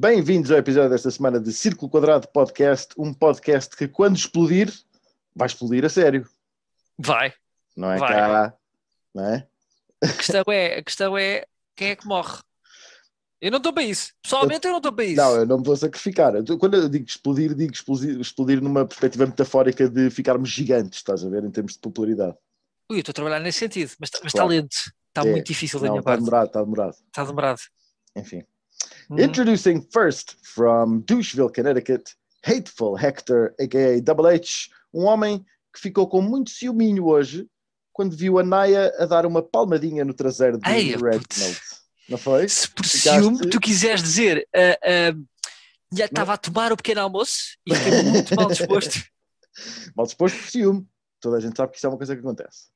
Bem-vindos 0.00 0.52
ao 0.52 0.58
episódio 0.58 0.90
desta 0.90 1.10
semana 1.10 1.40
de 1.40 1.52
Círculo 1.52 1.90
Quadrado 1.90 2.28
Podcast, 2.28 2.94
um 2.96 3.12
podcast 3.12 3.76
que 3.76 3.88
quando 3.88 4.14
explodir, 4.16 4.72
vai 5.34 5.48
explodir 5.48 5.84
a 5.84 5.88
sério. 5.88 6.24
Vai. 6.96 7.34
Não 7.76 7.90
é 7.90 7.98
Vai. 7.98 8.08
cá, 8.12 8.54
não 9.12 9.24
é? 9.24 9.48
A 10.00 10.06
questão 10.12 10.44
é, 10.46 10.78
a 10.78 10.82
questão 10.84 11.18
é 11.18 11.44
quem 11.74 11.88
é 11.88 11.96
que 11.96 12.06
morre. 12.06 12.38
Eu 13.40 13.50
não 13.50 13.56
estou 13.58 13.72
para 13.72 13.82
isso. 13.82 14.12
Pessoalmente 14.22 14.64
eu 14.68 14.70
não 14.70 14.78
estou 14.78 14.92
para 14.92 15.04
isso. 15.04 15.16
Não, 15.16 15.34
eu 15.34 15.44
não 15.46 15.58
me 15.58 15.64
vou 15.64 15.76
sacrificar. 15.76 16.32
Eu 16.36 16.58
Quando 16.58 16.74
eu 16.76 16.88
digo 16.88 17.04
explodir, 17.04 17.52
digo 17.56 17.72
explodir, 17.72 18.20
explodir 18.20 18.62
numa 18.62 18.86
perspectiva 18.86 19.26
metafórica 19.26 19.88
de 19.88 20.10
ficarmos 20.10 20.48
gigantes, 20.48 21.00
estás 21.00 21.24
a 21.24 21.28
ver, 21.28 21.42
em 21.42 21.50
termos 21.50 21.72
de 21.72 21.80
popularidade. 21.80 22.36
Ui, 22.88 22.98
eu 22.98 23.00
estou 23.00 23.10
a 23.10 23.14
trabalhar 23.14 23.40
nesse 23.40 23.58
sentido, 23.58 23.90
mas, 23.98 24.10
mas 24.22 24.26
está 24.32 24.42
Claro. 24.42 24.50
lento. 24.50 24.76
Está 25.08 25.22
É. 25.26 25.32
muito 25.32 25.46
difícil 25.48 25.80
da 25.80 25.86
Não, 25.86 25.94
minha 25.94 26.00
está 26.02 26.10
parte. 26.12 26.20
demorado, 26.24 26.46
está 26.46 26.62
demorado. 26.62 26.94
Está 27.08 27.24
demorado. 27.24 27.60
Enfim. 28.14 28.44
Hum. 29.10 29.18
Introducing 29.18 29.80
first 29.92 30.36
from 30.42 31.00
Doucheville, 31.02 31.52
Connecticut, 31.52 32.14
Hateful 32.44 32.96
Hector, 32.96 33.54
a.k.a. 33.58 34.00
Double 34.00 34.26
H, 34.26 34.68
um 34.92 35.04
homem 35.04 35.44
que 35.74 35.80
ficou 35.80 36.06
com 36.08 36.20
muito 36.20 36.50
ciúminho 36.50 37.06
hoje 37.06 37.46
quando 37.92 38.16
viu 38.16 38.38
a 38.38 38.42
Naya 38.42 38.92
a 38.98 39.06
dar 39.06 39.26
uma 39.26 39.42
palmadinha 39.42 40.04
no 40.04 40.14
traseiro 40.14 40.58
do 40.58 40.68
Ei, 40.68 40.94
Red. 40.94 41.18
Note. 41.18 41.60
Não 42.08 42.18
foi? 42.18 42.48
Se 42.48 42.68
por 42.68 42.86
Ficaste- 42.86 43.20
ciúme 43.20 43.50
tu 43.50 43.60
quiseres 43.60 44.02
dizer 44.02 44.46
ah, 44.54 45.12
já 45.92 46.04
estava 46.04 46.34
a 46.34 46.36
tomar 46.36 46.72
o 46.72 46.76
pequeno 46.76 47.00
almoço 47.00 47.56
e 47.66 47.74
fiquei 47.74 48.02
muito 48.04 48.34
mal 48.34 48.46
disposto. 48.48 49.02
Mal 49.96 50.06
disposto 50.06 50.36
por 50.38 50.50
ciúme. 50.50 50.86
Toda 51.20 51.38
a 51.38 51.40
gente 51.40 51.56
sabe 51.56 51.72
que 51.72 51.78
isso 51.78 51.86
é 51.86 51.90
uma 51.90 51.96
coisa 51.96 52.14
que 52.14 52.20
acontece. 52.20 52.68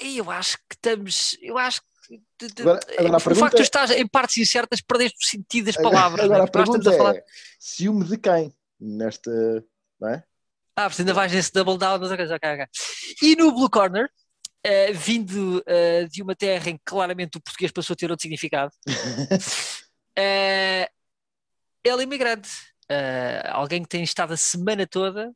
Eu 0.00 0.30
acho 0.30 0.56
que 0.56 0.74
estamos. 0.74 1.36
Eu 1.42 1.58
acho 1.58 1.82
que. 1.82 1.86
De- 2.08 2.48
de- 2.54 2.62
Agora- 2.62 2.80
agora 2.98 3.16
o 3.16 3.20
facto 3.20 3.24
pergunta 3.24 3.56
de 3.56 3.60
é- 3.60 3.64
estás 3.64 3.90
em 3.90 4.06
partes 4.06 4.36
incertas, 4.38 4.80
perdeste 4.80 5.16
o 5.24 5.28
sentido 5.28 5.66
das 5.66 5.76
palavras. 5.76 6.24
Agora 6.24 6.42
né? 6.42 6.48
a 6.48 6.50
pergunta 6.50 6.78
estamos 6.78 6.94
a 6.94 6.98
falar. 6.98 7.16
é: 7.16 7.24
ciúme 7.58 8.04
de 8.04 8.18
quem? 8.18 8.54
Nesta. 8.80 9.30
Não 10.00 10.08
é? 10.08 10.24
Ah, 10.76 10.82
portanto 10.88 11.00
ainda 11.00 11.14
vais 11.14 11.32
nesse 11.32 11.52
double 11.52 11.78
down, 11.78 11.98
mas 11.98 12.10
ok, 12.10 12.24
ok, 12.24 12.52
ok. 12.54 12.66
E 13.22 13.36
no 13.36 13.52
Blue 13.52 13.68
Corner, 13.70 14.08
eh, 14.64 14.92
vindo 14.92 15.62
eh, 15.66 16.04
de 16.06 16.22
uma 16.22 16.34
terra 16.34 16.70
em 16.70 16.76
que 16.76 16.82
claramente 16.84 17.36
o 17.38 17.40
português 17.40 17.70
passou 17.70 17.94
a 17.94 17.96
ter 17.96 18.10
outro 18.10 18.22
significado, 18.22 18.72
eh, 20.16 20.88
ele 21.84 22.00
é 22.00 22.04
imigrante. 22.04 22.48
Eh, 22.88 23.42
alguém 23.50 23.82
que 23.82 23.88
tem 23.88 24.02
estado 24.02 24.32
a 24.32 24.36
semana 24.36 24.86
toda 24.86 25.32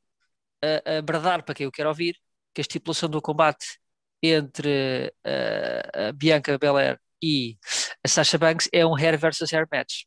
a, 0.63 0.99
a 0.99 1.03
bradar 1.03 1.43
para 1.45 1.55
quem 1.55 1.65
eu 1.65 1.73
quero 1.73 1.89
ouvir 1.89 2.17
que 2.55 2.61
a 2.61 2.63
estipulação 2.63 3.09
do 3.09 3.23
combate 3.23 3.79
entre 4.23 5.13
eh, 5.25 6.09
a 6.09 6.13
Bianca 6.13 6.59
Belair 6.59 6.99
e 7.23 7.57
a 8.05 8.09
Sasha 8.09 8.39
Banks 8.39 8.69
é 8.73 8.85
um 8.87 8.95
hair 8.95 9.19
versus 9.19 9.53
hair 9.53 9.67
match. 9.71 10.05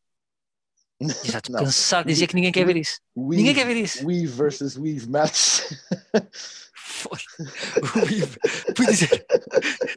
Não. 1.49 1.63
cansado 1.63 2.07
de 2.07 2.13
dizer 2.13 2.27
que 2.27 2.35
ninguém 2.35 2.51
quer 2.51 2.65
ver 2.65 2.75
isso. 2.75 2.99
Weave, 3.15 3.37
Ninguém 3.37 3.55
quer 3.55 3.65
ver 3.65 3.77
isso. 3.77 4.05
Weave 4.05 4.27
versus 4.27 4.75
Weave 4.77 5.07
match. 5.09 5.61
Foi. 6.75 7.17
Fui 8.75 8.85
dizer, 8.87 9.25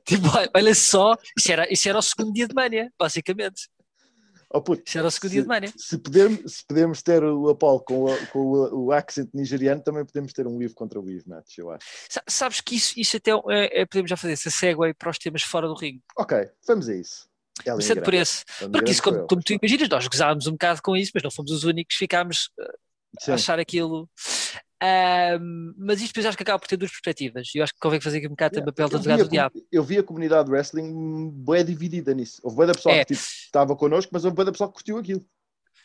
tipo, 0.05 0.29
olha- 0.55 0.75
só, 0.75 1.17
isso 1.37 1.51
era, 1.51 1.73
isso 1.73 1.89
era 1.89 1.99
o 1.99 2.03
segundo 2.03 2.33
dia 2.33 2.47
de 2.47 2.55
mania, 2.55 2.93
basicamente. 2.99 3.69
Oh, 4.55 4.61
puto, 4.61 4.83
Isso 4.86 4.98
era 4.98 5.06
o 5.06 5.11
segundo 5.11 5.31
dia 5.31 5.42
de 5.42 5.48
mania. 5.48 5.72
se, 5.77 5.97
podemos, 5.98 6.53
se 6.55 6.67
podemos 6.67 7.03
ter 7.03 7.25
o 7.25 7.48
Apollo 7.48 7.81
com, 7.81 8.05
o, 8.05 8.27
com 8.28 8.39
o, 8.41 8.84
o 8.86 8.92
accent 8.92 9.31
nigeriano, 9.33 9.83
também 9.83 10.05
podemos 10.05 10.33
ter 10.33 10.47
um 10.47 10.56
Weave 10.58 10.75
contra 10.75 11.00
Weave 11.00 11.25
match, 11.27 11.58
eu 11.58 11.70
acho. 11.70 11.86
Sa- 12.11 12.22
Sabes 12.28 12.61
que 12.61 12.77
isso, 12.77 12.92
isso 12.98 13.17
até 13.17 13.30
é, 13.30 13.80
é- 13.83 13.86
podemos 13.86 14.11
já 14.11 14.17
fazer 14.17 14.34
essa 14.34 14.50
segue 14.50 14.92
para 14.95 15.11
os 15.11 15.19
temas 15.19 15.42
fora 15.42 15.67
do 15.67 15.74
ringue. 15.74 16.02
Ok, 16.18 16.36
vamos 16.67 16.89
a 16.89 16.95
isso. 16.95 17.27
Ela 17.64 17.77
Começando 17.77 18.02
por 18.02 18.14
esse. 18.14 18.45
Porque 18.73 18.91
isso, 18.91 19.02
como, 19.02 19.17
eu, 19.18 19.27
como 19.27 19.42
tu 19.42 19.52
imaginas, 19.52 19.89
nós 19.89 20.07
gozávamos 20.08 20.46
um 20.46 20.52
bocado 20.52 20.80
com 20.83 20.96
isso, 20.96 21.12
mas 21.14 21.23
não 21.23 21.30
fomos 21.30 21.51
os 21.52 21.64
únicos, 21.64 21.95
ficámos 21.96 22.51
Sim. 23.20 23.30
a 23.30 23.35
achar 23.35 23.58
aquilo. 23.61 24.08
Ahm, 24.83 25.75
mas 25.79 26.01
isto 26.01 26.09
depois 26.09 26.27
acho 26.27 26.37
que 26.37 26.43
acaba 26.43 26.59
por 26.59 26.67
ter 26.67 26.77
duas 26.77 26.91
perspectivas. 26.91 27.48
Eu 27.55 27.63
acho 27.63 27.73
que 27.73 27.79
convém 27.79 28.01
fazer 28.01 28.19
aqui 28.19 28.27
um 28.27 28.31
bocado 28.31 28.57
Yeah. 28.57 28.69
o 28.69 28.75
papel 28.75 28.89
do 28.89 28.93
vi, 28.93 29.13
advogado 29.13 29.27
do 29.29 29.31
diabo. 29.31 29.67
eu 29.70 29.83
vi 29.85 29.98
a 29.98 30.03
comunidade 30.03 30.47
de 30.47 30.51
wrestling 30.53 31.31
bué 31.31 31.63
dividida 31.63 32.13
nisso. 32.15 32.41
Houve 32.43 32.57
bué 32.57 32.67
da 32.67 32.75
pessoa 32.75 32.95
É. 32.95 33.05
que 33.05 33.15
tipo, 33.15 33.25
estava 33.27 33.77
connosco, 33.77 34.11
mas 34.13 34.25
houve 34.25 34.35
bué 34.35 34.45
da 34.45 34.51
pessoa 34.53 34.69
que 34.69 34.75
curtiu 34.75 34.98
aquilo. 34.98 35.25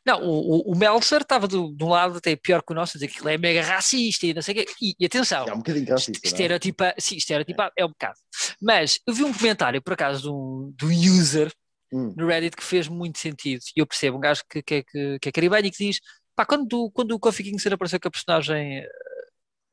Não, 0.06 0.24
o, 0.24 0.72
o, 0.72 0.76
Meltzer 0.78 1.22
estava 1.22 1.48
do, 1.50 1.76
de 1.76 1.84
um 1.84 1.90
lado 1.90 2.18
até 2.18 2.34
pior 2.36 2.64
que 2.64 2.72
o 2.72 2.76
nosso, 2.76 2.96
a 2.96 3.00
dizer 3.00 3.10
que 3.10 3.20
ele 3.22 3.34
é 3.34 3.38
mega 3.38 3.62
racista 3.62 4.26
e 4.26 4.34
não 4.34 4.42
sei 4.42 4.54
o 4.54 4.58
quê. 4.58 4.66
E, 4.82 4.96
e 4.98 5.06
atenção, 5.06 5.46
É 5.48 5.54
um 5.54 5.58
bocadinho 5.58 5.90
racista, 5.90 6.12
não 6.14 6.20
é? 6.24 6.28
estereotipa, 6.28 6.94
sim, 6.98 7.18
estereotipa 7.18 7.72
é 7.78 7.86
um 7.86 7.90
bocado. 7.90 8.18
Mas 8.62 9.00
eu 9.06 9.14
vi 9.14 9.24
um 9.26 9.34
comentário, 9.34 9.82
por 9.82 9.94
acaso, 9.94 10.22
de 10.24 10.30
um, 10.30 10.74
de 10.76 10.86
um 10.86 11.12
user 11.20 11.52
Hum. 11.92 12.14
no 12.18 12.28
Reddit 12.28 12.56
que 12.56 12.64
fez 12.64 12.88
muito 12.90 13.18
sentido. 13.18 13.62
E 13.76 13.80
eu 13.80 13.86
percebo, 13.88 14.18
um 14.18 14.20
gajo 14.20 14.44
que, 14.50 14.62
que, 14.62 14.74
é- 14.76 14.84
que, 14.84 15.20
que 15.22 15.30
é 15.30 15.32
caribenho 15.32 15.66
e 15.68 15.72
que 15.72 15.86
diz: 15.86 16.00
pá, 16.38 16.46
quando, 16.46 16.66
do- 16.68 16.92
quando 16.92 17.12
o 17.12 17.20
Kofi 17.20 17.44
Kingston 17.44 17.74
apareceu 17.74 18.00
com 18.00 18.08
a 18.08 18.12
personagem 18.12 18.78
eh, 18.78 18.90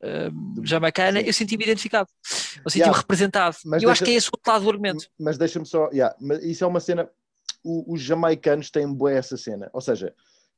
eh, 0.02 0.30
jamaicana, 0.62 1.20
eu 1.20 1.32
senti-me 1.32 1.64
identificado. 1.64 2.08
Eu 2.64 2.70
senti-me 2.70 2.86
Yeah. 2.86 2.98
representado. 2.98 3.56
Mas 3.66 3.82
eu 3.82 3.90
acho 3.90 4.00
deixa- 4.00 4.04
que 4.04 4.10
é 4.10 4.14
esse 4.14 4.28
o 4.28 4.32
outro 4.34 4.50
lado 4.52 4.64
do 4.64 4.70
argumento. 4.70 5.08
Mas 5.18 5.36
deixa-me 5.38 5.66
só, 5.66 5.88
yeah, 5.92 6.16
isso 6.42 6.64
é 6.64 6.66
uma 6.66 6.80
cena. 6.80 7.08
o- 7.66 7.94
os 7.94 8.00
jamaicanos 8.02 8.70
têm 8.70 8.92
bué 8.92 9.16
essa 9.16 9.38
cena. 9.38 9.70
Ou 9.72 9.80
seja, 9.80 10.14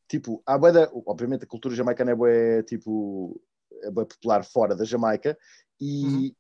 tipo, 0.09 0.43
há 0.45 0.59
bué 0.59 0.73
da, 0.73 0.91
obviamente 1.07 1.45
a 1.45 1.47
cultura 1.47 1.73
jamaicana 1.75 2.11
é 2.11 2.15
bué, 2.17 2.63
tipo, 2.65 3.41
é 3.85 3.91
bué 3.93 4.05
popular 4.05 4.45
fora 4.45 4.75
da 4.75 4.85
Jamaica 4.85 5.39
e, 5.81 6.05
Uhum. 6.05 6.33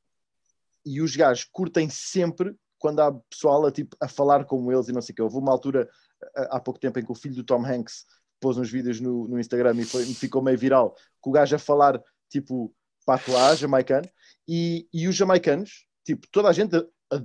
e 0.84 1.00
os 1.00 1.14
gajos 1.14 1.44
curtem 1.52 1.88
sempre 1.88 2.52
quando 2.80 2.98
há 3.00 3.12
pessoal 3.30 3.64
a, 3.64 3.70
tipo, 3.70 3.96
a 4.00 4.08
falar 4.08 4.44
como 4.44 4.72
eles 4.72 4.88
e 4.88 4.92
não 4.92 5.00
sei 5.00 5.12
o 5.12 5.16
que. 5.16 5.22
Houve 5.22 5.36
uma 5.36 5.52
altura 5.52 5.88
há 6.34 6.56
há 6.56 6.60
pouco 6.60 6.80
tempo 6.80 6.98
em 6.98 7.04
que 7.04 7.12
o 7.12 7.14
filho 7.14 7.36
do 7.36 7.44
Tom 7.44 7.64
Hanks 7.64 8.04
pôs 8.40 8.56
uns 8.58 8.70
vídeos 8.70 9.00
no, 9.00 9.26
no 9.28 9.38
Instagram 9.38 9.74
e 9.76 9.84
foi, 9.84 10.04
ficou 10.06 10.42
meio 10.42 10.58
viral, 10.58 10.94
com 11.20 11.30
o 11.30 11.32
gajo 11.32 11.56
a 11.56 11.58
falar 11.58 12.00
tipo 12.28 12.74
patuá 13.04 13.54
jamaicano 13.54 14.08
e, 14.48 14.88
e 14.92 15.08
os 15.08 15.14
jamaicanos, 15.14 15.86
tipo, 16.04 16.26
toda 16.30 16.48
a 16.48 16.52
gente 16.52 16.76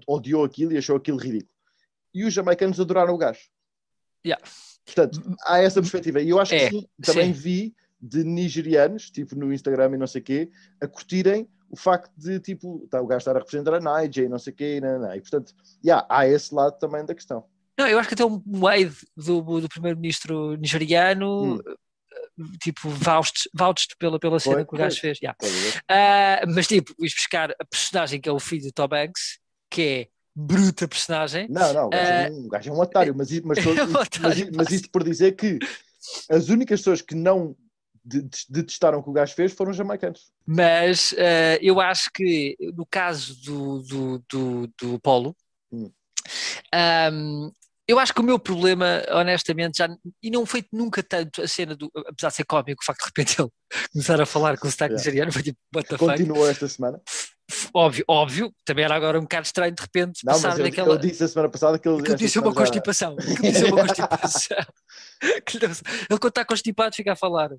odiou 0.07 0.43
aquilo 0.43 0.73
e 0.73 0.77
achou 0.77 0.95
aquilo 0.95 1.17
ridículo. 1.17 1.51
E 2.13 2.25
os 2.25 2.33
jamaicanos 2.33 2.79
adoraram 2.79 3.13
o 3.13 3.17
gajo. 3.17 3.41
Yeah. 4.25 4.43
Portanto, 4.85 5.21
há 5.45 5.59
essa 5.59 5.81
perspectiva. 5.81 6.21
E 6.21 6.29
eu 6.29 6.39
acho 6.39 6.53
É, 6.53 6.69
que 6.69 6.79
sim, 6.79 6.87
também 7.01 7.33
sim. 7.33 7.39
vi 7.39 7.75
de 7.99 8.23
nigerianos, 8.23 9.11
tipo 9.11 9.35
no 9.35 9.53
Instagram 9.53 9.93
e 9.93 9.97
não 9.97 10.07
sei 10.07 10.21
o 10.21 10.23
quê, 10.23 10.51
a 10.81 10.87
curtirem 10.87 11.47
o 11.69 11.77
facto 11.77 12.11
de, 12.17 12.39
tipo, 12.39 12.85
tá, 12.89 12.99
o 13.01 13.07
gajo 13.07 13.19
estar 13.19 13.35
a 13.35 13.39
representar 13.39 13.75
a 13.75 14.01
Niger 14.01 14.25
e 14.25 14.29
não 14.29 14.39
sei 14.39 14.51
o 14.51 14.55
quê, 14.55 14.81
não, 14.81 14.99
não. 14.99 15.15
e 15.15 15.21
portanto, 15.21 15.53
yeah, 15.83 16.05
há 16.09 16.27
esse 16.27 16.53
lado 16.53 16.77
também 16.79 17.05
da 17.05 17.15
questão. 17.15 17.45
Não, 17.81 17.87
eu 17.87 17.97
acho 17.99 18.07
que 18.07 18.13
até 18.13 18.25
um 18.25 18.67
aide 18.67 18.95
do, 19.17 19.41
do 19.59 19.67
primeiro-ministro 19.69 20.55
nigeriano, 20.57 21.55
Hum. 21.57 21.61
tipo, 22.61 22.89
vouched, 22.89 23.95
pela, 23.97 24.19
pela 24.19 24.39
cena 24.39 24.55
Foi, 24.55 24.65
que 24.65 24.75
o 24.75 24.77
gajo 24.77 24.99
fez. 24.99 25.19
yeah. 25.19 25.37
Ah, 25.89 26.45
mas 26.47 26.67
tipo, 26.67 26.93
isto 27.03 27.15
buscar 27.15 27.51
a 27.51 27.65
personagem 27.65 28.21
que 28.21 28.29
é 28.29 28.31
o 28.31 28.39
filho 28.39 28.61
de 28.61 28.71
Tom 28.71 28.89
Hanks, 28.93 29.39
que 29.69 29.81
é 29.81 30.07
bruta 30.35 30.87
personagem. 30.87 31.47
Não, 31.49 31.73
não, 31.73 31.87
o 31.87 31.91
gajo, 31.91 32.13
é, 32.13 32.15
Eh, 32.15 32.29
um, 32.31 32.47
gajo 32.49 32.69
é 32.69 32.73
um 32.73 32.79
otário, 32.79 33.15
mas, 33.15 33.31
mas, 33.41 33.57
é 33.65 33.67
um 33.67 33.71
mas, 33.71 33.95
otário, 33.95 34.49
mas 34.55 34.71
isto 34.71 34.89
por 34.91 35.03
dizer 35.03 35.35
que 35.35 35.59
as 36.29 36.49
únicas 36.49 36.79
pessoas 36.81 37.01
que 37.01 37.15
não 37.15 37.55
de- 38.03 38.21
de- 38.23 38.45
detestaram 38.49 38.99
o 38.99 39.03
que 39.03 39.09
o 39.09 39.13
gajo 39.13 39.33
fez 39.35 39.53
foram 39.53 39.71
os 39.71 39.77
jamaicanos. 39.77 40.31
Mas 40.45 41.13
ah, 41.17 41.57
eu 41.61 41.79
acho 41.79 42.09
que 42.13 42.55
no 42.75 42.85
caso 42.85 43.35
do, 43.43 43.79
do, 43.83 44.23
do, 44.29 44.67
do 44.79 44.99
Polo, 44.99 45.35
Hum. 45.73 45.89
ahm, 46.73 47.49
eu 47.91 47.99
acho 47.99 48.13
que 48.13 48.21
o 48.21 48.23
meu 48.23 48.39
problema, 48.39 49.03
honestamente, 49.11 49.77
já 49.77 49.89
e 50.23 50.29
não 50.31 50.45
foi 50.45 50.65
nunca 50.71 51.01
tanto 51.03 51.41
a 51.41 51.47
cena 51.47 51.75
do, 51.75 51.91
apesar 52.07 52.29
de 52.29 52.35
ser 52.35 52.45
cómico, 52.45 52.81
o 52.81 52.85
facto 52.85 52.99
de 53.01 53.05
repente 53.07 53.41
ele 53.41 53.49
começar 53.93 54.21
a 54.21 54.25
falar 54.25 54.57
com 54.57 54.67
o 54.67 54.71
sotaque 54.71 54.91
Yeah. 54.93 54.97
nigeriano, 55.05 55.31
foi 55.31 55.43
tipo, 55.43 55.57
what 55.75 55.87
the 55.89 55.97
fuck? 55.97 56.11
Continuou 56.11 56.49
esta 56.49 56.67
semana. 56.67 57.01
Óbvio, 57.73 58.05
óbvio, 58.07 58.53
também 58.63 58.85
era 58.85 58.95
agora 58.95 59.17
um 59.19 59.23
bocado 59.23 59.45
estranho 59.45 59.75
de 59.75 59.81
repente 59.81 60.21
Não, 60.25 60.33
passar 60.33 60.49
mas 60.51 60.59
eu, 60.59 60.63
daquela. 60.65 60.93
eu 60.93 60.97
disse 60.97 61.23
a 61.23 61.27
semana 61.27 61.49
passada 61.49 61.77
que 61.77 61.87
ele. 61.87 62.01
Esta 62.01 62.15
disse 62.15 62.39
uma 62.39 62.49
já- 62.49 62.55
constipação. 62.55 63.15
Aquilo 63.19 63.41
disse 63.51 63.65
uma 63.65 63.85
constipação. 63.85 64.57
Ele 65.21 66.19
quando 66.19 66.27
está 66.29 66.45
constipado 66.45 66.95
fica 66.95 67.11
a 67.13 67.15
falar. 67.15 67.49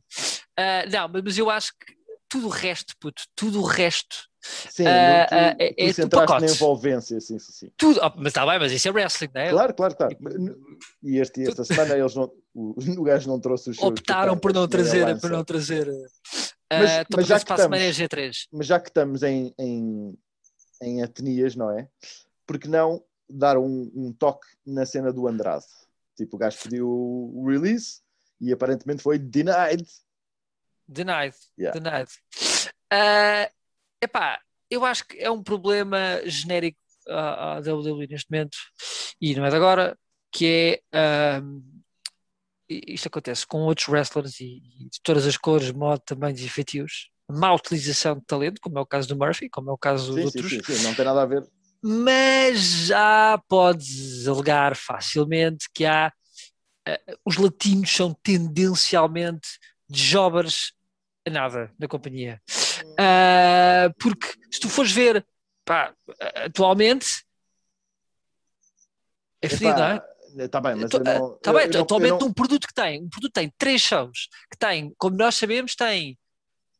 Ah, 0.59 0.85
não, 0.91 1.09
mas, 1.09 1.23
mas 1.25 1.39
eu 1.39 1.51
acho 1.51 1.73
que 1.73 1.95
tudo 2.29 2.47
o 2.47 2.51
resto, 2.51 2.95
puto, 2.99 3.23
tudo 3.37 3.61
o 3.61 3.65
resto, 3.65 4.17
Sim, 4.43 4.85
Ah, 4.87 5.27
tu, 5.29 5.35
ah, 5.35 5.55
tu 5.55 5.75
é- 5.79 5.93
centraste 5.93 6.41
na 6.41 6.47
envolvência, 6.53 7.21
sim, 7.21 7.39
sim, 7.39 7.53
sim. 7.53 7.71
tudo. 7.77 8.01
oh, 8.03 8.13
mas 8.17 8.27
está 8.29 8.45
bem, 8.45 8.59
mas 8.59 8.73
isso 8.73 8.89
é 8.89 8.91
wrestling, 8.91 9.31
não 9.33 9.41
é? 9.41 9.51
Claro, 9.51 9.75
claro, 9.75 9.95
claro. 9.97 10.17
E 11.03 11.19
este, 11.19 11.47
esta 11.49 11.65
semana 11.65 11.97
eles 11.97 12.15
não, 12.15 12.33
o, 12.53 12.75
o 13.01 13.03
gajo 13.05 13.29
não 13.29 13.39
trouxe 13.41 13.71
os. 13.71 13.79
Optaram 13.79 14.37
por 14.37 14.53
não 14.53 14.67
trazer, 14.67 15.05
lança. 15.07 15.21
por 15.21 15.31
não 15.31 15.45
trazer. 15.45 15.87
Mas- 15.87 16.13
Uh, 16.73 17.01
então, 17.03 17.19
mas 17.19 17.27
já 17.27 17.39
que 17.39 17.55
semana 17.55 17.77
é 17.77 17.91
estamos- 17.91 18.11
G3. 18.11 18.49
Mas 18.51 18.67
já 18.67 18.81
que 18.81 18.89
estamos 18.89 19.23
em, 19.23 19.55
em, 19.59 20.19
em 20.83 21.03
etnias, 21.03 21.55
não 21.55 21.71
é? 21.71 21.87
Porque 22.47 22.67
não 22.67 23.05
dar 23.29 23.59
um, 23.59 23.93
um 23.95 24.11
toque 24.11 24.47
na 24.67 24.87
cena 24.87 25.13
do 25.13 25.29
Andrade? 25.29 25.67
Tipo, 26.17 26.37
o 26.37 26.39
gajo 26.39 26.57
pediu 26.63 26.89
o 26.89 27.45
release 27.47 28.01
e 28.41 28.51
aparentemente 28.55 29.03
foi 29.03 29.19
denied. 29.19 29.87
Denied. 30.89 31.35
Yeah. 31.59 31.79
Denied. 31.79 32.09
Uh, 32.93 33.53
epá, 34.03 34.41
eu 34.71 34.85
acho 34.85 35.07
que 35.07 35.19
é 35.19 35.31
um 35.31 35.43
problema 35.43 36.21
genérico 36.25 36.79
à, 37.09 37.57
à 37.57 37.59
WWE 37.59 38.07
neste 38.07 38.31
momento, 38.31 38.57
e 39.21 39.35
não 39.35 39.45
é 39.45 39.51
de 39.51 39.57
agora, 39.57 39.97
que 40.33 40.83
é 40.93 40.99
ahm, 41.39 41.61
isto 42.69 43.09
acontece 43.09 43.47
com 43.47 43.61
outros 43.61 43.89
wrestlers 43.89 44.41
e, 44.41 44.63
e 44.81 44.89
de 44.91 45.01
todas 45.03 45.27
as 45.27 45.37
cores, 45.37 45.71
modo, 45.71 46.01
tamanhos 46.05 46.41
e 46.41 46.49
feitios, 46.49 47.11
má 47.31 47.53
utilização 47.55 48.17
de 48.17 48.25
talento, 48.25 48.61
como 48.61 48.79
é 48.79 48.81
o 48.81 48.87
caso 48.87 49.09
do 49.09 49.17
Murphy, 49.17 49.49
como 49.49 49.71
é 49.71 49.73
o 49.73 49.79
caso 49.79 50.07
sim, 50.07 50.15
de 50.15 50.25
outros. 50.27 50.51
Sim, 50.51 50.63
sim, 50.65 50.75
sim, 50.75 50.83
não 50.85 50.95
tem 50.95 51.05
nada 51.05 51.23
a 51.23 51.27
ver. 51.27 51.43
Mas 51.83 52.59
já 52.87 53.41
podes 53.49 54.27
alegar 54.29 54.77
facilmente 54.77 55.67
que 55.75 55.85
há 55.85 56.13
uh, 56.89 57.19
os 57.25 57.37
latinos 57.37 57.91
são 57.91 58.15
tendencialmente 58.23 59.49
jobbers 59.89 60.73
a 61.27 61.31
nada 61.31 61.73
na 61.79 61.89
companhia. 61.89 62.41
Uh, 62.83 63.95
porque 63.99 64.29
se 64.51 64.61
tu 64.61 64.69
fores 64.69 64.93
ver 64.93 65.25
pá, 65.65 65.95
atualmente 66.45 67.25
é 69.41 69.49
fedido, 69.49 69.79
não 69.79 69.85
é? 69.85 70.13
Está 70.45 70.61
bem, 70.61 70.75
mas 70.77 70.91
eu 70.91 71.01
não, 71.01 71.39
tá 71.39 71.53
bem, 71.53 71.67
eu, 71.67 71.73
eu 71.73 71.83
atualmente 71.83 72.21
não... 72.21 72.29
um 72.29 72.33
produto 72.33 72.67
que 72.67 72.73
tem, 72.73 73.03
um 73.03 73.09
produto 73.09 73.33
tem 73.33 73.53
três 73.59 73.83
shows, 73.83 74.29
que 74.51 74.57
tem, 74.59 74.95
como 74.97 75.17
nós 75.17 75.35
sabemos, 75.35 75.75
tem 75.75 76.19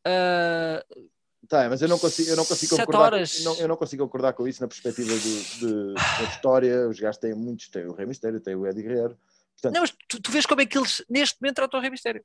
uh, 0.07 1.03
Tá, 1.47 1.69
mas 1.69 1.81
eu 1.81 1.87
não 1.87 1.99
consigo, 1.99 2.29
eu 2.29 2.35
não 2.35 2.45
consigo 2.45 2.75
concordar. 2.75 3.11
Não, 3.43 3.55
eu 3.59 3.67
não 3.67 3.75
consigo 3.75 4.03
concordar 4.05 4.33
com 4.33 4.47
isso 4.47 4.61
na 4.61 4.67
perspectiva 4.67 5.13
de, 5.13 5.43
de, 5.59 5.93
da 5.93 6.23
história. 6.23 6.87
Os 6.87 6.99
gajos 6.99 7.17
têm 7.17 7.35
muitos, 7.35 7.67
tem 7.67 7.85
o 7.85 7.93
Rei 7.93 8.05
Mistério, 8.05 8.39
tem 8.39 8.55
o 8.55 8.65
Eddie 8.65 8.81
Guerreiro. 8.81 9.17
Portanto, 9.53 9.73
não, 9.73 9.81
mas 9.81 9.93
tu, 10.07 10.21
tu, 10.21 10.31
vês 10.31 10.45
como 10.45 10.61
é 10.61 10.65
que 10.65 10.77
eles 10.77 11.03
neste 11.09 11.39
momento 11.41 11.55
tratam 11.57 11.79
o 11.79 11.81
Rei 11.81 11.91
Mistério. 11.91 12.23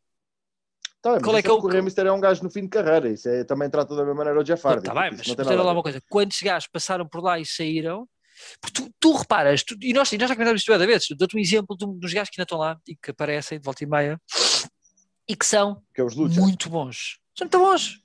Tá, 1.01 1.21
Qual 1.21 1.37
é 1.37 1.43
que 1.43 1.49
é 1.49 1.53
o... 1.53 1.59
o 1.59 1.83
Mistério 1.83 2.09
é 2.09 2.13
um 2.13 2.21
gajo 2.21 2.43
no 2.43 2.51
fim 2.51 2.63
de 2.63 2.69
carreira. 2.69 3.09
Isso 3.09 3.29
é, 3.29 3.45
também 3.45 3.71
trata 3.71 3.95
da 3.95 4.03
mesma 4.03 4.17
maneira 4.17 4.41
o 4.41 4.43
Jeff 4.43 4.67
Hardy. 4.67 4.85
Tá 4.85 4.95
bem, 4.95 5.11
mas 5.17 5.27
não 5.27 5.65
lá 5.65 5.73
uma 5.73 5.83
coisa. 5.83 6.03
Quantos 6.09 6.41
gajos 6.43 6.69
passaram 6.69 7.07
por 7.07 7.23
lá 7.23 7.39
e 7.39 7.47
saíram? 7.47 8.09
Porque 8.61 8.83
tu, 8.83 8.95
tu 9.01 9.17
reparas, 9.17 9.65
tu, 9.65 9.77
e, 9.81 9.93
nós, 9.93 10.13
e 10.13 10.19
nós 10.19 10.29
já 10.29 10.35
comentamos 10.35 10.61
isto 10.61 10.71
várias 10.71 10.87
vezes, 10.87 11.09
dou-te 11.17 11.37
um 11.37 11.41
exemplo 11.41 11.77
de 11.77 11.87
dos 11.99 12.13
gajos 12.13 12.31
que 12.31 12.41
ainda 12.41 12.45
estão 12.45 12.59
lá 12.59 12.79
e 12.87 12.95
que 12.95 13.11
aparecem 13.11 13.59
de 13.59 13.65
volta 13.65 13.83
e 13.83 13.87
meia 13.87 14.21
e 15.29 15.37
que 15.37 15.45
são 15.45 15.83
que 15.95 16.01
é 16.01 16.05
muito 16.05 16.71
bons. 16.71 17.19
São 17.37 17.45
muito 17.45 17.59
bons. 17.59 18.03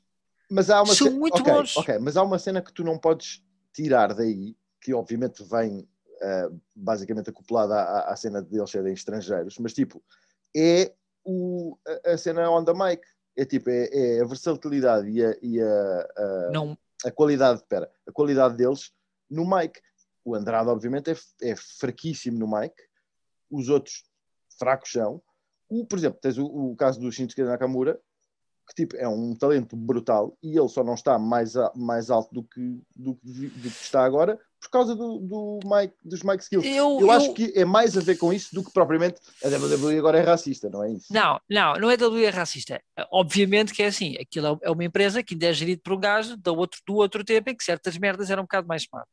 Mas 0.50 0.70
há 0.70 0.82
uma 0.82 0.94
São 0.94 1.08
cena... 1.08 1.20
muito 1.20 1.40
okay, 1.40 1.54
bons. 1.54 1.78
Ok, 1.78 2.00
mas 2.00 2.18
há 2.18 2.24
uma 2.24 2.38
cena 2.38 2.62
que 2.62 2.74
tu 2.74 2.84
não 2.84 2.98
podes 3.00 3.42
tirar 3.74 4.14
daí, 4.14 4.56
que 4.82 4.94
obviamente 4.94 5.44
vem 5.44 5.80
uh, 5.80 6.62
basicamente 6.76 7.30
acoplada 7.30 7.76
à, 7.76 8.12
à, 8.12 8.16
cena 8.16 8.42
de 8.42 8.58
eles 8.58 8.70
serem 8.70 8.94
estrangeiros, 8.94 9.58
mas 9.58 9.74
tipo, 9.74 10.04
é 10.56 10.94
o, 11.24 11.78
a, 12.06 12.12
a 12.12 12.18
cena 12.18 12.50
on 12.50 12.64
the 12.64 12.74
mic. 12.74 13.02
É 13.36 13.46
tipo, 13.46 13.70
é, 13.70 13.88
é 13.92 14.22
a 14.22 14.26
versatilidade 14.26 15.10
e 15.10 15.26
a, 15.26 15.36
e 15.42 15.60
a, 15.60 16.08
a, 16.18 16.52
não. 16.52 16.78
a 17.04 17.10
qualidade, 17.10 17.62
espera, 17.62 17.90
a 18.08 18.12
qualidade 18.12 18.56
deles 18.56 18.92
no 19.30 19.44
mic. 19.44 19.80
O 20.24 20.36
Andrade, 20.36 20.70
obviamente, 20.70 21.12
é, 21.12 21.16
é 21.42 21.56
fraquíssimo 21.56 22.38
no 22.38 22.48
mic, 22.48 22.74
os 23.50 23.70
outros 23.70 24.04
fracos 24.58 24.92
são. 24.92 25.22
O, 25.68 25.86
por 25.86 25.98
exemplo, 25.98 26.20
tens 26.22 26.38
o, 26.38 26.46
o 26.46 26.76
caso 26.76 27.00
do 27.00 27.12
Shinsuke 27.12 27.44
Nakamura, 27.44 28.00
que 28.68 28.76
tipo, 28.76 28.96
é 28.96 29.08
um 29.08 29.36
talento 29.36 29.76
brutal 29.76 30.38
e 30.42 30.58
ele 30.58 30.70
só 30.70 30.84
não 30.84 30.94
está 30.94 31.18
mais, 31.18 31.58
a, 31.58 31.72
mais 31.76 32.10
alto 32.10 32.34
do 32.34 32.44
que, 32.44 32.82
do, 32.96 33.20
do, 33.22 33.52
que 33.62 33.68
está 33.68 34.06
agora 34.06 34.40
por 34.64 34.70
causa 34.70 34.96
do, 34.96 35.20
do 35.20 35.60
Mike, 35.66 35.94
dos 36.04 36.24
Mike 36.24 36.44
Skills. 36.44 36.66
Eu, 36.66 36.74
eu, 36.74 37.02
eu, 37.02 37.12
acho 37.12 37.34
que 37.34 37.52
é 37.54 37.66
mais 37.66 37.98
a 37.98 38.02
ver 38.02 38.16
com 38.16 38.32
isso 38.32 38.56
do 38.56 38.64
que 38.64 38.72
propriamente 38.72 39.20
a 39.44 39.50
WWE 39.50 39.98
agora 39.98 40.20
é 40.20 40.22
racista, 40.22 40.70
não 40.70 40.82
é 40.84 40.94
isso? 40.94 41.08
Não, 41.12 41.38
não, 41.50 41.74
não 41.74 41.92
é 41.92 41.96
WWE 41.96 42.30
racista. 42.30 42.82
Obviamente 43.12 43.74
que 43.74 43.84
é 43.84 43.88
assim, 43.88 44.16
aquilo 44.16 44.58
é 44.62 44.72
uma 44.72 44.86
empresa 44.86 45.22
que 45.22 45.34
ainda 45.34 45.48
é 45.48 45.54
gerida 45.54 45.82
por 45.84 45.94
um 45.94 46.00
gajo 46.00 46.38
do 46.38 46.56
outro, 46.56 46.80
do 46.88 46.96
outro 46.96 47.26
tempo 47.26 47.50
em 47.50 47.56
que 47.56 47.64
certas 47.64 47.98
merdas 47.98 48.30
eram 48.30 48.44
um 48.44 48.46
bocado 48.46 48.68
mais 48.68 48.84
smart. 48.84 49.10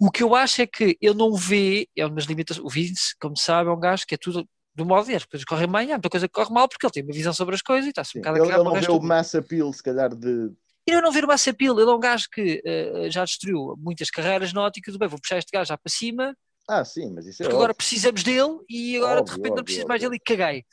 O 0.00 0.10
que 0.10 0.22
eu 0.22 0.34
acho 0.34 0.62
é 0.62 0.66
que 0.66 0.96
ele 1.00 1.14
não 1.14 1.34
vê, 1.34 1.86
é 1.94 2.06
umas 2.06 2.24
limitações, 2.24 2.64
o 2.64 2.70
Vince, 2.70 3.14
como 3.20 3.36
sabe, 3.36 3.68
é 3.68 3.72
um 3.72 3.80
gajo 3.80 4.06
que 4.06 4.14
é 4.14 4.18
tudo 4.18 4.48
do 4.74 4.86
modo 4.86 5.10
e 5.10 5.14
as 5.16 5.24
coisas 5.24 5.44
correm 5.44 5.70
bem, 5.70 5.90
há 5.90 5.96
muita 5.96 6.08
coisa 6.08 6.28
que 6.28 6.32
corre 6.32 6.54
mal 6.54 6.68
porque 6.68 6.86
ele 6.86 6.92
tem 6.92 7.02
uma 7.02 7.12
visão 7.12 7.32
sobre 7.34 7.54
as 7.54 7.60
coisas 7.60 7.86
e 7.86 7.90
está-se 7.90 8.16
um 8.16 8.20
bocado 8.20 8.38
ele, 8.38 8.52
a 8.52 8.54
Ele 8.54 8.64
não 8.64 8.80
vê 8.80 8.90
o 8.90 9.00
mass 9.00 9.34
appeal, 9.34 9.72
se 9.72 9.82
calhar, 9.82 10.14
de. 10.14 10.52
Ele 10.90 11.00
não 11.00 11.12
vê 11.12 11.20
o 11.20 11.26
mass 11.26 11.46
appeal, 11.46 11.78
ele 11.78 11.90
é 11.90 11.94
um 11.94 12.00
gajo 12.00 12.26
que 12.32 12.62
uh, 12.64 13.10
já 13.10 13.24
destruiu 13.24 13.74
muitas 13.78 14.10
carreiras 14.10 14.52
na 14.52 14.62
ótica 14.62 14.90
do 14.90 14.98
bem, 14.98 15.08
vou 15.08 15.20
puxar 15.20 15.38
este 15.38 15.50
gajo 15.52 15.68
já 15.68 15.76
para 15.76 15.92
cima. 15.92 16.34
Ah, 16.68 16.84
sim, 16.84 17.10
mas 17.14 17.26
isso 17.26 17.42
é. 17.42 17.44
Porque 17.44 17.56
agora 17.56 17.74
precisamos 17.74 18.22
dele 18.22 18.58
e 18.68 18.96
agora 18.96 19.20
óbvio, 19.20 19.24
de 19.24 19.30
repente 19.32 19.50
óbvio, 19.52 19.56
não 19.56 19.64
preciso 19.64 19.82
óbvio. 19.82 19.88
mais 19.88 20.00
dele 20.00 20.16
e 20.16 20.20
caguei. 20.20 20.64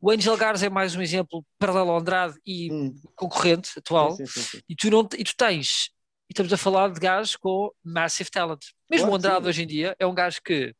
O 0.00 0.10
Angel 0.10 0.36
Garza 0.36 0.66
é 0.66 0.70
mais 0.70 0.94
um 0.94 1.02
exemplo 1.02 1.44
paralelo 1.58 1.90
ao 1.90 1.98
Andrade 1.98 2.34
e 2.46 2.72
hum. 2.72 2.94
concorrente 3.16 3.70
atual. 3.76 4.12
Sim, 4.12 4.26
sim, 4.26 4.40
sim, 4.40 4.60
e, 4.68 4.76
tu 4.76 4.90
não, 4.90 5.00
e 5.16 5.24
tu 5.24 5.34
tens, 5.36 5.90
e 6.28 6.32
estamos 6.32 6.52
a 6.52 6.56
falar 6.56 6.92
de 6.92 7.00
gajos 7.00 7.36
com 7.36 7.70
massive 7.84 8.30
talent. 8.30 8.60
Mesmo 8.88 9.06
claro, 9.06 9.12
o 9.12 9.16
Andrade 9.16 9.48
hoje 9.48 9.62
em 9.62 9.66
dia 9.66 9.96
é 9.98 10.06
um 10.06 10.14
gajo 10.14 10.40
que 10.44 10.74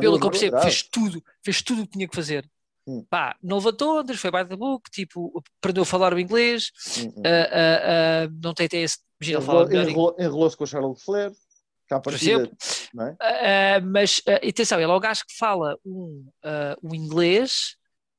Pelo 0.00 0.18
que 0.18 0.26
eu 0.26 0.30
percebo, 0.30 0.60
fez 0.60 0.82
tudo, 0.82 1.22
fez 1.44 1.62
tudo 1.62 1.82
o 1.82 1.84
que 1.86 1.92
tinha 1.92 2.08
que 2.08 2.14
fazer. 2.14 2.48
Hum. 2.86 3.04
Pá, 3.08 3.36
não 3.42 3.58
levantou 3.58 4.00
ondas, 4.00 4.18
foi 4.18 4.30
by 4.30 4.44
the 4.44 4.56
book, 4.56 4.90
tipo, 4.90 5.42
aprendeu 5.58 5.84
a 5.84 5.86
falar 5.86 6.12
o 6.12 6.18
inglês, 6.18 6.72
hum, 6.98 7.02
hum. 7.02 7.08
Uh, 7.08 7.20
uh, 7.20 8.28
uh, 8.28 8.40
não 8.42 8.52
tem 8.52 8.66
até 8.66 8.78
esse. 8.78 8.98
Enrolou-se 10.18 10.56
com 10.56 10.64
o 10.64 10.66
Charles 10.66 11.02
Flair, 11.02 11.30
cá 11.86 12.00
por 12.00 12.12
exemplo. 12.12 12.50
É? 13.30 13.80
mas 13.80 14.20
atenção, 14.26 14.80
ele 14.80 14.90
é 14.90 14.94
o 14.94 15.00
gajo 15.00 15.24
que 15.24 15.36
fala 15.36 15.78
um, 15.86 16.26
um 16.82 16.92
inglês 16.92 17.76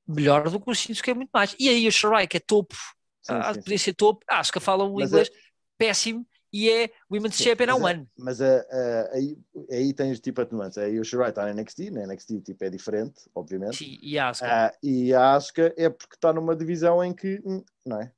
melhor 0.08 0.50
do 0.50 0.62
que 0.62 0.72
o 0.72 0.74
Shinsuke 0.74 1.12
é 1.12 1.14
muito 1.14 1.30
mais. 1.34 1.56
E 1.60 1.68
aí 1.68 1.86
o 1.88 1.92
Shirai, 1.92 2.26
que 2.26 2.38
é 2.38 2.40
topo, 2.40 2.76
sim, 3.22 3.34
sim, 3.34 3.60
podia 3.62 3.78
sim. 3.78 3.84
ser 3.84 3.94
topo, 3.94 4.24
acho 4.30 4.52
que 4.52 4.62
fala 4.62 4.86
um 4.86 4.94
mas 4.94 5.10
inglês 5.10 5.28
é... 5.28 5.32
péssimo 5.78 6.26
e 6.54 6.70
é 6.70 6.92
Women's 7.12 7.36
Sim, 7.36 7.46
Champion 7.46 7.72
há 7.72 7.76
um 7.76 7.88
ano. 7.88 8.08
Mas 8.16 8.40
uh, 8.40 8.44
uh, 8.44 9.14
aí, 9.14 9.38
aí 9.72 9.94
tens 9.94 10.20
tipo 10.20 10.40
a 10.40 10.48
nuance. 10.52 10.80
Aí 10.80 11.00
o 11.00 11.04
Shirai 11.04 11.30
está 11.30 11.46
na 11.46 11.54
NXT, 11.60 11.90
na 11.90 12.06
NXT 12.06 12.42
tipo, 12.42 12.64
é 12.64 12.70
diferente, 12.70 13.22
obviamente. 13.34 13.78
Sim, 13.78 13.98
e 14.00 14.20
a 14.20 14.30
Asuka. 14.30 14.72
Uh, 14.72 14.88
e 14.88 15.14
a 15.16 15.34
Asuka 15.34 15.74
é 15.76 15.90
porque 15.90 16.16
está 16.16 16.32
numa 16.32 16.56
divisão 16.56 17.04
em 17.04 17.12
que, 17.12 17.42
hum, 17.44 17.64
não 17.84 18.00
é? 18.00 18.12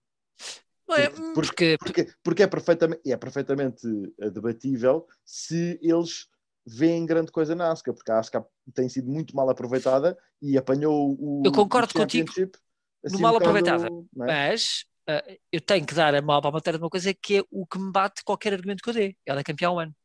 Não 0.88 0.98
é 0.98 1.10
porque, 1.10 1.78
porque, 1.80 2.04
porque, 2.04 2.14
porque 2.22 2.44
é, 2.44 2.48
perfeitamente, 2.48 3.02
é 3.10 3.18
perfeitamente 3.18 3.88
debatível 4.34 5.08
se 5.24 5.80
eles 5.82 6.28
veem 6.68 7.06
grande 7.06 7.32
coisa 7.32 7.56
na 7.56 7.72
Asuka, 7.72 7.94
porque 7.94 8.12
a 8.12 8.20
Asuka 8.20 8.46
tem 8.74 8.90
sido 8.90 9.10
muito 9.10 9.34
mal 9.36 9.50
aproveitada 9.50 10.18
e 10.42 10.58
apanhou 10.58 11.16
o. 11.18 11.42
Eu 11.46 11.54
concordo 11.54 11.92
o 11.96 12.00
contigo. 12.00 12.30
Assim, 12.30 13.16
no 13.16 13.20
mal 13.20 13.34
um 13.34 13.38
aproveitada, 13.38 13.88
é? 13.88 13.90
mas 14.14 14.86
uh, 15.10 15.38
eu 15.52 15.62
tenho 15.62 15.86
que 15.86 15.94
dar 15.94 16.14
a 16.14 16.22
mal 16.22 16.42
para 16.42 16.50
a 16.50 16.54
matéria 16.54 16.78
de 16.78 16.84
uma 16.84 16.90
coisa 16.90 17.14
que 17.14 17.38
é 17.38 17.44
o 17.52 17.66
que 17.66 17.80
me 17.80 17.92
bate 17.92 18.24
qualquer 18.24 18.54
argumento 18.54 18.84
que 18.84 18.90
eu 18.90 18.94
dê. 18.94 19.16
Ela 19.26 19.42
é 19.42 19.44
campeã 19.44 19.72
um 19.72 19.80
ano. 19.80 19.96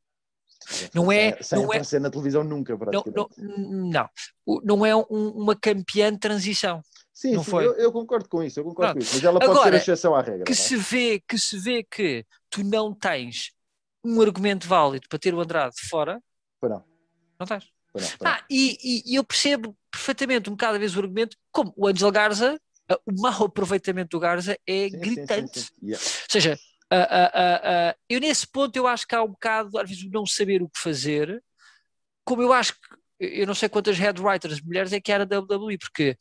Não 0.95 1.11
é, 1.11 1.43
sem 1.43 1.59
não 1.59 1.73
é 1.73 1.81
na 1.99 2.11
televisão 2.11 2.45
nunca, 2.45 2.77
não, 2.77 3.03
não, 3.07 3.29
não, 3.39 4.61
não 4.63 4.87
é 4.87 4.95
um, 4.95 5.29
uma 5.31 5.57
campeã 5.57 6.13
de 6.13 6.19
transição. 6.19 6.83
Sim, 7.15 7.33
não 7.33 7.43
sim 7.43 7.51
foi. 7.51 7.67
Eu, 7.67 7.75
eu, 7.75 7.93
concordo 7.93 8.29
com 8.29 8.43
isso, 8.43 8.61
eu 8.61 8.65
concordo 8.65 8.95
com 8.95 8.99
isso, 8.99 9.15
mas 9.15 9.25
ela 9.25 9.41
pode 9.41 9.53
Agora, 9.53 9.71
ser 9.71 9.75
a 9.75 9.79
exceção 9.79 10.15
à 10.15 10.21
regra. 10.21 10.45
Que, 10.45 10.53
é? 10.53 10.55
se 10.55 10.77
vê, 10.77 11.23
que 11.27 11.39
se 11.39 11.59
vê 11.59 11.83
que 11.83 12.27
tu 12.51 12.63
não 12.63 12.95
tens 12.95 13.53
um 14.05 14.21
argumento 14.21 14.69
válido 14.69 15.09
para 15.09 15.19
ter 15.19 15.35
o 15.35 15.41
Andrade 15.41 15.77
fora, 15.89 16.23
não. 16.63 16.85
não 17.39 17.47
tens. 17.47 17.71
Não, 17.95 18.31
ah, 18.31 18.45
e, 18.49 18.79
e, 18.83 19.13
e, 19.13 19.15
eu 19.17 19.25
percebo 19.25 19.77
perfeitamente 19.91 20.49
um 20.49 20.53
bocado 20.53 20.77
a 20.77 20.79
vez 20.79 20.95
o 20.95 21.01
argumento, 21.01 21.37
como 21.51 21.73
o 21.77 21.89
Angel 21.89 22.11
Garza 22.13 22.61
o 23.07 23.21
mau 23.21 23.45
aproveitamento 23.45 24.17
do 24.17 24.21
Garza 24.21 24.59
é 24.67 24.89
sim, 24.89 24.99
gritante. 24.99 25.61
Sim, 25.61 25.67
sim, 25.67 25.87
yeah. 25.87 26.05
Ou 26.05 26.31
seja, 26.31 26.59
uh, 26.93 26.97
uh, 26.97 27.99
eu 28.09 28.21
nesse 28.21 28.47
ponto 28.47 28.77
eu 28.77 28.87
acho 28.87 29.07
que 29.07 29.15
há 29.15 29.23
um 29.23 29.29
bocado, 29.29 29.79
às 29.79 29.89
vezes, 29.89 30.11
não 30.11 30.27
saber 30.27 30.63
o 30.63 30.69
que 30.69 30.81
fazer, 30.81 31.43
como 32.25 32.43
eu 32.43 32.53
acho 32.53 32.75
que 32.75 32.81
eu 33.21 33.47
não 33.47 33.55
sei 33.55 33.69
quantas 33.69 33.99
head 33.99 34.19
writers 34.19 34.63
mulheres 34.63 34.95
é 34.95 35.01
que 35.01 35.13
era 35.13 35.27
da 35.27 35.41
WWE, 35.41 35.77
porque 35.77 36.17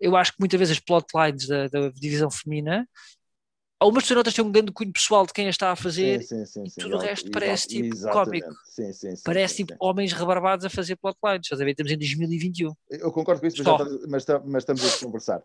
eu 0.00 0.16
acho 0.16 0.32
que 0.32 0.40
muitas 0.40 0.58
vezes 0.58 0.76
as 0.76 0.82
plotlines 0.82 1.46
da, 1.46 1.68
da 1.68 1.90
divisão 1.90 2.28
feminina 2.28 2.88
Algumas 3.84 4.08
notas 4.08 4.32
têm 4.32 4.42
um 4.42 4.50
grande 4.50 4.72
cunho 4.72 4.90
pessoal 4.90 5.26
de 5.26 5.32
quem 5.34 5.46
a 5.46 5.50
está 5.50 5.70
a 5.70 5.76
fazer 5.76 6.22
sim, 6.22 6.46
sim, 6.46 6.64
sim, 6.66 6.78
e 6.78 6.82
tudo 6.82 6.96
o 6.96 6.98
resto 6.98 7.30
parece 7.30 7.68
tipo 7.68 7.94
cómico. 8.10 8.48
parece 9.22 9.56
tipo 9.56 9.74
homens 9.78 10.10
rebarbados 10.14 10.64
a 10.64 10.70
fazer 10.70 10.96
plotlines. 10.96 11.42
Estás 11.44 11.60
a 11.60 11.64
ver? 11.64 11.72
Estamos 11.72 11.92
em 11.92 11.98
2021. 11.98 12.72
Eu 12.88 13.12
concordo 13.12 13.42
com 13.42 13.46
isso, 13.46 13.62
mas, 13.62 14.08
mas, 14.08 14.26
mas, 14.46 14.62
estamos 14.62 14.94
a 14.94 15.04
conversar. 15.04 15.38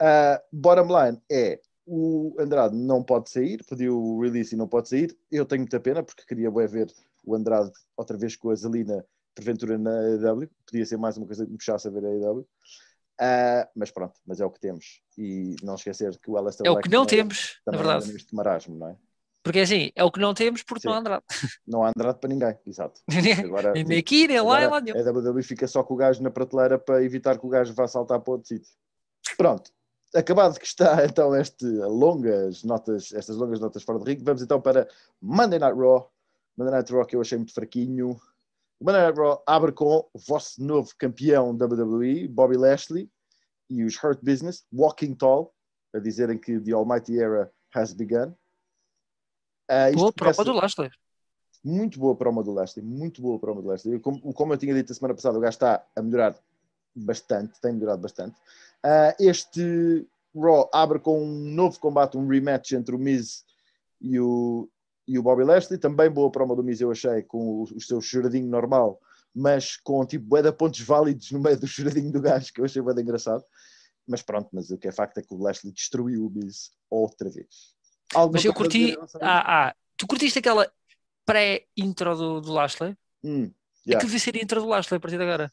Uh, 0.00 0.40
bottom 0.50 0.86
line 0.86 1.20
é 1.30 1.60
o 1.86 2.34
Andrade 2.38 2.74
não 2.74 3.02
pode 3.02 3.28
sair, 3.28 3.62
pediu 3.68 4.00
o 4.00 4.22
release 4.22 4.54
e 4.54 4.58
não 4.58 4.66
pode 4.66 4.88
sair. 4.88 5.14
Eu 5.30 5.44
tenho 5.44 5.60
muita 5.60 5.78
pena 5.78 6.02
porque 6.02 6.24
queria 6.26 6.50
ver 6.50 6.90
o 7.26 7.34
Andrade 7.34 7.70
outra 7.94 8.16
vez 8.16 8.36
com 8.36 8.48
a 8.48 8.54
Zelina 8.54 9.04
porventura 9.34 9.76
na 9.76 9.90
AEW. 9.90 10.48
Podia 10.64 10.86
ser 10.86 10.96
mais 10.96 11.18
uma 11.18 11.26
coisa 11.26 11.44
que 11.44 11.52
me 11.52 11.58
puxasse 11.58 11.88
a 11.88 11.90
ver 11.90 12.06
a 12.06 12.08
AEW. 12.08 12.46
Uh, 13.20 13.68
mas 13.76 13.90
pronto, 13.90 14.14
mas 14.26 14.40
é 14.40 14.44
o 14.44 14.50
que 14.50 14.60
temos. 14.60 15.02
E 15.16 15.56
não 15.62 15.74
esquecer 15.74 16.18
que 16.18 16.30
o 16.30 16.36
Alistair 16.36 16.66
É 16.66 16.70
o 16.70 16.80
que 16.80 16.88
não 16.88 17.06
temos, 17.06 17.60
na 17.66 17.76
verdade. 17.76 18.12
Neste 18.12 18.34
marasmo, 18.34 18.76
não 18.76 18.88
é? 18.88 18.96
Porque 19.42 19.58
é 19.58 19.62
assim, 19.62 19.90
é 19.96 20.04
o 20.04 20.10
que 20.10 20.20
não 20.20 20.34
temos 20.34 20.62
porque 20.62 20.82
Sim. 20.82 20.88
não 20.88 20.94
há 20.94 20.98
Andrade. 20.98 21.24
Não 21.66 21.84
há 21.84 21.88
Andrade 21.88 22.18
para 22.20 22.28
ninguém, 22.28 22.56
exato. 22.64 23.00
Agora, 23.44 23.72
nem 23.72 23.98
aqui, 23.98 24.28
nem 24.28 24.40
lá, 24.40 24.60
nem 24.60 24.68
lá 24.68 24.80
nenhum. 24.80 24.98
A 24.98 25.10
WWE 25.10 25.42
fica 25.42 25.66
só 25.66 25.82
com 25.82 25.94
o 25.94 25.96
gajo 25.96 26.22
na 26.22 26.30
prateleira 26.30 26.78
para 26.78 27.02
evitar 27.02 27.38
que 27.38 27.44
o 27.44 27.48
gajo 27.48 27.74
vá 27.74 27.88
saltar 27.88 28.20
para 28.20 28.32
outro 28.32 28.46
sítio. 28.46 28.70
Pronto. 29.36 29.72
Acabado 30.14 30.58
que 30.58 30.66
está 30.66 31.02
então 31.06 31.34
este 31.34 31.66
longas 31.66 32.62
notas, 32.62 33.12
estas 33.12 33.36
longas 33.36 33.58
notas 33.58 33.82
fora 33.82 33.98
de 33.98 34.04
ringue, 34.04 34.22
vamos 34.22 34.42
então 34.42 34.60
para 34.60 34.86
Monday 35.20 35.58
Night 35.58 35.76
Raw. 35.76 36.08
Monday 36.56 36.74
Night 36.74 36.92
Raw 36.92 37.04
que 37.04 37.16
eu 37.16 37.20
achei 37.20 37.36
muito 37.36 37.52
fraquinho. 37.52 38.20
O 38.82 38.84
Monday 38.84 39.12
Raw 39.12 39.40
abre 39.46 39.70
com 39.70 40.08
o 40.12 40.18
vosso 40.18 40.60
novo 40.60 40.90
campeão 40.98 41.52
WWE, 41.52 42.26
Bobby 42.26 42.56
Lashley, 42.56 43.08
e 43.70 43.84
os 43.84 43.94
Hurt 43.94 44.18
Business, 44.24 44.66
Walking 44.72 45.14
Tall, 45.14 45.54
a 45.94 46.00
dizerem 46.00 46.36
que 46.36 46.58
The 46.58 46.72
Almighty 46.72 47.16
Era 47.16 47.48
has 47.72 47.92
begun. 47.92 48.34
Uh, 49.70 49.94
Boa 49.94 50.12
prova 50.12 50.44
do 50.44 50.52
Lashley. 50.54 50.90
muito 51.64 52.00
boa 52.00 52.16
promo 52.16 52.42
do 52.42 52.50
Lashley, 52.50 52.84
muito 52.84 53.22
boa 53.22 53.38
promo 53.38 53.62
do 53.62 53.68
Lashley. 53.68 54.00
Como, 54.00 54.20
como 54.34 54.52
eu 54.52 54.58
tinha 54.58 54.74
dito 54.74 54.90
a 54.90 54.94
semana 54.96 55.14
passada, 55.14 55.38
o 55.38 55.40
gajo 55.40 55.54
está 55.54 55.86
a 55.94 56.02
melhorar 56.02 56.34
bastante, 56.92 57.60
tem 57.60 57.74
melhorado 57.74 58.02
bastante. 58.02 58.36
Ah, 58.82 59.14
este 59.20 60.04
Raw 60.34 60.68
abre 60.74 60.98
com 60.98 61.22
um 61.22 61.54
novo 61.54 61.78
combate, 61.78 62.18
um 62.18 62.26
rematch 62.26 62.72
entre 62.72 62.96
o 62.96 62.98
Miz 62.98 63.44
e 64.00 64.18
o, 64.18 64.68
e 65.06 65.18
o 65.18 65.22
Bobby 65.22 65.44
Lashley. 65.44 65.78
Também 65.78 66.10
boa 66.10 66.30
promo 66.30 66.54
do 66.54 66.62
Miz, 66.62 66.80
eu 66.80 66.90
achei, 66.90 67.22
com 67.22 67.38
o, 67.38 67.62
o 67.62 67.80
seu 67.80 68.00
choradinho 68.00 68.48
normal, 68.48 69.00
mas 69.34 69.76
com 69.76 70.04
tipo 70.04 70.24
bué 70.24 70.42
de 70.42 70.52
pontos 70.52 70.80
válidos 70.80 71.30
no 71.30 71.40
meio 71.40 71.58
do 71.58 71.66
choradinho 71.66 72.12
do 72.12 72.20
gajo, 72.20 72.52
que 72.52 72.60
eu 72.60 72.64
achei 72.64 72.82
bué 72.82 72.92
engraçado. 73.00 73.44
Mas 74.06 74.22
pronto, 74.22 74.48
mas 74.52 74.70
o 74.70 74.78
que 74.78 74.88
é 74.88 74.92
facto 74.92 75.18
é 75.18 75.22
que 75.22 75.32
o 75.32 75.38
Lashley 75.38 75.72
destruiu 75.72 76.26
o 76.26 76.30
Miz 76.30 76.72
outra 76.90 77.30
vez. 77.30 77.74
Alguma 78.14 78.36
Mas 78.36 78.44
eu 78.44 78.52
curti. 78.52 78.96
Ah, 79.20 79.68
ah, 79.68 79.76
tu 79.96 80.06
curtiste 80.06 80.38
aquela 80.38 80.70
pré-intro 81.24 82.16
do, 82.16 82.40
do 82.40 82.52
Lashley? 82.52 82.96
Hum, 83.22 83.52
yeah. 83.86 83.96
Aquilo 83.96 84.10
devia 84.10 84.18
ser 84.18 84.36
a 84.36 84.42
intro 84.42 84.60
do 84.60 84.68
Lashley 84.68 84.96
a 84.96 85.00
partir 85.00 85.16
de 85.16 85.22
agora. 85.22 85.50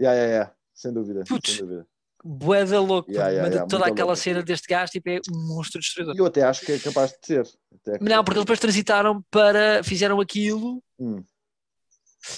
Yeah, 0.00 0.18
yeah, 0.18 0.32
yeah. 0.32 0.54
Sem 0.74 0.92
dúvida, 0.92 1.24
Putz. 1.28 1.52
sem 1.52 1.60
dúvida. 1.60 1.86
Boeda 2.22 2.80
louco. 2.80 3.10
Yeah, 3.10 3.30
yeah, 3.30 3.48
yeah, 3.48 3.68
toda 3.68 3.86
aquela 3.86 4.08
louco. 4.08 4.22
cena 4.22 4.42
deste 4.42 4.68
gajo, 4.68 4.92
tipo, 4.92 5.08
é 5.08 5.20
um 5.32 5.46
monstro 5.54 5.80
destruidor. 5.80 6.14
Eu 6.16 6.26
até 6.26 6.42
acho 6.42 6.64
que 6.66 6.72
é 6.72 6.78
capaz 6.78 7.12
de 7.12 7.26
ser. 7.26 7.48
Não, 8.00 8.22
porque 8.22 8.38
eles 8.38 8.44
depois 8.44 8.60
transitaram 8.60 9.22
para. 9.30 9.82
fizeram 9.82 10.20
aquilo. 10.20 10.82
Hum, 10.98 11.24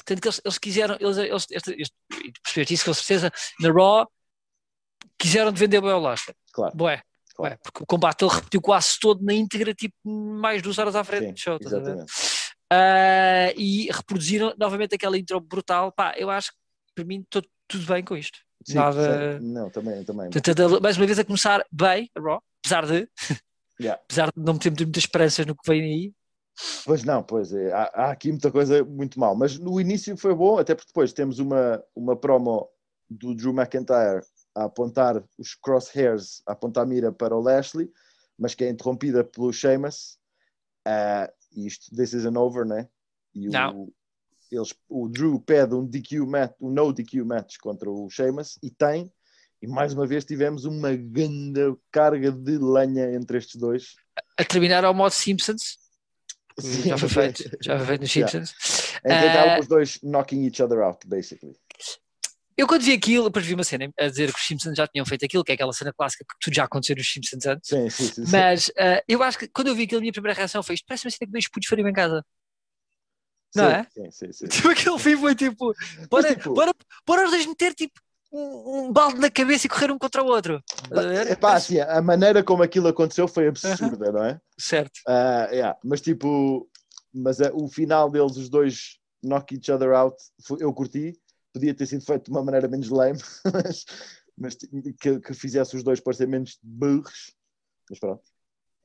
Tanto 0.05 0.21
que 0.23 0.29
eles, 0.29 0.41
eles 0.45 0.59
quiseram. 0.59 0.97
Eles, 1.01 1.17
eles, 1.19 1.47
e 1.51 2.33
tu 2.33 2.41
percebeste 2.43 2.75
isso 2.75 2.85
com 2.85 2.95
certeza. 2.95 3.33
Na 3.61 3.73
Raw, 3.73 4.07
quiseram 5.19 5.51
de 5.53 5.59
vender 5.59 5.81
bem 5.81 5.91
ao 5.91 6.01
Lashley. 6.01 6.35
claro. 6.53 6.77
Bué. 6.77 7.03
Claro. 7.35 7.55
Bué, 7.55 7.59
porque 7.63 7.83
o 7.83 7.87
combate 7.87 8.23
ele 8.25 8.33
repetiu 8.35 8.61
quase 8.61 8.99
todo 9.01 9.25
na 9.25 9.33
íntegra, 9.33 9.75
tipo, 9.75 9.97
mais 10.05 10.63
duas 10.63 10.79
horas 10.79 10.95
à 10.95 11.03
frente 11.03 11.27
Sim, 11.27 11.33
do 11.33 11.39
show. 11.41 11.59
exatamente. 11.61 12.13
Ah, 12.71 13.53
e 13.57 13.91
reproduziram 13.91 14.55
novamente 14.59 14.95
aquela 14.95 15.19
intro 15.19 15.41
brutal. 15.41 15.91
Pá, 15.93 16.15
eu 16.17 16.31
acho 16.31 16.51
que 16.53 16.57
para 16.95 17.05
mim 17.05 17.21
estou 17.23 17.43
tudo 17.67 17.87
bem 17.87 18.05
com 18.05 18.17
isto. 18.17 18.39
Sim, 18.65 18.75
Nada-. 18.75 19.41
Não, 19.41 19.71
também, 19.71 20.05
também. 20.05 20.31
Portanto, 20.31 20.81
mais 20.81 20.97
uma 20.97 21.07
vez 21.07 21.19
a 21.19 21.25
começar 21.25 21.65
bem, 21.71 22.11
a 22.17 22.21
Raw, 22.21 22.43
apesar 22.65 22.87
de, 22.87 23.09
Yeah. 23.81 24.01
apesar 24.05 24.33
de 24.35 24.43
não 24.43 24.59
ter 24.59 24.71
muitas 24.71 25.03
esperanças 25.05 25.47
no 25.47 25.55
que 25.57 25.69
vem 25.69 25.83
aí. 25.83 26.15
Pois 26.85 27.03
não, 27.03 27.23
pois 27.23 27.53
é, 27.53 27.73
há, 27.73 27.83
há 27.95 28.11
aqui 28.11 28.31
muita 28.31 28.51
coisa 28.51 28.85
muito 28.85 29.19
mal. 29.19 29.35
Mas 29.35 29.59
no 29.59 29.81
início 29.81 30.17
foi 30.17 30.35
bom, 30.35 30.59
até 30.59 30.75
porque 30.75 30.91
depois 30.91 31.13
temos 31.13 31.39
uma, 31.39 31.83
uma 31.95 32.15
promo 32.15 32.69
do 33.09 33.35
Drew 33.35 33.53
McIntyre 33.53 34.23
a 34.55 34.65
apontar 34.65 35.23
os 35.39 35.55
crosshairs, 35.55 36.43
a 36.47 36.53
apontar 36.53 36.85
a 36.85 36.87
mira 36.87 37.11
para 37.11 37.37
o 37.37 37.41
Lashley, 37.41 37.91
mas 38.39 38.55
que 38.55 38.65
é 38.65 38.69
interrompida 38.69 39.25
pelo 39.25 39.53
Sheamus. 39.53 40.19
E 41.55 41.67
isto, 41.67 41.95
this 41.95 42.13
isn't 42.13 42.37
over, 42.37 42.67
né? 42.67 42.89
E 43.35 43.49
o, 43.49 43.53
Não. 43.53 43.89
Eles, 44.53 44.75
o 44.89 45.09
Drew 45.09 45.41
pede 45.41 45.75
um 45.75 45.87
DQ 45.87 46.27
match, 46.27 46.53
um 46.61 46.71
no 46.71 46.93
DQ 46.93 47.25
match 47.25 47.57
contra 47.59 47.91
o 47.91 48.09
Sheamus 48.11 48.59
e 48.63 48.71
tem. 48.71 49.11
E 49.61 49.67
mais 49.67 49.93
uma 49.95 50.07
vez 50.07 50.25
tivemos 50.25 50.65
uma 50.65 50.95
grande 50.95 51.61
carga 51.91 52.31
de 52.33 52.59
lenha 52.59 53.15
entre 53.15 53.39
estes 53.39 53.57
dois. 53.57 53.95
A 54.37 54.45
terminar 54.45 54.85
ao 54.85 54.93
modo 54.93 55.13
Simpsons, 55.13 55.79
já 56.85 56.99
foi 56.99 57.09
feito, 57.09 57.51
já 57.63 57.79
foi 57.79 57.87
feito 57.87 58.01
nos 58.03 58.15
Yeah. 58.15 58.31
Simpsons. 58.31 58.55
Em 59.05 59.09
que 59.09 59.15
acaba 59.15 59.53
Ah, 59.53 59.55
com 59.57 59.63
os 59.63 59.69
dois 59.69 59.99
knocking 60.03 60.45
each 60.45 60.63
other 60.63 60.81
out, 60.81 61.07
basically. 61.07 61.57
Eu 62.57 62.67
quando 62.67 62.83
vi 62.83 62.93
aquilo, 62.93 63.25
depois 63.25 63.47
vi 63.47 63.55
uma 63.55 63.65
cena 63.65 63.91
a 63.99 64.09
dizer 64.09 64.31
que 64.33 64.39
os 64.39 64.47
Simpsons 64.47 64.77
já 64.77 64.87
tinham 64.87 65.07
feito 65.07 65.25
aquilo, 65.25 65.43
que 65.43 65.53
é 65.53 65.55
aquela 65.55 65.73
cena 65.73 65.93
clássica 65.93 66.25
que 66.29 66.37
tudo 66.41 66.55
já 66.55 66.65
aconteceu 66.65 66.95
nos 66.97 67.11
Simpsons 67.11 67.47
antes. 67.47 67.69
Sim, 67.69 67.89
sim, 67.89 68.05
sim. 68.05 68.27
sim. 68.27 68.33
Mas 68.33 68.71
ah, 68.79 69.03
eu 69.09 69.23
acho 69.23 69.39
que 69.39 69.49
quando 69.49 69.69
eu 69.69 69.75
vi 69.75 69.85
aquilo, 69.85 69.99
a 69.99 70.03
minha 70.03 70.13
primeira 70.13 70.37
reação 70.37 70.63
foi 70.63 70.75
isto 70.75 70.85
parece 70.87 71.07
uma 71.07 71.11
cena 71.11 71.27
que 71.27 71.33
dois 71.33 71.49
putos 71.49 71.69
fariam 71.69 71.89
em 71.89 71.93
casa. 71.93 72.25
Não 73.55 73.65
Sim, 73.65 73.71
é? 73.71 73.87
Sim, 73.91 74.11
sim, 74.11 74.33
sim. 74.33 74.47
Tipo, 74.49 74.69
aquele 74.69 74.99
filme 74.99 75.21
foi 75.21 75.35
tipo, 75.35 75.75
bora, 76.11 76.35
tipo- 76.35 76.55
bora, 76.55 76.73
bora 77.07 77.25
os 77.25 77.31
dois 77.31 77.47
meter 77.47 77.75
tipo 77.75 78.01
um, 78.33 78.87
um 78.87 78.93
balde 78.93 79.19
na 79.19 79.31
cabeça 79.31 79.67
e 79.67 79.71
correr 79.71 79.91
um 79.91 79.99
contra 79.99 80.23
o 80.23 80.27
outro. 80.27 80.63
A 80.91 81.01
ver? 81.03 81.31
Epá, 81.31 81.55
assim, 81.55 81.79
a 81.81 82.01
maneira 82.01 82.43
como 82.43 82.63
aquilo 82.63 82.89
aconteceu 82.89 83.29
foi 83.29 83.49
absurda, 83.49 84.11
não 84.11 84.25
é? 84.25 84.41
Certo. 84.59 85.01
Ah, 85.07 85.49
yeah, 85.51 85.79
Mas 85.85 86.01
tipo, 86.01 86.69
mas 87.13 87.41
ah, 87.41 87.51
o 87.53 87.69
final 87.69 88.11
deles, 88.11 88.37
os 88.37 88.49
dois 88.49 88.99
knock 89.23 89.55
each 89.55 89.71
other 89.71 89.93
out, 89.93 90.17
foi- 90.47 90.59
eu 90.63 90.73
curti. 90.73 91.13
Podia 91.53 91.75
ter 91.75 91.85
sido 91.85 92.03
feito 92.03 92.25
de 92.25 92.31
uma 92.31 92.43
maneira 92.43 92.67
menos 92.67 92.89
lame, 92.89 93.19
mas, 93.53 93.85
mas 94.39 94.55
que, 94.99 95.21
que 95.21 95.35
fizesse 95.35 95.77
os 95.77 95.83
dois 95.83 96.01
parecer 96.01 96.27
menos 96.27 96.59
burros. 96.63 97.35
Mas 97.91 97.99
pronto. 97.99 98.23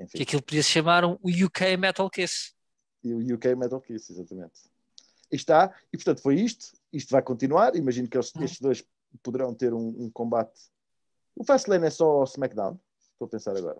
Enfim, 0.01 0.17
Que 0.17 0.23
aquilo 0.23 0.41
podia 0.43 0.61
se 0.63 0.69
chamar 0.71 1.05
um 1.05 1.17
UK 1.23 1.77
Metal 1.77 2.09
Kiss. 2.09 2.51
E 3.03 3.13
o 3.13 3.35
UK 3.35 3.55
Metal 3.55 3.79
Kiss, 3.81 4.11
exatamente. 4.11 4.61
E 5.31 5.35
está, 5.35 5.73
e 5.91 5.97
portanto 5.97 6.21
foi 6.21 6.35
isto. 6.39 6.77
Isto 6.91 7.11
vai 7.11 7.21
continuar. 7.21 7.75
Imagino 7.75 8.07
que 8.07 8.17
eles- 8.17 8.33
Uhum. 8.35 8.43
estes 8.43 8.61
dois 8.61 8.83
poderão 9.23 9.53
ter 9.53 9.73
um, 9.73 9.87
um 10.05 10.09
combate. 10.09 10.59
O 11.35 11.43
Fastlane 11.43 11.85
é 11.85 11.89
só 11.89 12.23
SmackDown. 12.23 12.79
Estou 13.13 13.25
a 13.25 13.29
pensar 13.29 13.55
agora. 13.57 13.79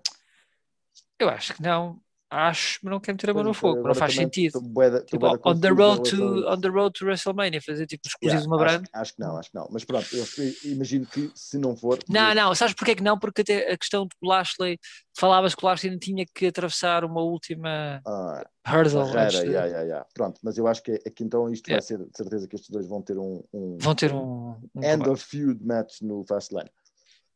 Eu 1.20 1.30
acho 1.30 1.54
que 1.56 1.62
não. 1.62 2.02
Acho, 2.30 2.80
mas 2.84 2.92
não 2.92 3.00
quero 3.00 3.16
meter 3.16 3.30
a 3.30 3.34
mão 3.34 3.44
no 3.44 3.54
fogo, 3.54 3.82
não 3.88 3.96
faz 3.96 4.14
sentido. 4.14 4.60
Tipo, 5.06 5.28
on 5.46 5.60
the, 5.62 5.70
road 5.70 6.10
to, 6.10 6.46
on 6.50 6.60
the 6.60 6.68
road 6.68 6.92
to 7.00 7.06
WrestleMania, 7.06 7.62
fazer 7.62 7.88
tipo 7.88 8.06
exclusivo 8.06 8.36
Yeah, 8.36 8.42
de 8.42 8.48
uma 8.48 8.58
brand. 8.58 8.84
acho, 8.84 9.02
acho 9.02 9.14
que 9.14 9.20
não, 9.22 9.38
acho 9.38 9.50
que 9.50 9.56
não. 9.56 9.68
Mas 9.72 9.86
pronto, 9.86 10.08
eu 10.14 10.26
imagino 10.66 11.06
que 11.06 11.32
se 11.34 11.58
não 11.58 11.78
for. 11.78 12.00
Não, 12.10 12.36
não, 12.36 12.54
sabes 12.54 12.74
porque 12.74 12.92
é 12.92 12.96
que 12.96 13.04
não? 13.04 13.18
Porque 13.18 13.42
até 13.44 13.72
a 13.72 13.78
questão 13.78 14.06
do 14.06 14.28
Lashley, 14.28 14.78
falavas 15.18 15.56
que 15.56 15.64
o 15.64 15.68
Lashley 15.70 15.92
ainda 15.92 16.06
tinha 16.06 16.26
que 16.36 16.48
atravessar 16.48 17.06
uma 17.06 17.22
última 17.22 18.02
Ah, 18.06 18.46
hurdle. 18.68 19.00
barreira, 19.06 19.24
antes 19.24 19.40
de- 19.40 19.48
yeah, 19.48 19.82
yeah. 19.84 20.06
Pronto, 20.14 20.38
mas 20.44 20.58
eu 20.58 20.68
acho 20.68 20.84
que 20.84 20.92
aqui 21.08 21.24
então 21.24 21.50
isto 21.50 21.72
vai 21.72 21.82
ser 21.82 21.98
de 22.00 22.10
certeza 22.18 22.46
que 22.46 22.56
estes 22.58 22.70
dois 22.70 22.86
vão 22.86 23.02
ter 23.02 23.18
um, 23.18 23.42
um 23.54 23.78
Vão 23.80 23.96
ter 23.96 24.12
um, 24.14 24.60
um 24.76 24.84
end 24.84 24.98
combate. 24.98 25.10
of 25.12 25.24
feud 25.24 25.64
match 25.66 26.02
no 26.02 26.26
Fastlane. 26.28 26.70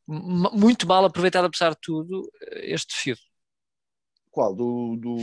Muito 0.06 0.86
mal 0.86 1.06
aproveitado 1.06 1.46
apesar 1.46 1.70
de 1.70 1.78
tudo 1.82 2.30
este 2.56 2.94
feud. 2.94 3.22
Qual? 4.32 4.56
Do, 4.56 4.96
do, 4.96 5.18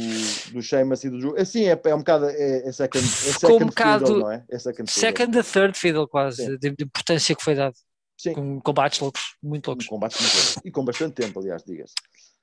do 0.53 0.63
Sheamus 0.63 1.03
e 1.05 1.09
do 1.11 1.19
Drew? 1.19 1.37
Assim, 1.39 1.65
é, 1.65 1.81
é 1.83 1.95
um 1.95 1.99
bocado. 1.99 2.27
É, 2.27 2.69
é 2.69 2.73
second, 2.73 3.03
é 3.05 3.09
second 3.09 3.65
um 3.65 3.67
bocado- 3.69 4.07
fiddle, 4.07 4.21
não 4.21 4.31
é? 4.31 4.45
É 4.51 4.59
second. 4.59 4.91
Second 4.91 5.39
a 5.39 5.43
third 5.43 5.79
fiddle 5.79 6.07
quase, 6.07 6.59
de, 6.59 6.71
de 6.71 6.85
importância 6.85 7.35
que 7.35 7.43
foi 7.43 7.55
dado. 7.55 7.75
Sim. 8.19 8.35
Com 8.35 8.61
combates 8.61 8.99
loucos, 9.01 9.37
muito 9.43 9.69
loucos. 9.69 9.87
combate 9.87 10.21
muito 10.21 10.35
bom. 10.55 10.61
E 10.65 10.71
com 10.71 10.85
bastante 10.85 11.15
tempo, 11.15 11.39
aliás, 11.41 11.63
diga-se. 11.65 11.95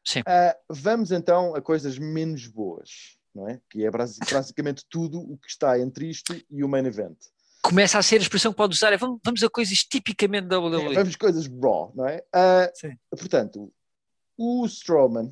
Sim. 0.04 0.22
Ah, 0.26 0.56
vamos 0.70 1.12
então 1.12 1.54
a 1.56 1.62
coisas 1.62 2.00
menos 2.00 2.48
boas, 2.48 2.90
não 3.34 3.48
é? 3.50 3.60
Que 3.70 3.86
é 3.86 3.92
basi- 3.92 4.20
basicamente 4.32 4.84
tudo 4.90 5.20
o 5.20 5.38
que 5.38 5.50
está 5.50 5.78
entre 5.80 6.10
isto 6.10 6.34
e 6.50 6.64
o 6.64 6.68
main 6.70 6.86
event. 6.86 7.18
Começa 7.62 7.98
a 8.00 8.04
ser 8.04 8.16
a 8.16 8.20
expressão 8.20 8.52
que 8.52 8.58
pode 8.58 8.74
usar, 8.74 8.94
é 8.94 8.98
vamos, 8.98 9.20
vamos 9.24 9.44
a 9.44 9.50
coisas 9.50 9.80
tipicamente 9.80 10.48
da 10.48 10.60
WWE. 10.60 10.94
Vamos 10.96 11.16
coisas 11.16 11.46
raw, 11.62 11.92
não 11.96 12.08
é? 12.08 12.24
Ah, 12.34 12.72
Sim. 12.74 12.96
portanto, 13.12 13.72
o 14.38 14.66
Strowman, 14.68 15.30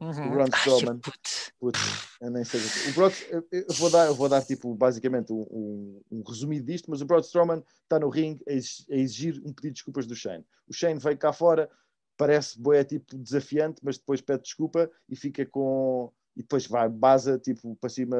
Uhum. 0.00 0.32
o 0.32 1.00
putz. 1.00 1.52
putz, 1.60 1.80
eu 2.20 2.30
nem 2.30 2.44
sei. 2.44 2.60
o 2.60 2.94
Broad, 2.94 3.14
eu, 3.30 3.46
eu 3.50 3.66
vou 3.78 3.90
dar, 3.90 4.06
eu 4.06 4.14
vou 4.14 4.28
dar 4.28 4.44
tipo, 4.44 4.74
basicamente 4.74 5.32
um, 5.32 5.42
um, 5.50 6.00
um 6.10 6.22
resumido 6.22 6.66
disto, 6.66 6.90
mas 6.90 7.00
o 7.00 7.04
Braun 7.06 7.20
Strowman 7.20 7.62
está 7.82 7.98
no 7.98 8.08
ringue 8.08 8.42
a 8.48 8.52
a 8.52 8.96
exigir 8.96 9.36
um 9.38 9.52
pedido 9.52 9.62
de 9.62 9.72
desculpas 9.72 10.06
do 10.06 10.14
Shane. 10.14 10.44
O 10.68 10.72
Shane 10.72 10.98
veio 10.98 11.16
cá 11.16 11.32
fora, 11.32 11.70
parece 12.16 12.58
boé 12.60 12.84
tipo 12.84 13.16
desafiante, 13.16 13.80
mas 13.82 13.98
depois 13.98 14.20
pede 14.20 14.42
desculpa 14.42 14.90
e 15.08 15.16
fica 15.16 15.44
com. 15.46 16.12
E 16.36 16.42
depois 16.42 16.66
vai, 16.66 16.88
baza 16.88 17.38
tipo 17.38 17.76
para 17.76 17.88
cima, 17.90 18.16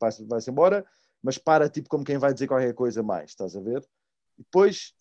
vai- 0.00 0.10
vai-se 0.26 0.50
embora, 0.50 0.84
mas 1.22 1.38
para 1.38 1.68
tipo 1.68 1.88
como 1.88 2.04
quem 2.04 2.18
vai 2.18 2.32
dizer 2.32 2.48
qualquer 2.48 2.74
coisa 2.74 3.02
mais, 3.02 3.30
estás 3.30 3.54
a 3.54 3.60
ver? 3.60 3.80
E 4.38 4.42
depois, 4.42 4.92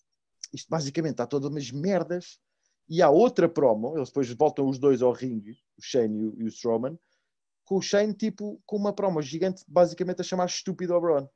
isto 0.53 0.69
basicamente 0.69 1.13
está 1.13 1.25
todas 1.25 1.49
umas 1.49 1.71
merdas. 1.71 2.39
E 2.89 3.01
há 3.01 3.09
outra 3.09 3.47
promo, 3.47 3.95
eles 3.95 4.09
depois 4.09 4.29
voltam 4.31 4.67
os 4.67 4.79
dois 4.79 5.01
ao 5.01 5.11
ringue, 5.11 5.51
o 5.77 5.81
Shane 5.81 6.17
e 6.17 6.23
o, 6.25 6.33
e 6.39 6.43
o 6.45 6.47
Strowman, 6.47 6.97
com 7.63 7.75
o 7.77 7.81
Shane 7.81 8.13
tipo 8.13 8.59
com 8.65 8.77
uma 8.77 8.91
promo 8.91 9.21
gigante, 9.21 9.63
basicamente 9.67 10.21
a 10.21 10.23
chamar 10.23 10.45
estúpido 10.47 10.93
ao 10.93 11.01
Braun. 11.01 11.27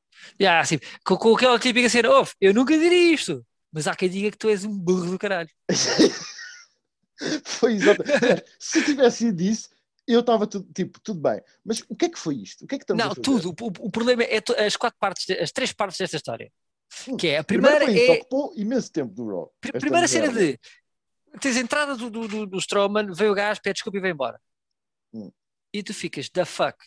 Yeah, 0.41 0.61
assim, 0.61 0.79
com, 1.05 1.15
com 1.15 1.35
aquela 1.35 1.59
típica 1.59 1.87
cena, 1.89 2.09
"Ouve, 2.09 2.31
eu 2.41 2.53
nunca 2.53 2.75
diria 2.77 3.13
isto, 3.13 3.45
mas 3.71 3.87
há 3.87 3.95
quem 3.95 4.09
diga 4.09 4.31
que 4.31 4.37
tu 4.37 4.49
és 4.49 4.63
um 4.65 4.75
burro 4.77 5.11
do 5.11 5.19
caralho. 5.19 5.49
foi 7.45 7.73
exato. 7.73 8.03
Se 8.59 8.83
tivesse 8.83 9.17
sido 9.17 9.41
isso, 9.41 9.69
eu 10.07 10.19
estava 10.21 10.47
tudo, 10.47 10.67
tipo, 10.73 10.99
tudo 10.99 11.21
bem. 11.21 11.41
Mas 11.63 11.83
o 11.87 11.95
que 11.95 12.05
é 12.05 12.09
que 12.09 12.19
foi 12.19 12.35
isto? 12.35 12.65
O 12.65 12.67
que 12.67 12.75
é 12.75 12.77
que 12.77 12.83
estamos 12.83 13.01
a 13.01 13.05
Não, 13.05 13.11
fazer? 13.11 13.21
tudo. 13.21 13.49
O, 13.61 13.85
o- 13.87 13.91
problema 13.91 14.23
é 14.23 14.41
as 14.65 14.75
quatro 14.75 14.97
partes, 14.99 15.25
de- 15.25 15.39
as 15.39 15.51
três 15.51 15.71
partes 15.71 15.97
desta 15.97 16.17
história. 16.17 16.51
Hum, 17.07 17.17
Que 17.17 17.27
é 17.29 17.37
a 17.39 17.43
Primeiro 17.43 17.77
primeira 17.77 17.93
foi 17.93 18.03
isso, 18.03 18.11
é 18.11 18.15
ocupou 18.19 18.53
imenso 18.55 18.91
tempo 18.91 19.13
do 19.13 19.27
Raw. 19.27 19.53
Pr- 19.61 19.79
Primeira 19.79 20.07
cena 20.07 20.29
de 20.29 20.59
tens 21.39 21.57
a 21.57 21.59
entrada 21.59 21.95
do, 21.95 22.09
do, 22.09 22.27
do, 22.27 22.45
do 22.45 22.57
Strowman, 22.57 23.11
veio 23.13 23.31
o 23.31 23.35
gajo, 23.35 23.61
pede 23.61 23.75
desculpa 23.75 23.97
e 23.97 24.01
vai 24.01 24.11
embora. 24.11 24.39
Hum. 25.13 25.31
E 25.73 25.81
tu 25.81 25.93
ficas, 25.93 26.29
da 26.29 26.45
fuck. 26.45 26.77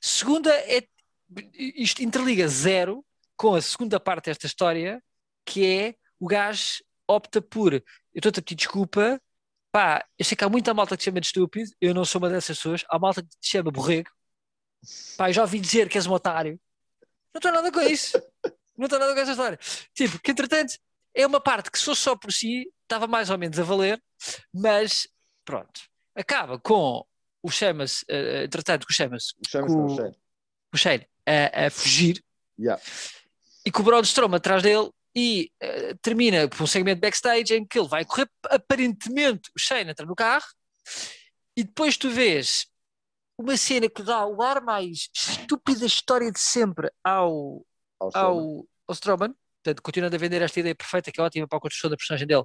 Segunda 0.00 0.50
é 0.54 0.86
isto 1.54 2.02
interliga 2.02 2.48
zero 2.48 3.04
com 3.36 3.54
a 3.54 3.60
segunda 3.60 4.00
parte 4.00 4.26
desta 4.26 4.46
história, 4.46 5.02
que 5.44 5.66
é 5.66 5.94
o 6.18 6.26
gajo 6.26 6.82
opta 7.06 7.40
por 7.40 7.82
eu 8.18 8.18
estou-te 8.18 8.40
a 8.40 8.42
pedir 8.42 8.56
desculpa, 8.56 9.20
pá, 9.70 10.04
eu 10.18 10.24
sei 10.24 10.36
que 10.36 10.42
há 10.42 10.48
muita 10.48 10.74
malta 10.74 10.96
que 10.96 11.02
te 11.02 11.04
chama 11.04 11.20
de 11.20 11.26
estúpido, 11.26 11.70
eu 11.80 11.94
não 11.94 12.04
sou 12.04 12.20
uma 12.20 12.28
dessas 12.28 12.56
pessoas, 12.56 12.84
há 12.88 12.98
malta 12.98 13.22
que 13.22 13.28
te 13.28 13.48
chama 13.48 13.70
borrego, 13.70 14.10
pá, 15.16 15.28
eu 15.28 15.32
já 15.32 15.42
ouvi 15.42 15.60
dizer 15.60 15.88
que 15.88 15.96
és 15.96 16.06
um 16.06 16.12
otário, 16.12 16.60
não 17.32 17.38
estou 17.38 17.52
nada 17.52 17.70
com 17.70 17.80
isso, 17.80 18.20
não 18.76 18.86
estou 18.86 18.98
nada 18.98 19.14
com 19.14 19.20
essa 19.20 19.30
história. 19.30 19.58
Tipo, 19.94 20.18
que 20.18 20.32
entretanto 20.32 20.74
é 21.14 21.24
uma 21.24 21.40
parte 21.40 21.70
que 21.70 21.78
fosse 21.78 22.02
só 22.02 22.16
por 22.16 22.32
si, 22.32 22.68
estava 22.88 23.06
mais 23.06 23.28
ou 23.30 23.36
menos 23.38 23.58
a 23.58 23.62
valer, 23.62 24.02
mas 24.52 25.06
pronto, 25.44 25.80
acaba 26.16 26.58
com 26.58 27.04
o 27.42 27.50
chama-se, 27.50 28.04
uh, 28.10 28.44
entretanto, 28.44 28.86
o 28.88 28.92
chama-se, 28.92 29.34
O 29.44 29.48
Shane, 29.48 29.66
com- 29.66 29.84
o 29.86 29.96
Shane. 29.96 30.16
o 30.74 30.76
Shane 30.76 31.06
a, 31.26 31.66
a 31.66 31.70
fugir. 31.70 32.24
Yeah. 32.58 32.82
e 33.64 33.70
com 33.70 33.82
o 33.82 33.84
Braun 33.84 34.00
Strowman 34.00 34.38
atrás 34.38 34.62
dele 34.64 34.90
e 35.14 35.50
eh, 35.60 35.94
termina 36.02 36.48
por 36.48 36.62
um 36.62 36.66
segmento 36.66 37.00
backstage 37.00 37.54
em 37.54 37.64
que 37.64 37.78
ele 37.78 37.86
vai 37.88 38.04
correr, 38.04 38.28
aparentemente 38.50 39.48
o 39.54 39.58
Shane 39.60 39.90
entra 39.90 40.04
no 40.04 40.14
carro. 40.16 40.46
E 41.56 41.62
depois 41.64 41.96
tu 41.96 42.10
vês 42.10 42.66
uma 43.38 43.56
cena 43.56 43.88
que 43.88 44.02
dá 44.02 44.26
o 44.26 44.42
ar 44.42 44.60
mais 44.60 45.08
estúpida 45.14 45.86
história 45.86 46.30
de 46.32 46.38
sempre 46.40 46.90
ao, 47.04 47.64
Ao 48.00 48.10
ao, 48.16 48.38
ao 48.88 48.92
Strowman, 48.94 49.34
portanto, 49.62 49.82
continuando 49.82 50.16
a 50.16 50.18
vender 50.18 50.42
esta 50.42 50.60
ideia 50.60 50.74
perfeita 50.74 51.10
que 51.12 51.20
é 51.20 51.22
ótima 51.24 51.46
para 51.48 51.58
a 51.58 51.60
construção 51.60 51.90
da 51.90 51.96
personagem 51.96 52.26
dele, 52.26 52.44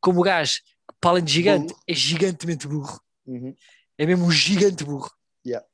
como 0.00 0.20
o 0.20 0.22
gajo, 0.22 0.60
para 1.00 1.10
além 1.10 1.24
de 1.24 1.32
gigante, 1.32 1.68
Burro. 1.72 1.82
é 1.88 1.94
gigantemente 1.94 2.68
burro, 2.68 3.00
Uhum. 3.26 3.54
é 3.98 4.06
mesmo 4.06 4.24
um 4.26 4.30
gigante 4.30 4.84
burro. 4.84 5.10
Yeah. 5.46 5.66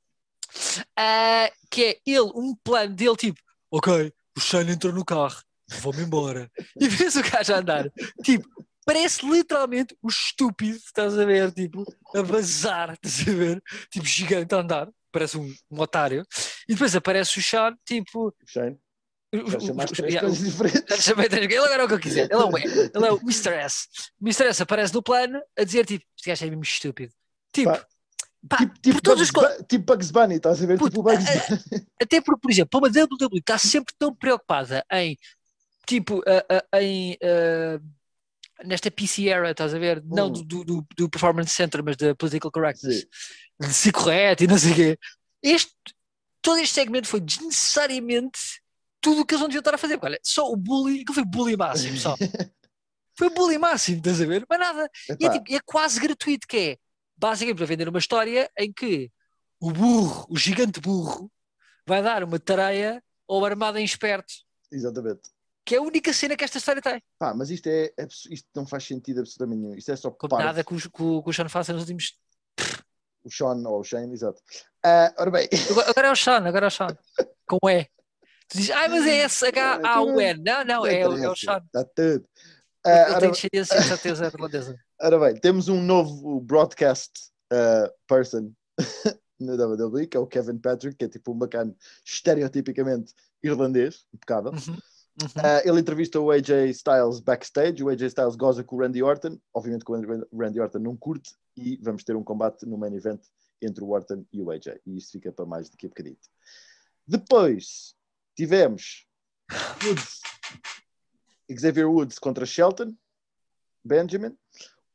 Ah, 0.96 1.50
que 1.70 1.84
é 1.84 1.98
ele, 2.06 2.30
um 2.34 2.54
plano 2.62 2.94
dele, 2.94 3.16
tipo, 3.16 3.38
ok, 3.70 4.12
o 4.36 4.40
Shane 4.40 4.72
entrou 4.72 4.92
no 4.92 5.04
carro, 5.04 5.42
vou-me 5.80 6.02
embora. 6.02 6.50
E 6.80 6.88
vês 6.88 7.16
o 7.16 7.22
gajo 7.22 7.52
a 7.54 7.58
andar, 7.58 7.90
tipo, 8.24 8.48
parece 8.84 9.24
literalmente 9.28 9.96
o 10.02 10.08
estúpido, 10.08 10.76
estás 10.76 11.18
a 11.18 11.24
ver, 11.24 11.52
tipo, 11.52 11.84
a 12.14 12.22
vazar, 12.22 12.94
estás 13.02 13.28
a 13.28 13.32
ver, 13.38 13.62
tipo, 13.90 14.06
gigante 14.06 14.54
a 14.54 14.58
andar, 14.58 14.88
parece 15.12 15.36
um, 15.36 15.54
um 15.70 15.80
otário. 15.80 16.24
E 16.68 16.72
depois 16.72 16.94
aparece 16.96 17.38
o 17.38 17.42
Sean, 17.42 17.76
tipo. 17.84 18.34
Shane. 18.46 18.78
O- 19.32 19.86
três 19.86 20.20
coisas 20.20 20.38
diferentes. 20.38 21.08
Ele 21.08 21.56
agora 21.58 21.82
é 21.82 21.84
o 21.84 21.88
que 21.88 21.94
eu 21.94 21.98
quiser. 22.00 22.24
Ele 22.30 22.34
é 22.34 22.44
o, 22.44 22.56
ele 22.58 23.06
é 23.06 23.12
o 23.12 23.18
Mr. 23.20 23.50
S. 23.54 23.86
O 24.20 24.24
Mr. 24.26 24.44
S 24.48 24.62
aparece 24.62 24.94
no 24.94 25.02
plano 25.02 25.40
a 25.58 25.64
dizer 25.64 25.84
tipo, 25.86 26.04
este 26.16 26.28
gajo 26.30 26.44
é 26.46 26.50
mesmo 26.50 26.62
estúpido. 26.62 27.12
Tipo, 27.52 27.70
Pá, 27.70 27.86
pá, 28.48 28.56
Tipo, 28.80 29.02
por 29.02 29.16
tipo, 29.16 29.16
Bugs, 29.16 29.30
os 29.60 29.66
tipo 29.66 29.84
Bugs 29.92 30.10
Bunny, 30.10 30.34
estás 30.36 30.62
a 30.62 30.66
ver? 30.66 30.78
Puto, 30.78 30.90
tipo 30.90 31.02
Bugs 31.02 31.26
a- 31.26 31.32
a- 31.32 31.56
Bunny. 31.70 31.86
até 32.02 32.20
porque, 32.20 32.40
por 32.40 32.50
exemplo, 32.50 32.80
uma 32.80 32.88
WWE 32.88 33.38
está 33.38 33.58
sempre 33.58 33.94
tão 33.98 34.14
preocupada 34.14 34.84
em 34.92 35.18
tipo 35.86 36.22
a- 36.26 36.64
a- 36.76 36.80
em 36.82 37.16
ah, 37.22 37.80
nesta 38.64 38.90
PC 38.90 39.28
era, 39.28 39.50
estás 39.50 39.74
a 39.74 39.78
ver? 39.78 40.02
Não 40.04 40.28
Hum. 40.28 40.32
do, 40.32 40.42
do, 40.44 40.64
do- 40.64 40.86
do 40.96 41.08
Performance 41.10 41.52
Center, 41.52 41.82
mas 41.84 41.96
da 41.96 42.14
Political 42.14 42.50
Correctness, 42.50 43.00
Sim. 43.00 43.06
de 43.68 43.74
ser 43.74 43.92
correto 43.92 44.44
e 44.44 44.46
não 44.46 44.58
sei 44.58 44.72
o 44.72 44.74
quê. 44.74 44.98
Este, 45.42 45.72
todo 46.42 46.58
este 46.58 46.74
segmento 46.74 47.06
foi 47.08 47.20
desnecessariamente 47.20 48.38
tudo 49.00 49.22
o 49.22 49.26
que 49.26 49.34
eles 49.34 49.40
não 49.40 49.48
deviam 49.48 49.60
estar 49.60 49.74
a 49.74 49.78
fazer. 49.78 49.98
Olha, 50.02 50.18
só 50.22 50.50
o 50.50 50.56
bullying, 50.56 51.04
que 51.04 51.12
foi 51.12 51.24
bullying 51.24 51.56
máximo, 51.56 51.96
só. 51.96 52.16
Foi 53.16 53.30
bullying 53.30 53.58
máximo, 53.58 53.98
estás 53.98 54.20
a 54.20 54.26
ver? 54.26 54.46
Mas 54.48 54.60
nada. 54.60 54.90
E 55.20 55.26
é, 55.26 55.30
tipo, 55.30 55.52
é 55.52 55.58
quase 55.64 55.98
gratuito, 55.98 56.46
que 56.46 56.56
é 56.56 56.76
basicamente 57.16 57.56
para 57.56 57.66
vender 57.66 57.88
uma 57.88 57.98
história 57.98 58.48
em 58.56 58.72
que 58.72 59.10
o 59.60 59.72
burro, 59.72 60.24
o 60.30 60.36
gigante 60.36 60.80
burro, 60.80 61.30
vai 61.84 62.00
dar 62.00 62.22
uma 62.22 62.38
tareia 62.38 63.02
ao 63.28 63.44
armado 63.44 63.78
em 63.78 63.84
esperto, 63.84 64.32
Exatamente. 64.70 65.22
que 65.64 65.74
é 65.74 65.78
a 65.78 65.82
única 65.82 66.12
cena 66.12 66.36
que 66.36 66.44
esta 66.44 66.58
história 66.58 66.80
tem. 66.80 67.02
Pá, 67.18 67.34
mas 67.34 67.50
isto, 67.50 67.66
é, 67.66 67.92
isto 68.30 68.48
não 68.54 68.64
faz 68.64 68.84
sentido 68.84 69.20
absolutamente 69.20 69.60
nenhum. 69.60 69.74
Isto 69.74 69.92
é 69.92 69.96
só 69.96 70.10
Como 70.10 70.38
nada 70.38 70.62
que 70.62 70.74
o, 70.74 70.78
que 70.78 71.28
o, 71.28 71.32
Sean 71.32 71.48
faça 71.48 71.72
nos 71.72 71.82
últimos. 71.82 72.16
O 73.24 73.30
Sean 73.30 73.62
ou 73.66 73.80
o 73.80 73.84
Shane, 73.84 74.12
exato. 74.12 74.40
Ah, 74.84 75.12
ora 75.18 75.30
bem, 75.30 75.48
Agora 75.70 75.90
agora 75.90 76.08
é 76.08 76.12
o 76.12 76.16
Sean, 76.16 76.46
agora 76.46 76.66
é 76.66 76.68
o 76.68 76.70
Sean. 76.70 76.96
Com 77.48 77.68
E. 77.68 77.88
Tu 78.48 78.56
dizes, 78.58 78.70
ai, 78.70 78.88
mas 78.88 79.06
é 79.06 79.18
S-H-A-U-N. 79.18 80.42
Não, 80.42 80.64
não, 80.64 80.86
é, 80.86 81.06
o- 81.06 81.18
é 81.18 81.30
o 81.30 81.36
Sean. 81.36 81.62
Está 81.66 81.84
tudo. 81.84 82.26
Ah, 82.84 82.90
Ele 82.90 83.10
ora, 83.10 83.20
tem 83.20 83.30
descendência 83.30 83.80
de 83.80 83.86
certeza 83.86 84.26
irlandesa. 84.26 84.78
ora 85.00 85.18
bem, 85.18 85.34
temos 85.40 85.68
um 85.68 85.82
novo 85.82 86.40
broadcast 86.40 87.12
ah, 87.52 87.92
person 88.06 88.52
na 89.38 89.52
WWE, 89.54 90.06
que 90.06 90.16
é 90.16 90.20
o 90.20 90.26
Kevin 90.26 90.58
Patrick, 90.58 90.96
que 90.96 91.04
é 91.04 91.08
tipo 91.08 91.32
um 91.32 91.38
bacana 91.38 91.74
estereotipicamente 92.04 93.12
irlandês, 93.42 94.06
impecável. 94.14 94.52
Uhum, 94.52 94.74
uhum. 94.74 95.28
Ah, 95.36 95.60
ele 95.64 95.80
entrevista 95.80 96.18
o 96.18 96.30
AJ 96.30 96.70
Styles 96.70 97.20
backstage. 97.20 97.82
O 97.84 97.88
AJ 97.90 98.02
Styles 98.02 98.36
goza 98.36 98.64
com 98.64 98.76
o 98.76 98.80
Randy 98.80 99.02
Orton. 99.02 99.38
Obviamente 99.52 99.84
que 99.84 99.92
o 99.92 100.38
Randy 100.40 100.60
Orton 100.60 100.78
não 100.78 100.96
curte. 100.96 101.34
E 101.56 101.76
vamos 101.82 102.04
ter 102.04 102.16
um 102.16 102.24
combate 102.24 102.64
no 102.64 102.78
main 102.78 102.94
event 102.94 103.20
entre 103.60 103.82
o 103.84 103.90
Orton 103.90 104.24
e 104.32 104.40
o 104.40 104.50
AJ. 104.50 104.78
E 104.86 104.96
isto 104.96 105.12
fica 105.12 105.32
para 105.32 105.44
mais 105.44 105.68
daqui 105.68 105.86
a 105.86 105.88
bocadito. 105.88 106.28
Depois 107.06 107.94
tivemos 108.38 109.04
Woods, 109.82 110.20
Xavier 111.50 111.88
Woods 111.88 112.20
contra 112.20 112.46
Shelton 112.46 112.96
Benjamin. 113.84 114.36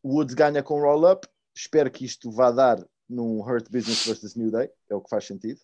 Woods 0.02 0.34
ganha 0.34 0.64
com 0.64 0.80
roll-up. 0.80 1.28
Espero 1.54 1.92
que 1.92 2.06
isto 2.06 2.32
vá 2.32 2.52
dar 2.52 2.82
num 3.10 3.42
Hurt 3.42 3.70
Business 3.70 4.06
versus 4.06 4.36
New 4.36 4.50
Day. 4.50 4.70
É 4.90 4.96
o 4.96 5.02
que 5.02 5.10
faz 5.10 5.26
sentido. 5.26 5.60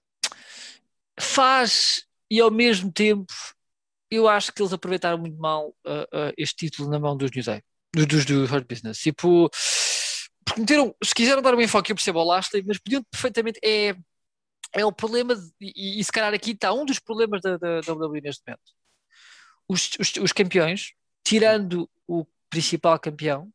Faz, 1.18 2.06
e 2.30 2.42
ao 2.42 2.52
mesmo 2.52 2.92
tempo, 2.92 3.34
eu 4.12 4.28
acho 4.28 4.52
que 4.52 4.62
eles 4.62 4.74
aproveitaram 4.74 5.18
muito 5.18 5.38
mal 5.38 5.70
uh, 5.86 6.04
uh, 6.13 6.34
este 6.38 6.68
título 6.68 6.89
na 6.89 7.00
mão 7.00 7.15
dos 7.15 7.32
New 7.32 7.44
Day, 7.44 7.62
dos, 7.94 8.06
dos 8.08 8.26
do 8.26 8.44
Hurt 8.44 8.68
Business. 8.68 8.98
Tipo, 9.00 9.50
porque 10.44 10.62
meteram, 10.62 10.94
se 11.02 11.15
quiseram 11.15 11.42
dar 11.42 11.56
um 11.56 11.62
enfoque, 11.62 11.92
eu 11.92 11.96
percebo 11.96 12.20
ao 12.20 12.26
Lashley, 12.26 12.63
mas 12.65 12.78
podiam 12.78 13.04
perfeitamente. 13.10 13.60
É, 13.63 13.96
é 14.74 14.86
o 14.86 14.92
problema, 14.92 15.36
de- 15.36 15.52
e, 15.60 16.00
e 16.00 16.04
se 16.04 16.12
calhar 16.12 16.34
aqui 16.34 16.52
está 16.52 16.72
um 16.74 16.86
dos 16.86 17.00
problemas 17.00 17.42
da, 17.42 17.58
da, 17.58 17.82
da 17.82 17.94
WWE 17.94 18.22
neste 18.22 18.44
momento. 18.46 18.62
Os, 19.68 19.92
os, 20.00 20.14
os 20.24 20.32
campeões, 20.34 20.94
tirando 21.24 21.90
o 22.08 22.26
principal 22.50 23.00
campeão, 23.00 23.52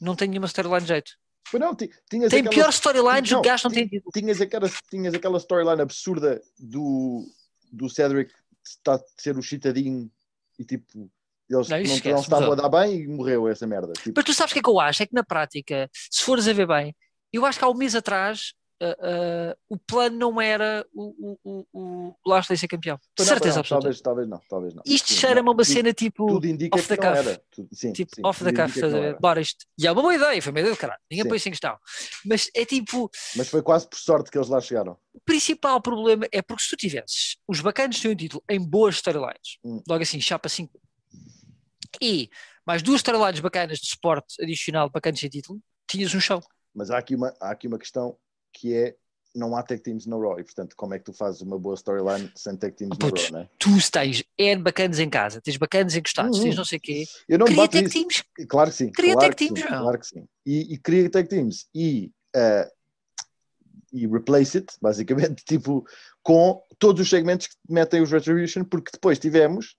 não 0.00 0.16
têm 0.16 0.28
nenhuma 0.28 0.46
storyline 0.46 0.80
de 0.82 0.88
jeito. 0.88 1.12
Mas 1.52 1.60
não, 1.60 1.74
Tem 1.74 1.90
aquela- 1.92 2.48
piores 2.48 2.74
storylines 2.76 3.30
do 3.30 3.40
que 3.42 3.48
gajo 3.48 3.68
não 3.68 3.74
tem 3.74 3.88
título. 3.88 4.12
tinhas 4.12 4.40
aquela, 4.40 4.70
tinhas 4.88 5.14
aquela 5.14 5.38
storyline 5.38 5.80
absurda 5.82 6.40
do, 6.58 7.26
do 7.72 7.88
Cedric 7.88 8.32
está 8.64 8.94
a 8.94 9.00
ser 9.16 9.36
o 9.36 9.42
chitadinho 9.42 10.10
e 10.58 10.64
tipo 10.64 11.10
eles 11.48 11.68
Não, 11.68 11.76
não, 11.76 11.82
isso 11.82 11.90
não, 11.90 11.96
esquece, 11.96 12.22
estavam 12.22 12.52
a 12.52 12.54
dar 12.54 12.68
bem 12.68 13.00
e 13.00 13.08
morreu 13.08 13.48
essa 13.48 13.66
merda. 13.66 13.92
Tipo, 13.94 14.12
Mas 14.14 14.24
tu 14.24 14.32
sabes 14.34 14.52
o 14.52 14.54
que 14.54 14.60
é 14.60 14.62
que 14.62 14.68
eu 14.70 14.78
acho? 14.78 15.02
É 15.02 15.06
que 15.06 15.14
na 15.14 15.24
prática, 15.24 15.90
se 15.92 16.22
fores 16.22 16.46
a 16.46 16.52
ver 16.52 16.68
bem, 16.68 16.94
eu 17.32 17.44
acho 17.44 17.58
que 17.58 17.64
há 17.64 17.68
um 17.68 17.74
mês 17.74 17.96
atrás 17.96 18.54
ah, 18.82 19.56
o 19.68 19.78
plano 19.78 20.16
não 20.16 20.40
era 20.40 20.86
o, 20.94 21.36
o, 21.44 21.66
o, 21.72 22.08
o 22.24 22.28
Lashley 22.30 22.56
ser 22.58 22.68
campeão. 22.68 22.98
De 23.18 23.24
certeza 23.24 23.54
não, 23.56 23.60
absoluta. 23.60 23.82
talvez, 23.84 24.00
talvez 24.00 24.28
não, 24.28 24.40
talvez 24.48 24.74
não. 24.74 24.82
Isto 24.86 25.12
cheira-me 25.12 25.48
a 25.48 25.52
uma 25.52 25.62
tudo- 25.62 25.72
cena 25.74 25.92
tipo 25.92 26.26
Tudo 26.26 26.46
indica 26.46 26.78
off 26.78 26.88
the 26.88 26.96
cuff. 26.96 27.18
era. 27.18 27.42
Tudo- 27.50 27.68
sim, 27.72 27.92
tipo 27.92 28.14
sim, 28.16 28.22
off 28.24 28.42
the 28.44 28.52
cuff, 28.52 28.74
estás 28.74 28.94
a 28.94 28.98
ver? 29.00 29.18
Bora 29.20 29.40
isto. 29.40 29.66
E 29.78 29.86
é 29.86 29.92
uma 29.92 30.00
boa 30.02 30.14
ideia, 30.14 30.40
foi 30.42 30.50
uma 30.52 30.60
ideia 30.60 30.74
do 30.74 30.78
caralho. 30.78 31.00
Ninguém 31.10 31.26
põe 31.28 31.36
isso 31.36 31.48
em 31.48 31.52
questão. 31.52 31.76
Mas 32.24 32.50
é 32.54 32.64
tipo, 32.64 33.10
Mas 33.36 33.48
foi 33.48 33.62
quase 33.62 33.88
por 33.88 33.98
sorte 33.98 34.30
que 34.30 34.38
eles 34.38 34.48
lá 34.48 34.60
chegaram. 34.60 34.96
o 35.12 35.20
principal 35.24 35.80
problema 35.82 36.26
é 36.32 36.40
porque 36.40 36.62
se 36.62 36.70
tu 36.70 36.76
tivesses 36.76 37.36
os 37.46 37.60
bacanas 37.60 38.00
têm 38.00 38.10
um 38.12 38.16
título 38.16 38.42
em 38.48 38.58
boas 38.60 38.94
storylines, 38.96 39.58
Hum. 39.64 39.82
logo 39.88 40.02
assim, 40.02 40.20
chapa 40.20 40.48
5, 40.48 40.80
e 42.00 42.30
mais 42.66 42.82
duas 42.82 43.00
storylines 43.00 43.40
bacanas 43.40 43.78
de 43.78 43.88
suporte 43.88 44.42
adicional 44.42 44.88
bacanas 44.90 45.18
sem 45.20 45.28
título, 45.28 45.60
tinhas 45.88 46.14
um 46.14 46.20
show. 46.20 46.40
Mas 46.74 46.90
há 46.90 46.98
aqui 46.98 47.14
uma, 47.16 47.34
há 47.40 47.50
aqui 47.50 47.66
uma 47.66 47.78
questão 47.78 48.16
que 48.52 48.74
é 48.74 48.96
não 49.34 49.54
há 49.54 49.62
tag 49.62 49.80
teams 49.80 50.06
no 50.06 50.20
Raw 50.20 50.40
e 50.40 50.44
portanto 50.44 50.74
como 50.76 50.92
é 50.92 50.98
que 50.98 51.04
tu 51.04 51.12
fazes 51.12 51.40
uma 51.40 51.56
boa 51.56 51.74
storyline 51.76 52.30
sem 52.34 52.56
tag 52.56 52.74
teams 52.74 52.98
no 52.98 52.98
Putz, 52.98 53.30
Raw, 53.30 53.40
né? 53.40 53.48
tu 53.58 53.70
tens 53.92 54.24
N 54.36 54.62
bacanas 54.62 54.98
em 54.98 55.08
casa, 55.08 55.40
tens 55.40 55.56
bacanas 55.56 55.94
encostados, 55.94 56.38
Uhum. 56.38 56.44
tens 56.44 56.56
não 56.56 56.64
sei 56.64 56.78
o 56.78 56.80
quê, 56.80 57.04
Eu 57.28 57.38
não 57.38 57.46
cria 57.46 57.68
tag 57.68 57.84
isso. 57.84 57.92
teams. 57.92 58.24
Claro 58.48 58.70
que 58.70 58.76
sim. 58.76 58.90
Cria 58.90 59.12
claro 59.12 59.28
tag 59.28 59.36
teams, 59.36 59.60
sim, 59.60 59.68
não. 59.70 59.82
Claro 59.82 59.98
que 60.00 60.06
sim. 60.06 60.28
E, 60.44 60.74
e 60.74 60.78
cria 60.78 61.08
tag 61.10 61.28
teams 61.28 61.68
e, 61.72 62.10
eh, 62.34 62.68
e 63.92 64.06
replace 64.06 64.58
it, 64.58 64.72
basicamente, 64.82 65.44
tipo, 65.46 65.86
com 66.24 66.60
todos 66.78 67.00
os 67.02 67.08
segmentos 67.08 67.46
que 67.46 67.54
metem 67.68 68.02
os 68.02 68.10
Retribution, 68.10 68.64
porque 68.64 68.90
depois 68.92 69.18
tivemos 69.18 69.76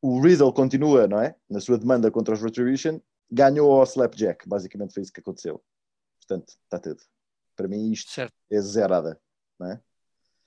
o 0.00 0.20
Riddle 0.20 0.52
continua, 0.52 1.06
não 1.08 1.20
é? 1.20 1.34
Na 1.50 1.60
sua 1.60 1.76
demanda 1.78 2.10
contra 2.10 2.32
os 2.34 2.40
Retribution, 2.42 3.00
ganhou 3.30 3.72
ao 3.72 3.82
Slapjack. 3.84 4.48
Basicamente 4.48 4.94
foi 4.94 5.02
isso 5.02 5.12
que 5.12 5.20
aconteceu. 5.20 5.62
Portanto, 6.20 6.54
está 6.64 6.78
tudo. 6.78 7.02
Para 7.56 7.66
mim, 7.68 7.90
isto 7.90 8.10
Certo, 8.10 8.34
é 8.50 8.60
zerada. 8.60 9.18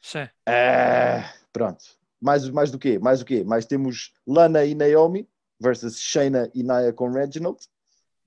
sim. 0.01 0.27
Ah, 0.45 1.33
pronto. 1.51 1.83
Mais, 2.21 2.47
mais 2.49 2.69
do 2.71 2.77
quê? 2.77 2.99
Mais 2.99 3.19
do 3.19 3.25
quê? 3.25 3.43
Mais 3.43 3.65
temos 3.65 4.13
Lana 4.27 4.63
e 4.65 4.75
Naomi 4.75 5.27
versus 5.59 5.99
Shayna 5.99 6.49
e 6.53 6.61
Nia 6.63 6.93
com 6.93 7.09
Reginald. 7.11 7.59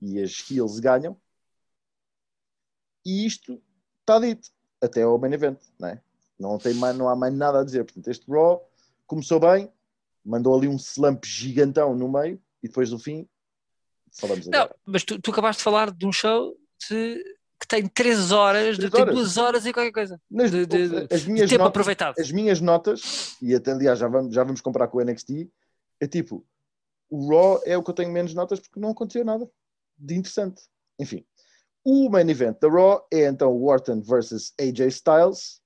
E 0.01 0.21
as 0.21 0.43
heels 0.51 0.79
ganham. 0.79 1.19
E 3.05 3.25
isto 3.25 3.61
está 4.01 4.19
dito. 4.19 4.49
Até 4.81 5.03
ao 5.03 5.17
main 5.17 5.31
event, 5.31 5.59
não 5.79 5.87
é? 5.89 6.01
Não, 6.37 6.57
tem 6.57 6.73
mais, 6.73 6.97
não 6.97 7.07
há 7.07 7.15
mais 7.15 7.33
nada 7.33 7.61
a 7.61 7.63
dizer. 7.63 7.85
Portanto, 7.85 8.07
este 8.09 8.29
Raw 8.29 8.69
começou 9.07 9.39
bem, 9.39 9.71
mandou 10.25 10.57
ali 10.57 10.67
um 10.67 10.75
slump 10.75 11.23
gigantão 11.25 11.95
no 11.95 12.11
meio 12.11 12.41
e 12.61 12.67
depois 12.67 12.89
do 12.89 12.99
fim 12.99 13.27
falamos 14.11 14.47
Não, 14.47 14.59
agora. 14.63 14.75
mas 14.85 15.03
tu, 15.05 15.19
tu 15.21 15.31
acabaste 15.31 15.59
de 15.59 15.63
falar 15.63 15.91
de 15.91 16.05
um 16.05 16.11
show 16.11 16.53
de- 16.89 17.23
que 17.23 17.37
tem 17.73 17.87
3 17.87 18.31
horas, 18.31 18.77
Três 18.77 18.91
tem 18.91 19.01
horas. 19.01 19.15
2 19.15 19.37
horas 19.37 19.65
e 19.65 19.73
qualquer 19.73 19.91
coisa. 19.91 20.21
Nas- 20.29 20.51
de- 20.51 20.65
de- 20.65 21.07
as 21.11 21.25
minhas 21.25 21.49
tempo 21.49 21.63
notas, 21.63 21.69
aproveitado. 21.69 22.15
as 22.19 22.31
minhas 22.31 22.61
notas, 22.61 23.35
e 23.41 23.55
até 23.55 23.71
aliás 23.71 23.97
já 23.97 24.07
vamos, 24.07 24.33
já 24.33 24.43
vamos 24.43 24.61
comparar 24.61 24.87
com 24.87 24.99
o 24.99 25.01
NXT, 25.01 25.49
é 25.99 26.07
tipo, 26.07 26.45
o 27.09 27.29
Raw 27.29 27.61
é 27.65 27.75
o 27.77 27.83
que 27.83 27.89
eu 27.89 27.93
tenho 27.95 28.11
menos 28.11 28.33
notas 28.33 28.59
porque 28.59 28.79
não 28.79 28.89
aconteceu 28.91 29.25
nada 29.25 29.49
de 29.97 30.15
interessante. 30.15 30.61
Enfim, 30.99 31.25
o 31.83 32.09
main 32.09 32.29
event 32.29 32.57
da 32.59 32.69
Raw 32.69 33.07
é 33.11 33.25
então 33.27 33.51
o 33.51 33.65
Orton 33.65 34.01
versus 34.01 34.53
AJ 34.59 34.87
Styles. 34.89 35.61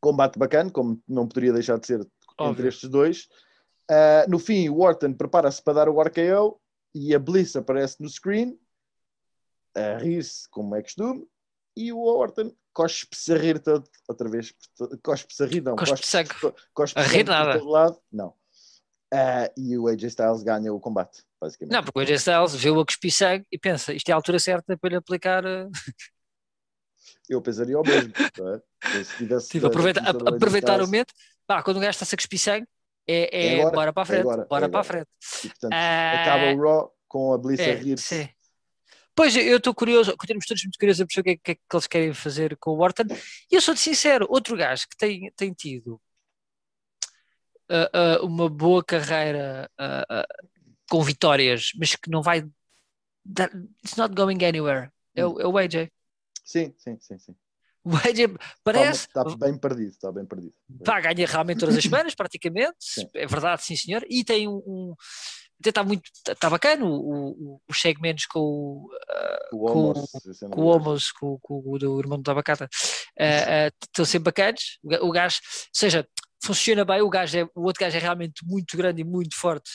Combate 0.00 0.38
bacana, 0.38 0.70
como 0.70 1.00
não 1.06 1.28
poderia 1.28 1.52
deixar 1.52 1.78
de 1.78 1.86
ser 1.86 2.00
entre 2.00 2.10
Óbvio. 2.38 2.68
estes 2.68 2.88
dois. 2.88 3.28
Ah, 3.90 4.24
no 4.28 4.38
fim, 4.38 4.68
o 4.68 4.80
Orton 4.80 5.12
prepara-se 5.12 5.62
para 5.62 5.74
dar 5.74 5.88
o 5.88 6.00
RKO 6.00 6.58
e 6.94 7.14
a 7.14 7.18
Bliss 7.18 7.54
aparece 7.54 8.00
no 8.00 8.08
screen 8.08 8.58
a 9.74 9.98
rir-se, 9.98 10.48
como 10.50 10.74
é 10.76 10.82
costume, 10.82 11.26
e 11.76 11.92
o 11.92 12.00
Orton 12.02 12.52
cospe-se 12.72 13.32
a 13.32 13.38
rir 13.38 13.58
todo, 13.60 13.88
outra 14.08 14.28
vez, 14.28 14.54
cospe-se 15.02 15.42
a 15.42 15.46
rir, 15.46 15.62
não, 15.62 15.76
Cospe 15.76 16.06
sangue. 16.06 16.30
cospe 16.74 16.98
A 16.98 17.02
rir 17.02 17.24
nada. 17.24 17.58
todo 17.58 17.68
lado, 17.70 17.98
não. 18.10 18.34
Ah, 19.12 19.50
e 19.58 19.76
o 19.76 19.88
AJ 19.88 20.04
Styles 20.08 20.42
ganha 20.42 20.72
o 20.72 20.80
combate, 20.80 21.22
basicamente. 21.40 21.72
Não, 21.74 21.82
porque 21.84 21.98
o 21.98 22.02
AJ 22.02 22.12
Styles 22.16 22.54
viu 22.54 22.80
a 22.80 22.84
cuspir 22.86 23.12
sangue 23.12 23.46
e 23.52 23.58
pensa, 23.58 23.92
isto 23.92 24.08
é 24.08 24.12
a 24.12 24.16
altura 24.16 24.38
certa 24.38 24.76
para 24.78 24.90
lhe 24.90 24.96
aplicar. 24.96 25.44
eh, 25.44 25.68
Eu 27.28 27.40
pensaria 27.42 27.78
o 27.78 27.82
mesmo. 27.82 28.12
é? 28.94 29.04
Se 29.04 29.16
tivesse 29.16 29.48
Tipo, 29.48 29.66
aproveita, 29.66 30.00
a- 30.00 30.04
a- 30.04 30.08
a- 30.08 30.36
aproveitar 30.36 30.78
o 30.80 30.86
momento. 30.86 31.12
Pá, 31.46 31.62
quando 31.62 31.76
o 31.76 31.80
gajo 31.80 31.90
está-se 31.90 32.14
a 32.14 32.18
cuspir 32.18 32.38
sangue, 32.38 32.66
é, 33.06 33.36
é, 33.36 33.46
É 33.56 33.60
agora, 33.60 33.74
bora 33.76 33.92
para 33.92 34.02
a 34.02 34.06
frente. 34.06 34.20
agora, 34.20 34.46
bora 34.48 34.66
é 34.66 34.68
para 34.68 34.80
a 34.80 34.84
frente. 34.84 35.08
e, 35.44 35.48
portanto, 35.48 35.72
Ah, 35.74 36.22
acaba 36.22 36.52
o 36.54 36.60
Raw 36.62 36.92
com 37.08 37.32
a 37.34 37.38
Bliss 37.38 37.60
a 37.60 37.64
é, 37.64 37.74
rir-se. 37.74 38.04
sim. 38.04 38.28
Pois, 39.14 39.36
eu 39.36 39.58
estou 39.58 39.74
curioso, 39.74 40.16
continuamos 40.16 40.46
todos 40.46 40.62
muito 40.64 40.78
curiosos 40.78 41.00
a 41.02 41.06
perceber 41.06 41.20
o 41.20 41.24
que 41.24 41.30
é, 41.30 41.36
que 41.44 41.50
é 41.52 41.54
que 41.54 41.76
eles 41.76 41.86
querem 41.86 42.14
fazer 42.14 42.56
com 42.58 42.70
o 42.70 42.80
Orton. 42.80 43.04
E 43.50 43.54
eu 43.54 43.60
sou-te 43.60 43.80
sincero, 43.80 44.26
outro 44.30 44.56
gajo 44.56 44.86
que 44.88 44.96
tem, 44.96 45.30
tem 45.36 45.52
tido 45.52 46.00
ah, 47.68 47.90
ah, 47.92 48.18
uma 48.22 48.48
boa 48.48 48.82
carreira 48.82 49.70
ah, 49.78 50.26
com 50.90 51.02
vitórias, 51.02 51.70
mas 51.78 51.94
que 51.94 52.10
não 52.10 52.22
vai. 52.22 52.42
dar- 53.24 53.50
it's 53.84 53.96
not 53.96 54.14
going 54.14 54.42
anywhere. 54.44 54.90
É, 55.14 55.24
o- 55.26 55.40
é 55.40 55.46
o 55.46 55.58
AJ. 55.58 55.90
Sim, 56.44 56.74
sim, 56.78 56.98
sim. 57.00 57.18
sim. 57.18 57.36
O 57.84 57.96
AJ 57.96 58.36
parece. 58.62 59.08
Está, 59.08 59.24
bem 59.36 59.58
perdido, 59.58 59.90
está 59.90 60.12
bem 60.12 60.24
perdido. 60.24 60.54
Pá, 60.84 61.00
ganha 61.00 61.26
realmente 61.26 61.58
todas 61.58 61.76
as 61.76 61.82
semanas, 61.82 62.14
praticamente. 62.14 62.76
Sim. 62.78 63.08
É 63.12 63.26
verdade, 63.26 63.64
sim, 63.64 63.74
senhor. 63.74 64.06
E 64.08 64.22
tem 64.22 64.46
um. 64.46 64.62
um 64.64 64.94
está 65.70 65.82
muito. 65.84 66.02
Está 66.28 66.48
bacana 66.50 66.84
o, 66.84 67.30
o- 67.30 67.60
os 67.68 67.80
segmentos 67.80 68.26
com 68.26 68.40
o, 68.40 68.90
O 69.52 69.64
Homos, 69.70 70.14
esse 70.26 70.44
é 70.44 70.48
com 70.48 70.60
o 70.60 70.64
Homos, 70.66 71.12
com, 71.12 71.38
com 71.40 71.62
o 71.64 71.78
do 71.78 71.98
irmão 72.00 72.20
da 72.20 72.34
Bacata. 72.34 72.68
Ah, 73.18 73.66
ah, 73.66 73.72
Estão 73.82 74.04
sempre 74.04 74.24
bacanas. 74.32 74.78
O 74.82 75.08
O 75.08 75.10
gajo, 75.12 75.38
ou 75.44 75.70
seja, 75.72 76.06
funciona 76.44 76.84
bem. 76.84 77.00
O, 77.02 77.10
gajo 77.10 77.38
é, 77.38 77.44
o 77.54 77.62
outro 77.64 77.80
gajo 77.80 77.96
é 77.96 78.00
realmente 78.00 78.44
muito 78.46 78.76
grande 78.76 79.02
e 79.02 79.04
muito 79.04 79.36
forte. 79.36 79.70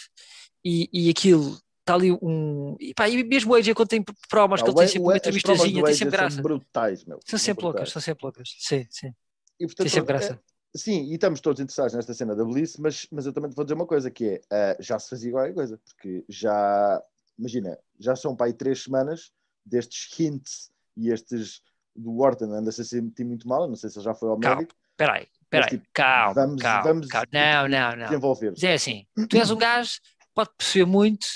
E, 0.65 0.89
e 0.91 1.09
aquilo. 1.09 1.57
Está 1.81 1.95
ali 1.95 2.11
um. 2.11 2.75
E, 2.81 2.93
pá, 2.93 3.07
e 3.07 3.23
mesmo 3.23 3.53
o 3.53 3.55
AJ, 3.55 3.73
quando 3.73 3.87
tem 3.87 4.03
promos, 4.29 4.61
que 4.61 4.67
ele 4.69 4.75
tem 4.75 4.87
sempre 4.87 5.01
uma 5.07 5.15
entrevistazinha, 5.15 5.83
tem 5.85 5.93
sempre 5.95 6.11
graça. 6.17 6.35
São 6.35 6.43
brutais, 6.43 7.05
meu. 7.05 7.19
São 7.25 7.39
sempre 7.39 7.61
brutais. 7.63 7.75
loucas, 7.79 7.91
são 7.93 8.01
sempre 8.01 8.23
loucas. 8.25 8.49
Sim, 8.59 8.85
sim. 8.89 9.13
E, 9.57 9.65
portanto, 9.65 9.85
Tem 9.85 9.89
sempre 9.89 10.13
pronto, 10.17 10.27
graça. 10.27 10.41
Sim, 10.75 11.03
e 11.11 11.15
estamos 11.15 11.41
todos 11.41 11.59
interessados 11.61 11.93
nesta 11.93 12.13
cena 12.13 12.35
da 12.35 12.43
Bliss, 12.45 12.77
mas, 12.77 13.07
mas 13.11 13.25
eu 13.25 13.33
também 13.33 13.49
te 13.49 13.55
vou 13.55 13.65
dizer 13.65 13.73
uma 13.75 13.85
coisa, 13.87 14.09
que 14.11 14.25
é, 14.25 14.41
ah, 14.51 14.77
já 14.79 14.99
se 14.99 15.09
fazia 15.09 15.31
qualquer 15.31 15.53
coisa, 15.53 15.77
porque 15.85 16.23
já, 16.29 17.01
imagina, 17.37 17.77
já 17.99 18.15
são 18.15 18.35
para 18.35 18.47
aí 18.47 18.53
três 18.53 18.83
semanas 18.83 19.31
destes 19.65 20.19
hints 20.19 20.71
e 20.95 21.09
estes 21.09 21.61
do 21.95 22.19
Orton 22.19 22.51
anda-se 22.53 22.81
a 22.81 22.85
sentir 22.85 23.23
muito 23.25 23.47
mal, 23.47 23.67
não 23.67 23.75
sei 23.75 23.89
se 23.89 23.97
ele 23.97 24.05
já 24.05 24.13
foi 24.13 24.29
ao 24.29 24.39
Calma. 24.39 24.57
médico, 24.57 24.75
Espera 24.91 25.13
aí, 25.13 25.27
espera 25.43 25.65
aí. 25.65 25.69
tipo, 25.69 25.87
Calma, 25.93 26.33
vamos- 26.33 26.61
calma, 26.61 26.83
vamos 26.83 27.07
calma. 27.07 27.27
Não, 27.31 27.67
não, 27.67 27.95
não. 27.95 28.05
desenvolver-se. 28.05 28.61
Mas 28.61 28.63
é 28.63 28.73
assim, 28.73 29.07
tu 29.29 29.37
és 29.37 29.51
um 29.51 29.57
gajo 29.57 29.99
pode 30.33 30.49
perceber 30.57 30.85
muito 30.85 31.27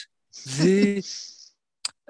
de 0.46 1.00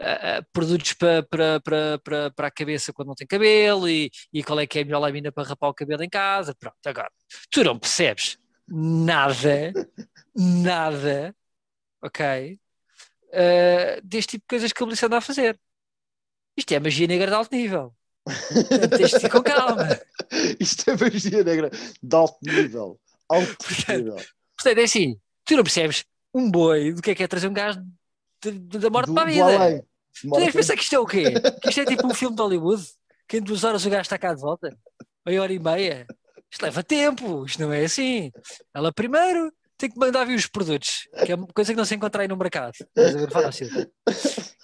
ah, 0.01 0.37
ah, 0.39 0.45
produtos 0.51 0.93
para, 0.93 1.23
para, 1.23 1.59
para, 1.61 1.99
para, 1.99 2.31
para 2.31 2.47
a 2.47 2.51
cabeça 2.51 2.91
quando 2.91 3.09
não 3.09 3.15
tem 3.15 3.27
cabelo 3.27 3.87
e, 3.87 4.09
e 4.33 4.43
qual 4.43 4.59
é 4.59 4.67
que 4.67 4.79
é 4.79 4.81
a 4.81 4.85
melhor 4.85 4.99
lâmina 4.99 5.31
para 5.31 5.47
rapar 5.47 5.69
o 5.69 5.73
cabelo 5.73 6.03
em 6.03 6.09
casa. 6.09 6.55
Pronto, 6.55 6.75
agora, 6.85 7.09
tu 7.49 7.63
não 7.63 7.77
percebes 7.77 8.37
nada, 8.67 9.71
nada, 10.35 11.35
ok, 12.03 12.59
ah, 13.33 13.99
deste 14.03 14.31
tipo 14.31 14.43
de 14.43 14.47
coisas 14.47 14.73
que 14.73 14.83
a 14.83 14.85
Melissa 14.85 15.05
anda 15.05 15.17
a 15.17 15.21
fazer. 15.21 15.59
Isto 16.57 16.73
é 16.73 16.79
magia 16.79 17.07
negra 17.07 17.27
de 17.27 17.33
alto 17.33 17.55
nível. 17.55 17.95
Portanto, 18.23 18.97
tens 18.97 19.11
de 19.11 19.25
ir 19.25 19.29
com 19.29 19.41
calma. 19.41 19.87
Isto 20.59 20.91
é 20.91 20.97
magia 20.97 21.43
negra 21.43 21.69
de 21.69 22.15
alto 22.15 22.37
nível. 22.43 22.99
Alto 23.29 23.57
Portanto, 23.63 23.97
nível. 23.97 24.15
Portanto, 24.57 24.77
é 24.77 24.83
assim, 24.83 25.19
tu 25.45 25.55
não 25.55 25.63
percebes 25.63 26.03
um 26.33 26.51
boi 26.51 26.93
do 26.93 27.01
que 27.01 27.11
é 27.11 27.15
que 27.15 27.23
é 27.23 27.27
trazer 27.27 27.47
um 27.47 27.53
gajo 27.53 27.81
da 28.43 28.89
morte 28.89 29.07
Do- 29.07 29.13
para 29.13 29.23
a 29.23 29.25
vida. 29.25 29.85
Tu 30.19 30.29
deves 30.29 30.53
pensar 30.53 30.75
que 30.75 30.83
isto 30.83 30.95
é 30.95 30.99
o 30.99 31.05
quê? 31.05 31.31
Que 31.61 31.69
isto 31.69 31.81
é 31.81 31.85
tipo 31.85 32.07
um 32.07 32.13
filme 32.13 32.35
de 32.35 32.41
Hollywood, 32.41 32.83
que 33.27 33.37
em 33.37 33.41
duas 33.41 33.63
horas 33.63 33.85
o 33.85 33.89
gajo 33.89 34.01
está 34.01 34.17
cá 34.17 34.33
de 34.33 34.41
volta, 34.41 34.75
meia 35.25 35.41
hora 35.41 35.53
e 35.53 35.59
meia. 35.59 36.07
Isto 36.51 36.63
leva 36.63 36.83
tempo, 36.83 37.45
isto 37.45 37.61
não 37.61 37.71
é 37.71 37.85
assim. 37.85 38.31
Ela 38.73 38.91
primeiro 38.91 39.51
tem 39.77 39.89
que 39.89 39.97
mandar 39.97 40.25
vir 40.25 40.35
os 40.35 40.45
produtos, 40.45 41.07
que 41.25 41.31
é 41.31 41.35
uma 41.35 41.47
coisa 41.47 41.73
que 41.73 41.77
não 41.77 41.85
se 41.85 41.95
encontra 41.95 42.21
aí 42.21 42.27
no 42.27 42.37
mercado. 42.37 42.73
A 42.95 43.01
ver 43.01 43.31
fácil. 43.31 43.67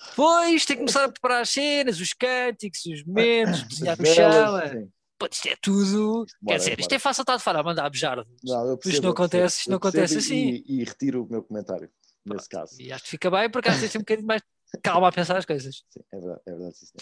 Depois 0.10 0.65
tem 0.65 0.75
que 0.75 0.81
começar 0.81 1.05
a 1.05 1.10
preparar 1.10 1.41
as 1.41 1.49
cenas, 1.49 1.99
os 1.99 2.13
cânticos, 2.13 2.86
os 2.86 3.03
momentos, 3.03 3.63
desenhar 3.63 3.97
é. 3.99 4.69
sim. 4.69 4.89
Pô, 5.17 5.27
isto 5.31 5.47
é 5.47 5.55
tudo. 5.60 6.25
Isto 6.25 6.38
Quer 6.47 6.57
dizer, 6.57 6.79
isto 6.79 6.93
é 6.93 6.99
fácil 6.99 7.21
estar 7.21 7.38
de 7.38 7.43
fora 7.43 7.60
a 7.60 7.63
mandar. 7.63 7.89
Não, 7.91 7.93
eu 7.93 7.97
percebo, 7.97 8.33
não 8.43 8.65
eu 8.69 8.77
percebo. 8.77 9.10
acontece, 9.10 9.60
isto 9.60 9.69
não 9.69 9.77
acontece 9.77 10.17
assim. 10.17 10.63
E, 10.67 10.81
e 10.81 10.83
retiro 10.83 11.23
o 11.23 11.29
meu 11.29 11.41
comentário, 11.41 11.89
nesse 12.23 12.47
caso. 12.47 12.79
E 12.79 12.91
acho 12.91 13.03
que 13.03 13.10
fica 13.10 13.31
bem, 13.31 13.49
porque 13.49 13.69
acho 13.69 13.79
que 13.79 13.89
tem 13.89 13.91
que 13.91 13.97
um 13.97 14.01
bocadinho 14.01 14.27
mais 14.27 14.41
calma 14.82 15.08
a 15.08 15.12
pensar 15.12 15.38
as 15.38 15.45
coisas. 15.45 15.84
Sim, 15.89 16.01
é 16.12 16.19
verdade, 16.19 16.41
é 16.45 16.51
verdade. 16.51 16.75
Sim. 16.75 16.97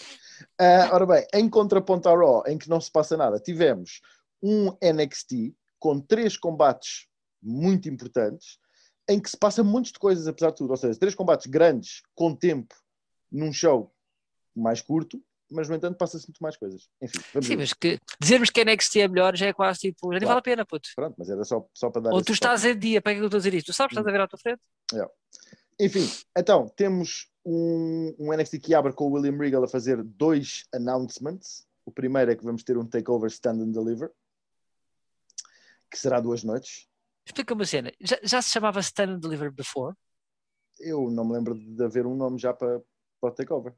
Ah, 0.58 0.90
ora 0.92 1.06
bem, 1.06 1.26
em 1.34 1.48
contraponto 1.48 2.08
ao 2.08 2.18
Raw, 2.18 2.42
em 2.46 2.58
que 2.58 2.68
não 2.68 2.80
se 2.80 2.90
passa 2.90 3.16
nada, 3.16 3.38
tivemos 3.40 4.00
um 4.42 4.76
NXT 4.80 5.54
com 5.78 6.00
três 6.00 6.36
combates 6.36 7.06
muito 7.42 7.88
importantes, 7.88 8.58
em 9.08 9.20
que 9.20 9.30
se 9.30 9.36
passa 9.36 9.62
de 9.62 9.98
coisas, 9.98 10.26
apesar 10.26 10.50
de 10.50 10.56
tudo. 10.56 10.70
Ou 10.70 10.76
seja, 10.76 10.98
três 10.98 11.14
combates 11.14 11.46
grandes, 11.46 12.02
com 12.14 12.34
tempo, 12.34 12.74
num 13.30 13.52
show 13.52 13.92
mais 14.54 14.80
curto, 14.80 15.22
mas, 15.48 15.68
no 15.68 15.76
entanto, 15.76 15.96
passa-se 15.96 16.26
muito 16.26 16.40
mais 16.40 16.56
coisas. 16.56 16.88
Enfim, 17.00 17.20
vamos 17.32 17.46
Sim, 17.46 17.54
ver. 17.54 17.60
mas 17.60 17.72
que 17.72 18.00
dizermos 18.20 18.50
que 18.50 18.60
a 18.60 18.64
NXT 18.64 18.96
é 18.96 19.08
melhor 19.08 19.36
já 19.36 19.46
é 19.46 19.52
quase 19.52 19.78
tipo, 19.78 20.12
já 20.12 20.18
nem 20.18 20.20
Claro. 20.20 20.28
vale 20.28 20.38
a 20.38 20.42
pena, 20.42 20.66
puto. 20.66 20.88
Pronto, 20.96 21.14
mas 21.16 21.30
era 21.30 21.44
só, 21.44 21.64
só 21.72 21.88
para 21.88 22.02
dar 22.02 22.12
Ou 22.12 22.22
tu 22.22 22.32
estás 22.32 22.64
em 22.64 22.76
dia, 22.76 23.00
para 23.00 23.14
que 23.14 23.20
eu 23.20 23.26
estou 23.26 23.38
a 23.38 23.40
dizer 23.40 23.54
isto? 23.54 23.66
Tu 23.66 23.72
sabes, 23.72 23.92
estás 23.92 24.06
a 24.06 24.10
ver 24.10 24.20
à 24.20 24.26
tua 24.26 24.38
frente? 24.38 24.60
Enfim, 25.78 26.08
então 26.36 26.68
temos 26.70 27.30
um, 27.48 28.14
um 28.18 28.32
NXT 28.36 28.58
que 28.58 28.74
abre 28.74 28.92
com 28.92 29.04
o 29.04 29.12
William 29.12 29.38
Regal 29.38 29.62
a 29.62 29.68
fazer 29.68 30.02
dois 30.02 30.66
announcements. 30.74 31.64
O 31.84 31.92
primeiro 31.92 32.32
é 32.32 32.34
que 32.36 32.44
vamos 32.44 32.64
ter 32.64 32.76
um 32.76 32.84
takeover 32.84 33.30
stand 33.30 33.62
and 33.62 33.70
deliver, 33.70 34.10
que 35.88 35.96
será 35.96 36.18
duas 36.20 36.42
noites. 36.42 36.88
Explica-me 37.24 37.60
uma 37.60 37.66
cena. 37.66 37.92
Já, 38.00 38.18
já 38.22 38.42
se 38.42 38.50
chamava 38.50 38.80
Stand 38.80 39.14
and 39.14 39.18
Deliver 39.18 39.50
before? 39.52 39.94
Eu 40.78 41.10
não 41.10 41.24
me 41.24 41.32
lembro 41.34 41.54
de 41.54 41.82
haver 41.84 42.06
um 42.06 42.14
nome 42.14 42.38
já 42.38 42.52
para, 42.52 42.80
para 43.20 43.30
o 43.30 43.32
takeover. 43.32 43.72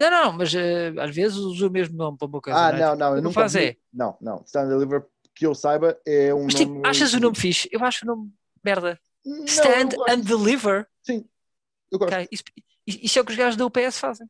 Não, 0.00 0.10
não, 0.10 0.32
mas 0.32 0.54
eh, 0.54 0.92
às 0.98 1.14
vezes 1.14 1.36
uso 1.38 1.66
o 1.66 1.70
mesmo 1.70 1.96
nome 1.96 2.16
para 2.18 2.28
uma 2.28 2.40
coisa. 2.40 2.58
ah, 2.58 2.70
é? 2.70 2.78
não, 2.80 2.96
não, 2.96 3.16
eu 3.16 3.22
Não 3.22 3.32
faz 3.32 3.54
é. 3.56 3.76
Não, 3.92 4.16
não. 4.20 4.42
Stand 4.46 4.62
and 4.64 4.68
deliver, 4.68 5.04
que 5.34 5.46
eu 5.46 5.54
saiba, 5.54 5.98
é 6.06 6.32
um 6.34 6.44
Mas 6.44 6.54
tipo, 6.54 6.72
nome. 6.74 6.88
achas 6.88 7.12
o 7.14 7.20
nome 7.20 7.36
fixe? 7.36 7.68
Eu 7.72 7.84
acho 7.84 8.04
o 8.04 8.08
nome 8.08 8.32
merda. 8.64 9.00
Não, 9.24 9.44
Stand 9.44 9.90
and 10.08 10.20
Deliver? 10.20 10.86
Sim, 11.02 11.24
eu 11.90 11.98
gosto. 11.98 12.12
Ok, 12.12 12.28
Isso, 12.30 12.42
isso 12.86 13.18
é 13.18 13.22
o 13.22 13.24
que 13.24 13.32
os 13.32 13.38
gajos 13.38 13.56
da 13.56 13.66
UPS 13.66 13.98
fazem. 13.98 14.26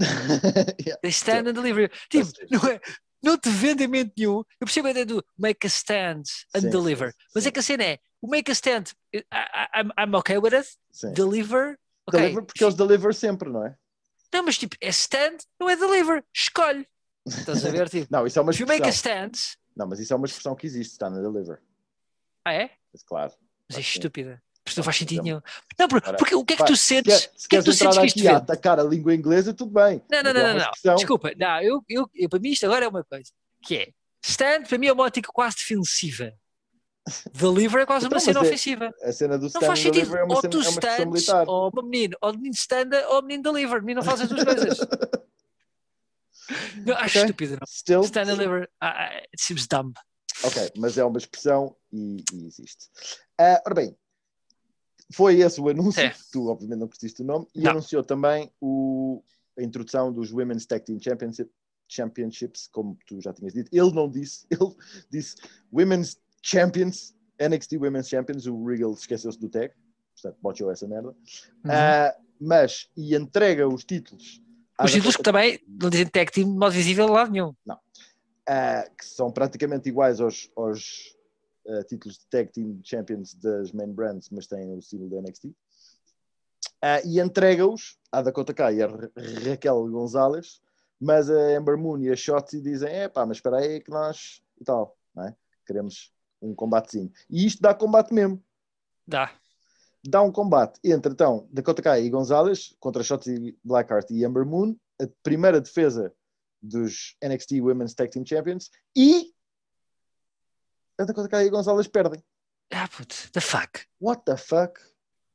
Yeah. 0.00 0.98
They 1.02 1.10
stand 1.10 1.48
and 1.48 1.54
deliver. 1.54 1.90
Tipo, 2.10 2.30
não, 2.50 2.68
é, 2.68 2.80
não 3.22 3.38
te 3.38 3.48
vendem 3.48 3.86
mente 3.88 4.12
nenhum. 4.16 4.38
Eu 4.60 4.66
percebo 4.66 4.88
a 4.88 4.90
ideia 4.90 5.06
do 5.06 5.24
make 5.38 5.66
a 5.66 5.68
stand 5.68 6.22
and 6.54 6.60
Sim, 6.62 6.70
deliver. 6.70 7.10
sim, 7.12 7.16
Mas 7.34 7.44
sim. 7.44 7.48
é 7.48 7.52
que 7.52 7.58
a 7.58 7.62
cena 7.62 7.84
é, 7.84 7.98
o 8.20 8.28
make 8.28 8.50
a 8.50 8.54
stand, 8.54 8.84
I, 9.14 9.22
I'm, 9.76 9.90
I'm 9.98 10.14
okay 10.16 10.38
with 10.38 10.52
it. 10.54 10.68
Deliver, 11.14 11.78
ok. 12.08 12.20
Deliver, 12.20 12.44
porque 12.44 12.64
eles 12.64 12.74
deliver 12.74 13.14
sempre, 13.14 13.48
não 13.50 13.64
é? 13.66 13.76
Não, 14.32 14.42
mas 14.44 14.58
tipo, 14.58 14.76
é 14.80 14.88
stand, 14.88 15.38
não 15.60 15.70
é 15.70 15.76
deliver. 15.76 16.24
Escolhe. 16.34 16.88
Estás 17.26 17.64
a 17.64 17.70
ver? 17.70 17.88
Tipo, 17.88 18.08
Não, 18.10 18.26
isso 18.26 18.38
é 18.38 18.42
uma 18.42 18.52
if 18.52 18.58
you 18.60 18.66
make 18.66 18.84
a 18.84 18.88
expressão. 18.88 19.26
stand, 19.30 19.56
Não, 19.76 19.86
mas 19.86 20.00
isso 20.00 20.12
é 20.12 20.16
uma 20.16 20.26
expressão 20.26 20.56
que 20.56 20.66
existe, 20.66 20.92
stand 20.92 21.14
and 21.18 21.22
deliver. 21.22 21.62
ah 22.44 22.52
é? 22.52 22.70
Mas 22.92 23.02
claro. 23.04 23.32
Mas 23.70 23.78
é 23.78 23.80
estúpida. 23.80 24.42
Porque 24.64 24.80
não 24.80 24.84
faz 24.84 24.96
que 24.96 25.00
sentido 25.04 25.22
nenhum. 25.22 25.40
Não, 25.78 25.88
por- 25.88 26.02
Ora, 26.06 26.16
porque 26.16 26.34
o 26.34 26.44
que 26.44 26.54
é 26.54 26.56
que 26.56 26.64
tu 26.64 26.74
Se, 26.76 26.84
sentes? 26.86 27.30
se 27.36 27.46
O 27.46 27.48
que 27.50 27.56
é 27.56 27.58
que 27.60 27.64
queres 27.64 27.64
tu 27.64 27.70
entrar 27.84 27.92
sentes 27.92 28.12
que 28.14 28.20
isto 28.20 28.28
a 28.30 28.36
atacar 28.38 28.80
a 28.80 28.82
língua 28.82 29.14
inglesa, 29.14 29.52
tudo 29.52 29.70
bem. 29.72 30.02
Não, 30.10 30.22
não, 30.22 30.32
não, 30.32 30.40
é 30.40 30.44
não, 30.44 30.52
não. 30.54 30.60
expressão- 30.60 30.94
Desculpa, 30.96 31.32
não, 31.36 31.60
eu, 31.60 31.84
eu, 31.88 32.10
eu, 32.14 32.28
para 32.30 32.38
mim 32.38 32.50
isto 32.50 32.64
agora 32.64 32.86
é 32.86 32.88
uma 32.88 33.04
coisa 33.04 33.30
que 33.62 33.76
é 33.76 33.88
stand, 34.24 34.62
para 34.66 34.78
mim 34.78 34.86
é 34.86 34.92
uma 34.92 35.04
ótica 35.04 35.30
quase 35.32 35.56
defensiva. 35.56 36.32
Deliver 37.34 37.82
é 37.82 37.86
quase 37.86 38.06
Então, 38.06 38.16
uma 38.16 38.24
cena 38.24 38.38
é- 38.40 38.42
ofensiva. 38.42 38.90
A 39.02 39.12
cena 39.12 39.36
do 39.36 39.42
Não 39.42 39.48
stand 39.48 39.60
faz 39.66 39.78
and 39.80 39.82
sentido. 39.82 40.16
é 40.16 40.24
uma, 40.24 40.34
ou 40.34 40.40
cena, 40.40 40.50
tu 40.50 40.58
é 40.58 40.60
stands, 40.70 41.28
ou 41.46 41.70
o 41.74 41.82
menino, 41.84 42.16
ou 42.22 42.30
o 42.30 42.32
menino 42.34 42.54
stand, 42.54 42.88
ou 43.10 43.18
o 43.18 43.22
menino 43.22 43.42
deliver. 43.42 43.78
O 43.78 43.82
menino 43.82 44.00
não 44.00 44.06
faz 44.06 44.22
as 44.22 44.28
duas 44.30 44.42
coisas. 44.44 44.78
Não, 46.84 46.94
acho 46.96 47.06
Ok. 47.18 47.22
estúpido. 47.22 47.52
Não. 47.54 47.66
Still, 47.66 48.00
Stand 48.02 48.22
and 48.22 48.36
deliver, 48.36 48.70
ah, 48.80 48.88
ah, 49.06 49.14
it 49.16 49.38
seems 49.38 49.66
dumb. 49.66 49.92
ok, 50.42 50.72
mas 50.76 50.98
é 50.98 51.04
uma 51.04 51.16
expressão 51.18 51.74
e, 51.92 52.22
e 52.32 52.46
existe. 52.46 52.88
Ah, 53.40 53.62
ora 53.64 53.74
bem, 53.74 53.96
foi 55.12 55.40
esse 55.40 55.60
o 55.60 55.68
anúncio, 55.68 56.00
É. 56.00 56.14
tu 56.32 56.48
obviamente 56.48 56.80
não 56.80 56.88
curtiste 56.88 57.22
o 57.22 57.24
nome, 57.24 57.46
e 57.54 57.62
Não. 57.62 57.72
anunciou 57.72 58.02
também 58.02 58.50
o, 58.60 59.22
a 59.58 59.62
introdução 59.62 60.12
dos 60.12 60.32
Women's 60.32 60.66
Tag 60.66 60.84
Team 60.84 60.98
Championship, 61.00 61.50
Championships, 61.88 62.66
como 62.72 62.96
tu 63.06 63.20
já 63.20 63.32
tinhas 63.32 63.52
dito. 63.52 63.68
Ele 63.72 63.92
não 63.92 64.08
disse, 64.10 64.46
ele 64.50 64.74
disse 65.10 65.36
Women's 65.72 66.16
Champions, 66.42 67.14
NXT 67.40 67.72
Women's 67.76 68.08
Champions, 68.08 68.46
o 68.46 68.64
Regal 68.64 68.92
esqueceu-se 68.92 69.38
do 69.38 69.48
tag, 69.48 69.72
portanto, 70.14 70.38
botou 70.40 70.70
essa 70.70 70.86
merda. 70.88 71.08
Uhum. 71.08 71.70
Ah, 71.70 72.14
mas, 72.40 72.88
e 72.96 73.14
entrega 73.14 73.68
os 73.68 73.84
títulos. 73.84 74.42
Os 74.82 74.90
títulos 74.90 75.16
que 75.16 75.22
também 75.22 75.60
não 75.68 75.88
dizem 75.88 76.06
tag 76.06 76.32
team 76.32 76.48
modo 76.48 76.72
visível 76.72 77.06
de 77.06 77.12
lado 77.12 77.30
nenhum. 77.30 77.54
ah, 78.48 78.88
que 78.98 79.04
são 79.04 79.30
praticamente 79.30 79.88
iguais 79.88 80.20
aos, 80.20 80.50
aos 80.56 81.14
ah, 81.68 81.82
títulos 81.84 82.18
de 82.18 82.26
Tag 82.26 82.50
Team 82.52 82.80
Champions 82.84 83.34
das 83.34 83.72
main 83.72 83.92
brands, 83.92 84.30
mas 84.30 84.46
têm 84.46 84.74
o 84.74 84.78
estilo 84.78 85.08
da 85.08 85.20
NXT. 85.20 85.54
Ah, 86.82 87.00
e 87.04 87.20
entrega-os 87.20 87.98
à 88.12 88.22
Dakota 88.22 88.52
Kai 88.52 88.76
e 88.76 88.86
Ra- 88.86 89.10
Raquel 89.48 89.88
Gonzalez, 89.90 90.60
mas 91.00 91.30
a 91.30 91.52
Ember 91.54 91.76
Moon 91.78 91.98
e 92.00 92.10
a 92.10 92.16
Shotzi 92.16 92.60
dizem: 92.60 92.88
é 92.90 93.08
pá, 93.08 93.24
mas 93.26 93.38
espera 93.38 93.58
aí 93.58 93.80
que 93.80 93.90
nós 93.90 94.42
e 94.60 94.64
tal, 94.64 94.96
não 95.14 95.24
é? 95.26 95.36
Queremos 95.66 96.12
um 96.40 96.54
combatezinho. 96.54 97.10
E 97.30 97.46
isto 97.46 97.62
dá 97.62 97.74
combate 97.74 98.12
mesmo. 98.12 98.42
Dá. 99.06 99.32
Dá 100.06 100.20
um 100.20 100.30
combate 100.30 100.78
entre 100.84 101.10
então 101.12 101.48
Dakota 101.50 101.80
Kai 101.80 102.04
e 102.04 102.10
Gonzalez 102.10 102.74
contra 102.78 103.02
Shotzi 103.02 103.56
Blackheart 103.64 104.10
e 104.10 104.22
Ember 104.24 104.44
Moon, 104.44 104.76
a 105.00 105.06
primeira 105.22 105.60
defesa 105.60 106.14
dos 106.62 107.16
NXT 107.22 107.60
Women's 107.60 107.94
Tag 107.94 108.10
Team 108.10 108.24
Champions 108.26 108.70
e 108.96 109.33
a 110.98 111.04
Dakota 111.04 111.28
Kai 111.28 111.46
e 111.46 111.50
Gonzalez 111.50 111.86
perdem. 111.88 112.22
Ah, 112.72 112.88
puto, 112.88 113.14
the 113.32 113.40
fuck. 113.40 113.80
What 114.00 114.22
the 114.24 114.36
fuck? 114.36 114.80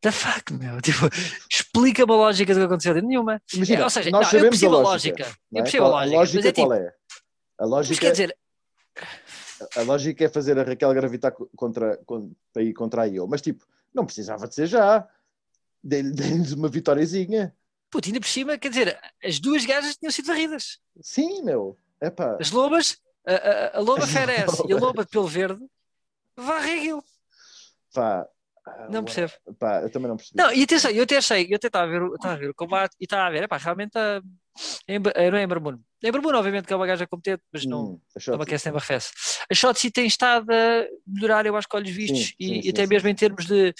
The 0.02 0.12
fuck, 0.12 0.54
meu. 0.54 0.80
Tipo, 0.82 1.08
explica-me 1.50 2.12
a 2.13 2.15
lógica 2.15 2.54
do 2.54 2.60
que 2.62 2.65
aconteceu. 2.65 2.93
Nenhuma. 2.95 3.41
Imagina, 3.54 3.82
É, 3.82 3.84
ou 3.84 3.89
seja, 3.89 4.10
nós 4.10 4.22
não, 4.22 4.28
eu 4.28 4.32
sabemos 4.32 4.50
percebo 4.50 4.76
a 4.76 4.80
a 4.80 4.82
lógica. 4.82 5.24
lógica. 5.24 5.39
Eu 5.52 5.60
é? 5.60 5.63
percebo 5.63 5.86
a 5.86 5.89
lógica. 5.89 6.17
mas 6.17 6.36
é 6.45 6.52
tipo, 6.52 6.67
qual 6.67 6.74
é? 6.74 6.88
A 6.88 6.93
mas 7.62 7.69
lógica, 7.69 8.00
quer 8.02 8.12
dizer, 8.12 8.38
a 9.76 9.82
lógica 9.82 10.24
é 10.26 10.30
fazer 10.30 10.58
a 10.58 10.63
Raquel 10.63 10.93
gravitar 10.93 11.32
co- 11.34 11.50
contra, 11.56 11.98
con- 12.06 12.32
para 12.54 12.63
ir 12.63 12.74
contra 12.74 13.02
a 13.04 13.08
Io. 13.08 13.28
Mas 13.28 13.41
tipo, 13.41 13.65
não 13.93 14.06
precisava 14.06 14.48
de 14.48 14.56
ser 14.56 14.67
já. 14.67 15.08
Dê-lhes 15.84 16.52
uma 16.54 16.67
vitóriazinha. 16.69 17.54
puto, 17.89 18.08
ainda 18.10 18.19
por 18.19 18.28
cima, 18.28 18.58
quer 18.58 18.69
dizer, 18.69 19.00
as 19.24 19.39
duas 19.39 19.65
gajas 19.65 19.95
tinham 19.98 20.12
sido 20.12 20.26
varridas. 20.28 20.80
Sim, 21.02 21.43
meu. 21.43 21.78
Epá. 22.02 22.38
As 22.39 22.52
lobas, 22.52 22.98
a, 23.36 23.76
a, 23.76 23.78
a 23.78 23.80
loba 23.82 24.06
Ferez 24.08 24.52
e 24.68 24.74
a 24.74 24.78
loba 24.78 25.04
de 25.04 25.10
pelo 25.10 25.28
verde, 25.28 25.60
varre 26.38 26.78
aquilo. 26.80 27.04
Pá. 27.94 28.28
Ah, 28.65 28.88
Não 28.89 29.04
percebo. 29.04 29.34
Pá, 29.58 29.82
eu 29.82 29.89
também 29.89 30.08
não 30.10 30.18
percebi. 30.18 30.38
Não, 30.38 30.52
e 30.54 30.63
atenção, 30.63 30.92
eu 30.92 31.04
até 31.04 31.18
achei, 31.18 31.48
eu 31.50 31.56
até 31.56 31.68
estava 31.68 31.86
a 31.86 31.89
ver, 31.89 32.06
estava 32.13 32.34
a 32.34 32.38
ver 32.38 32.50
o 32.50 32.54
combate 32.54 32.96
e 33.00 33.06
estava 33.06 33.24
a 33.28 33.30
ver, 33.32 33.44
epá, 33.44 33.58
realmente 33.58 33.98
a. 33.98 34.22
Ember- 34.88 35.13
eh, 35.15 35.32
Não 35.32 35.38
é 35.38 35.44
Ember 35.44 35.62
Moon. 35.62 35.80
Ember 36.04 36.22
Moon, 36.22 36.36
obviamente, 36.36 36.65
que 36.68 36.74
é 36.74 36.76
uma 36.76 36.86
gaja 36.86 37.08
competente, 37.08 37.42
mas 37.52 37.65
não, 37.65 37.94
Hum, 37.94 38.00
a 38.15 38.32
não 38.32 38.42
aquece 38.42 38.68
nem 38.70 38.76
arrefece. 38.76 39.12
A 39.50 39.54
Shotzi 39.56 39.89
tem 39.89 40.06
estado 40.06 40.52
a 40.52 40.86
melhorar, 41.08 41.46
eu 41.46 41.56
acho 41.56 41.68
que 41.68 41.76
olhos 41.76 41.89
vistos, 41.89 42.20
Sim, 42.28 42.34
e, 42.39 42.48
sim, 42.48 42.60
e 42.60 42.63
sim, 42.63 42.70
até 42.70 42.86
mesmo 42.86 43.08
em 43.10 43.15
termos 43.15 43.46
de. 43.46 43.74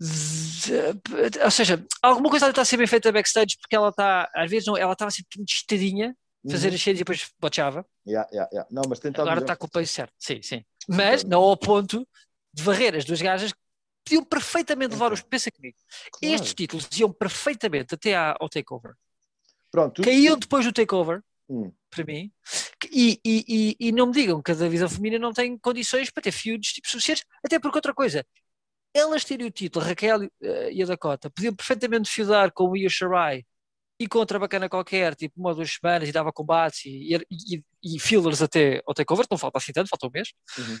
de- 0.00 1.40
Ou 1.44 1.50
seja, 1.50 1.84
alguma 2.02 2.30
coisa 2.30 2.48
está 2.48 2.62
a 2.62 2.64
ser 2.64 2.76
bem 2.76 2.86
feita 2.86 3.12
backstage 3.12 3.56
porque 3.60 3.74
ela 3.76 3.88
está, 3.90 4.30
às 4.34 4.50
vezes, 4.50 4.66
não, 4.66 4.76
ela 4.76 4.92
estava 4.92 5.10
sempre 5.10 5.38
muito 5.38 5.52
estadinha, 5.52 6.16
fazer 6.50 6.68
Uhum. 6.68 6.74
as 6.74 6.82
cenas 6.82 7.00
e 7.00 7.04
depois 7.04 7.30
boteava. 7.40 7.86
Yeah, 8.06 8.28
yeah, 8.32 8.50
yeah. 8.52 8.68
Não, 8.70 8.82
mas 8.88 8.98
tentava. 8.98 9.30
Agora 9.30 9.44
está 9.44 9.56
com 9.56 9.66
o 9.66 9.70
pace 9.70 9.92
certo, 9.92 10.14
sim, 10.18 10.42
sim. 10.42 10.64
Mas 10.88 11.22
não 11.24 11.42
ao 11.42 11.56
ponto 11.56 12.06
de 12.52 12.62
varrer 12.62 12.96
as 12.96 13.04
duas 13.04 13.22
gajas 13.22 13.52
que 13.52 13.58
podiam 14.04 14.24
perfeitamente 14.24 14.92
levar 14.92 15.06
Ok. 15.06 15.14
os. 15.14 15.22
Pensa 15.22 15.50
comigo. 15.50 15.76
Claro. 16.12 16.34
Estes 16.34 16.54
títulos 16.54 16.88
iam 16.98 17.12
perfeitamente 17.12 17.94
até 17.94 18.14
ao 18.14 18.48
takeover. 18.48 18.94
Pronto, 19.70 20.02
Caíam 20.02 20.38
depois 20.38 20.64
do 20.66 20.72
takeover, 20.72 21.22
Hum. 21.48 21.72
para 21.90 22.04
mim, 22.04 22.30
e, 22.90 23.18
e, 23.24 23.44
e, 23.48 23.88
e 23.88 23.92
não 23.92 24.06
me 24.06 24.12
digam 24.12 24.42
que 24.42 24.50
a 24.52 24.54
divisão 24.54 24.88
feminina 24.88 25.18
não 25.18 25.32
tem 25.32 25.56
condições 25.58 26.10
para 26.10 26.22
ter 26.22 26.32
feuds 26.32 26.72
tipo, 26.72 26.88
suficientes, 26.88 27.24
até 27.44 27.58
porque 27.58 27.78
outra 27.78 27.94
coisa, 27.94 28.26
elas 28.92 29.24
terem 29.24 29.46
o 29.46 29.50
título, 29.50 29.84
Raquel 29.84 30.24
eh, 30.42 30.72
e 30.72 30.82
a 30.82 30.86
Dakota, 30.86 31.30
podiam 31.30 31.54
perfeitamente 31.54 32.10
feudar 32.10 32.52
com 32.52 32.68
o 32.68 32.76
Io 32.76 32.90
Shirai 32.90 33.44
e 34.02 34.08
com 34.08 34.18
outra 34.18 34.38
bacana 34.38 34.68
qualquer, 34.68 35.14
tipo 35.14 35.38
uma 35.38 35.50
ou 35.50 35.54
duas 35.54 35.72
semanas 35.72 36.08
e 36.08 36.12
dava 36.12 36.32
combates 36.32 36.84
e, 36.84 37.14
e, 37.30 37.62
e, 37.82 38.00
fillers 38.00 38.42
até 38.42 38.82
ao 38.86 38.94
takeover, 38.94 39.26
não 39.30 39.38
falta 39.38 39.58
assim 39.58 39.72
tanto, 39.72 39.88
falta 39.88 40.06
um 40.06 40.10
mês. 40.12 40.32
Uhum. 40.58 40.78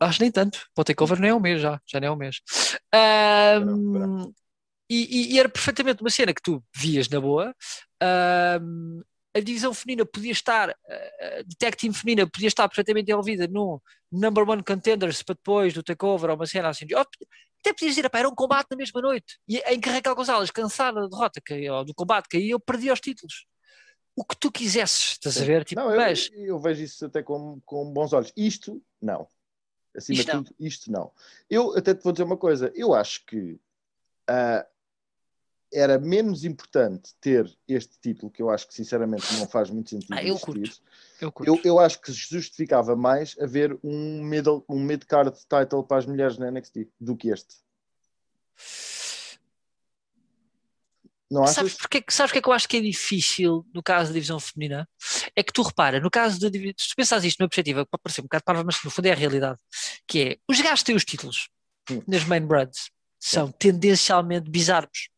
Acho 0.00 0.22
nem 0.22 0.30
tanto, 0.30 0.58
para 0.74 0.82
o 0.82 0.84
takeover 0.84 1.18
nem 1.18 1.30
é 1.30 1.34
um 1.34 1.40
mês 1.40 1.60
já, 1.60 1.80
já 1.86 2.00
nem 2.00 2.08
é 2.08 2.10
um 2.10 2.16
mês. 2.16 2.40
Ahm, 2.94 4.32
e, 4.88 5.32
e- 5.32 5.34
e 5.34 5.38
era 5.38 5.48
perfeitamente 5.48 6.02
uma 6.02 6.10
cena 6.10 6.34
que 6.34 6.42
tu 6.42 6.62
vias 6.74 7.08
na 7.08 7.20
boa. 7.20 7.54
Ahm, 8.02 9.00
a 9.34 9.40
divisão 9.40 9.72
feminina 9.72 10.04
podia 10.04 10.32
estar, 10.32 10.70
a 10.70 10.74
tag 11.58 11.76
team 11.76 11.92
feminina 11.92 12.28
podia 12.28 12.48
estar 12.48 12.68
perfeitamente 12.68 13.10
envolvida 13.10 13.46
no 13.46 13.80
number 14.10 14.48
one 14.48 14.62
contenders 14.62 15.22
para 15.22 15.34
depois 15.36 15.72
do 15.72 15.82
takeover 15.82 16.30
ou 16.30 16.36
uma 16.36 16.46
cena 16.46 16.68
assim. 16.68 16.86
Até 17.60 17.72
podias 17.72 17.90
dizer, 17.94 18.04
"Epá, 18.06 18.18
era 18.18 18.28
um 18.28 18.34
combate 18.34 18.68
na 18.70 18.76
mesma 18.76 19.00
noite. 19.00 19.38
E 19.48 19.58
em 19.58 19.80
que 19.80 19.88
Raquel 19.88 20.14
Gonzalez, 20.14 20.50
cansada 20.50 21.02
da 21.02 21.06
derrota 21.08 21.40
que- 21.44 21.70
ou 21.70 21.84
do 21.84 21.94
combate, 21.94 22.28
caiu, 22.28 22.58
perdia 22.58 22.92
os 22.92 23.00
títulos. 23.00 23.46
O 24.16 24.24
que 24.24 24.36
tu 24.36 24.50
quisesses, 24.50 25.12
estás 25.12 25.40
a 25.40 25.44
ver? 25.44 25.64
Tipo, 25.64 25.80
não, 25.80 25.90
eu, 25.90 25.96
mas 25.96 26.30
eu 26.32 26.58
vejo 26.58 26.82
isso 26.82 27.06
até 27.06 27.22
com, 27.22 27.60
com 27.64 27.90
bons 27.92 28.12
olhos. 28.12 28.32
Isto, 28.36 28.82
não. 29.00 29.26
Acima 29.96 30.18
Isto 30.18 30.26
de 30.30 30.34
não. 30.36 30.44
tudo, 30.44 30.56
isto 30.60 30.92
não. 30.92 31.12
Eu 31.48 31.76
até 31.76 31.94
te 31.94 32.02
vou 32.02 32.12
dizer 32.12 32.24
uma 32.24 32.36
coisa. 32.36 32.72
Eu 32.74 32.94
acho 32.94 33.24
que 33.26 33.58
ah, 34.28 34.66
era 35.72 35.98
menos 35.98 36.44
importante 36.44 37.14
ter 37.20 37.50
este 37.68 37.98
título, 38.00 38.30
que 38.30 38.42
eu 38.42 38.50
acho 38.50 38.66
que 38.66 38.74
sinceramente 38.74 39.32
não 39.34 39.46
faz 39.46 39.70
muito 39.70 39.90
sentido. 39.90 40.14
Ah, 40.14 40.22
eu 40.22 40.38
curto. 40.38 40.80
eu 41.20 41.30
curto. 41.32 41.48
Eu, 41.48 41.60
eu 41.64 41.78
acho 41.78 42.00
que 42.00 42.12
justificava 42.12 42.96
mais 42.96 43.36
haver 43.40 43.78
um 43.82 44.22
middle, 44.22 44.64
um 44.68 44.80
mid-card 44.80 45.36
title 45.48 45.84
para 45.84 45.98
as 45.98 46.06
mulheres 46.06 46.38
na 46.38 46.50
NXT 46.50 46.88
do 47.00 47.16
que 47.16 47.30
este. 47.30 47.56
Não 51.30 51.44
achas? 51.44 51.54
Sabes 51.54 51.74
porque, 51.74 52.04
sabes 52.08 52.30
porque 52.30 52.38
é 52.38 52.42
que 52.42 52.48
eu 52.48 52.52
acho 52.52 52.68
que 52.68 52.76
é 52.76 52.80
difícil 52.80 53.64
no 53.72 53.82
caso 53.82 54.08
da 54.08 54.14
divisão 54.14 54.40
feminina? 54.40 54.88
É 55.36 55.42
que 55.44 55.52
tu 55.52 55.62
repara, 55.62 56.00
no 56.00 56.10
caso 56.10 56.40
da 56.40 56.48
divisão, 56.48 56.74
se 56.76 56.88
tu 56.88 56.96
pensares 56.96 57.24
isto 57.24 57.38
numa 57.38 57.48
perspectiva, 57.48 57.86
pode 57.86 58.02
parecer 58.02 58.20
um 58.20 58.24
bocado 58.24 58.44
parva, 58.44 58.64
mas 58.64 58.82
no 58.82 58.90
fundo 58.90 59.06
é 59.06 59.12
a 59.12 59.14
realidade, 59.14 59.58
que 60.08 60.20
é, 60.20 60.36
os 60.48 60.60
gajos 60.60 60.82
têm 60.82 60.96
os 60.96 61.04
títulos 61.04 61.48
Hum. 61.90 62.02
nas 62.06 62.24
main 62.24 62.46
brands, 62.46 62.90
são 63.18 63.50
tendencialmente 63.50 64.50
bizarros. 64.50 65.08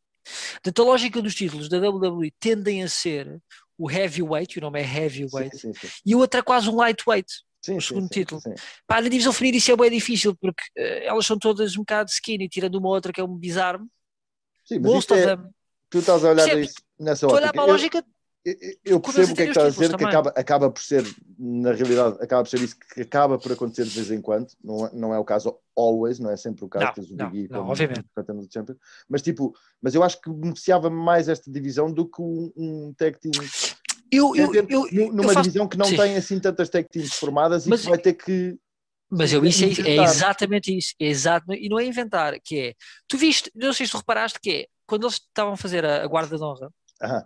Portanto, 0.55 0.83
a 0.83 0.85
lógica 0.85 1.21
dos 1.23 1.35
títulos 1.35 1.69
da 1.69 1.79
WWE 1.79 2.33
tendem 2.39 2.83
a 2.83 2.89
ser 2.89 3.41
o 3.79 3.91
heavyweight, 3.91 4.59
o 4.59 4.63
nome 4.63 4.81
é 4.81 4.85
heavyweight, 4.85 5.57
Sim, 5.59 5.73
sim, 5.75 5.89
sim. 5.89 5.93
e 6.07 6.15
o 6.15 6.19
outro 6.19 6.39
é 6.39 6.43
quase 6.43 6.69
um 6.69 6.77
lightweight. 6.77 7.33
Sim, 7.65 7.77
O 7.77 7.81
segundo 7.81 8.09
título. 8.09 8.41
sim. 8.41 8.55
Pá, 8.87 9.01
na 9.01 9.09
divisão 9.09 9.33
feminina 9.33 9.59
isso 9.59 9.71
é 9.71 9.77
bem 9.77 9.91
difícil, 9.91 10.35
porque 10.37 10.63
eh, 10.77 11.07
elas 11.07 11.25
são 11.27 11.39
todas 11.39 11.75
um 11.77 11.81
bocado 11.81 12.11
skinny, 12.11 12.49
tirando 12.49 12.75
uma 12.77 12.89
outra 12.89 13.13
que 13.13 13.21
é 13.21 13.25
um 13.25 13.37
bizarro. 13.37 13.87
Sim, 14.65 14.79
mas 14.81 14.93
Most 14.93 15.13
of 15.13 15.23
é, 15.23 15.27
them. 15.37 15.49
tu 15.91 15.99
estás 15.99 16.25
a 16.25 16.31
olhar 16.31 16.45
Percebes? 16.45 16.71
isso 16.71 16.79
nessa 16.99 17.27
ótica. 17.27 17.41
olhar 17.41 17.53
para 17.53 17.63
a 17.63 17.67
lógica 17.67 18.05
Eu, 18.45 18.55
eu 18.85 19.01
percebo 19.01 19.33
o 19.33 19.37
que 19.37 19.43
é 19.43 19.45
que 19.47 19.51
estás 19.53 19.67
a 19.67 19.71
dizer, 19.71 19.85
títulos 19.85 19.89
que 19.89 19.93
também. 19.93 20.09
acaba, 20.09 20.31
acaba 20.31 20.71
por 20.71 20.83
ser, 20.83 21.05
na 21.39 21.73
realidade, 21.73 22.17
acaba 22.21 22.43
por 22.43 22.51
ser 22.51 22.61
isso 22.61 22.77
que 22.77 23.03
acaba 23.03 23.39
por 23.39 23.53
acontecer 23.53 23.85
de 23.85 23.91
vez 23.91 24.11
em 24.11 24.21
quando, 24.21 24.49
não, 24.63 24.87
é- 24.87 24.91
não 24.93 25.15
é 25.15 25.19
o 25.19 25.25
caso 25.25 25.57
always, 25.77 26.19
não 26.19 26.29
é 26.29 26.37
sempre 26.37 26.65
o 26.65 26.69
caso, 26.69 26.87
Não, 26.87 26.93
tens 26.93 27.11
o 27.11 27.17
Big 27.17 27.45
E 27.45 27.49
como 27.49 27.71
obviamente. 27.71 28.05
contender 28.15 28.45
do 28.45 28.53
Champion, 28.53 28.75
mas 29.09 29.23
tipo, 29.23 29.55
mas 29.81 29.95
eu 29.95 30.03
acho 30.03 30.21
que 30.21 30.29
beneficiava 30.29 30.91
mais 30.91 31.29
esta 31.29 31.51
divisão 31.53 31.93
do 31.93 32.05
que 32.05 32.21
um, 32.21 32.53
um 32.57 32.95
tag 32.95 33.17
team, 33.21 33.33
Eu, 34.11 34.35
eu, 34.35 34.53
eu, 34.55 34.89
eu 34.89 35.13
numa 35.13 35.23
faço- 35.29 35.43
divisão 35.43 35.69
que 35.69 35.79
não 35.79 35.87
sim. 35.87 35.97
tem 35.97 36.17
assim 36.17 36.41
tantas 36.41 36.69
tag 36.69 36.89
teams 36.89 37.15
formadas 37.15 37.67
e 37.67 37.71
Mas- 37.71 37.83
que 37.83 37.89
vai 37.89 37.99
ter 37.99 38.15
que 38.15 38.59
Mas 39.09 39.33
eu, 39.33 39.45
isso 39.45 39.65
é, 39.65 39.69
é 39.89 40.03
exatamente 40.03 40.77
isso, 40.77 40.95
é 41.01 41.07
exato, 41.07 41.53
e 41.55 41.69
não 41.69 41.79
é 41.79 41.85
inventar, 41.85 42.41
que 42.41 42.59
é, 42.59 42.75
tu 43.07 43.17
viste, 43.17 43.53
não 43.55 43.73
sei 43.73 43.87
se 43.87 43.93
tu 43.93 43.99
reparaste 43.99 44.41
que 44.41 44.51
é, 44.51 44.67
quando 44.85 45.05
eles 45.05 45.15
estavam 45.17 45.53
a 45.53 45.57
fazer 45.57 45.85
a, 45.85 46.03
a 46.03 46.07
guarda 46.09 46.37
de 46.37 46.43
honra, 46.43 46.71
Aham, 47.01 47.25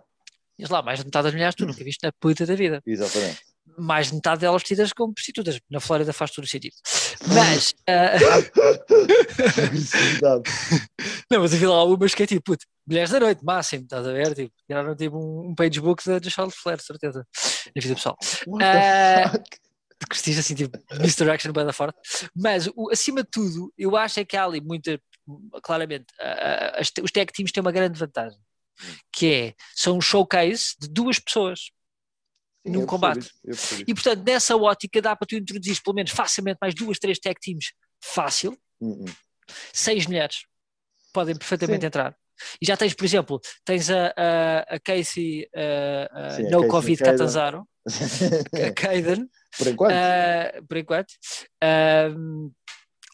eles 0.57 0.69
lá, 0.69 0.81
mais 0.81 0.99
de 0.99 1.05
metade 1.05 1.23
das 1.25 1.33
mulheres 1.33 1.55
tu 1.55 1.65
nunca 1.65 1.83
viste 1.83 2.03
na 2.03 2.11
puta 2.19 2.45
da 2.45 2.55
vida, 2.55 2.81
exatamente. 2.85 3.41
mais 3.77 4.07
de 4.07 4.15
metade 4.15 4.41
delas 4.41 4.61
vestidas 4.61 4.93
como 4.93 5.13
prostitutas, 5.13 5.59
na 5.69 5.79
Flórida 5.79 6.11
faz 6.13 6.31
todo 6.31 6.45
o 6.45 6.47
sentido, 6.47 6.75
mas, 7.33 7.73
ah, 7.87 8.17
Agressividade. 9.65 10.43
não, 11.31 11.41
mas 11.41 11.53
havia 11.53 11.69
lá 11.69 11.83
umas 11.83 12.13
que 12.15 12.23
é 12.23 12.27
tipo, 12.27 12.41
puto, 12.41 12.65
mulheres 12.87 13.09
da 13.11 13.19
noite, 13.19 13.43
máximo, 13.43 13.83
estás 13.83 14.05
a 14.07 14.11
ver, 14.11 14.33
tipo, 14.33 14.53
tiraram 14.67 14.95
tipo 14.95 15.17
um, 15.17 15.49
um 15.51 15.55
page 15.55 15.79
book 15.79 16.03
da, 16.05 16.19
da 16.19 16.29
Charlotte 16.29 16.57
Flair, 16.57 16.79
certeza, 16.81 17.25
na 17.75 17.81
vida 17.81 17.95
pessoal. 17.95 18.17
What 18.47 18.63
Ah, 18.63 19.29
the 19.29 19.37
fuck? 19.37 19.49
de 19.99 20.05
Cristina, 20.07 20.39
assim, 20.39 20.55
tipo, 20.55 20.77
misdirection 20.99 21.51
bem 21.51 21.65
da 21.65 21.73
forte. 21.73 21.97
Mas, 22.35 22.67
o, 22.75 22.89
acima 22.91 23.23
de 23.23 23.29
tudo, 23.31 23.73
eu 23.77 23.95
acho 23.97 24.19
é 24.19 24.25
que 24.25 24.37
há 24.37 24.45
ali 24.45 24.61
muita, 24.61 24.99
claramente, 25.63 26.05
uh, 26.19 26.79
as, 26.79 26.91
os 27.01 27.11
tag 27.11 27.31
teams 27.33 27.51
têm 27.51 27.61
uma 27.61 27.71
grande 27.71 27.99
vantagem, 27.99 28.37
que 29.11 29.33
é, 29.33 29.53
são 29.75 29.97
um 29.97 30.01
showcase 30.01 30.75
de 30.79 30.87
duas 30.87 31.19
pessoas 31.19 31.71
Sim, 32.65 32.73
num 32.73 32.85
combate. 32.85 33.29
isso, 33.45 33.83
E, 33.87 33.93
portanto, 33.93 34.23
nessa 34.25 34.55
ótica 34.55 35.01
dá 35.01 35.15
para 35.15 35.27
tu 35.27 35.35
introduzir 35.35 35.81
pelo 35.81 35.95
menos 35.95 36.11
facilmente 36.11 36.57
mais 36.61 36.75
duas, 36.75 36.99
três 36.99 37.19
tag 37.19 37.39
teams 37.39 37.71
fácil. 38.01 38.57
Hum, 38.79 39.05
hum. 39.05 39.13
seis 39.73 40.05
mulheres 40.05 40.45
podem 41.13 41.35
perfeitamente 41.35 41.81
Sim. 41.81 41.87
entrar. 41.87 42.15
E 42.61 42.65
já 42.67 42.77
tens, 42.77 42.93
por 42.93 43.03
exemplo, 43.05 43.41
tens 43.65 43.89
a, 43.89 44.13
a, 44.15 44.75
a 44.75 44.79
Casey 44.79 45.49
uh, 45.55 46.33
uh, 46.33 46.35
Sim, 46.35 46.47
a 46.47 46.49
No 46.51 46.67
Covid. 46.67 47.03
Catanzaro, 47.03 47.67
a 48.67 48.71
Caden, 48.73 49.27
Por 49.57 49.67
enquanto. 49.67 49.93
uh, 49.93 50.67
por 50.67 50.77
enquanto. 50.77 51.13
Um, 52.15 52.51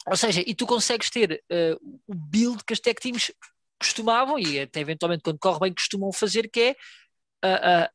ou 0.06 0.18
seja, 0.18 0.44
e 0.46 0.54
tu 0.54 0.66
consegues 0.66 1.10
ter 1.10 1.42
uh, 1.50 1.98
o 2.06 2.14
build 2.14 2.64
que 2.66 2.74
as 2.74 2.80
tech 2.82 3.00
teams 3.00 3.32
costumavam 3.84 4.40
e 4.40 4.62
até 4.62 4.80
eventualmente 4.80 5.24
quando 5.24 5.40
corre 5.40 5.60
bem 5.60 5.74
costumam 5.74 6.12
fazer, 6.12 6.50
que 6.50 6.60
é 6.60 6.72
uh, 7.46 7.86
uh, 7.86 7.90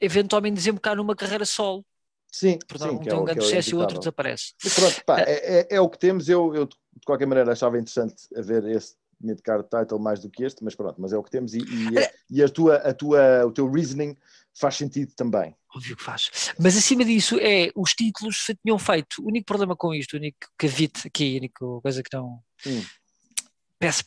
eventualmente 0.00 0.54
desembocar 0.56 0.96
numa 0.96 1.16
carreira 1.16 1.44
solo. 1.44 1.84
sim, 2.30 2.58
Portanto, 2.68 2.90
sim, 2.90 2.96
um 2.96 2.98
que 2.98 3.04
tem 3.04 3.12
é, 3.12 3.16
um 3.16 3.22
o- 3.22 3.26
que 3.26 3.34
grande 3.34 3.40
é 3.40 3.42
o 3.42 3.46
sucesso 3.46 3.70
e 3.70 3.74
o 3.74 3.78
outro 3.80 3.98
desaparece. 3.98 4.54
Mas 4.62 4.74
pronto, 4.74 5.04
pá, 5.04 5.20
é, 5.26 5.60
é- 5.60 5.66
é 5.70 5.80
o 5.80 5.88
que 5.88 5.98
temos. 5.98 6.28
Eu, 6.28 6.54
eu, 6.54 6.66
de 6.66 6.76
qualquer 7.06 7.26
maneira, 7.26 7.52
achava 7.52 7.78
interessante 7.78 8.14
haver 8.36 8.64
esse 8.64 8.94
mid-card 9.20 9.64
title 9.68 9.98
mais 10.00 10.20
do 10.20 10.28
que 10.28 10.42
este, 10.44 10.64
mas 10.64 10.74
pronto, 10.74 11.00
mas 11.00 11.12
é 11.12 11.16
o 11.16 11.22
que 11.22 11.30
temos 11.30 11.54
e, 11.54 11.60
e, 11.60 11.98
É. 11.98 12.12
e 12.30 12.42
a 12.42 12.48
tua, 12.48 12.76
a 12.76 12.92
tua, 12.92 13.46
o 13.46 13.52
teu 13.52 13.70
reasoning 13.70 14.16
faz 14.58 14.76
sentido 14.76 15.12
também. 15.14 15.54
Óbvio 15.74 15.96
que 15.96 16.02
faz. 16.02 16.30
Mas 16.58 16.76
acima 16.76 17.04
disso 17.04 17.38
é 17.40 17.70
os 17.76 17.92
títulos 17.94 18.44
tinham 18.62 18.78
feito. 18.78 19.22
O 19.22 19.28
único 19.28 19.46
problema 19.46 19.74
com 19.76 19.94
isto, 19.94 20.14
o 20.14 20.16
único 20.16 20.38
cavite 20.58 21.06
aqui, 21.06 21.34
a 21.36 21.38
única 21.38 21.64
coisa 21.80 22.02
que 22.02 22.14
não 22.16 22.42
Hum. 22.66 22.82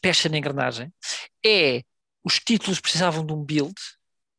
Peça, 0.01 0.29
na 0.29 0.37
engrenagem, 0.37 0.93
é 1.45 1.83
os 2.23 2.39
títulos 2.39 2.79
precisavam 2.79 3.25
de 3.25 3.33
um 3.33 3.43
build 3.43 3.75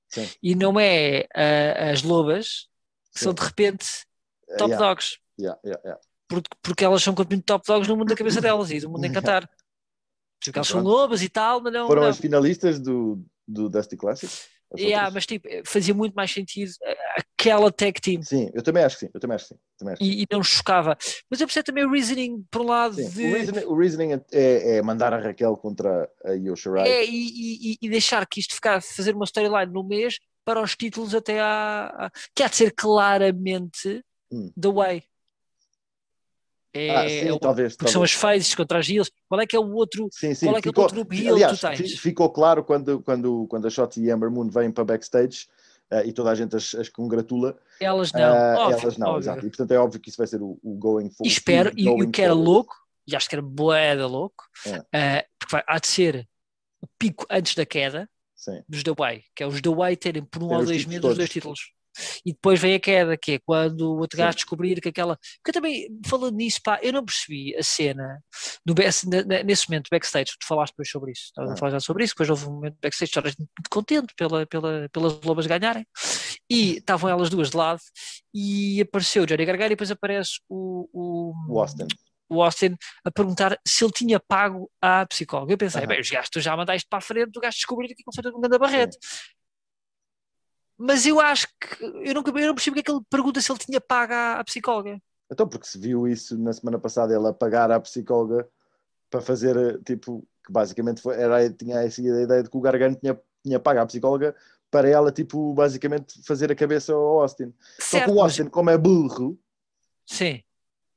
Sim. 0.08 0.28
e 0.42 0.54
não 0.54 0.78
é 0.80 1.26
ah, 1.34 1.90
as 1.90 2.02
lobas 2.02 2.68
que 3.12 3.20
são 3.20 3.32
Sim. 3.32 3.36
de 3.36 3.42
repente 3.42 4.06
Uh, 4.48 4.56
top 4.56 4.70
yeah, 4.70 4.86
dogs. 4.86 5.18
yeah, 5.38 5.60
yeah. 5.64 6.00
Porque, 6.28 6.48
porque 6.62 6.84
elas 6.84 7.02
são 7.02 7.14
completamente 7.14 7.44
top 7.44 7.66
dogs 7.66 7.88
no 7.88 7.96
mundo 7.96 8.08
da 8.08 8.16
cabeça 8.16 8.40
delas 8.40 8.70
e 8.70 8.80
do 8.80 8.90
mundo 8.90 9.04
a 9.04 9.08
encantar. 9.08 9.48
Porque 10.42 10.58
elas 10.58 10.68
são 10.68 10.82
lobas 10.82 11.22
e 11.22 11.28
tal, 11.28 11.60
mas 11.60 11.72
não. 11.72 11.86
Foram 11.86 12.02
não. 12.02 12.08
as 12.08 12.18
finalistas 12.18 12.80
do, 12.80 13.24
do 13.46 13.68
Dusty 13.68 13.96
Classic? 13.96 14.32
As 14.72 14.80
Yeah, 14.80 15.10
mas 15.10 15.26
tipo, 15.26 15.48
fazia 15.64 15.94
muito 15.94 16.14
mais 16.14 16.30
sentido 16.32 16.72
ah, 16.84 17.22
aquela 17.46 17.70
tag 17.72 18.00
team 18.00 18.22
Sim, 18.22 18.50
eu 18.52 18.62
também 18.62 18.82
acho 18.84 18.98
que 18.98 19.06
sim, 19.06 19.10
eu 19.14 19.20
também 19.20 19.34
acho 19.36 19.48
que 19.48 19.54
sim. 19.54 19.60
Também 19.78 19.92
acho 19.92 20.02
que 20.02 20.08
e, 20.08 20.22
e 20.22 20.26
não 20.30 20.42
chocava. 20.42 20.96
Mas 21.30 21.40
eu 21.40 21.46
percebo 21.46 21.64
também 21.66 21.84
o 21.84 21.90
reasoning, 21.90 22.44
por 22.50 22.62
um 22.62 22.66
lado, 22.66 22.94
Sim, 22.94 23.08
de. 23.10 23.24
O, 23.24 23.32
reasoning, 23.32 23.64
o 23.66 23.76
reasoning 23.76 24.12
é, 24.32 24.76
é 24.76 24.82
mandar 24.82 25.12
a 25.12 25.18
Raquel 25.18 25.56
contra 25.56 26.10
a 26.24 26.32
Yosha 26.32 26.70
Rai. 26.70 26.88
É, 26.88 27.04
e, 27.04 27.72
e- 27.72 27.78
e 27.80 27.88
deixar 27.88 28.26
que 28.26 28.40
isto 28.40 28.54
ficar, 28.54 28.80
fazer 28.82 29.14
uma 29.14 29.24
storyline 29.24 29.72
no 29.72 29.84
mês 29.84 30.18
para 30.44 30.60
os 30.62 30.74
títulos 30.76 31.14
até 31.14 31.40
à. 31.40 31.86
à- 32.06 32.10
que 32.34 32.42
há 32.42 32.48
de 32.48 32.56
ser 32.56 32.72
claramente 32.72 34.02
Hum. 34.30 34.50
The 34.60 34.68
Way. 34.68 35.04
É, 36.74 36.90
ah, 36.90 37.08
sim, 37.08 37.34
é 37.34 37.38
talvez. 37.38 37.74
porque 37.76 37.90
são 37.90 38.00
talvez. 38.02 38.12
as 38.12 38.20
faces 38.20 38.54
contra 38.54 38.78
as 38.78 38.88
heels. 38.88 39.10
Qual 39.28 39.40
é 39.40 39.46
que 39.46 39.56
é 39.56 39.58
o 39.58 39.72
outro? 39.72 40.08
Sim, 40.12 40.34
sim, 40.34 40.46
qual 40.46 40.58
é 40.58 40.60
que 40.60 40.68
é 40.68 40.70
o 40.70 40.72
ficou, 40.72 40.84
outro 40.84 41.14
heel 41.14 41.32
aliás, 41.34 41.58
que 41.58 41.66
tu 41.66 41.76
tens? 41.76 41.90
fi- 41.92 41.96
ficou 41.96 42.30
claro 42.30 42.62
quando, 42.62 43.00
quando, 43.00 43.46
quando 43.48 43.66
a 43.66 43.70
Shotzi 43.70 44.02
e 44.02 44.10
Amber 44.10 44.30
Moon 44.30 44.48
vêm 44.50 44.70
para 44.70 44.84
backstage 44.84 45.46
e 46.06 46.12
toda 46.12 46.30
a 46.30 46.34
gente 46.34 46.54
as, 46.56 46.74
as 46.74 46.88
congratula, 46.88 47.56
Elas 47.80 48.12
não. 48.12 48.20
eh, 48.20 48.54
Óbvio, 48.56 48.78
elas 48.80 48.98
não, 48.98 49.06
óbvio. 49.08 49.20
exato. 49.20 49.46
E 49.46 49.48
portanto 49.50 49.70
é 49.72 49.78
óbvio 49.78 50.00
que 50.00 50.08
isso 50.08 50.18
vai 50.18 50.26
ser 50.26 50.42
o, 50.42 50.58
o 50.62 50.74
going 50.74 51.10
E 51.22 51.28
espero, 51.28 51.72
e, 51.76 51.88
o 51.88 52.10
que 52.10 52.22
era 52.22 52.32
forward. 52.32 52.50
louco, 52.50 52.76
e 53.06 53.14
acho 53.14 53.28
que 53.28 53.34
era 53.34 53.42
boeda 53.42 54.06
louco, 54.06 54.44
É. 54.66 54.84
eh, 54.92 55.26
porque 55.38 55.52
vai, 55.52 55.62
há 55.66 55.78
de 55.78 55.86
ser 55.86 56.28
o 56.80 56.86
pico 56.98 57.24
antes 57.30 57.54
da 57.54 57.64
queda 57.64 58.08
Sim, 58.34 58.62
dos 58.68 58.82
Way, 58.96 59.24
que 59.34 59.42
é 59.42 59.46
os 59.46 59.60
Way 59.60 59.96
terem 59.96 60.24
por 60.24 60.42
um 60.42 60.48
Ter 60.48 60.54
ou 60.56 60.64
dois 60.64 60.84
meses 60.86 61.04
os 61.04 61.16
dois 61.16 61.30
títulos. 61.30 61.72
E 62.24 62.32
depois 62.32 62.60
vem 62.60 62.74
a 62.74 62.80
queda, 62.80 63.16
que 63.16 63.32
é 63.32 63.38
quando 63.38 63.82
o 63.92 63.98
outro 63.98 64.18
gajo 64.18 64.36
descobrir 64.36 64.80
que 64.80 64.88
aquela. 64.88 65.16
Porque 65.42 65.50
eu 65.50 65.52
também, 65.54 65.88
falando 66.06 66.36
nisso, 66.36 66.60
pá, 66.62 66.78
eu 66.82 66.92
não 66.92 67.04
percebi 67.04 67.54
a 67.56 67.62
cena 67.62 68.22
no, 68.64 68.74
nesse 69.44 69.68
momento 69.68 69.88
backstage. 69.90 70.32
Tu 70.38 70.46
falaste 70.46 70.72
depois 70.72 70.90
sobre 70.90 71.12
isso, 71.12 71.24
estavas 71.24 71.50
a 71.50 71.54
Ah. 71.54 71.56
falar 71.56 71.70
já 71.72 71.80
sobre 71.80 72.04
isso. 72.04 72.14
Depois 72.14 72.30
houve 72.30 72.46
um 72.46 72.52
momento 72.54 72.76
backstage, 72.82 73.10
estavas 73.10 73.34
muito 73.36 73.50
contente 73.70 74.14
pela, 74.16 74.46
pela, 74.46 74.88
pelas 74.92 75.20
lobas 75.22 75.46
ganharem. 75.46 75.86
E 76.50 76.76
estavam 76.76 77.10
elas 77.10 77.30
duas 77.30 77.50
de 77.50 77.56
lado. 77.56 77.80
E 78.34 78.80
apareceu 78.80 79.22
o 79.22 79.26
Johnny 79.26 79.44
Gargano 79.44 79.66
e 79.66 79.70
depois 79.70 79.90
aparece 79.90 80.32
o, 80.48 80.88
o, 80.92 81.54
o 81.54 81.60
Austin. 81.60 81.86
o 82.28 82.42
Austin 82.42 82.76
a 83.04 83.10
perguntar 83.10 83.58
se 83.66 83.82
ele 83.84 83.92
tinha 83.92 84.20
pago 84.20 84.70
à 84.80 85.06
psicóloga. 85.06 85.52
Eu 85.52 85.58
pensei, 85.58 85.80
Aham. 85.80 85.88
bem, 85.88 86.00
os 86.00 86.10
gajos 86.10 86.30
tu 86.30 86.40
já 86.40 86.56
mandaste 86.56 86.86
para 86.88 86.98
a 86.98 87.02
frente, 87.02 87.36
o 87.36 87.40
gajo 87.40 87.56
descobrir 87.56 87.88
que 87.88 87.94
aquilo 87.94 88.12
foi 88.14 88.32
um 88.32 88.40
grande 88.40 88.58
barrete. 88.58 88.96
Mas 90.78 91.06
eu 91.06 91.20
acho 91.20 91.46
que 91.58 91.84
eu 91.84 92.14
nunca 92.14 92.30
eu 92.30 92.46
não 92.48 92.54
percebo 92.54 92.74
que 92.74 92.80
é 92.80 92.82
que 92.82 92.90
ele 92.90 93.00
pergunta 93.08 93.40
se 93.40 93.50
ele 93.50 93.58
tinha 93.58 93.80
pago 93.80 94.12
à, 94.12 94.40
à 94.40 94.44
psicóloga. 94.44 95.00
Então, 95.30 95.48
porque 95.48 95.66
se 95.66 95.78
viu 95.78 96.06
isso 96.06 96.38
na 96.38 96.52
semana 96.52 96.78
passada, 96.78 97.14
ele 97.14 97.26
a 97.26 97.32
pagar 97.32 97.70
à 97.70 97.80
psicóloga 97.80 98.46
para 99.10 99.20
fazer, 99.20 99.56
eh, 99.56 99.78
tipo, 99.84 100.26
que 100.44 100.52
basicamente 100.52 101.00
foi, 101.00 101.16
era, 101.20 101.48
tinha 101.50 101.80
essa 101.80 102.00
ideia 102.00 102.42
de 102.42 102.50
que 102.50 102.56
o 102.56 102.60
Gargano 102.60 102.94
tinha, 102.96 103.18
tinha 103.42 103.58
pago 103.58 103.80
à 103.80 103.86
psicóloga 103.86 104.36
para 104.70 104.88
ela, 104.88 105.10
tipo, 105.10 105.52
basicamente 105.54 106.22
fazer 106.24 106.52
a 106.52 106.54
cabeça 106.54 106.92
ao 106.92 107.20
Austin. 107.22 107.52
Só 107.78 107.98
que 107.98 108.04
Certo, 108.04 108.10
o 108.12 108.14
mas- 108.16 108.22
Austin, 108.24 108.44
como 108.46 108.70
é 108.70 108.76
burro, 108.78 109.38
sim. 110.04 110.42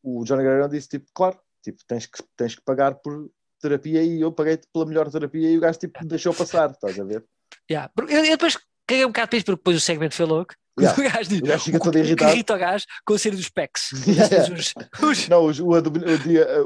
o 0.04 0.24
Johnny 0.26 0.44
Gargano 0.44 0.70
disse, 0.70 0.90
tipo, 0.90 1.08
claro, 1.14 1.40
tipo, 1.64 1.84
tens 1.88 2.06
que, 2.06 2.22
tens 2.36 2.56
que 2.56 2.62
pagar 2.62 2.96
por 2.96 3.32
terapia 3.60 4.04
e 4.04 4.22
eu 4.22 4.32
paguei 4.32 4.60
pela 4.72 4.86
melhor 4.86 5.10
terapia 5.10 5.50
e 5.50 5.58
o 5.58 5.62
gajo, 5.62 5.80
tipo, 5.80 6.06
deixou 6.06 6.34
passar, 6.34 6.70
estás 6.72 7.00
a 7.00 7.04
ver? 7.04 7.24
Yeah. 7.72 7.92
Eu, 7.98 8.08
eu 8.08 8.38
depois 8.38 8.58
caguei 8.90 9.06
um 9.06 9.10
bocado 9.10 9.30
para 9.30 9.38
isso, 9.38 9.46
porque 9.46 9.58
depois 9.60 9.78
o 9.78 9.80
segmento 9.80 10.16
foi 10.16 10.26
louco. 10.26 10.54
Yeah. 10.80 10.96
O 10.98 11.04
gajo 11.12 11.30
diz, 11.30 11.40
O 11.42 11.44
gajo 11.46 11.64
fica 11.66 11.78
o 11.78 11.80
todo 11.82 11.98
irritado. 11.98 12.32
irrita 12.32 12.56
o 12.56 12.58
gajo 12.58 12.86
com 13.06 13.14
a 13.14 13.20
cena 13.20 13.36
dos 13.36 13.50
pecs. 13.50 13.90
Yeah. 14.08 14.54
Os- 14.54 14.74
os- 15.04 15.28
Não, 15.28 15.46
os- 15.46 15.60
o, 15.60 15.74
abdo- 15.76 16.00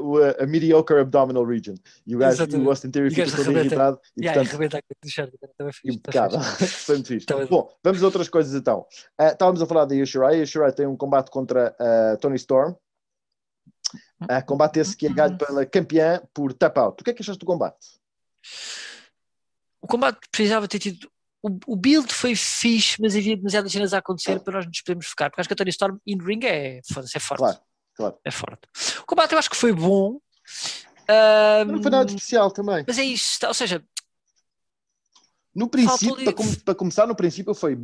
o, 0.00 0.42
a 0.42 0.46
mediocre 0.46 1.00
abdominal 1.00 1.44
region. 1.44 1.74
E 2.06 2.14
o 2.14 2.18
gajo, 2.20 2.32
e 2.32 2.44
Exatamente. 2.44 2.66
o 2.66 2.70
Austin 2.70 2.90
Theory 2.90 3.08
E 3.08 3.10
fica 3.14 3.26
todo 3.30 3.40
arrebenta. 3.40 3.66
irritado 3.66 4.00
e, 4.16 4.24
Yeah, 4.24 4.42
e 4.44 4.48
portanto, 4.56 4.84
do 5.02 5.10
shirt, 5.10 5.30
também 5.58 5.72
tá 5.72 5.80
impecável. 5.84 6.40
Foi 6.40 6.94
muito 6.94 7.08
fixe. 7.08 7.26
Tá. 7.26 7.44
Bom, 7.46 7.68
vamos 7.82 8.02
a 8.02 8.06
outras 8.06 8.28
coisas 8.28 8.54
então. 8.54 8.86
Ah, 9.18 9.28
estávamos 9.30 9.60
a 9.60 9.66
falar 9.66 9.84
da 9.84 9.94
Yoshirai. 9.96 10.36
Yoshirai 10.40 10.72
tem 10.72 10.86
um 10.86 10.96
combate 10.96 11.28
contra 11.30 11.74
a 11.80 12.16
Tony 12.18 12.36
Storm. 12.36 12.74
Ah, 14.28 14.40
combate 14.42 14.78
esse 14.78 14.96
que 14.96 15.06
é 15.06 15.10
ganho 15.12 15.36
pela 15.36 15.66
campeã 15.66 16.22
por 16.32 16.52
tap 16.52 16.78
out. 16.78 17.00
O 17.00 17.04
que 17.04 17.10
é 17.10 17.14
que 17.14 17.22
achaste 17.22 17.40
do 17.40 17.46
combate? 17.46 17.84
O 19.82 19.86
combate 19.88 20.20
precisava 20.30 20.66
ter 20.68 20.78
tido. 20.78 21.10
O, 21.46 21.74
o 21.74 21.76
build 21.76 22.10
foi 22.10 22.34
fixe, 22.34 22.96
mas 23.02 23.14
havia 23.14 23.36
demasiadas 23.36 23.70
cenas 23.70 23.92
a 23.92 23.98
acontecer 23.98 24.40
para 24.40 24.54
nós 24.54 24.66
nos 24.66 24.80
podermos 24.80 25.06
focar. 25.06 25.30
Porque 25.30 25.42
acho 25.42 25.48
que 25.48 25.52
a 25.52 25.56
Tony 25.56 25.70
Storm 25.70 25.98
in 26.06 26.16
ring 26.18 26.40
é, 26.42 26.78
é 26.78 27.20
forte. 27.20 27.38
Claro, 27.38 27.58
claro. 27.94 28.18
É 28.24 28.30
forte. 28.30 28.62
O 29.02 29.04
combate 29.04 29.32
eu 29.32 29.38
acho 29.38 29.50
que 29.50 29.56
foi 29.56 29.72
bom. 29.74 30.18
Mas 31.06 31.66
não 31.66 31.82
foi 31.82 31.90
nada 31.90 32.08
especial 32.08 32.50
também. 32.50 32.82
mas 32.86 32.98
é 32.98 33.04
isto, 33.04 33.46
ou 33.46 33.52
seja, 33.52 33.84
No 35.54 35.68
princípio, 35.68 36.16
para, 36.24 36.32
com- 36.32 36.54
para 36.64 36.74
começar, 36.74 37.06
no 37.06 37.14
princípio 37.14 37.54
foi 37.54 37.76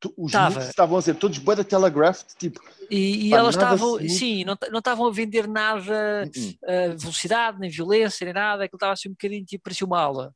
tu- 0.00 0.14
os 0.16 0.32
Tava. 0.32 0.60
estavam 0.60 0.96
a 0.96 1.02
ser 1.02 1.14
todos 1.14 1.36
bué 1.36 1.54
da 1.54 1.62
telegraphed, 1.62 2.26
tipo, 2.38 2.58
e, 2.90 3.26
e 3.26 3.30
Pá, 3.30 3.36
elas 3.36 3.54
estavam, 3.54 3.96
smooth. 3.98 4.08
sim, 4.08 4.44
não 4.44 4.56
não 4.70 4.78
estavam 4.78 5.06
a 5.06 5.10
vender 5.12 5.46
nada 5.46 6.24
uh-uh. 6.26 6.94
uh, 6.94 6.98
velocidade, 6.98 7.58
nem 7.60 7.68
violência, 7.70 8.24
nem 8.24 8.32
nada, 8.32 8.64
aquilo 8.64 8.76
estava 8.78 8.94
assim 8.94 9.10
um 9.10 9.12
bocadinho, 9.12 9.44
tipo, 9.44 9.62
parecia 9.62 9.86
uma 9.86 10.00
aula. 10.00 10.34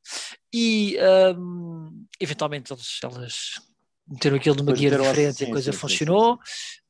E 0.52 0.98
ahm, 0.98 2.04
eventualmente 2.20 2.70
eles, 2.72 2.98
elas 3.02 3.36
meteram 4.06 4.36
aquilo 4.36 4.56
numa 4.56 4.66
Depois 4.72 4.80
guia 4.80 4.90
diferente 4.90 5.34
e 5.34 5.38
sim, 5.38 5.44
a 5.44 5.52
coisa 5.52 5.72
sim, 5.72 5.76
sim, 5.76 5.80
funcionou. 5.80 6.38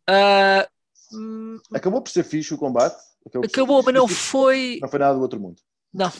Ah, 0.08 0.68
hum, 1.12 1.60
acabou 1.72 2.02
por 2.02 2.10
ser 2.10 2.24
fixe 2.24 2.52
o 2.52 2.58
combate. 2.58 2.96
Acabou, 3.24 3.46
acabou, 3.46 3.82
mas 3.84 3.94
não 3.94 4.06
tipo, 4.06 4.18
foi. 4.18 4.78
não 4.82 4.88
foi 4.88 4.98
nada 4.98 5.14
do 5.14 5.20
outro 5.22 5.38
mundo. 5.40 5.60
Não. 5.94 6.12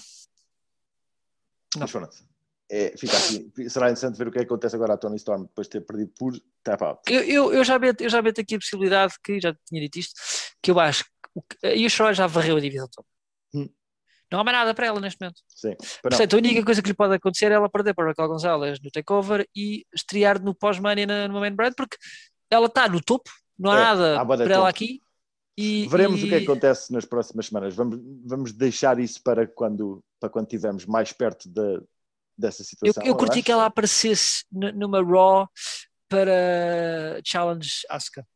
Mas 1.76 1.90
pronto. 1.90 2.16
É, 2.68 2.96
fica 2.96 3.16
assim. 3.16 3.50
Será 3.68 3.86
interessante 3.86 4.18
ver 4.18 4.26
o 4.28 4.32
que 4.32 4.38
é 4.38 4.40
que 4.40 4.46
acontece 4.46 4.74
agora 4.74 4.94
a 4.94 4.96
Tony 4.96 5.16
Storm 5.16 5.42
depois 5.44 5.66
de 5.68 5.72
ter 5.72 5.80
perdido 5.82 6.12
por 6.18 6.32
tap 6.64 6.82
out. 6.82 7.00
Eu, 7.08 7.22
eu, 7.22 7.52
eu, 7.52 7.64
já 7.64 7.78
meto, 7.78 8.00
eu 8.02 8.10
já 8.10 8.20
meto 8.20 8.40
aqui 8.40 8.56
a 8.56 8.58
possibilidade 8.58 9.14
que 9.22 9.40
já 9.40 9.54
tinha 9.68 9.80
dito 9.80 9.98
isto, 9.98 10.14
que 10.60 10.70
eu 10.70 10.80
acho 10.80 11.04
que 11.04 11.10
o 11.34 11.44
a 11.66 11.68
Yushroi 11.70 12.14
já 12.14 12.26
varreu 12.26 12.56
a 12.56 12.60
divisão 12.60 12.88
toda. 12.92 13.06
Hum. 13.54 13.68
Não 14.32 14.40
há 14.40 14.44
mais 14.44 14.56
nada 14.56 14.74
para 14.74 14.86
ela 14.86 15.00
neste 15.00 15.20
momento. 15.20 15.40
Sim. 15.48 15.76
Portanto, 16.02 16.34
a 16.34 16.36
única 16.38 16.64
coisa 16.64 16.82
que 16.82 16.88
lhe 16.88 16.94
pode 16.94 17.14
acontecer 17.14 17.52
é 17.52 17.54
ela 17.54 17.70
perder 17.70 17.94
para 17.94 18.08
Raquel 18.08 18.26
Gonzalez 18.28 18.80
no 18.80 18.90
takeover 18.90 19.46
e 19.54 19.86
estrear 19.94 20.42
no 20.42 20.52
pós-money 20.54 21.06
no 21.06 21.40
main 21.40 21.54
brand, 21.54 21.74
porque 21.76 21.96
ela 22.50 22.66
está 22.66 22.88
no 22.88 23.00
topo, 23.00 23.30
não 23.56 23.70
há 23.70 23.76
É, 23.76 23.82
nada 23.82 24.20
há 24.20 24.26
para 24.26 24.54
ela 24.54 24.68
aqui. 24.68 25.00
E, 25.56 25.86
Veremos 25.88 26.20
e- 26.20 26.24
o 26.24 26.28
que 26.28 26.34
é 26.34 26.38
acontece 26.38 26.92
nas 26.92 27.04
próximas 27.04 27.46
semanas. 27.46 27.74
Vamos, 27.74 28.00
vamos 28.24 28.52
deixar 28.52 28.98
isso 28.98 29.22
para 29.22 29.46
quando, 29.46 30.02
para 30.20 30.28
quando 30.28 30.46
estivermos 30.46 30.84
mais 30.84 31.12
perto 31.12 31.48
de, 31.48 31.80
dessa 32.37 32.62
Eu, 32.62 32.66
situação. 32.66 33.03
eu 33.05 33.16
curti 33.16 33.39
acho. 33.39 33.43
que 33.45 33.53
ela 33.53 33.66
aparecesse 33.66 34.45
numa 34.51 35.03
Raw 35.03 35.49
para 36.09 37.20
Challenge 37.24 37.70
Asuka. 37.91 38.26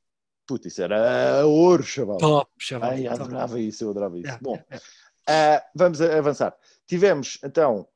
Puta, 0.46 0.66
isso 0.68 0.82
era 0.82 1.46
ouro, 1.46 1.82
chaval. 1.82 2.18
Top, 2.18 2.50
chaval. 2.58 2.90
Ai, 2.90 3.04
top. 3.04 3.14
adorava 3.14 3.60
isso, 3.60 3.84
eu 3.84 3.90
adorava 3.90 4.16
isso. 4.18 4.26
Yeah, 4.26 4.42
Bom, 4.42 4.54
yeah, 4.54 4.84
ah, 5.28 5.64
vamos 5.74 6.00
avançar. 6.00 6.56
Tivemos, 6.86 7.38
então, 7.44 7.86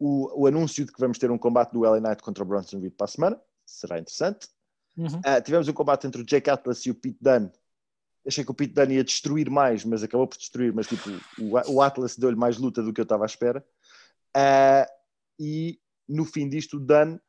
o, 0.00 0.42
o 0.42 0.46
anúncio 0.48 0.84
de 0.84 0.90
que 0.92 0.98
vamos 0.98 1.16
ter 1.16 1.30
um 1.30 1.38
combate 1.38 1.72
do 1.72 1.80
LA 1.80 2.00
Knight 2.00 2.22
contra 2.22 2.42
o 2.42 2.46
Bronson 2.46 2.80
Reed 2.80 2.92
para 2.94 3.04
a 3.04 3.08
semana. 3.08 3.40
Será 3.64 3.98
interessante. 4.00 4.48
Uhum. 4.96 5.20
Ah, 5.24 5.40
tivemos 5.40 5.68
um 5.68 5.72
combate 5.72 6.06
entre 6.08 6.20
o 6.20 6.24
Jake 6.24 6.50
Atlas 6.50 6.84
e 6.86 6.90
o 6.90 6.94
Pete 6.94 7.18
Dunne. 7.20 7.50
Achei 8.26 8.44
que 8.44 8.50
o 8.50 8.54
Pete 8.54 8.74
Dunne 8.74 8.96
ia 8.96 9.04
destruir 9.04 9.48
mais, 9.48 9.84
mas 9.84 10.02
acabou 10.02 10.26
por 10.26 10.36
destruir. 10.36 10.72
Mas, 10.74 10.88
tipo, 10.88 11.08
o, 11.38 11.74
o 11.74 11.80
Atlas 11.80 12.16
deu-lhe 12.16 12.36
mais 12.36 12.58
luta 12.58 12.82
do 12.82 12.92
que 12.92 13.00
eu 13.00 13.04
estava 13.04 13.24
à 13.24 13.26
espera. 13.26 13.64
Ah, 14.34 14.88
e, 15.44 15.80
no 16.08 16.24
fim 16.24 16.48
disto, 16.48 16.78
Dunne 16.78 17.20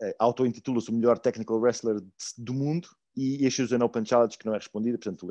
eh, 0.00 0.14
auto-intitula-se 0.20 0.88
o 0.88 0.94
melhor 0.94 1.18
technical 1.18 1.58
wrestler 1.58 2.00
do 2.38 2.54
mundo 2.54 2.88
e 3.16 3.44
issues 3.44 3.72
an 3.72 3.84
Open 3.84 4.04
Challenge 4.04 4.38
que 4.38 4.46
não 4.46 4.54
é 4.54 4.58
respondida. 4.58 4.96
Portanto, 4.96 5.26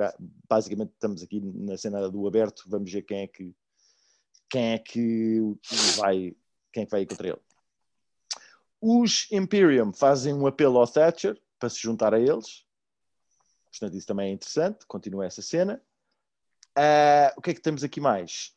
basicamente 0.50 0.92
estamos 0.92 1.24
aqui 1.24 1.40
na 1.40 1.78
cena 1.78 2.10
do 2.10 2.28
aberto. 2.28 2.64
Vamos 2.68 2.92
ver 2.92 3.04
quem 3.04 3.22
é 3.22 3.28
que 3.28 3.56
quem 4.50 4.74
é 4.74 4.80
que 4.80 5.40
vai 5.96 6.36
quem 6.74 6.84
é 6.84 6.86
que 6.86 6.92
vai 6.92 7.06
contra 7.06 7.30
ele. 7.30 7.42
Os 8.82 9.32
Imperium 9.32 9.94
fazem 9.94 10.34
um 10.34 10.46
apelo 10.46 10.78
ao 10.78 10.88
Thatcher 10.88 11.42
para 11.58 11.70
se 11.70 11.80
juntar 11.80 12.14
a 12.14 12.20
eles. 12.20 12.66
Portanto, 13.72 13.98
isso 13.98 14.08
também 14.08 14.30
é 14.30 14.34
interessante. 14.34 14.86
Continua 14.86 15.26
essa 15.26 15.42
cena. 15.42 15.82
Ah, 16.76 17.34
o 17.38 17.42
que 17.42 17.52
é 17.52 17.54
que 17.54 17.62
temos 17.62 17.82
aqui 17.82 18.02
mais? 18.02 18.54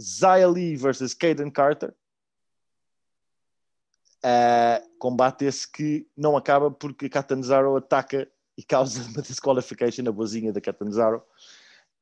Zia 0.00 0.46
Lee 0.46 0.76
versus 0.76 1.14
Caden 1.14 1.50
Carter. 1.50 1.94
Ah, 4.22 4.82
combate 4.98 5.44
esse 5.44 5.70
que 5.70 6.06
não 6.16 6.36
acaba 6.36 6.70
porque 6.70 7.06
a 7.06 7.10
Catanzaro 7.10 7.76
ataca 7.76 8.28
e 8.56 8.62
causa 8.62 9.02
uma 9.10 9.22
disqualification 9.22 10.04
na 10.04 10.12
boazinha 10.12 10.52
da 10.52 10.60
Catanzaro. 10.60 11.22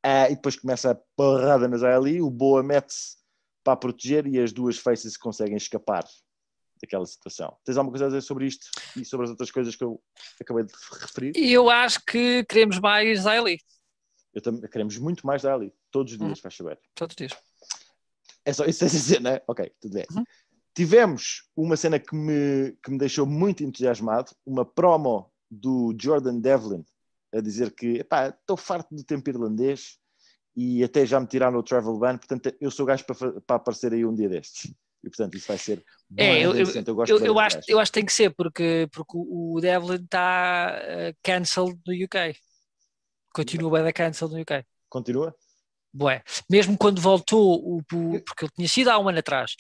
Ah, 0.03 0.29
e 0.31 0.37
depois 0.37 0.57
começa 0.57 0.91
a 0.93 0.95
porrada 1.17 1.67
na 1.67 1.99
Lee. 1.99 2.21
O 2.21 2.31
Boa 2.31 2.63
mete-se 2.63 3.17
para 3.63 3.77
proteger 3.77 4.27
e 4.27 4.39
as 4.39 4.53
duas 4.53 4.79
faces 4.79 5.17
conseguem 5.17 5.57
escapar 5.57 6.05
daquela 6.81 7.07
situação. 7.07 7.57
Tens 7.65 7.77
alguma 7.77 7.93
coisa 7.93 8.05
a 8.07 8.09
dizer 8.09 8.21
sobre 8.21 8.47
isto 8.47 8.67
e 8.97 9.05
sobre 9.05 9.25
as 9.25 9.31
outras 9.31 9.51
coisas 9.51 9.75
que 9.75 9.83
eu 9.83 10.01
acabei 10.41 10.65
de 10.65 10.73
referir? 11.01 11.33
Eu 11.35 11.71
acho 11.71 12.05
que 12.05 12.45
queremos 12.45 12.79
mais 12.79 13.21
Zayli, 13.21 13.59
Eu 14.35 14.43
também 14.43 14.69
queremos 14.69 14.99
muito 14.99 15.27
mais 15.27 15.43
da 15.43 15.55
Ali, 15.55 15.73
todos 15.91 16.13
os 16.13 16.19
dias, 16.19 16.41
faz 16.41 16.57
saber. 16.57 16.79
todos 16.95 17.13
os 17.13 17.17
dias. 17.17 17.33
É 18.45 18.53
só 18.53 18.67
isso 18.67 18.85
a 18.85 18.89
dizer, 18.89 19.21
não 19.21 19.31
é? 19.31 19.43
Ok, 19.47 19.73
tudo 19.81 19.95
bem. 19.95 20.05
Uhum. 20.15 20.25
Tivemos 20.75 21.45
uma 21.57 21.77
cena 21.77 21.99
que 21.99 22.15
me, 22.15 22.77
que 22.83 22.91
me 22.91 22.99
deixou 22.99 23.25
muito 23.27 23.63
entusiasmado, 23.63 24.33
uma 24.45 24.65
promo 24.65 25.31
do 25.51 25.95
Jordan 26.01 26.41
Devlin 26.41 26.85
a 27.33 27.41
dizer 27.41 27.73
que 27.75 27.99
"Epá, 27.99 28.29
estou 28.29 28.57
farto 28.57 28.95
do 28.95 29.05
tempo 29.05 29.29
irlandês 29.31 29.99
e 30.57 30.83
até 30.83 31.05
já 31.07 31.19
me 31.21 31.27
tiraram 31.27 31.59
o 31.59 31.63
travel 31.63 31.97
ban, 31.99 32.17
portanto 32.17 32.53
eu 32.61 32.71
sou 32.71 32.87
gajo 32.87 33.05
para, 33.05 33.41
para 33.41 33.57
aparecer 33.57 33.93
aí 33.93 34.05
um 34.05 34.15
dia 34.15 34.29
destes. 34.29 34.73
E 35.03 35.09
portanto 35.09 35.37
isso 35.37 35.47
vai 35.49 35.59
ser 35.59 35.85
É, 36.17 36.45
eu- 36.45 36.55
eu- 36.55 36.95
gosto 36.95 37.11
Eu, 37.13 37.27
eu 37.27 37.39
acho, 37.39 37.59
eu 37.69 37.79
acho 37.79 37.91
que 37.91 37.95
tem 37.99 38.07
que 38.07 38.13
ser, 38.13 38.31
porque, 38.35 38.89
porque 38.93 39.13
o 39.17 39.59
Devlin 39.61 39.97
está 40.05 40.81
uh, 40.81 41.17
cancelled 41.23 41.79
no 41.87 41.93
UK. 42.05 42.37
Continua 43.33 43.71
bem 43.73 43.83
da 43.85 43.93
cancel 43.93 44.29
no 44.29 44.41
UK. 44.41 44.65
Continua? 44.89 45.35
Bué. 45.93 46.23
Mesmo 46.51 46.77
quando 46.79 47.01
voltou, 47.01 47.55
o- 47.79 47.83
porque 47.85 48.45
ele 48.45 48.53
tinha 48.55 48.69
sido 48.69 48.89
há 48.91 48.99
um 48.99 49.09
ano 49.09 49.19
atrás. 49.19 49.53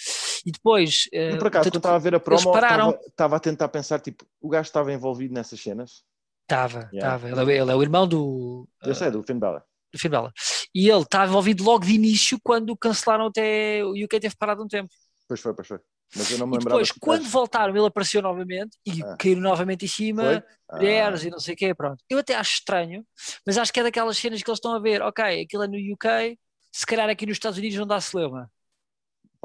E 0.44 0.52
depois. 0.52 1.08
Eh, 1.12 1.36
por 1.36 1.46
acaso, 1.48 1.68
quando 1.70 1.76
estava 1.76 1.96
a 1.96 1.98
ver 1.98 2.14
a 2.14 2.20
promo, 2.20 2.52
pararam. 2.52 2.90
estava, 2.90 3.06
estava 3.08 3.36
a 3.36 3.40
tentar 3.40 3.68
pensar, 3.68 4.00
tipo, 4.00 4.26
o 4.40 4.48
gajo 4.48 4.66
estava 4.68 4.92
envolvido 4.92 5.32
nessas 5.34 5.60
cenas. 5.60 6.02
Estava, 6.42 6.90
Yeah. 6.92 7.16
estava. 7.16 7.28
Ele, 7.42 7.52
é- 7.54 7.60
ele 7.62 7.70
é 7.72 7.74
o 7.74 7.82
irmão 7.82 8.06
do, 8.06 8.68
Eu 8.82 8.94
sei, 8.94 9.10
do 9.10 9.22
Finn 9.22 9.38
Balor. 9.38 9.62
do 9.92 9.98
Finn 9.98 10.10
Balor. 10.10 10.32
E 10.74 10.90
ele 10.90 11.02
estava 11.02 11.26
envolvido 11.30 11.64
logo 11.64 11.84
de 11.86 11.94
início 11.94 12.38
quando 12.42 12.76
cancelaram 12.76 13.26
até. 13.26 13.82
O 13.84 13.92
UK 13.92 14.20
teve 14.20 14.36
parado 14.36 14.62
um 14.62 14.68
tempo. 14.68 14.90
Pois 15.26 15.40
foi, 15.40 15.54
pois 15.54 15.66
foi. 15.66 15.78
Mas 16.14 16.30
eu 16.30 16.38
não 16.38 16.46
me 16.46 16.56
E 16.56 16.58
depois, 16.58 16.92
quando 16.92 17.24
voltaram, 17.24 17.74
ele 17.74 17.86
apareceu 17.86 18.20
novamente 18.20 18.76
e 18.86 19.02
Ah. 19.02 19.16
caíram 19.18 19.40
novamente 19.40 19.86
em 19.86 19.88
cima. 19.88 20.22
Foi? 20.22 20.42
Ah, 20.68 20.76
mulheres 20.76 21.24
e 21.24 21.30
não 21.30 21.38
sei 21.40 21.54
o 21.54 21.56
quê, 21.56 21.74
pronto. 21.74 22.04
Eu 22.10 22.18
até 22.18 22.34
acho 22.34 22.56
estranho, 22.56 23.04
mas 23.46 23.56
acho 23.56 23.72
que 23.72 23.80
é 23.80 23.82
daquelas 23.82 24.18
cenas 24.18 24.42
que 24.42 24.50
eles 24.50 24.58
estão 24.58 24.74
a 24.74 24.78
ver, 24.78 25.00
ok, 25.00 25.24
aquilo 25.42 25.62
é 25.64 25.66
no 25.66 25.76
UK, 25.94 26.38
se 26.70 26.84
calhar 26.86 27.08
aqui 27.08 27.24
nos 27.24 27.36
Estados 27.36 27.58
Unidos 27.58 27.78
não 27.78 27.86
dá 27.86 28.00
celeuma. 28.02 28.50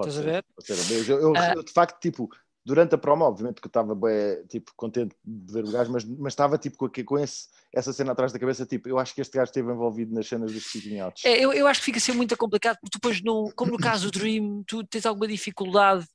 Pode 0.03 0.09
Estás 0.09 0.25
a 0.25 0.29
ser, 0.29 0.31
ver? 0.35 0.45
pode 0.55 0.67
ser. 0.67 0.93
Eu, 1.11 1.17
eu- 1.17 1.21
eu- 1.29 1.33
Ah. 1.37 1.53
eu, 1.55 1.63
de 1.63 1.71
facto, 1.71 1.99
tipo, 1.99 2.29
durante 2.65 2.93
a 2.95 2.97
promo, 2.97 3.25
obviamente 3.25 3.59
que 3.61 3.67
eu 3.67 3.69
estava 3.69 3.95
bem, 3.95 4.45
tipo, 4.47 4.71
contente 4.75 5.15
de 5.25 5.53
ver 5.53 5.63
o 5.65 5.71
gajo, 5.71 5.91
mas, 5.91 6.03
mas 6.05 6.33
estava 6.33 6.57
tipo 6.57 6.77
com, 6.77 7.03
com 7.05 7.17
esse, 7.17 7.47
essa 7.73 7.91
cena 7.91 8.11
atrás 8.11 8.31
da 8.31 8.37
cabeça, 8.39 8.65
tipo, 8.65 8.87
eu 8.87 8.99
acho 8.99 9.13
que 9.15 9.21
este 9.21 9.35
gajo 9.37 9.49
esteve 9.49 9.71
envolvido 9.71 10.13
nas 10.13 10.27
cenas 10.27 10.51
dos 10.51 10.63
speaking 10.67 10.99
outs. 10.99 11.23
É, 11.25 11.37
eu, 11.43 11.51
eu 11.53 11.65
acho 11.67 11.79
que 11.79 11.85
fica 11.85 11.97
a 11.97 12.01
ser 12.01 12.13
muito 12.13 12.35
complicado, 12.37 12.77
porque 12.81 12.97
depois, 12.97 13.21
não, 13.23 13.49
como 13.55 13.71
no 13.71 13.77
caso 13.77 14.11
do 14.11 14.19
Dream, 14.19 14.63
tu 14.67 14.83
tens 14.85 15.05
alguma 15.05 15.27
dificuldade 15.27 16.05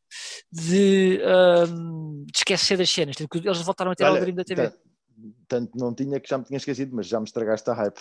de, 0.53 1.21
ahm, 1.25 2.25
de 2.27 2.39
esquecer 2.39 2.77
das 2.79 2.91
cenas. 2.91 3.17
Tipo, 3.17 3.37
Eles 3.39 3.61
voltaram 3.63 3.91
a 3.91 3.95
ter 3.95 4.05
o 4.05 4.11
Olha, 4.13 4.21
Dream 4.21 4.35
da 4.37 4.45
TV. 4.45 4.73
Tanto 5.49 5.77
não 5.79 5.95
tinha 5.95 6.19
que 6.21 6.29
já 6.29 6.39
me 6.39 6.45
tinha 6.45 6.57
esquecido, 6.57 6.95
mas 6.95 7.07
já 7.07 7.19
me 7.19 7.25
estragaste 7.27 7.69
a 7.71 7.75
hype. 7.75 8.01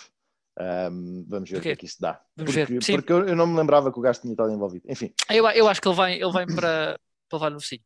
Ahm, 0.59 1.25
vamos 1.27 1.49
ver 1.49 1.57
o 1.57 1.61
que 1.61 1.69
é 1.69 1.75
que 1.75 1.85
isso 1.85 1.97
dá. 1.99 2.21
Vamos 2.35 2.53
porque, 2.53 2.73
ver, 2.73 2.83
sim. 2.83 2.93
porque 2.93 3.11
eu, 3.11 3.27
eu 3.27 3.35
não 3.35 3.47
me 3.47 3.57
lembrava 3.57 3.91
que 3.91 3.97
o 3.97 4.01
gajo 4.01 4.21
tinha 4.21 4.33
estado 4.33 4.51
envolvido. 4.51 4.85
Enfim, 4.89 5.13
Eu, 5.29 5.47
eu 5.49 5.67
acho 5.67 5.81
que 5.81 5.87
ele 5.87 5.95
vem, 5.95 6.21
ele 6.21 6.31
vem 6.31 6.45
para, 6.45 6.99
para 7.27 7.37
levar 7.37 7.49
no 7.49 7.59
focinho. 7.59 7.81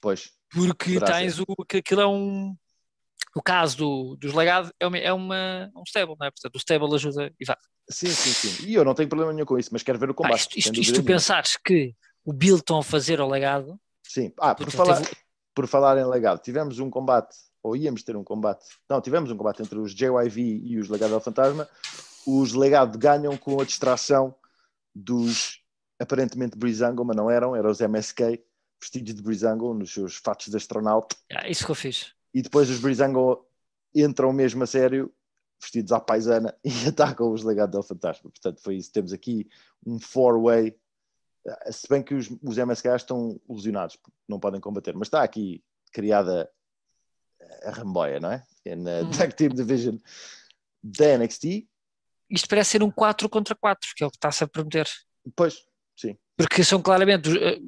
pois, 0.00 0.32
Porque 0.52 0.98
tens 1.00 1.38
o 1.38 1.46
que 1.68 1.78
aquilo 1.78 2.00
é 2.00 2.06
um. 2.06 2.56
O 3.36 3.40
caso 3.42 3.76
do, 3.76 4.16
dos 4.16 4.32
legados 4.32 4.72
é, 4.80 4.86
uma, 4.86 4.98
é 4.98 5.12
uma, 5.12 5.70
um 5.76 5.84
stable, 5.86 6.16
não 6.18 6.26
é? 6.26 6.30
Portanto, 6.32 6.56
o 6.56 6.58
stable 6.58 6.92
ajuda 6.94 7.32
e 7.38 7.44
vá. 7.44 7.56
sim, 7.88 8.08
sim, 8.08 8.32
sim. 8.32 8.66
E 8.66 8.74
eu 8.74 8.84
não 8.84 8.92
tenho 8.92 9.08
problema 9.08 9.32
nenhum 9.32 9.46
com 9.46 9.56
isso, 9.56 9.70
mas 9.72 9.84
quero 9.84 10.00
ver 10.00 10.10
o 10.10 10.14
combate. 10.14 10.40
isto, 10.40 10.50
sem 10.50 10.58
isto, 10.58 10.72
dúvida 10.74 10.82
isto 10.82 11.02
tu 11.02 11.06
pensares 11.06 11.56
que 11.56 11.94
o 12.24 12.34
a 12.78 12.82
fazer 12.82 13.20
ao 13.20 13.28
legado, 13.28 13.80
Sim. 14.02 14.32
Ah, 14.40 14.54
por 14.56 14.68
falar, 14.72 14.96
teve- 14.96 15.16
por 15.54 15.66
falar 15.68 15.96
em 15.96 16.04
legado, 16.04 16.40
tivemos 16.40 16.80
um 16.80 16.90
combate, 16.90 17.36
ou 17.62 17.76
íamos 17.76 18.02
ter 18.02 18.16
um 18.16 18.24
combate, 18.24 18.64
não, 18.88 19.00
tivemos 19.00 19.30
um 19.30 19.36
combate 19.36 19.62
entre 19.62 19.78
os 19.78 19.94
JYV 19.94 20.62
e 20.64 20.78
os 20.78 20.88
Legado 20.88 21.14
ao 21.14 21.20
Fantasma. 21.20 21.68
Os 22.26 22.52
Legado 22.52 22.98
ganham 22.98 23.36
com 23.36 23.60
a 23.60 23.64
distração 23.64 24.34
dos 24.94 25.62
aparentemente 25.98 26.56
Brizango, 26.56 27.04
mas 27.04 27.16
não 27.16 27.30
eram, 27.30 27.54
eram 27.54 27.70
os 27.70 27.80
MSK, 27.80 28.42
vestidos 28.80 29.14
de 29.14 29.22
Brizango, 29.22 29.74
nos 29.74 29.92
seus 29.92 30.16
fatos 30.16 30.48
de 30.48 30.56
astronauta. 30.56 31.16
ah, 31.34 31.48
isso 31.48 31.64
que 31.64 31.70
eu 31.70 31.74
fiz. 31.74 32.12
E 32.32 32.42
depois 32.42 32.70
os 32.70 32.80
Brizango 32.80 33.46
entram 33.94 34.32
mesmo 34.32 34.62
a 34.62 34.66
sério, 34.66 35.12
vestidos 35.60 35.92
à 35.92 36.00
paisana, 36.00 36.56
e 36.64 36.88
atacam 36.88 37.30
os 37.30 37.42
Legado 37.42 37.76
ao 37.76 37.82
Fantasma. 37.82 38.30
Portanto, 38.30 38.60
foi 38.62 38.76
isso. 38.76 38.90
Temos 38.92 39.12
aqui 39.12 39.48
um 39.86 39.98
four-way 39.98 40.74
Uh, 41.46 41.72
se 41.72 41.88
bem 41.88 42.02
que 42.02 42.14
os, 42.14 42.28
os 42.42 42.58
MSK 42.58 42.88
estão 42.96 43.40
lesionados, 43.48 43.98
não 44.28 44.38
podem 44.38 44.60
combater, 44.60 44.94
mas 44.94 45.08
está 45.08 45.22
aqui 45.22 45.64
criada 45.92 46.50
a 47.64 47.70
ramboia, 47.70 48.20
não 48.20 48.30
é? 48.32 48.44
É 48.64 48.76
Na 48.76 49.00
Uhum. 49.00 49.10
Tag 49.10 49.34
Team 49.34 49.50
Division 49.50 49.96
da 50.82 51.16
NXT. 51.18 51.66
Isto 52.30 52.48
parece 52.48 52.70
ser 52.70 52.82
um 52.82 52.90
4 52.90 53.28
contra 53.28 53.54
4, 53.54 53.88
que 53.96 54.04
é 54.04 54.06
o 54.06 54.10
que 54.10 54.16
está-se 54.16 54.44
a 54.44 54.48
prometer. 54.48 54.86
Pois, 55.34 55.64
sim. 55.96 56.16
Porque 56.36 56.62
são 56.64 56.80
claramente 56.80 57.28
os, 57.28 57.36
eh, 57.36 57.58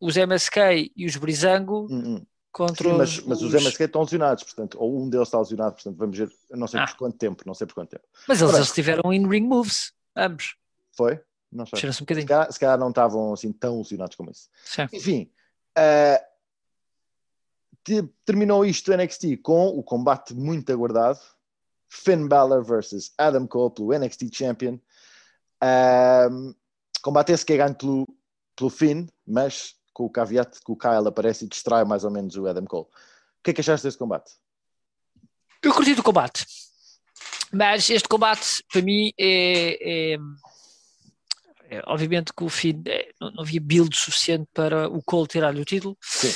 os 0.00 0.16
MSK 0.16 0.90
e 0.96 1.06
os 1.06 1.16
Brizango 1.16 1.86
Hum, 1.90 2.16
hum. 2.16 2.26
contra 2.50 2.84
Sim, 2.88 2.92
os, 2.92 2.98
mas, 2.98 3.20
mas 3.26 3.42
os 3.42 3.52
MSK 3.54 3.84
estão 3.84 4.02
lesionados, 4.02 4.44
portanto, 4.44 4.78
ou 4.80 5.00
um 5.02 5.08
deles 5.10 5.28
está 5.28 5.38
lesionado, 5.38 5.74
portanto, 5.74 5.96
vamos 5.96 6.16
ver, 6.18 6.30
não 6.50 6.66
sei 6.66 6.80
Ah. 6.80 6.86
por 6.86 6.96
quanto 6.96 7.18
tempo, 7.18 7.42
não 7.46 7.54
sei 7.54 7.66
por 7.66 7.74
quanto 7.74 7.90
tempo. 7.90 8.04
Mas 8.26 8.40
eles, 8.40 8.54
eles 8.54 8.72
tiveram 8.72 9.12
in-ring 9.12 9.46
moves, 9.46 9.92
ambos. 10.16 10.56
Foi? 10.96 11.20
Não 11.52 11.64
sei. 11.66 11.88
Um 11.88 11.92
Se 11.92 12.04
calhar, 12.04 12.52
se 12.52 12.58
calhar 12.58 12.78
não 12.78 12.88
estavam 12.88 13.32
assim 13.32 13.52
tão 13.52 13.78
lesionados 13.78 14.16
como 14.16 14.30
isso. 14.30 14.48
Sim. 14.64 14.86
Enfim, 14.92 15.30
te- 15.74 16.27
terminou 18.24 18.64
isto 18.64 18.92
NXT 18.92 19.38
com 19.42 19.68
o 19.68 19.82
combate 19.82 20.34
muito 20.34 20.72
aguardado: 20.72 21.20
Finn 21.88 22.28
Balor 22.28 22.64
versus 22.64 23.12
Adam 23.18 23.46
Cole 23.46 23.74
pelo 23.74 23.98
NXT 23.98 24.32
Champion. 24.32 24.78
Ahm, 25.60 26.54
combate 27.02 27.32
esse 27.32 27.44
que 27.44 27.52
é 27.52 27.56
ganho 27.56 27.74
pelo, 27.74 28.06
pelo 28.56 28.70
Finn, 28.70 29.06
mas 29.26 29.74
com 29.92 30.04
o 30.04 30.10
caveat 30.10 30.60
que 30.64 30.70
o 30.70 30.76
Kyle 30.76 31.08
aparece 31.08 31.44
e 31.44 31.48
distrai 31.48 31.84
mais 31.84 32.04
ou 32.04 32.10
menos 32.10 32.36
o 32.36 32.46
Adam 32.46 32.64
Cole. 32.64 32.84
O 32.84 33.42
que 33.42 33.50
é 33.50 33.54
que 33.54 33.60
achaste 33.60 33.86
desse 33.86 33.98
combate? 33.98 34.32
Eu 35.62 35.74
curti 35.74 35.94
do 35.94 36.02
combate. 36.02 36.46
Mas 37.52 37.88
este 37.90 38.08
combate, 38.08 38.62
para 38.70 38.82
mim, 38.82 39.12
é. 39.18 40.14
é- 40.14 40.18
é, 41.70 41.82
obviamente 41.86 42.32
que 42.34 42.42
o 42.42 42.48
Finn 42.48 42.82
é, 42.86 43.10
não, 43.20 43.30
não 43.30 43.42
havia 43.42 43.60
build 43.60 43.94
suficiente 43.94 44.48
para 44.54 44.88
o 44.88 45.02
Cole 45.02 45.28
tirar-lhe 45.28 45.60
o 45.60 45.64
título 45.64 45.96
Sim, 46.00 46.28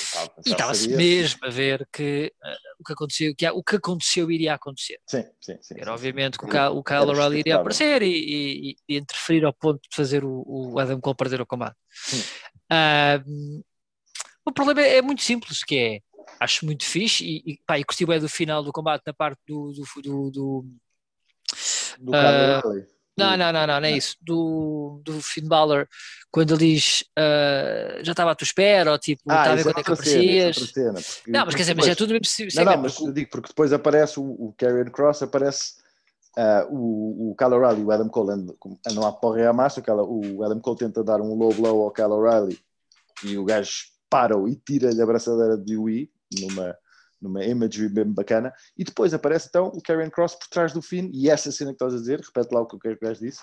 e 0.45 0.51
estava-se 0.51 0.89
mesmo 0.89 1.41
a 1.45 1.49
ver 1.51 1.89
que 1.93 2.33
eh, 2.45 2.57
o, 2.79 2.85
que 2.85 2.93
aconteceu, 2.93 3.35
que, 3.35 3.49
o 3.51 3.63
que 3.63 3.77
aconteceu 3.77 4.31
iria 4.31 4.55
acontecer. 4.55 4.99
Sim, 5.07 5.25
sim, 5.41 5.57
sim. 5.63 5.75
Era 5.79 5.93
obviamente 5.95 6.39
que 6.39 6.45
o, 6.45 6.77
o 6.77 6.85
Kyle 6.85 7.01
O'Reilly 7.01 7.39
iria 7.41 7.57
aparecer 7.57 8.03
e, 8.03 8.71
e- 8.71 8.77
e 8.89 8.97
interferir 8.99 9.45
ao 9.45 9.53
ponto 9.55 9.81
de 9.89 9.97
fazer 9.97 10.23
o, 10.25 10.45
o 10.47 10.79
Adam 10.79 11.01
Cole 11.01 11.17
perder 11.17 11.41
o 11.41 11.47
combate. 11.47 11.77
Ah, 12.71 13.23
o 14.45 14.53
problema 14.53 14.83
é, 14.83 14.97
é 14.99 15.03
muito 15.03 15.23
simples, 15.23 15.65
que 15.65 15.79
é 15.79 16.01
acho 16.41 16.67
muito 16.67 16.85
fixe 16.85 17.25
e, 17.25 17.53
e, 17.53 17.59
pá, 17.67 17.79
e 17.79 17.85
curti 17.85 18.05
bem 18.05 18.21
do 18.21 18.29
final 18.29 18.63
do 18.63 18.73
combate 18.73 19.03
na 19.07 19.15
parte 19.15 19.41
do. 19.47 19.73
do, 19.73 20.03
do, 20.03 20.31
do 20.31 20.67
Do 21.99 22.13
uh, 22.13 22.87
não, 23.17 23.37
não, 23.37 23.53
não, 23.53 23.67
não, 23.67 23.81
não 23.81 23.87
é 23.87 23.93
isso. 23.93 24.17
Do, 24.21 25.01
do 25.05 25.21
Finn 25.21 25.47
Balor, 25.47 25.87
quando 26.31 26.55
ele 26.55 26.75
diz 26.75 27.03
uh, 27.19 28.03
já 28.03 28.13
estava 28.13 28.31
à 28.31 28.35
tua 28.35 28.45
espera, 28.45 28.93
ou 28.93 28.99
tipo, 28.99 29.23
ah, 29.29 29.41
está 29.41 29.53
a 29.53 29.55
ver 29.55 29.63
quando 29.65 29.79
é 29.79 29.83
que 29.83 29.93
aparecias. 29.93 30.57
Cena, 30.73 31.01
não, 31.29 31.47
mas 31.47 31.55
quer 31.55 31.63
dizer, 31.63 31.75
mas 31.75 31.89
é 31.89 31.95
tudo 31.95 32.15
mesmo 32.15 32.27
Não, 32.55 32.65
não, 32.65 32.79
mas 32.79 32.99
eu 32.99 33.13
digo, 33.13 33.31
porque 33.31 33.49
depois 33.49 33.73
aparece 33.73 34.19
o, 34.19 34.23
o 34.23 34.55
Karrion 34.57 34.91
Cross, 34.91 35.23
aparece 35.23 35.75
uh, 36.39 36.75
o, 36.75 37.31
o 37.31 37.37
Kyle 37.37 37.55
O'Reilly 37.55 37.83
e 37.83 37.85
o 37.85 37.91
Adam 37.91 38.09
Cole 38.09 38.33
andam, 38.33 38.57
andam 38.89 39.07
a 39.07 39.13
porra 39.13 39.49
a 39.49 39.53
massa, 39.53 39.83
o 39.87 40.43
Adam 40.43 40.61
Cole 40.61 40.79
tenta 40.79 41.05
dar 41.05 41.21
um 41.21 41.35
low 41.35 41.53
blow 41.53 41.83
ao 41.83 41.91
Kyle 41.91 42.13
O'Reilly 42.13 42.59
e 43.25 43.37
o 43.37 43.45
gajo 43.45 43.85
para 44.09 44.35
e 44.49 44.57
tira-lhe 44.57 45.01
a 45.01 45.07
braçadeira 45.07 45.57
de 45.57 45.77
Wii 45.77 46.11
numa, 46.41 46.77
numa 47.23 47.45
imagery 47.45 47.89
bem 47.89 48.05
bacana, 48.05 48.53
e 48.77 48.85
depois 48.85 49.15
aparece 49.15 49.49
então 49.49 49.67
o 49.67 49.81
Karrion 49.81 50.11
Cross 50.11 50.35
por 50.35 50.49
trás 50.49 50.73
do 50.73 50.83
Finn, 50.83 51.11
e 51.13 51.31
essa 51.31 51.51
cena 51.53 51.71
que 51.71 51.77
estás 51.77 51.95
a 51.95 51.99
dizer, 51.99 52.21
repete 52.21 52.55
lá 52.55 52.61
o 52.61 52.67
que 52.67 52.77
o 52.77 52.99
gajo 53.01 53.21
disse. 53.21 53.43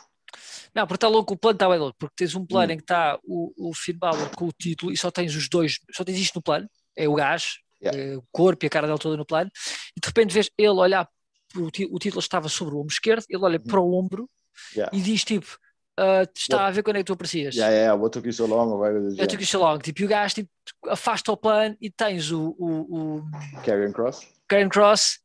Não, 0.76 0.86
porque 0.86 0.98
está 0.98 1.08
louco, 1.08 1.34
o 1.34 1.38
plano 1.38 1.56
está 1.56 1.68
bem 1.70 1.80
louco, 1.80 1.98
porque 1.98 2.16
tens 2.18 2.36
um 2.36 2.46
plano 2.46 2.72
hum. 2.72 2.74
em 2.74 2.78
que 2.78 2.84
está 2.84 3.20
o, 3.24 3.70
o 3.70 3.74
Finn 3.74 3.98
Balor 3.98 4.30
com 4.36 4.46
o 4.46 4.52
título 4.52 4.92
e 4.92 4.98
só 4.98 5.10
tens 5.10 5.36
os 5.36 5.50
dois, 5.50 5.80
só 5.92 6.04
tens 6.04 6.18
isto 6.18 6.36
no 6.36 6.42
plano, 6.42 6.70
é 6.96 7.08
o 7.08 7.16
gajo, 7.16 7.60
yeah. 7.82 8.00
é, 8.00 8.18
o 8.18 8.24
corpo 8.32 8.66
e 8.66 8.68
a 8.68 8.70
cara 8.70 8.88
dele 8.88 9.00
toda 9.00 9.18
no 9.18 9.26
plano, 9.26 9.50
e 9.96 10.00
de 10.00 10.08
repente 10.08 10.34
vês 10.34 10.50
ele 10.58 10.70
olhar, 10.70 11.10
o, 11.56 11.66
o 11.66 12.00
título 12.00 12.20
estava 12.20 12.48
sobre 12.48 12.76
o 12.76 12.80
ombro 12.80 12.94
esquerdo, 12.94 13.24
ele 13.30 13.44
olha 13.44 13.60
hum. 13.60 13.68
para 13.68 13.80
o 13.80 13.94
ombro 13.94 14.30
yeah. 14.76 14.96
e 14.96 15.02
diz 15.02 15.24
tipo, 15.24 15.58
uh, 16.00 16.30
está 16.36 16.68
a 16.68 16.72
ver 16.72 16.84
quando 16.84 16.98
é 16.98 17.00
que 17.00 17.06
tu 17.06 17.14
aparecias. 17.14 17.56
Yeah, 17.56 17.74
yeah, 17.76 17.94
what 17.96 18.14
took 18.14 18.28
you 18.28 18.34
so 18.34 18.46
long? 18.46 18.78
What 18.78 19.28
took 19.28 19.42
you 19.42 19.48
so 19.48 19.60
long. 19.60 19.80
Tipo, 19.80 20.02
e 20.02 20.06
o 20.06 20.08
gajo 20.08 20.36
tipo, 20.36 20.50
afasta 20.88 21.32
o 21.32 21.38
plano 21.38 21.76
e 21.82 21.90
tens 21.90 22.32
o... 22.32 22.56
o, 22.58 23.18
o 23.18 23.24
Karrion 23.66 23.92
Cross. 23.92 24.28
Karrion 24.48 24.70
Cross, 24.70 25.20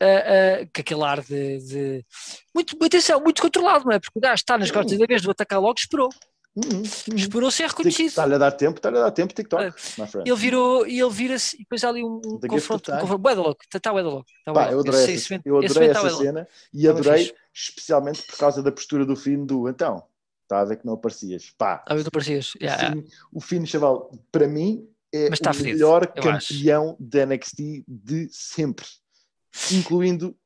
uh, 0.00 0.62
uh, 0.62 0.70
com 0.74 0.80
aquele 0.80 1.02
ar 1.02 1.20
de... 1.20 1.58
de... 1.58 2.04
Muito, 2.54 2.76
atenção, 2.84 3.20
muito 3.20 3.42
controlado, 3.42 3.84
não 3.84 3.92
é? 3.92 3.98
Porque 3.98 4.18
o 4.18 4.22
gajo 4.22 4.34
está 4.34 4.56
nas 4.56 4.70
costas, 4.70 4.98
em 4.98 5.06
vez 5.06 5.22
de 5.22 5.30
atacar 5.30 5.60
logo, 5.60 5.78
esperou. 5.78 6.08
Uhum. 6.56 6.82
Esperou 7.16 7.50
ser 7.50 7.66
reconhecido. 7.66 8.10
Está-lhe 8.10 8.34
a 8.36 8.38
dar 8.38 8.52
tempo, 8.52 8.78
está-lhe 8.78 8.96
a 8.96 9.00
dar 9.00 9.10
tempo, 9.10 9.34
TikTok. 9.34 9.70
Uh, 9.70 10.22
ele 10.24 10.36
virou 10.36 10.86
e 10.86 11.00
ele 11.00 11.10
vira-se 11.10 11.56
e 11.56 11.58
depois 11.60 11.82
há 11.82 11.88
ali 11.88 12.04
um, 12.04 12.20
um 12.24 12.38
confronto. 12.38 12.92
Um 12.92 12.98
confronto. 13.00 13.40
Louco, 13.40 13.64
está 13.74 13.92
bué 13.92 14.02
louco. 14.02 14.26
Tá 14.44 14.52
Pá, 14.52 14.70
eu 14.70 14.78
adorei, 14.78 15.02
esse, 15.02 15.34
essa, 15.34 15.42
eu 15.44 15.58
adorei 15.58 15.88
essa 15.88 16.10
cena 16.10 16.48
e 16.72 16.88
adorei 16.88 17.34
especialmente 17.52 18.22
por 18.22 18.38
causa 18.38 18.62
da 18.62 18.70
postura 18.70 19.04
do 19.04 19.16
fim 19.16 19.44
do 19.44 19.68
então. 19.68 20.04
Está 20.44 20.60
a 20.60 20.64
ver 20.64 20.76
que 20.76 20.86
não 20.86 20.94
aparecias. 20.94 21.52
Pá. 21.58 21.82
A 21.86 21.94
ver 21.94 22.00
que 22.00 22.04
não 22.04 22.08
aparecias. 22.08 22.52
Yeah, 22.62 23.02
o, 23.32 23.40
fim, 23.40 23.60
fim, 23.60 23.66
chaval, 23.66 24.12
para 24.30 24.46
mim, 24.46 24.88
é 25.14 25.30
tá 25.30 25.50
o 25.50 25.54
fedido, 25.54 25.74
melhor 25.74 26.06
campeão 26.06 26.96
da 26.98 27.24
NXT 27.26 27.84
de 27.86 28.28
sempre. 28.30 28.86
Incluindo 29.72 30.36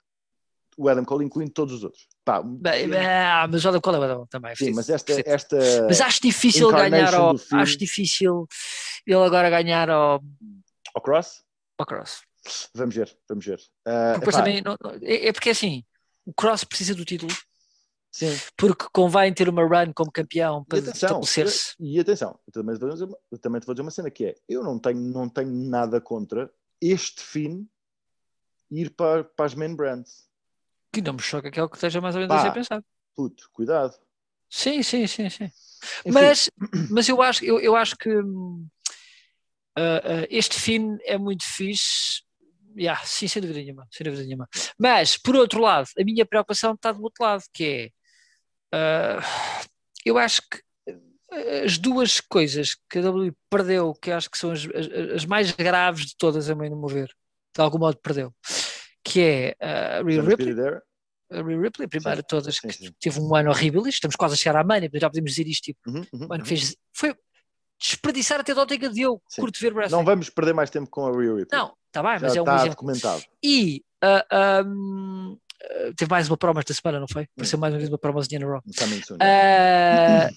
o 0.77 0.89
Adam 0.89 1.05
Cole, 1.05 1.25
incluindo 1.25 1.51
todos 1.51 1.75
os 1.75 1.85
outros. 1.85 2.07
Pá, 2.25 2.43
Bem, 2.43 2.95
ah, 2.95 3.49
mas 3.51 3.65
o 3.65 3.69
Adam 3.69 3.81
Cole 3.81 3.97
é 3.97 4.01
o 4.01 4.03
Adam 4.03 4.27
também. 4.27 4.55
Sim, 4.55 4.73
mas 4.73 4.91
esta, 4.91 5.13
esta. 5.25 5.59
Mas 5.89 6.01
acho 6.01 6.21
difícil 6.21 6.71
ganhar 6.71 7.15
ao. 7.15 7.35
Acho 7.53 7.79
difícil 7.79 8.47
ele 9.07 9.17
agora 9.17 9.51
ganhar 9.51 9.89
ao. 9.89 10.23
Ao 10.95 11.03
Cross? 11.03 11.43
Ao 11.79 11.87
Cross. 11.87 12.23
Vamos 12.75 12.95
ver, 12.95 13.17
vamos 13.29 13.45
ver. 13.45 13.59
Uh, 13.87 14.21
porque 14.21 14.37
também, 14.37 14.63
não, 14.63 14.77
é, 15.03 15.29
é 15.29 15.33
porque 15.33 15.51
assim, 15.51 15.85
o 16.25 16.33
Cross 16.33 16.65
precisa 16.65 16.95
do 16.95 17.05
título 17.05 17.33
Sim. 18.11 18.37
Porque 18.57 18.87
convém 18.93 19.33
ter 19.33 19.49
uma 19.49 19.63
run 19.63 19.93
como 19.95 20.11
campeão 20.11 20.65
para 20.65 20.79
estabelecer-se. 20.79 21.75
E 21.79 22.01
atenção, 22.01 22.39
eu 22.47 22.53
também, 22.53 22.75
te 22.75 22.81
vou 22.81 22.91
dizer, 22.91 23.09
eu 23.31 23.39
também 23.39 23.61
te 23.61 23.67
vou 23.67 23.75
dizer 23.75 23.83
uma 23.83 23.91
cena 23.91 24.11
que 24.11 24.27
é: 24.27 24.35
eu 24.49 24.63
não 24.63 24.79
tenho, 24.79 25.01
não 25.01 25.29
tenho 25.29 25.51
nada 25.51 26.01
contra 26.01 26.51
este 26.81 27.23
fim 27.23 27.69
ir 28.71 28.91
para, 28.91 29.25
para 29.25 29.47
as 29.47 29.55
main 29.55 29.75
brands. 29.75 30.29
Que 30.93 31.03
não 31.03 31.15
me 31.15 31.21
choca 31.21 31.51
que 31.51 31.61
é 31.61 31.63
o 31.63 31.69
que 31.69 31.77
esteja 31.77 32.01
mais 32.01 32.15
ou 32.15 32.21
menos 32.21 32.35
Pá, 32.35 32.41
a 32.41 32.45
ser 32.45 32.53
pensado. 32.53 32.85
Puto, 33.15 33.49
cuidado. 33.53 33.95
Sim, 34.49 34.83
sim, 34.83 35.07
sim, 35.07 35.29
sim. 35.29 35.51
Mas, 36.07 36.51
mas 36.91 37.09
eu 37.09 37.21
acho, 37.21 37.45
eu, 37.45 37.61
eu 37.61 37.77
acho 37.77 37.97
que 37.97 38.11
uh, 38.11 38.63
uh, 39.79 40.27
este 40.31 40.59
fim 40.59 40.97
é 41.05 41.19
muito 41.19 41.45
fixe. 41.45 42.23
Yeah, 42.77 43.01
sim, 43.05 43.29
sem 43.29 43.43
dúvida 43.43 43.61
nenhuma, 43.61 43.87
sem 43.91 44.05
dúvida 44.05 44.23
nenhuma. 44.25 44.49
Mas, 44.79 45.17
por 45.17 45.37
outro 45.37 45.61
lado, 45.61 45.89
a 45.99 46.05
minha 46.05 46.25
preocupação 46.25 46.75
está 46.75 46.93
do 46.93 47.03
outro 47.03 47.25
lado, 47.25 47.43
que 47.53 47.65
é 47.65 47.91
Uh, 48.75 49.23
eu 50.05 50.19
acho 50.19 50.43
que 50.43 50.63
as 51.65 51.77
duas 51.77 52.21
coisas 52.21 52.77
que 52.89 52.99
a 52.99 53.11
WWE 53.11 53.33
perdeu, 53.51 53.95
que 53.95 54.11
acho 54.11 54.31
que 54.31 54.39
são 54.39 54.51
as, 54.51 54.65
as, 54.65 55.15
as 55.15 55.25
mais 55.27 55.51
graves 55.53 56.07
de 56.07 56.17
todas, 56.17 56.49
a 56.49 56.55
meu 56.55 56.75
mover, 56.75 57.09
de 57.55 57.63
algum 57.63 57.79
modo 57.79 57.99
perdeu, 57.99 58.33
que 59.05 59.21
é 59.21 59.57
a 59.61 60.03
Rhea 60.03 60.23
Ripley. 60.23 60.55
A 61.31 61.43
Rhea 61.43 61.61
Ripley, 61.61 61.85
a 61.87 61.89
primeira 61.89 62.23
de 62.23 62.27
todas, 62.27 62.57
sim, 62.57 62.71
sim. 62.71 62.85
que 62.87 62.95
teve 62.99 63.21
um 63.21 63.35
ano 63.35 63.51
horrível, 63.51 63.87
estamos 63.87 64.17
quase 64.17 64.35
a 64.35 64.37
chegar 64.37 64.59
à 64.59 64.65
mania, 64.65 64.91
já 64.95 65.11
podemos 65.11 65.31
dizer 65.31 65.47
isto, 65.47 65.65
tipo, 65.65 65.79
uhum, 65.87 66.07
uhum, 66.13 66.27
um 66.31 66.33
ano 66.33 66.45
que 66.45 66.55
uhum. 66.55 66.59
fez, 66.59 66.77
foi 66.95 67.15
desperdiçar 67.79 68.41
até 68.41 68.53
a 68.53 68.55
Dótica 68.55 68.89
de 68.89 69.03
eu, 69.03 69.21
curto 69.37 69.61
ver 69.61 69.75
wrestling. 69.75 69.97
Não 69.97 70.05
vamos 70.05 70.31
perder 70.31 70.55
mais 70.55 70.71
tempo 70.71 70.89
com 70.91 71.07
a 71.07 71.11
Rhea 71.11 71.35
Ripley. 71.35 71.49
Não, 71.53 71.75
está 71.87 72.03
bem, 72.03 72.19
mas 72.21 72.33
já 72.33 72.41
é 72.41 72.43
um 72.43 72.45
está 72.45 72.55
exemplo. 72.57 72.71
documentado. 72.71 73.23
E 73.43 73.85
uh, 74.03 74.67
um, 74.67 75.39
Uh, 75.63 75.95
teve 75.95 76.11
mais 76.11 76.29
uma 76.29 76.37
promo 76.37 76.61
esta 76.61 76.73
semana, 76.73 77.01
não 77.01 77.09
foi? 77.09 77.25
Apareceu 77.25 77.59
mais 77.59 77.73
uma 77.75 77.79
vez 77.79 77.91
uma 77.91 77.99
promozinha 77.99 78.41
na 78.41 78.47
Raw. 78.47 78.63
Uh, 79.15 80.37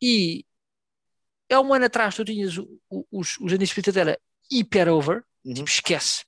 e 0.00 0.44
há 1.50 1.60
um 1.60 1.74
ano 1.74 1.84
atrás 1.84 2.14
tu 2.14 2.24
tinhas 2.24 2.56
o, 2.56 2.80
o, 2.88 3.04
os, 3.10 3.38
os 3.38 3.52
Undisputed 3.52 3.92
dela 3.92 4.18
hiper 4.50 4.88
over, 4.88 5.24
uhum. 5.44 5.54
tipo, 5.54 5.68
esquece. 5.68 6.24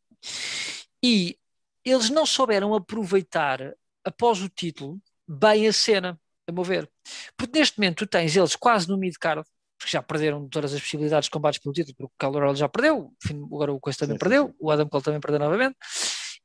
E 1.03 1.39
eles 1.85 2.11
não 2.11 2.25
souberam 2.25 2.75
aproveitar 2.75 3.75
após 4.05 4.41
o 4.41 4.49
título 4.49 5.01
bem 5.27 5.69
a 5.69 5.73
cena, 5.73 6.19
a 6.49 6.53
mover. 6.53 6.89
Porque 7.37 7.59
neste 7.59 7.79
momento 7.79 7.99
tu 7.99 8.07
tens 8.07 8.37
eles 8.37 8.57
quase 8.57 8.89
no 8.89 8.97
mid-card, 8.97 9.45
porque 9.79 9.93
já 9.93 10.03
perderam 10.03 10.49
todas 10.49 10.73
as 10.73 10.81
possibilidades 10.81 11.27
de 11.27 11.31
combates 11.31 11.61
pelo 11.61 11.75
título, 11.75 11.95
porque 11.97 12.15
o 12.15 12.19
Calor 12.19 12.55
já 12.55 12.69
perdeu, 12.69 13.13
agora 13.53 13.73
o 13.73 13.81
Coisa 13.81 13.99
também 13.99 14.15
sim, 14.15 14.19
perdeu, 14.19 14.55
o 14.59 14.71
Adam 14.71 14.89
Cole 14.89 15.05
também 15.05 15.21
perdeu 15.21 15.41
novamente. 15.41 15.77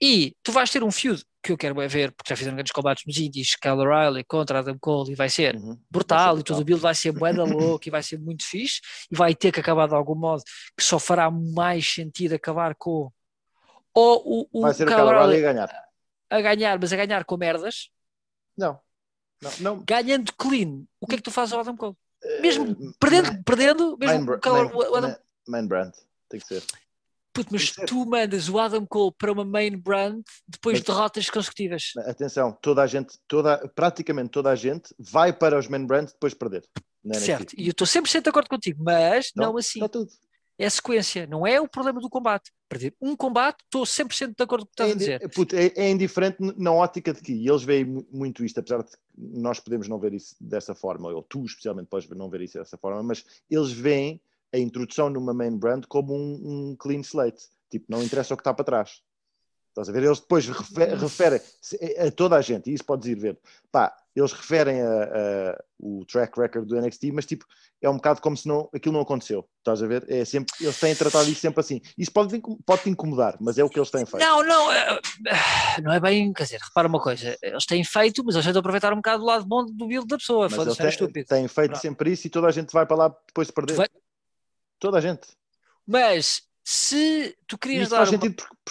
E 0.02 0.36
tu 0.42 0.52
vais 0.52 0.70
ter 0.70 0.84
um 0.84 0.92
feud 0.92 1.24
que 1.42 1.52
eu 1.52 1.58
quero 1.58 1.82
é 1.82 1.88
ver, 1.88 2.12
porque 2.12 2.30
já 2.30 2.36
fizeram 2.36 2.56
grandes 2.56 2.72
combates 2.72 3.04
nos 3.06 3.18
indies, 3.18 3.56
Kyle 3.56 3.74
O'Reilly 3.74 4.24
contra 4.26 4.60
Adam 4.60 4.78
Cole, 4.80 5.12
e 5.12 5.16
vai 5.16 5.30
ser 5.30 5.56
uhum. 5.56 5.80
brutal, 5.90 6.36
vai 6.36 6.36
ser 6.36 6.42
e 6.42 6.44
todo 6.44 6.62
o 6.62 6.64
build 6.66 6.82
vai 6.82 6.96
ser 6.96 7.12
bué 7.12 7.32
louco, 7.34 7.88
e 7.88 7.92
vai 7.92 8.04
ser 8.04 8.20
muito 8.20 8.46
fixe, 8.46 8.82
e 9.12 9.16
vai 9.16 9.34
ter 9.34 9.52
que 9.52 9.60
acabar 9.60 9.88
de 9.88 9.96
algum 9.96 10.16
modo, 10.16 10.44
que 10.78 10.84
só 10.84 11.00
fará 11.00 11.32
mais 11.32 11.88
sentido 11.88 12.36
acabar 12.36 12.76
com 12.76 13.12
ou 13.94 14.44
o, 14.44 14.60
o 14.60 14.62
vai 14.62 14.74
ser 14.74 14.86
Kyle 14.86 15.02
O'Reilly 15.02 15.38
a 15.38 15.54
ganhar. 15.54 15.86
A 16.30 16.42
ganhar, 16.42 16.80
mas 16.80 16.94
a 16.94 16.96
ganhar 16.96 17.26
com 17.26 17.38
merdas. 17.38 17.90
Não. 18.58 18.80
não, 19.42 19.52
não. 19.60 19.84
Ganhando 19.84 20.32
clean, 20.34 20.84
o 21.02 21.08
que 21.08 21.16
é 21.16 21.18
que 21.18 21.24
tu 21.24 21.32
fazes 21.32 21.54
ao 21.54 21.62
Adam 21.62 21.76
Cole? 21.76 21.96
Mesmo 22.42 22.72
uh, 22.72 22.94
perdendo, 23.00 23.32
man, 23.32 23.44
perdendo, 23.44 23.98
mesmo 23.98 24.26
man, 24.26 24.72
o 24.74 24.96
Adam... 24.96 25.16
man 25.48 25.68
brand, 25.68 25.94
tem 26.30 26.40
que 26.40 26.46
ser. 26.46 26.64
Puto, 27.40 27.54
mas 27.54 27.72
tu 27.72 28.06
mandas 28.06 28.50
o 28.50 28.60
Adam 28.60 28.86
Cole 28.86 29.14
para 29.18 29.32
uma 29.32 29.46
main 29.46 29.78
brand 29.78 30.22
depois 30.48 30.80
de 30.80 30.86
derrotas 30.86 31.30
consecutivas. 31.30 31.94
Atenção, 32.00 32.58
toda 32.62 32.82
a 32.82 32.88
gente, 32.88 33.18
toda, 33.28 33.58
praticamente 33.70 34.30
toda 34.30 34.50
a 34.50 34.56
gente 34.56 34.94
vai 35.00 35.32
para 35.32 35.58
os 35.58 35.68
main 35.68 35.86
brands 35.86 36.12
depois 36.12 36.34
de 36.34 36.40
perder. 36.40 36.66
Certo, 37.14 37.54
e 37.58 37.68
eu 37.68 37.72
estou 37.72 37.88
100% 37.88 38.24
de 38.24 38.30
acordo 38.30 38.50
contigo, 38.50 38.84
mas 38.84 39.32
não, 39.36 39.52
não 39.52 39.58
assim. 39.58 39.80
Está 39.80 39.88
tudo. 39.88 40.12
É 40.58 40.66
a 40.66 40.70
sequência, 40.70 41.26
não 41.26 41.48
é 41.48 41.62
o 41.62 41.70
problema 41.70 42.02
do 42.02 42.10
combate. 42.10 42.52
Perder 42.68 42.94
um 43.02 43.16
combate, 43.16 43.64
estou 43.64 43.84
100% 43.84 44.36
de 44.36 44.44
acordo 44.44 44.66
com 44.66 44.72
o 44.72 44.76
que 44.76 44.84
estás 44.84 44.90
é, 44.90 44.94
a 44.94 44.98
dizer. 44.98 45.30
Puto, 45.30 45.56
é, 45.56 45.72
é, 45.74 45.90
indiferente 45.90 46.36
na 46.58 46.74
ótica 46.74 47.14
de 47.14 47.22
que 47.22 47.32
e 47.32 47.48
eles 47.48 47.64
veem 47.64 48.06
muito 48.12 48.44
isto, 48.44 48.60
apesar 48.60 48.84
de 48.84 48.90
nós 49.18 49.62
podemos 49.62 49.88
não 49.88 49.98
ver 49.98 50.14
isso 50.14 50.36
dessa 50.42 50.76
forma, 50.76 51.10
ou 51.10 51.24
tu 51.24 51.46
especialmente 51.46 51.88
podes 51.88 52.10
não 52.10 52.30
ver 52.30 52.42
isso 52.42 52.58
dessa 52.58 52.78
forma, 52.78 53.02
mas 53.02 53.24
eles 53.50 53.72
veem 53.72 54.22
a 54.54 54.58
introdução 54.58 55.10
numa 55.10 55.34
main 55.34 55.58
brand 55.58 55.86
como 55.88 56.14
um, 56.14 56.72
um 56.72 56.76
clean 56.76 57.02
slate. 57.02 57.44
Tipo, 57.70 57.86
não 57.90 58.04
interessa 58.04 58.34
o 58.34 58.38
que 58.38 58.42
está 58.42 58.54
para 58.54 58.66
trás. 58.66 59.02
Estás 59.70 59.88
a 59.88 59.92
ver? 59.92 60.04
Eles 60.04 60.20
depois 60.20 60.48
referem, 60.48 60.96
referem 60.98 61.42
a 62.00 62.12
toda 62.12 62.36
a 62.36 62.42
gente, 62.42 62.70
e 62.70 62.74
isso 62.74 62.84
podes 62.84 63.08
ir 63.08 63.16
ver. 63.16 63.40
Pá, 63.72 63.96
eles 64.16 64.34
referem 64.34 64.82
a, 64.82 65.04
a, 65.04 65.64
o 65.80 66.04
track 66.06 66.38
record 66.38 66.68
do 66.68 66.76
NXT, 66.82 67.12
mas 67.14 67.26
tipo, 67.26 67.46
é 67.82 67.90
um 67.90 67.96
bocado 67.96 68.20
como 68.20 68.36
se 68.36 68.48
não, 68.48 68.68
aquilo 68.74 68.94
não 68.94 69.02
aconteceu. 69.02 69.48
Estás 69.60 69.82
a 69.82 69.88
ver? 69.88 70.06
É 70.10 70.26
sempre, 70.26 70.54
eles 70.60 70.78
têm 70.80 70.94
tratado 70.96 71.30
isso 71.30 71.40
sempre 71.40 71.62
assim. 71.62 71.82
Isso 71.98 72.12
pode, 72.12 72.42
pode 72.66 72.84
te 72.84 72.90
incomodar, 72.90 73.38
mas 73.40 73.58
é 73.58 73.64
o 73.64 73.70
que 73.70 73.80
eles 73.80 73.92
têm 73.92 74.06
feito. 74.06 74.22
Não, 74.22 74.44
não, 74.44 74.72
é, 74.72 75.00
não 75.82 75.94
é 75.94 76.00
bem, 76.00 76.34
quer 76.34 76.44
dizer, 76.44 76.60
repara 76.62 76.88
uma 76.88 77.00
coisa, 77.00 77.38
eles 77.42 77.66
têm 77.66 77.84
feito, 77.84 78.24
mas 78.26 78.36
eles 78.36 78.46
tentam 78.46 78.60
aproveitar 78.60 78.92
um 78.92 78.98
bocado 78.98 79.20
do 79.20 79.26
lado 79.26 79.46
bom 79.46 79.66
do 79.66 79.88
build 79.88 80.08
da 80.08 80.18
pessoa. 80.18 80.48
Eles 80.52 80.78
têm, 80.78 80.90
estúpido. 80.90 81.28
têm 81.28 81.48
feito 81.48 81.70
Pronto. 81.70 81.82
sempre 81.82 82.12
isso 82.12 82.28
e 82.28 82.30
toda 82.30 82.48
a 82.48 82.52
gente 82.52 82.74
vai 82.74 82.86
para 82.86 82.98
lá 82.98 83.16
depois 83.28 83.48
de 83.48 83.54
perder. 83.54 83.90
Toda 84.80 84.98
a 84.98 85.02
gente. 85.02 85.28
Mas 85.86 86.44
se 86.64 87.36
tu 87.48 87.58
querias 87.58 87.90
dar 87.90 88.08
uma, 88.08 88.20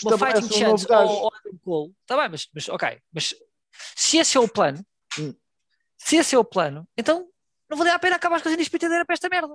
uma 0.05 0.19
fighting 0.19 0.47
um 0.47 0.59
chance 0.59 0.93
ao, 0.93 1.09
ao 1.09 1.35
Adam 1.35 1.59
Cole, 1.65 1.95
está 2.03 2.17
bem, 2.17 2.29
mas, 2.31 2.49
mas 2.55 2.69
ok, 2.69 2.99
mas 3.13 3.35
se 3.97 4.19
esse 4.19 4.37
é 4.37 4.41
o 4.41 4.49
plano, 4.49 4.85
hum. 5.19 5.35
se 5.97 6.17
esse 6.17 6.35
é 6.35 6.39
o 6.39 6.45
plano, 6.45 6.87
então 6.97 7.29
não 7.69 7.77
valia 7.77 7.95
a 7.95 7.99
pena 7.99 8.17
acabar 8.17 8.41
com 8.41 8.49
as 8.49 8.55
indispensadas 8.55 9.05
para 9.05 9.15
esta 9.15 9.29
merda. 9.29 9.55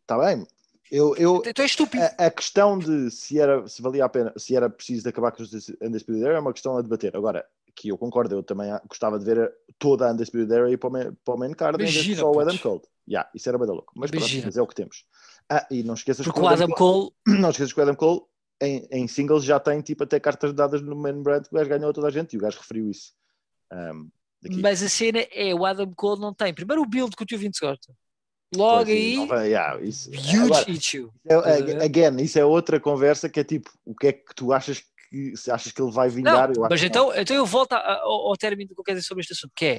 Está 0.00 0.18
bem, 0.18 0.46
Eu, 0.90 1.14
eu, 1.16 1.42
Então 1.46 1.62
é 1.62 1.66
estúpido. 1.66 2.02
a, 2.02 2.26
a 2.26 2.30
questão 2.30 2.78
de 2.78 3.10
se, 3.10 3.38
era, 3.38 3.66
se 3.68 3.80
valia 3.80 4.04
a 4.04 4.08
pena, 4.08 4.32
se 4.36 4.56
era 4.56 4.68
preciso 4.68 5.08
acabar 5.08 5.30
com 5.30 5.42
os 5.42 5.52
Undisputed 5.80 6.24
Era 6.24 6.36
é 6.36 6.40
uma 6.40 6.52
questão 6.52 6.76
a 6.76 6.82
debater. 6.82 7.16
Agora, 7.16 7.46
que 7.74 7.88
eu 7.88 7.96
concordo, 7.96 8.34
eu 8.34 8.42
também 8.42 8.70
gostava 8.88 9.18
de 9.18 9.24
ver 9.24 9.54
toda 9.78 10.08
a 10.08 10.12
Undisputed 10.12 10.52
Era 10.52 10.70
e 10.70 10.76
para 10.76 10.88
o 10.88 10.92
main, 10.92 11.12
para 11.24 11.34
o 11.34 11.38
main 11.38 11.52
card 11.52 11.76
em 11.76 11.78
vez 11.78 11.90
de 11.90 11.98
Imagina, 11.98 12.20
só 12.20 12.32
o 12.32 12.40
Adam. 12.40 12.58
Cole. 12.58 12.82
Yeah, 13.08 13.28
isso 13.34 13.48
era 13.48 13.58
bem 13.58 13.68
louco. 13.68 13.92
Mas 13.96 14.10
pronto, 14.10 14.22
Imagina. 14.22 14.46
mas 14.46 14.56
é 14.56 14.62
o 14.62 14.66
que 14.66 14.74
temos. 14.74 15.04
Ah, 15.48 15.66
e 15.70 15.82
não 15.82 15.94
esqueças 15.94 16.24
Porque 16.24 16.38
que 16.40 16.44
o 16.44 16.48
Adam 16.48 16.68
Cole, 16.68 17.10
não 17.26 17.50
esqueças 17.50 17.72
que 17.72 17.78
o 17.80 17.82
Adam 17.82 17.94
Cole 17.94 18.20
em, 18.60 18.86
em 18.90 19.08
singles 19.08 19.44
já 19.44 19.58
tem 19.60 19.80
tipo 19.80 20.04
até 20.04 20.18
cartas 20.20 20.52
dadas 20.52 20.80
no 20.82 20.94
main 20.96 21.22
brand 21.22 21.42
que 21.44 21.54
o 21.54 21.58
gajo 21.58 21.68
ganhou 21.70 21.90
a 21.90 21.92
toda 21.92 22.08
a 22.08 22.10
gente 22.10 22.34
e 22.34 22.36
o 22.36 22.40
gajo 22.40 22.58
referiu 22.58 22.88
isso. 22.90 23.12
Um, 23.72 24.08
mas 24.60 24.82
a 24.82 24.88
cena 24.88 25.20
é 25.30 25.54
o 25.54 25.64
Adam 25.64 25.90
Cole 25.94 26.20
não 26.20 26.34
tem. 26.34 26.52
Primeiro 26.52 26.82
o 26.82 26.86
build 26.86 27.14
que 27.16 27.22
o 27.22 27.26
tio 27.26 27.38
Vince 27.38 27.60
gosta. 27.60 27.92
Logo 28.54 28.84
Pois, 28.84 28.88
aí, 28.88 29.16
não 29.16 29.26
vai- 29.28 29.48
yeah, 29.48 29.80
isso. 29.80 30.10
huge 30.10 30.36
Agora, 30.44 30.70
issue. 30.70 31.10
é- 31.24 31.34
a 31.34 31.58
é- 31.58 31.84
again, 31.84 32.22
isso 32.22 32.38
é 32.38 32.44
outra 32.44 32.78
conversa 32.78 33.28
que 33.28 33.40
é 33.40 33.44
tipo, 33.44 33.70
o 33.84 33.94
que 33.94 34.08
é 34.08 34.12
que 34.12 34.34
tu 34.34 34.52
achas 34.52 34.82
que 35.08 35.36
se 35.36 35.50
achas 35.50 35.72
que 35.72 35.80
ele 35.80 35.90
vai 35.92 36.08
Não, 36.08 36.14
vingar? 36.16 36.50
acho 36.50 36.60
mas 36.60 36.82
então, 36.82 37.14
então 37.14 37.34
eu 37.36 37.46
volto 37.46 37.72
a- 37.72 38.00
ao, 38.02 38.28
ao 38.28 38.36
término 38.36 38.68
do 38.68 38.74
que 38.74 38.80
eu 38.80 38.84
quero 38.84 38.98
dizer 38.98 39.08
sobre 39.08 39.22
este 39.22 39.32
assunto, 39.32 39.52
que 39.56 39.64
é 39.64 39.78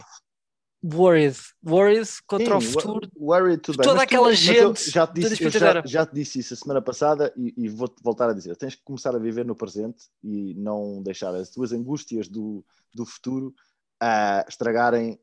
worried. 0.84 1.38
Worried 1.66 2.10
contra 2.28 2.50
não. 2.50 2.58
o 2.58 2.62
Sim, 2.62 2.72
futuro. 2.74 3.10
wo- 3.16 3.32
Worried, 3.34 3.62
tudo 3.62 3.78
bem. 3.78 3.84
toda 3.84 3.96
mas 3.98 4.04
tu- 4.04 4.14
aquela 4.14 4.30
eu 4.30 4.36
gente 4.36 4.92
já 4.92 5.08
te 5.08 5.14
disse, 5.22 5.50
já, 5.50 5.82
já 5.86 6.06
te 6.06 6.14
disse 6.14 6.40
isso 6.40 6.54
a 6.54 6.58
semana 6.58 6.82
passada 6.82 7.34
e, 7.38 7.54
e 7.58 7.70
vou-te 7.70 8.02
voltar 8.04 8.30
a 8.30 8.34
dizer. 8.34 8.56
Tens 8.58 8.76
que 8.76 8.84
começar 8.84 9.16
a 9.16 9.20
viver 9.20 9.46
no 9.46 9.56
presente 9.56 10.06
e 10.24 10.54
não 10.56 11.02
deixar 11.02 11.34
as 11.36 11.50
tuas 11.50 11.72
angústias 11.72 12.28
do, 12.28 12.64
do 12.94 13.06
futuro 13.06 13.54
a 14.00 14.46
estragarem 14.50 15.20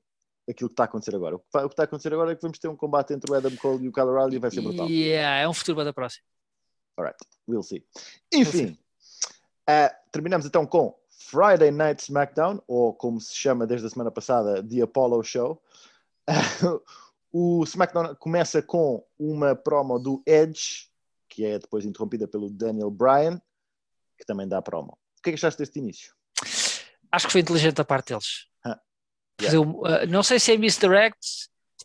aquilo 0.49 0.69
que 0.69 0.73
está 0.75 0.85
a 0.85 0.87
acontecer 0.87 1.15
agora. 1.15 1.37
O 1.37 1.39
que, 1.39 1.47
vai- 1.53 1.65
o 1.65 1.69
que 1.69 1.75
está 1.75 1.83
a 1.83 1.85
acontecer 1.85 2.13
agora 2.13 2.33
é 2.33 2.35
que 2.35 2.43
vamos 2.43 2.59
ter 2.59 2.69
um 2.69 2.77
combate 2.77 3.13
entre 3.13 3.31
o 3.31 3.35
Adam 3.35 3.55
Cole 3.57 3.85
e 3.85 3.89
o 3.89 3.93
Kyle 3.93 4.07
O'Reilly 4.07 4.37
e 4.37 4.39
vai 4.39 4.51
ser 4.51 4.61
brutal. 4.63 4.89
Yeah, 4.89 5.39
é 5.41 5.49
um 5.49 5.53
futuro 5.55 5.85
da 5.85 5.93
próxima. 5.93 6.25
Alright, 6.99 7.19
we'll 7.49 7.63
see. 7.63 7.85
Enfim, 8.33 8.77
ah, 9.67 9.95
terminamos 10.11 10.45
então 10.47 10.67
com 10.67 10.99
Friday 11.21 11.71
Night 11.71 12.03
SmackDown, 12.03 12.63
ou 12.67 12.95
como 12.95 13.21
se 13.21 13.35
chama 13.35 13.67
desde 13.67 13.87
a 13.87 13.91
semana 13.91 14.11
passada, 14.11 14.67
The 14.67 14.83
Apollo 14.83 15.23
Show. 15.23 15.63
o 17.31 17.63
SmackDown 17.65 18.15
começa 18.17 18.63
com 18.63 19.05
uma 19.19 19.55
promo 19.55 19.99
do 19.99 20.23
Edge, 20.27 20.89
que 21.29 21.45
é 21.45 21.59
depois 21.59 21.85
interrompida 21.85 22.27
pelo 22.27 22.49
Daniel 22.49 22.91
Bryan, 22.91 23.41
que 24.19 24.25
também 24.25 24.49
dá 24.49 24.63
promo. 24.63 24.99
O 25.19 25.23
que 25.23 25.31
é 25.31 25.33
que 25.33 25.39
achaste 25.39 25.59
deste 25.59 25.79
início? 25.79 26.15
Acho 27.13 27.27
que 27.27 27.33
foi 27.33 27.43
inteligente 27.43 27.75
da 27.75 27.85
parte 27.85 28.09
deles. 28.09 28.47
Ah, 28.65 28.81
Fazer 29.41 29.59
um- 29.59 29.81
uh, 29.81 30.07
não 30.09 30.23
sei 30.23 30.41
se 30.41 30.53
é 30.53 30.57
misdirect, 30.57 31.19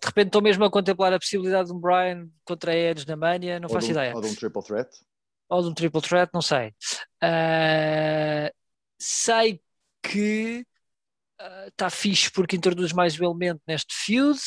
de 0.02 0.08
repente 0.08 0.28
estou 0.28 0.42
mesmo 0.42 0.64
a 0.64 0.72
contemplar 0.72 1.14
a 1.14 1.20
possibilidade 1.20 1.68
de 1.68 1.74
um 1.74 1.80
Brian 1.80 2.30
contra 2.46 2.74
Edge 2.74 3.06
na 3.06 3.18
Mania, 3.18 3.60
não 3.60 3.68
ou, 3.68 3.74
faço 3.74 3.88
um, 3.88 3.92
ideia. 3.92 4.16
ou 4.16 4.22
de 4.22 4.28
um 4.28 4.36
Triple 4.36 4.64
Threat? 4.64 4.90
Ou 5.50 5.62
de 5.62 5.68
um 5.68 5.74
triple 5.74 6.02
threat, 6.02 6.32
não 6.34 6.42
sei. 6.42 6.70
Uh, 7.24 8.50
sei 9.06 9.62
que 10.02 10.66
está 11.68 11.90
fixe 11.90 12.32
porque 12.32 12.56
introduz 12.56 12.92
mais 12.94 13.20
um 13.20 13.26
elemento 13.26 13.62
neste 13.68 13.94
feud 13.94 14.40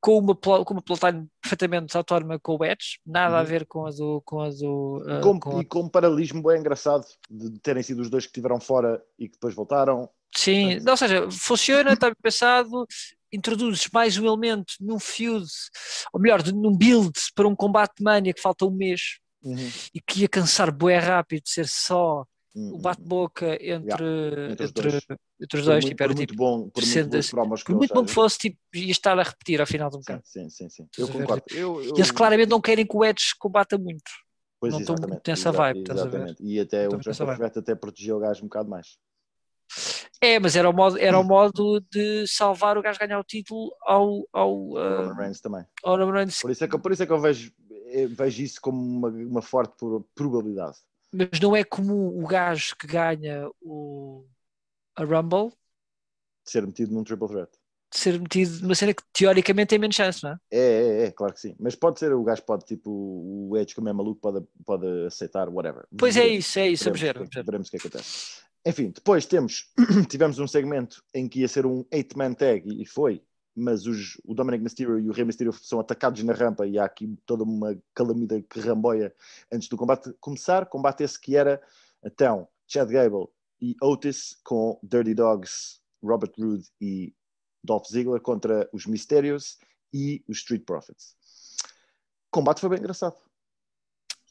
com 0.00 0.18
uma, 0.18 0.34
com 0.36 0.74
uma 0.74 0.82
plotline 0.82 1.26
perfeitamente 1.40 1.96
autónoma 1.96 2.38
com 2.38 2.56
o 2.58 2.64
Edge, 2.64 2.98
nada 3.06 3.36
a 3.38 3.40
Uhum. 3.40 3.46
ver 3.46 3.66
com 3.66 3.86
a 3.86 3.90
do. 3.90 4.20
Com 4.22 4.40
a 4.40 4.50
do 4.50 4.98
uh, 5.06 5.20
Com- 5.22 5.40
com 5.40 5.58
a- 5.58 5.62
E 5.62 5.64
com 5.64 5.80
um 5.82 5.88
paralelismo 5.88 6.42
bem 6.42 6.58
engraçado 6.60 7.04
de 7.30 7.58
terem 7.60 7.82
sido 7.82 8.00
os 8.02 8.10
dois 8.10 8.24
que 8.24 8.30
estiveram 8.30 8.60
fora 8.60 9.02
e 9.18 9.26
que 9.28 9.34
depois 9.34 9.54
voltaram. 9.54 10.08
Sim, 10.36 10.78
ou 10.88 10.96
seja, 10.96 11.30
funciona, 11.30 11.92
está 11.92 12.08
bem 12.08 12.16
pensado, 12.20 12.86
introduzes 13.32 13.88
mais 13.92 14.18
um 14.18 14.26
elemento 14.26 14.74
num 14.80 14.98
feud, 14.98 15.46
ou 16.12 16.20
melhor, 16.20 16.42
num 16.52 16.76
build 16.76 17.12
para 17.34 17.46
um 17.48 17.54
combate 17.54 17.94
de 17.98 18.02
mania 18.04 18.34
que 18.34 18.40
falta 18.40 18.66
um 18.66 18.70
mês 18.70 19.18
Uhum. 19.42 19.70
e 19.94 20.00
que 20.00 20.20
ia 20.22 20.28
cansar 20.28 20.72
bué 20.72 20.98
rápido 20.98 21.44
de 21.44 21.50
ser 21.50 21.68
só. 21.68 22.24
O 22.54 22.78
bate-boca 22.78 23.54
entre, 23.60 24.52
entre 24.52 24.64
os 24.64 24.70
entre, 24.70 24.90
dois. 24.90 25.06
entre 25.40 25.58
os 25.58 25.64
Por 25.64 25.64
dois, 25.64 25.84
muito, 25.84 25.88
tipo, 25.88 26.02
era 26.02 26.12
por 26.12 26.16
muito 26.16 26.30
tipo, 26.30 26.42
bom, 26.42 26.68
por 26.70 26.86
muito 26.86 27.08
boas 27.08 27.24
assim, 27.24 27.30
promos 27.30 27.62
por 27.62 27.76
muito 27.76 27.94
bom 27.94 28.04
que 28.04 28.12
fosse, 28.12 28.38
tipo, 28.38 28.58
ia 28.74 28.90
estar 28.90 29.18
a 29.18 29.22
repetir 29.22 29.60
ao 29.60 29.66
final 29.66 29.90
do 29.90 29.96
Sim, 29.96 30.00
bocado. 30.02 30.22
sim, 30.24 30.48
sim, 30.50 30.68
sim. 30.68 30.88
Eu 30.96 31.08
a 31.08 31.12
ver, 31.12 31.18
concordo. 31.20 31.44
Eu, 31.50 31.82
eu, 31.82 31.96
E 31.96 31.98
eles 31.98 32.10
claramente 32.10 32.48
não 32.50 32.60
querem 32.60 32.86
que 32.86 32.96
o 32.96 33.04
Edge 33.04 33.34
combata 33.38 33.76
muito. 33.76 34.10
pois, 34.60 34.72
não 34.72 34.80
estão 34.80 34.96
muito 34.96 35.22
nessa 35.26 35.50
vibe, 35.52 35.80
estás 35.80 36.00
a 36.00 36.08
ver? 36.08 36.36
E 36.40 36.60
até 36.60 36.84
Estão 36.84 36.98
o. 37.26 37.36
Threat 37.36 37.58
até 37.58 37.74
protegeu 37.74 38.16
o 38.16 38.20
gajo 38.20 38.40
um 38.44 38.48
bocado 38.48 38.68
mais. 38.68 38.98
É, 40.20 40.38
mas 40.38 40.56
era 40.56 40.70
o 40.70 40.72
modo, 40.72 40.96
era 40.98 41.18
o 41.18 41.24
modo 41.24 41.80
de 41.90 42.26
salvar 42.26 42.78
o 42.78 42.82
gajo 42.82 42.98
ganhar 42.98 43.18
o 43.18 43.24
título 43.24 43.74
ao, 43.82 44.26
ao, 44.32 44.70
uh, 44.70 44.96
Roman 45.08 45.14
Reigns 45.14 45.40
também. 45.40 45.64
ao 45.82 45.96
Roman 45.98 46.12
Reigns 46.12 46.40
Por 46.40 46.50
isso 46.50 46.64
é 46.64 46.68
que, 46.68 46.78
por 46.78 46.92
isso 46.92 47.02
é 47.02 47.06
que 47.06 47.12
eu 47.12 47.20
vejo, 47.20 47.52
eu 47.90 48.08
vejo 48.08 48.42
isso 48.42 48.60
como 48.60 48.78
uma, 48.80 49.08
uma 49.08 49.42
forte 49.42 49.74
pro- 49.76 50.08
probabilidade. 50.14 50.78
Mas 51.14 51.40
não 51.40 51.54
é 51.54 51.62
como 51.62 52.22
o 52.22 52.26
gajo 52.26 52.74
que 52.76 52.86
ganha 52.86 53.48
o, 53.62 54.26
a 54.96 55.04
Rumble 55.04 55.50
De 56.44 56.50
ser 56.50 56.66
metido 56.66 56.92
num 56.92 57.04
Triple 57.04 57.28
Threat. 57.28 57.50
de 57.92 57.98
ser 58.00 58.20
metido 58.20 58.60
numa 58.62 58.74
cena 58.74 58.92
que 58.92 59.02
teoricamente 59.12 59.68
tem 59.68 59.78
menos 59.78 59.94
chance, 59.94 60.22
não 60.24 60.32
é? 60.32 60.36
É, 60.50 60.58
é, 60.58 61.02
é, 61.04 61.10
claro 61.12 61.32
que 61.32 61.40
sim. 61.40 61.54
Mas 61.60 61.76
pode 61.76 62.00
ser, 62.00 62.12
o 62.12 62.24
gajo 62.24 62.42
pode, 62.42 62.64
tipo, 62.64 62.90
o 62.90 63.56
Edge, 63.56 63.74
como 63.74 63.88
é 63.88 63.92
maluco, 63.92 64.20
pode, 64.20 64.44
pode 64.66 65.06
aceitar, 65.06 65.48
whatever. 65.48 65.86
Pois 65.96 66.16
é 66.16 66.26
isso, 66.26 66.58
é 66.58 66.68
isso, 66.70 66.84
veremos, 66.92 67.14
vamos 67.14 67.34
ver. 67.34 67.44
veremos 67.44 67.68
o 67.68 67.70
que 67.70 67.76
acontece. 67.76 68.42
Enfim, 68.66 68.90
depois 68.90 69.26
temos, 69.26 69.70
tivemos 70.08 70.38
um 70.38 70.46
segmento 70.48 71.04
em 71.14 71.28
que 71.28 71.40
ia 71.40 71.48
ser 71.48 71.66
um 71.66 71.84
8-man 71.84 72.34
tag 72.34 72.64
e 72.66 72.86
foi, 72.86 73.22
mas 73.56 73.86
os, 73.86 74.18
o 74.24 74.34
Dominic 74.34 74.62
Mysterio 74.62 74.98
e 74.98 75.08
o 75.08 75.12
Rey 75.12 75.24
Mysterio 75.24 75.52
são 75.52 75.80
atacados 75.80 76.22
na 76.22 76.32
rampa 76.32 76.66
e 76.66 76.78
há 76.78 76.84
aqui 76.84 77.16
toda 77.24 77.44
uma 77.44 77.76
calamida 77.94 78.40
que 78.42 78.60
ramboia 78.60 79.14
antes 79.52 79.68
do 79.68 79.76
combate 79.76 80.12
começar. 80.20 80.66
Combate 80.66 81.02
esse 81.04 81.20
que 81.20 81.36
era, 81.36 81.62
então, 82.04 82.48
Chad 82.66 82.90
Gable 82.90 83.28
e 83.60 83.76
Otis 83.82 84.36
com 84.44 84.78
Dirty 84.82 85.14
Dogs, 85.14 85.80
Robert 86.02 86.32
Roode 86.38 86.68
e 86.80 87.14
Dolph 87.62 87.86
Ziggler 87.86 88.20
contra 88.20 88.68
os 88.72 88.86
Mysterios 88.86 89.58
e 89.92 90.22
os 90.28 90.38
Street 90.38 90.64
Profits. 90.64 91.14
O 92.28 92.30
combate 92.32 92.60
foi 92.60 92.68
bem 92.70 92.78
engraçado. 92.80 93.16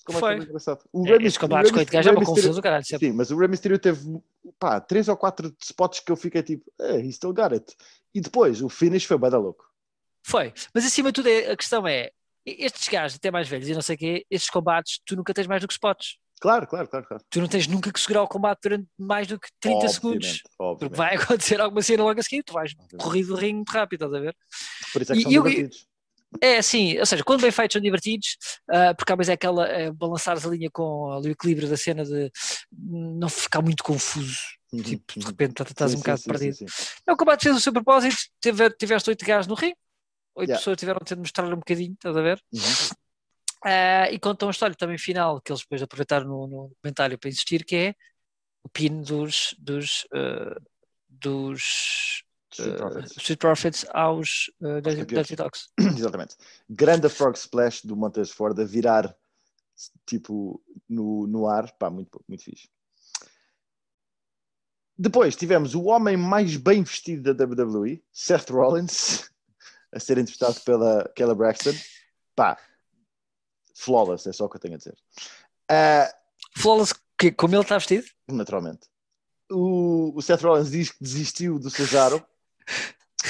O 0.02 0.06
combate 0.08 0.20
Foi. 0.20 0.36
bem 0.36 0.44
engraçado. 0.48 0.84
O 0.92 1.08
É, 1.08 1.18
Rey 1.18 1.32
combates 1.38 1.72
o 1.72 1.74
com 1.74 1.80
este 1.80 1.92
gajo 1.92 2.10
é 2.10 2.12
uma 2.12 2.26
confusão 2.26 2.54
do 2.54 2.62
caralho. 2.62 2.86
sempre. 2.86 3.08
Sim, 3.08 3.14
mas 3.14 3.32
o 3.32 3.38
Rey 3.38 3.48
Mysterio 3.48 3.80
teve 3.80 4.22
pá, 4.60 4.82
três 4.82 5.08
ou 5.08 5.16
quatro 5.16 5.56
spots 5.62 6.02
que 6.02 6.12
eu 6.12 6.18
fiquei 6.18 6.44
tipo, 6.44 6.70
eh, 6.82 7.00
he 7.00 7.10
still 7.12 7.34
got 7.34 7.54
it. 7.54 7.74
E 8.14 8.22
depois, 8.22 8.62
o 8.62 8.70
finish 8.70 9.06
foi 9.06 9.18
bada 9.18 9.38
louco. 9.38 9.64
Foi. 10.26 10.54
Mas 10.74 10.86
acima 10.86 11.10
de 11.12 11.16
tudo, 11.16 11.28
é- 11.30 11.52
a 11.52 11.58
questão 11.58 11.88
é: 11.88 12.12
estes 12.46 12.88
gajos, 12.88 13.18
até 13.18 13.32
mais 13.32 13.48
velhos 13.48 13.68
e 13.68 13.74
não 13.74 13.82
sei 13.82 13.96
o 13.96 14.00
quê, 14.00 14.26
estes 14.30 14.50
combates, 14.50 15.00
tu 15.06 15.16
nunca 15.16 15.34
tens 15.34 15.48
mais 15.48 15.62
do 15.62 15.68
que 15.68 15.74
spots. 15.74 16.18
Claro, 16.42 16.68
claro, 16.68 16.88
claro. 16.90 17.06
claro. 17.08 17.24
Tu 17.30 17.40
não 17.40 17.48
tens 17.48 17.68
nunca 17.68 17.92
que 17.92 18.00
segurar 18.00 18.22
o 18.24 18.28
combate 18.28 18.60
durante 18.64 18.88
mais 19.00 19.28
do 19.28 19.40
que 19.40 19.48
30 19.62 19.76
Obviamente, 19.78 19.94
segundos. 19.96 20.42
Porque 20.42 20.56
Obviamente. 20.60 20.98
vai 20.98 21.16
acontecer 21.56 21.62
alguma 21.62 21.82
cena 21.82 22.04
logo 22.04 22.20
a 22.20 22.24
seguir, 22.24 22.44
tu 22.44 22.54
vais 22.54 22.72
Obviamente. 22.72 22.98
corrido 23.04 23.28
do 23.30 23.36
ringue 23.36 23.56
muito 23.56 23.70
rápido, 23.72 24.04
estás 24.06 24.14
a 24.14 24.20
ver? 24.26 24.36
Por 24.92 25.02
isso 25.02 25.12
é 25.12 25.16
que 25.16 25.22
E 25.22 25.24
são 25.24 25.32
eu- 25.32 25.44
divertidos. 25.44 25.88
É 26.42 26.58
assim, 26.58 26.98
ou 27.00 27.06
seja, 27.06 27.24
quando 27.24 27.42
bem 27.42 27.52
feitos 27.52 27.74
são 27.74 27.82
divertidos, 27.82 28.38
ah, 28.70 28.94
porque 28.94 29.12
há 29.12 29.16
mais 29.16 29.30
é 29.30 29.34
aquela 29.34 29.68
é, 29.68 29.92
balançares 29.92 30.46
a 30.46 30.50
linha 30.50 30.70
com 30.72 31.12
ali 31.12 31.30
o 31.30 31.32
equilíbrio 31.32 31.70
da 31.70 31.78
cena 31.78 32.04
de 32.04 32.32
não 32.72 33.30
ficar 33.30 33.62
muito 33.62 33.84
confuso. 33.84 34.38
Uhum, 34.72 34.82
Tipo, 34.82 35.14
de 35.14 35.20
uhum. 35.20 35.26
repente 35.32 35.54
tá- 35.54 35.64
estás 35.64 35.92
Sim, 35.92 35.98
um 35.98 36.00
bocado 36.00 36.22
sim, 36.22 36.30
perdido. 36.30 36.56
sim, 36.56 36.68
sim. 36.68 36.84
É 37.08 37.14
o 37.14 37.18
combate 37.18 37.44
fez 37.44 37.56
o 37.56 37.60
seu 37.60 37.72
propósito, 37.72 38.16
tiveste 38.42 39.10
oito 39.10 39.24
gajos 39.26 39.48
no 39.48 39.54
ringue, 39.54 39.76
oito 40.36 40.50
Yeah. 40.50 40.60
pessoas 40.60 40.78
tiveram 40.78 41.00
de 41.06 41.16
mostrar 41.16 41.46
um 41.46 41.56
bocadinho, 41.58 41.94
estás 41.94 42.18
a 42.18 42.22
ver? 42.22 42.42
Uhum. 42.52 42.62
Ah, 43.66 44.12
e 44.12 44.20
contam 44.20 44.48
uma 44.48 44.52
história 44.52 44.76
também 44.76 44.98
final, 44.98 45.40
que 45.40 45.52
eles 45.52 45.62
depois 45.62 45.82
aproveitaram 45.82 46.26
no, 46.28 46.48
no 46.48 46.72
comentário 46.82 47.18
para 47.20 47.30
insistir, 47.30 47.64
que 47.64 47.76
é 47.76 47.96
o 48.64 48.70
pin 48.70 49.02
dos, 49.02 49.56
dos, 49.60 50.08
ah, 50.14 50.60
dos 51.08 52.24
Street 52.54 52.76
ah, 52.76 52.78
Profits. 52.78 53.18
Street 53.18 53.40
Profits 53.40 53.86
aos 53.94 54.52
Dirty, 54.60 54.98
campeões. 54.98 55.28
Dirty 55.28 55.36
Dogs. 55.36 55.70
Exatamente. 55.98 56.36
Grande 56.70 57.10
Frog 57.10 57.36
Splash 57.38 57.86
do 57.86 57.96
Montez 57.96 58.32
Ford 58.32 58.60
a 58.60 58.64
virar 58.64 59.16
tipo 60.06 60.62
no, 60.88 61.28
no 61.28 61.48
ar. 61.48 61.72
Pá, 61.78 61.90
muito, 61.90 62.24
muito 62.28 62.44
fixe. 62.44 62.70
Depois 64.98 65.36
tivemos 65.36 65.74
o 65.74 65.86
homem 65.86 66.16
mais 66.16 66.56
bem 66.56 66.84
vestido 66.84 67.34
da 67.34 67.46
WWE, 67.46 68.04
Seth 68.12 68.52
Rollins, 68.52 69.30
a 69.92 70.00
ser 70.00 70.20
interpretado 70.20 70.62
pela 70.62 71.12
Kelly 71.16 71.34
Braxton. 71.34 71.74
Pá, 72.36 72.60
flawless, 73.76 74.30
é 74.30 74.32
só 74.32 74.46
o 74.46 74.50
que 74.50 74.58
eu 74.58 74.62
tenho 74.62 74.76
a 74.76 74.78
dizer. 74.78 74.96
Ah, 75.68 76.14
Flawless, 76.56 76.94
que, 77.18 77.32
como 77.32 77.56
ele 77.56 77.64
está 77.64 77.78
vestido? 77.78 78.06
naturalmente. 78.28 78.88
O, 79.52 80.14
o 80.16 80.22
Seth 80.22 80.42
Rollins 80.42 80.72
diz 80.72 80.92
que 80.92 81.04
desistiu 81.04 81.60
do 81.60 81.70
Cesaro. 81.70 82.26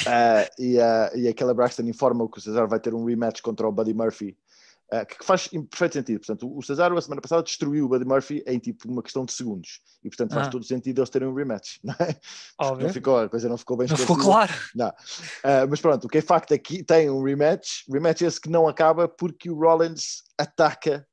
Ah, 0.08 0.50
e, 0.58 0.80
a 0.80 1.12
e 1.16 1.28
a 1.28 1.34
Kelly 1.34 1.54
Braxton 1.54 1.84
informa 1.84 2.30
que 2.30 2.38
o 2.38 2.42
Cesaro 2.42 2.68
vai 2.68 2.80
ter 2.80 2.94
um 2.94 3.06
rematch 3.06 3.42
contra 3.42 3.68
o 3.68 3.72
Buddy 3.72 3.94
Murphy, 3.94 4.38
ah, 4.92 5.06
que 5.06 5.24
faz 5.24 5.48
perfeito 5.48 5.94
sentido. 5.94 6.20
Portanto, 6.20 6.58
o 6.58 6.62
Cesaro, 6.62 6.98
a 6.98 7.02
semana 7.02 7.22
passada, 7.22 7.44
destruiu 7.44 7.86
o 7.86 7.90
Buddy 7.90 8.06
Murphy 8.06 8.44
em 8.46 8.60
tipo 8.60 8.90
uma 8.90 9.02
questão 9.02 9.26
de 9.26 9.32
segundos. 9.32 9.82
E, 10.04 10.10
portanto, 10.10 10.34
faz 10.34 10.48
Ah. 10.48 10.50
todo 10.50 10.66
sentido 10.66 11.00
eles 11.00 11.10
terem 11.10 11.28
um 11.28 11.34
rematch. 11.34 11.80
Não, 11.84 11.96
é? 12.00 12.20
Óbvio. 12.60 12.88
não 12.88 12.94
ficou, 12.94 13.18
a 13.18 13.30
coisa 13.30 13.50
não 13.50 13.58
ficou 13.58 13.78
bem 13.78 13.88
Não 13.88 13.98
ficou 13.98 14.18
claro. 14.18 14.54
Ah, 15.44 15.66
mas 15.70 15.82
pronto, 15.82 16.06
o 16.06 16.10
que 16.10 16.18
é 16.18 16.22
facto 16.22 16.52
é 16.52 16.58
que 16.58 16.84
tem 16.84 17.10
um 17.10 17.24
rematch. 17.24 17.84
Rematch 17.90 18.22
esse 18.22 18.40
que 18.40 18.50
não 18.50 18.68
acaba 18.68 19.08
porque 19.08 19.50
o 19.50 19.56
Rollins 19.60 20.24
ataca 20.38 21.08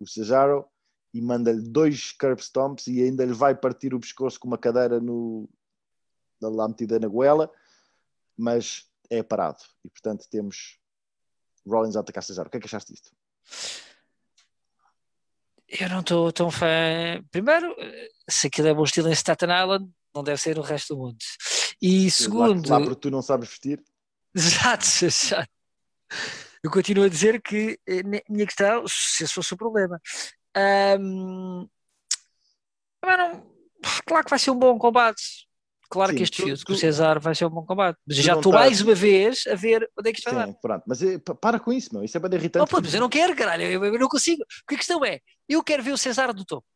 o 0.00 0.06
Cesaro 0.06 0.66
e 1.14 1.20
manda-lhe 1.20 1.62
dois 1.62 2.12
curb 2.12 2.40
stomps 2.40 2.86
e 2.86 3.02
ainda 3.02 3.24
lhe 3.24 3.34
vai 3.34 3.54
partir 3.54 3.94
o 3.94 4.00
pescoço 4.00 4.40
com 4.40 4.48
uma 4.48 4.58
cadeira 4.58 4.98
no, 4.98 5.48
lá 6.40 6.66
metida 6.66 6.98
na 6.98 7.06
goela, 7.06 7.50
mas 8.36 8.86
é 9.10 9.22
parado. 9.22 9.58
E 9.84 9.90
portanto 9.90 10.26
temos 10.30 10.78
Rollins 11.66 11.96
a 11.96 12.00
atacar 12.00 12.22
Cesaro. 12.22 12.48
O 12.48 12.50
que 12.50 12.56
é 12.56 12.60
que 12.60 12.66
achaste 12.66 12.92
disto? 12.92 13.10
Eu 15.68 15.88
não 15.88 16.00
estou 16.00 16.32
tão 16.32 16.50
fã. 16.50 16.66
Primeiro, 17.30 17.74
se 18.28 18.46
aquilo 18.46 18.68
é 18.68 18.74
bom 18.74 18.84
estilo 18.84 19.08
em 19.08 19.12
Staten 19.14 19.48
Island, 19.48 19.90
não 20.14 20.22
deve 20.22 20.40
ser 20.40 20.56
no 20.56 20.62
resto 20.62 20.94
do 20.94 21.00
mundo. 21.00 21.18
E 21.80 22.10
segundo. 22.10 22.68
Lá, 22.68 22.78
lá 22.78 22.84
porque 22.84 23.00
tu 23.00 23.10
não 23.10 23.22
sabes 23.22 23.48
vestir. 23.48 23.82
Exato, 24.34 24.86
exato. 25.04 25.50
Eu 26.62 26.70
continuo 26.70 27.04
a 27.04 27.08
dizer 27.08 27.42
que 27.42 27.78
eh, 27.86 28.02
minha 28.02 28.46
questão, 28.46 28.86
se 28.88 29.24
esse 29.24 29.34
fosse 29.34 29.52
o 29.52 29.58
problema. 29.58 30.00
Um, 30.98 31.68
não, 33.02 33.52
claro 34.06 34.24
que 34.24 34.30
vai 34.30 34.38
ser 34.38 34.52
um 34.52 34.58
bom 34.58 34.78
combate. 34.78 35.46
Claro 35.92 36.12
Sim, 36.12 36.16
que 36.16 36.22
este 36.22 36.36
filme 36.42 36.64
com 36.64 36.72
o 36.72 36.76
Cesar 36.76 37.20
vai 37.20 37.34
ser 37.34 37.44
um 37.44 37.50
bom 37.50 37.66
combate. 37.66 37.98
Mas 38.06 38.16
já 38.16 38.34
estou 38.34 38.50
mais 38.50 38.80
uma 38.80 38.94
vez 38.94 39.46
a 39.46 39.54
ver 39.54 39.86
onde 39.98 40.08
é 40.08 40.12
que 40.14 40.20
isto 40.20 40.32
vai 40.32 40.46
Sim, 40.46 40.52
dar. 40.52 40.58
Pronto, 40.58 40.84
mas 40.86 41.02
é, 41.02 41.18
para 41.18 41.60
com 41.60 41.70
isso, 41.70 41.92
meu. 41.92 42.02
Isso 42.02 42.16
é 42.16 42.20
bem 42.20 42.32
irritante. 42.32 42.64
Oh, 42.64 42.66
pô, 42.66 42.80
mas 42.82 42.94
eu 42.94 43.00
não 43.00 43.10
quero, 43.10 43.36
caralho. 43.36 43.64
Eu, 43.64 43.84
eu, 43.84 43.98
não 43.98 44.08
consigo. 44.08 44.42
Porque 44.64 44.76
a 44.76 44.78
questão 44.78 45.04
é, 45.04 45.20
eu 45.46 45.62
quero 45.62 45.82
ver 45.82 45.92
o 45.92 45.98
Cesar 45.98 46.32
do 46.32 46.46
topo. 46.46 46.66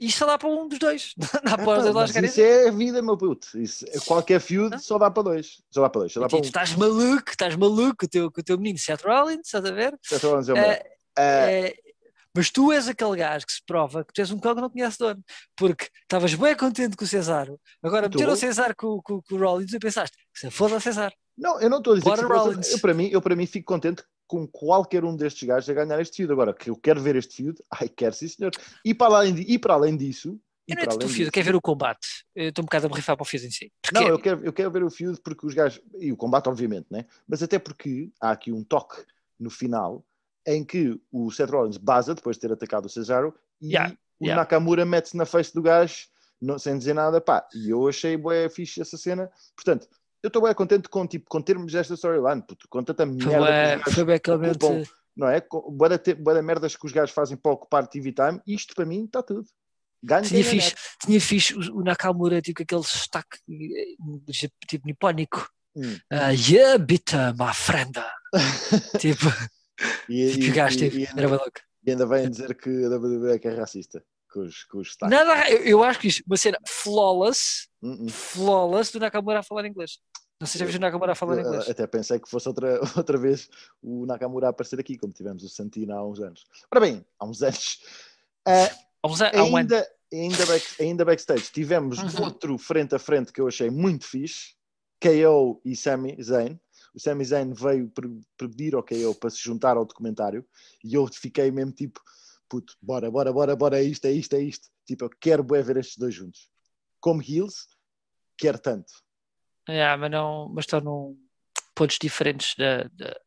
E 0.00 0.10
só 0.10 0.24
dá 0.24 0.38
para 0.38 0.48
um 0.48 0.66
dos 0.66 0.78
dois. 0.78 1.12
Dá 1.44 1.52
é, 1.52 1.56
para 1.56 1.92
dois 1.92 2.16
isso 2.16 2.40
é 2.40 2.68
a 2.68 2.70
vida, 2.70 3.02
meu 3.02 3.18
puto. 3.18 3.58
Isso, 3.58 3.84
qualquer 4.06 4.40
feud 4.40 4.70
não? 4.70 4.78
só 4.78 4.96
dá 4.96 5.10
para 5.10 5.24
dois. 5.24 5.60
Só 5.70 5.82
dá 5.82 5.90
para 5.90 6.00
dois. 6.00 6.12
Só 6.12 6.20
dá 6.20 6.28
para 6.28 6.38
um. 6.38 6.40
Estás 6.40 6.74
maluco, 6.76 7.30
estás 7.30 7.56
maluco 7.56 7.96
com 7.98 8.06
o 8.06 8.08
teu, 8.08 8.32
com 8.32 8.40
o 8.40 8.44
teu 8.44 8.56
menino 8.56 8.78
Seth 8.78 9.02
Rollins, 9.02 9.40
estás 9.44 9.64
a 9.66 9.70
ver? 9.70 9.98
Seth 10.02 10.22
Rollins 10.22 10.48
é 10.48 10.52
o 10.52 10.56
melhor. 10.56 10.82
Uh, 11.18 11.68
uh, 11.68 11.87
mas 12.34 12.50
tu 12.50 12.72
és 12.72 12.88
aquele 12.88 13.16
gajo 13.16 13.46
que 13.46 13.52
se 13.52 13.62
prova 13.64 14.04
que 14.04 14.12
tu 14.12 14.20
és 14.20 14.30
um 14.30 14.38
cão 14.38 14.54
que 14.54 14.60
não 14.60 14.70
conhece 14.70 14.98
dono, 14.98 15.22
porque 15.56 15.88
estavas 16.02 16.34
bem 16.34 16.56
contente 16.56 16.96
com 16.96 17.04
o 17.04 17.08
Cesaro, 17.08 17.60
agora 17.82 18.08
meteram 18.08 18.32
o 18.32 18.36
Cesaro 18.36 18.74
com, 18.76 19.00
com, 19.02 19.22
com, 19.22 19.34
o 19.34 19.38
Rollins 19.38 19.72
e 19.72 19.78
pensaste, 19.78 20.16
se 20.34 20.50
foda 20.50 20.76
o 20.76 20.80
Cesaro. 20.80 21.14
Não, 21.36 21.60
eu 21.60 21.70
não 21.70 21.78
estou 21.78 21.92
a 21.92 21.96
dizer 21.96 22.08
Bora 22.08 22.58
que 22.58 22.72
eu, 22.74 22.80
para 22.80 22.94
mim, 22.94 23.08
eu 23.12 23.22
para 23.22 23.36
mim 23.36 23.46
fico 23.46 23.66
contente 23.66 24.02
com 24.28 24.46
qualquer 24.46 25.04
um 25.04 25.16
destes 25.16 25.48
gajos 25.48 25.68
a 25.70 25.72
ganhar 25.72 26.00
este 26.00 26.18
feud. 26.18 26.30
Agora, 26.30 26.52
que 26.52 26.68
eu 26.68 26.76
quero 26.76 27.00
ver 27.00 27.16
este 27.16 27.36
feud, 27.36 27.58
ai, 27.72 27.88
quero 27.88 28.14
sim 28.14 28.28
senhor. 28.28 28.52
E 28.84 28.94
para 28.94 29.16
além, 29.16 29.34
de, 29.34 29.42
e 29.42 29.58
para 29.58 29.74
além 29.74 29.96
disso... 29.96 30.38
Eu 30.68 30.76
não 30.76 30.82
é 30.82 30.86
do 30.86 31.08
feud, 31.08 31.24
eu 31.24 31.32
quero 31.32 31.46
ver 31.46 31.56
o 31.56 31.62
combate. 31.62 32.06
Eu 32.36 32.50
estou 32.50 32.62
um 32.62 32.66
bocado 32.66 32.86
a 32.86 32.90
me 32.90 32.96
rifar 32.96 33.16
para 33.16 33.22
o 33.22 33.26
feud 33.26 33.46
em 33.46 33.50
si. 33.50 33.72
Porque... 33.80 33.98
Não, 33.98 34.06
eu 34.06 34.18
quero, 34.18 34.44
eu 34.44 34.52
quero 34.52 34.70
ver 34.70 34.84
o 34.84 34.90
feud 34.90 35.18
porque 35.22 35.46
os 35.46 35.54
gajos... 35.54 35.80
E 35.98 36.12
o 36.12 36.16
combate, 36.16 36.46
obviamente, 36.46 36.86
né? 36.90 37.06
Mas 37.26 37.42
até 37.42 37.58
porque 37.58 38.10
há 38.20 38.32
aqui 38.32 38.52
um 38.52 38.62
toque 38.62 39.02
no 39.40 39.48
final 39.48 40.04
em 40.48 40.64
que 40.64 40.98
o 41.12 41.30
Seth 41.30 41.50
Rollins 41.50 41.76
baza 41.76 42.14
depois 42.14 42.36
de 42.36 42.40
ter 42.40 42.52
atacado 42.52 42.86
o 42.86 42.88
Cesaro 42.88 43.34
e 43.60 43.74
yeah, 43.74 43.94
o 44.18 44.24
yeah. 44.24 44.40
Nakamura 44.40 44.84
mete-se 44.84 45.16
na 45.16 45.26
face 45.26 45.52
do 45.52 45.62
gajo 45.62 46.08
não, 46.40 46.58
sem 46.58 46.78
dizer 46.78 46.94
nada, 46.94 47.20
pá, 47.20 47.46
e 47.54 47.70
eu 47.70 47.88
achei 47.88 48.16
bué 48.16 48.48
fixe 48.48 48.80
essa 48.80 48.96
cena, 48.96 49.30
portanto, 49.56 49.88
eu 50.22 50.28
estou 50.28 50.42
bem 50.42 50.54
contente 50.54 50.88
com, 50.88 51.06
tipo, 51.06 51.28
com 51.28 51.42
termos 51.42 51.74
esta 51.74 51.94
storyline, 51.94 52.44
com 52.68 52.82
tanta 52.82 53.04
merda 53.04 53.90
foi 53.90 54.04
bem, 54.04 54.16
ocupam, 54.16 54.82
não 55.16 55.28
é? 55.28 55.40
Boa 55.68 55.88
da 55.88 56.42
merdas 56.42 56.76
que 56.76 56.86
os 56.86 56.92
gajos 56.92 57.14
fazem 57.14 57.36
para 57.36 57.52
ocupar 57.52 57.86
TV 57.86 58.12
time, 58.12 58.40
isto 58.46 58.74
para 58.74 58.86
mim 58.86 59.04
está 59.04 59.22
tudo. 59.22 59.46
Ganho 60.02 60.24
tinha 60.24 60.44
fixe, 60.44 60.74
tinha 61.04 61.20
fixe 61.20 61.54
o, 61.54 61.82
Nakamura, 61.82 62.40
tipo 62.40 62.62
aquele 62.62 62.84
sotaque 62.84 63.38
eh, 63.50 63.96
tipo 64.68 64.86
nipónico. 64.86 65.48
Hum. 65.74 65.96
Uh, 66.12 66.32
yeah, 66.48 66.78
bitter, 66.78 67.34
my 67.36 67.52
friend. 67.52 67.94
tipo, 68.98 69.26
e, 70.08 70.24
e, 70.38 71.02
e, 71.02 71.08
era 71.16 71.28
louco. 71.28 71.60
E 71.84 71.90
ainda 71.90 72.06
vem 72.06 72.30
dizer 72.30 72.54
que 72.54 72.68
a 72.68 72.96
WWE 72.96 73.40
é 73.42 73.48
é 73.48 73.54
racista 73.54 74.04
com 74.32 74.40
os, 74.40 74.64
com 74.64 74.78
os 74.78 74.96
Nada, 75.02 75.50
eu, 75.50 75.62
eu, 75.64 75.82
acho 75.82 75.98
que 75.98 76.08
isto, 76.08 76.22
uma 76.26 76.36
cena 76.36 76.58
flawless, 76.66 77.68
uh 77.82 77.88
-uh. 77.88 78.10
flawless 78.10 78.92
do 78.92 79.00
Nakamura 79.00 79.40
a 79.40 79.42
falar 79.42 79.66
inglês. 79.66 79.98
Não 80.40 80.46
sei 80.46 80.52
se 80.52 80.58
já 80.58 80.64
viste 80.66 80.78
o 80.78 80.80
Nakamura 80.80 81.12
a 81.12 81.14
falar 81.14 81.40
inglês. 81.40 81.68
Até 81.68 81.86
pensei 81.86 82.20
que 82.20 82.28
fosse 82.28 82.46
outra, 82.46 82.80
outra 82.96 83.18
vez 83.18 83.48
o 83.82 84.06
Nakamura 84.06 84.46
a 84.46 84.50
aparecer 84.50 84.78
aqui, 84.78 84.96
como 84.96 85.12
tivemos 85.12 85.42
o 85.42 85.48
Santino 85.48 85.94
há 85.94 86.06
uns 86.06 86.20
anos. 86.20 86.44
Ora 86.72 86.80
bem, 86.80 87.04
há 87.18 87.24
uns 87.24 87.42
anos. 87.42 87.80
Uh, 88.46 88.70
há 89.02 89.08
uns 89.08 89.20
anos 89.20 89.34
ainda, 89.34 89.88
ainda, 90.12 90.46
back, 90.46 90.82
ainda 90.82 91.04
backstage 91.04 91.50
tivemos 91.50 91.98
uhum. 91.98 92.24
outro 92.24 92.58
frente 92.58 92.94
a 92.94 92.98
frente 92.98 93.32
que 93.32 93.40
eu 93.40 93.48
achei 93.48 93.70
muito 93.70 94.04
fixe, 94.06 94.54
KO 95.00 95.60
e 95.64 95.74
Sami 95.74 96.16
Zayn 96.22 96.58
o 96.94 97.00
Sami 97.00 97.24
Zayn 97.24 97.52
veio 97.52 97.92
pedir 98.36 98.74
ao 98.74 98.82
KO 98.82 99.14
para 99.18 99.30
se 99.30 99.38
juntar 99.38 99.76
ao 99.76 99.84
documentário 99.84 100.44
e 100.84 100.94
eu 100.94 101.06
fiquei 101.06 101.50
mesmo 101.50 101.72
tipo, 101.72 102.00
puto, 102.48 102.74
bora, 102.80 103.10
bora, 103.10 103.32
bora, 103.32 103.56
bora, 103.56 103.78
é 103.78 103.82
isto, 103.82 104.06
é 104.06 104.12
isto, 104.12 104.34
é 104.34 104.42
isto. 104.42 104.68
Tipo, 104.86 105.04
eu 105.04 105.10
quero 105.20 105.44
ver 105.44 105.76
estes 105.76 105.96
dois 105.96 106.14
juntos. 106.14 106.48
Como 107.00 107.22
heels, 107.22 107.68
quero 108.36 108.58
tanto. 108.58 108.92
É, 109.68 109.96
mas 109.96 110.10
não, 110.10 110.48
mas 110.48 110.64
estão 110.64 110.80
num 110.80 111.18
pontos 111.74 111.98
diferentes 112.00 112.54
da. 112.56 112.84
da... 112.94 113.20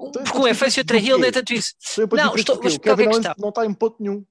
Então, 0.00 0.24
Porque 0.24 0.38
um 0.38 0.46
é 0.46 0.54
face 0.54 0.80
e 0.80 0.82
é 0.82 0.96
heel, 0.96 1.18
não 1.18 1.26
é 1.26 1.30
tanto 1.30 1.52
isso. 1.52 1.74
Não, 2.16 2.34
estou, 2.34 2.58
mas 2.62 2.74
o 2.74 2.80
Kevin 2.80 3.08
Owens 3.08 3.26
não 3.38 3.50
está 3.50 3.66
em 3.66 3.74
ponto 3.74 4.02
nenhum 4.02 4.24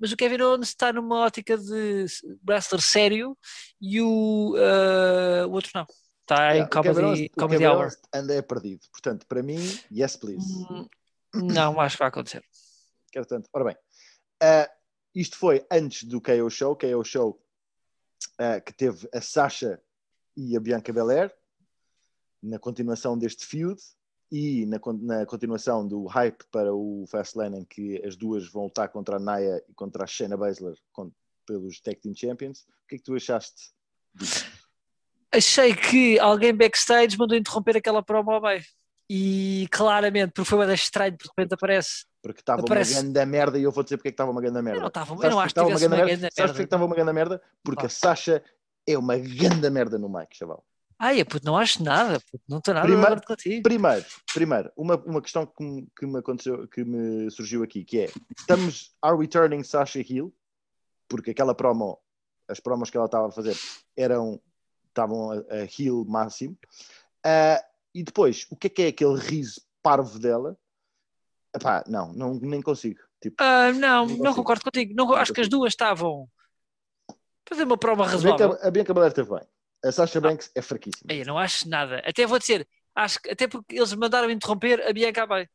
mas 0.00 0.12
o 0.12 0.16
Kevin 0.16 0.40
Owens 0.40 0.68
está 0.68 0.92
numa 0.92 1.18
ótica 1.18 1.58
de 1.58 2.06
wrestler 2.48 2.80
sério 2.80 3.36
e 3.78 4.00
o, 4.00 4.54
uh, 4.56 5.46
o 5.46 5.52
outro 5.52 5.70
não. 5.74 5.86
Está 6.30 6.56
em 6.56 6.64
Comedy, 6.68 7.28
comedy 7.30 7.66
Hour. 7.66 7.90
Anda 8.14 8.34
é 8.34 8.40
perdido. 8.40 8.82
Portanto, 8.92 9.26
para 9.26 9.42
mim, 9.42 9.58
yes, 9.90 10.14
please. 10.14 10.46
Hum, 10.70 10.88
não, 11.34 11.80
acho 11.80 11.96
que 11.96 11.98
vai 11.98 12.08
acontecer. 12.08 12.44
Quero 13.10 13.26
tanto. 13.26 13.48
Ora 13.52 13.64
bem, 13.64 13.74
uh, 13.74 14.70
isto 15.12 15.36
foi 15.36 15.66
antes 15.68 16.04
do 16.04 16.20
KO 16.20 16.48
Show. 16.48 16.76
KO 16.76 17.04
Show 17.04 17.42
uh, 18.40 18.64
que 18.64 18.72
teve 18.72 19.08
a 19.12 19.20
Sasha 19.20 19.82
e 20.36 20.56
a 20.56 20.60
Bianca 20.60 20.92
Belair 20.92 21.34
na 22.40 22.60
continuação 22.60 23.18
deste 23.18 23.44
feud 23.44 23.80
e 24.30 24.64
na, 24.66 24.78
na, 25.00 25.26
continuação 25.26 25.84
do 25.84 26.06
hype 26.06 26.44
para 26.52 26.72
o 26.72 27.06
Fastlane 27.08 27.58
em 27.58 27.64
que 27.64 28.00
as 28.06 28.14
duas 28.14 28.46
vão 28.48 28.66
lutar 28.66 28.88
contra 28.88 29.16
a 29.16 29.18
Naya 29.18 29.60
e 29.68 29.74
contra 29.74 30.04
a 30.04 30.06
Shayna 30.06 30.36
Baszler 30.36 30.76
com, 30.92 31.10
pelos 31.44 31.80
Tag 31.80 31.98
Team 32.00 32.14
Champions. 32.14 32.60
O 32.84 32.86
que 32.86 32.94
é 32.94 32.98
que 32.98 33.04
tu 33.04 33.16
achaste 33.16 33.72
disso? 34.14 34.44
Achei 35.32 35.74
que 35.74 36.18
alguém 36.18 36.54
backstage 36.54 37.16
mandou 37.16 37.36
interromper 37.36 37.76
aquela 37.76 38.02
promo 38.02 38.40
bem. 38.40 38.62
E 39.08 39.66
claramente, 39.72 40.32
porque 40.32 40.48
foi 40.48 40.58
uma 40.58 40.66
das 40.66 40.80
estranho, 40.80 41.16
de 41.16 41.26
repente 41.26 41.54
aparece. 41.54 42.04
Porque 42.22 42.40
estava 42.40 42.60
aparece... 42.60 42.94
uma 42.94 43.02
grande 43.02 43.26
merda 43.26 43.58
e 43.58 43.62
eu 43.64 43.72
vou 43.72 43.82
dizer 43.82 43.96
porque 43.96 44.08
é 44.08 44.12
que 44.12 44.14
estava 44.14 44.30
uma 44.30 44.40
grande 44.40 44.62
merda. 44.62 44.78
Eu 44.78 44.80
não, 44.82 44.88
estava, 44.88 45.14
eu 45.14 45.30
não 45.30 45.40
acho 45.40 45.54
que 45.54 45.60
estava 45.60 45.68
uma 45.68 45.78
grande 45.80 45.96
merda. 45.96 46.28
Sabes 46.32 46.50
porque 46.52 46.64
estava 46.64 46.84
uma 46.84 46.94
grande 46.94 47.12
merda? 47.12 47.42
Porque 47.64 47.82
oh. 47.82 47.86
a 47.86 47.88
Sasha 47.88 48.42
é 48.86 48.96
uma 48.96 49.16
grande 49.16 49.68
merda 49.68 49.98
no 49.98 50.08
mic, 50.08 50.36
chaval. 50.36 50.64
Ai, 50.96 51.18
é 51.18 51.24
puto, 51.24 51.46
não 51.46 51.56
acho 51.56 51.82
nada, 51.82 52.20
puto, 52.30 52.44
não 52.46 52.58
estou 52.58 52.74
nada 52.74 52.86
primeiro, 52.86 53.22
contigo. 53.22 53.62
Primeiro, 53.62 54.04
primeiro 54.34 54.70
uma, 54.76 54.96
uma 54.96 55.22
questão 55.22 55.46
que 55.46 55.64
me, 55.64 55.88
que 55.98 56.06
me 56.06 56.18
aconteceu, 56.18 56.68
que 56.68 56.84
me 56.84 57.30
surgiu 57.30 57.62
aqui, 57.62 57.84
que 57.84 58.00
é, 58.00 58.10
estamos, 58.38 58.94
are 59.00 59.16
we 59.16 59.26
turning 59.26 59.62
Sasha 59.62 60.00
Hill? 60.00 60.32
Porque 61.08 61.30
aquela 61.30 61.54
promo, 61.54 61.98
as 62.46 62.60
promos 62.60 62.90
que 62.90 62.98
ela 62.98 63.06
estava 63.06 63.28
a 63.28 63.32
fazer 63.32 63.56
eram 63.96 64.38
estavam 65.00 65.30
a, 65.30 65.34
a 65.54 65.68
heel 65.78 66.04
máximo. 66.04 66.56
Uh, 67.26 67.62
e 67.94 68.02
depois, 68.02 68.46
o 68.50 68.56
que 68.56 68.66
é 68.66 68.70
que 68.70 68.82
é 68.82 68.86
aquele 68.88 69.18
riso 69.18 69.60
parvo 69.82 70.18
dela? 70.18 70.56
Epá, 71.54 71.82
não, 71.86 72.12
não, 72.12 72.34
nem 72.34 72.62
consigo. 72.62 73.00
Tipo, 73.20 73.42
uh, 73.42 73.72
não, 73.74 74.06
não, 74.06 74.16
não, 74.16 74.34
concordo 74.34 74.62
contigo. 74.62 74.94
Não, 74.94 75.06
não 75.06 75.14
acho 75.14 75.32
consigo. 75.32 75.34
que 75.34 75.40
as 75.40 75.48
duas 75.48 75.72
estavam 75.72 76.28
fazer 77.48 77.64
uma 77.64 77.76
prova 77.76 78.06
razoável. 78.06 78.56
A 78.62 78.70
Bianca 78.70 78.94
Belair 78.94 79.10
esteve 79.10 79.30
bem. 79.30 79.46
A 79.84 79.90
Sasha 79.90 80.18
ah, 80.18 80.22
Banks 80.22 80.50
é 80.54 80.62
fraquíssima. 80.62 81.12
Eu 81.12 81.26
não 81.26 81.38
acho 81.38 81.68
nada. 81.68 82.00
Até 82.04 82.26
vou 82.26 82.38
dizer, 82.38 82.66
acho 82.94 83.20
que 83.20 83.30
até 83.30 83.48
porque 83.48 83.76
eles 83.76 83.92
mandaram 83.94 84.30
interromper 84.30 84.86
a 84.86 84.92
Bianca 84.92 85.26
bem. 85.26 85.48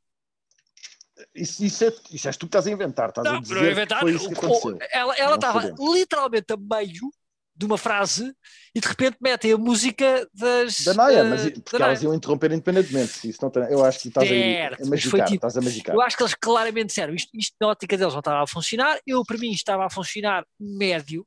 Isso, 1.33 1.63
isso, 1.63 1.85
é, 1.85 1.93
isso 2.11 2.27
és 2.27 2.35
tu 2.35 2.41
que 2.41 2.47
estás 2.47 2.67
a 2.67 2.71
inventar, 2.71 3.07
estás 3.07 3.25
não, 3.25 3.37
a 3.37 3.39
dizer 3.39 3.55
não 3.55 3.71
inventar, 3.71 4.01
foi 4.01 4.13
isso 4.13 4.27
que 4.27 4.33
aconteceu. 4.33 4.77
Ela, 4.91 5.15
ela 5.15 5.35
estava 5.35 5.73
literalmente 5.79 6.51
a 6.51 6.57
meio 6.57 7.09
de 7.55 7.65
uma 7.65 7.77
frase 7.77 8.35
e 8.73 8.79
de 8.79 8.87
repente 8.87 9.17
metem 9.21 9.53
a 9.53 9.57
música 9.57 10.27
das. 10.33 10.81
Da 10.81 10.93
Naya, 10.93 11.23
uh, 11.23 11.29
mas 11.29 11.49
porque 11.49 11.81
elas 11.81 12.03
iam 12.03 12.13
interromper 12.13 12.51
independentemente. 12.51 13.27
Isso 13.27 13.39
não 13.41 13.49
tem, 13.49 13.63
eu 13.63 13.83
acho 13.85 13.99
que 14.01 14.07
estás 14.09 14.27
certo, 14.27 14.83
a, 14.83 14.89
magicar, 14.89 15.25
tipo, 15.27 15.35
estás 15.35 15.57
a 15.57 15.61
magicar. 15.61 15.95
Eu 15.95 16.01
acho 16.01 16.17
que 16.17 16.23
eles 16.23 16.35
claramente 16.35 16.87
disseram 16.87 17.13
isto, 17.13 17.29
isto 17.33 17.55
na 17.61 17.67
ótica 17.67 17.97
deles 17.97 18.13
não 18.13 18.19
estava 18.19 18.43
a 18.43 18.47
funcionar. 18.47 18.99
Eu, 19.07 19.23
para 19.23 19.37
mim, 19.37 19.51
estava 19.51 19.85
a 19.85 19.89
funcionar 19.89 20.45
médio, 20.59 21.25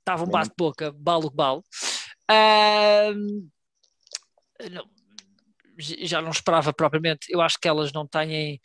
estava 0.00 0.24
um 0.24 0.28
bate-boca, 0.28 0.92
balo 0.92 1.30
balo. 1.30 1.62
Uh, 2.30 3.48
não, 4.70 4.84
já 5.78 6.20
não 6.20 6.30
esperava 6.30 6.72
propriamente. 6.72 7.28
Eu 7.30 7.40
acho 7.40 7.58
que 7.60 7.68
elas 7.68 7.92
não 7.92 8.06
têm. 8.06 8.60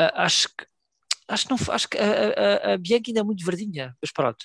Uh, 0.00 0.10
acho 0.14 0.48
que 0.48 0.66
acho 1.28 1.46
que, 1.46 1.50
não, 1.50 1.74
acho 1.74 1.88
que 1.88 1.96
a, 1.96 2.02
a, 2.02 2.72
a, 2.72 2.78
Bianca 2.78 3.04
ainda 3.08 3.20
é 3.20 3.22
muito 3.22 3.44
verdinha, 3.44 3.94
mas 4.02 4.12
pronto. 4.12 4.44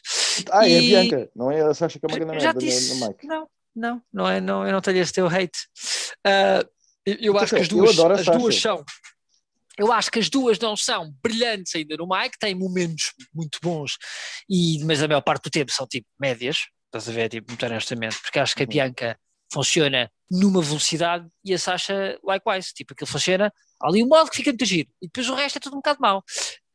Ah, 0.52 0.68
é 0.68 0.78
a 0.78 0.82
Bianca, 0.82 1.30
não 1.36 1.52
é 1.52 1.62
a 1.62 1.74
Sasha 1.74 2.00
que 2.00 2.06
é 2.06 2.08
uma 2.08 2.20
grande 2.20 2.40
Já 2.40 2.52
disse, 2.54 2.94
no, 2.96 3.08
no 3.08 3.18
não, 3.24 3.50
não, 3.76 4.02
não 4.14 4.28
é, 4.30 4.42
não, 4.42 4.66
eu 4.66 4.72
não 4.72 4.82
tenho 4.82 5.00
esse 5.00 5.14
teu 5.14 5.28
hate. 5.28 5.60
Uh, 6.26 6.68
eu, 7.06 7.16
eu 7.20 7.38
acho 7.38 7.56
que 7.56 7.62
as 7.62 7.68
duas, 7.68 8.00
as 8.00 8.26
duas 8.26 8.60
são, 8.60 8.84
Eu 9.78 9.92
acho 9.92 10.10
que 10.10 10.20
as 10.20 10.30
duas 10.30 10.58
não 10.60 10.76
são 10.76 11.14
brilhantes 11.22 11.76
ainda 11.76 11.96
no 11.98 12.08
Mike, 12.08 12.40
têm 12.40 12.56
momentos 12.56 13.14
muito 13.34 13.60
bons, 13.62 13.98
e, 14.50 14.84
mas 14.86 15.04
a 15.04 15.08
maior 15.08 15.22
parte 15.22 15.44
do 15.44 15.50
tempo 15.50 15.72
são 15.72 15.86
tipo 15.86 16.08
médias, 16.20 16.58
estás 16.86 17.10
a 17.10 17.12
ver, 17.12 17.30
tipo, 17.30 17.52
muito 17.52 17.66
honestamente, 17.66 18.18
porque 18.22 18.40
acho 18.40 18.56
que 18.56 18.64
a 18.64 18.66
Uhum. 18.66 18.70
Bianca 18.70 19.20
funciona 19.54 20.10
numa 20.32 20.62
velocidade 20.62 21.28
e 21.44 21.54
a 21.54 21.60
Sasha 21.60 22.18
likewise, 22.24 22.74
tipo, 22.74 22.94
aquilo 22.94 23.08
funciona, 23.08 23.54
ali 23.82 24.04
um 24.04 24.08
modo 24.08 24.30
que 24.30 24.38
fica 24.38 24.50
muito 24.52 24.66
giro, 24.66 24.90
e 25.02 25.06
depois 25.08 25.30
o 25.30 25.36
resto 25.36 25.58
é 25.58 25.60
tudo 25.60 25.74
um 25.74 25.80
bocado 25.80 26.00
mau. 26.02 26.24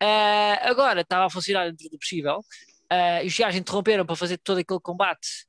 Ah, 0.00 0.58
agora 0.70 1.00
estava 1.00 1.26
a 1.26 1.30
funcionar 1.30 1.68
dentro 1.70 1.88
do 1.90 1.98
possível, 1.98 2.40
ah, 2.90 3.22
e 3.22 3.26
os 3.28 3.38
gajos 3.38 3.60
interromperam 3.60 4.04
para 4.04 4.16
fazer 4.16 4.38
todo 4.38 4.58
aquele 4.58 4.80
combate 4.80 5.46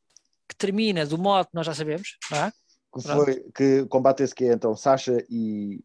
que 0.47 0.55
termina 0.55 1.05
do 1.05 1.17
modo 1.17 1.47
que 1.47 1.55
nós 1.55 1.65
já 1.65 1.73
sabemos, 1.73 2.17
não 2.29 2.37
é? 2.45 2.51
Que, 2.93 3.01
foi, 3.01 3.45
que 3.55 3.85
combate 3.85 4.23
esse 4.23 4.35
que 4.35 4.45
é 4.45 4.53
então 4.53 4.75
Sasha 4.75 5.23
e, 5.29 5.83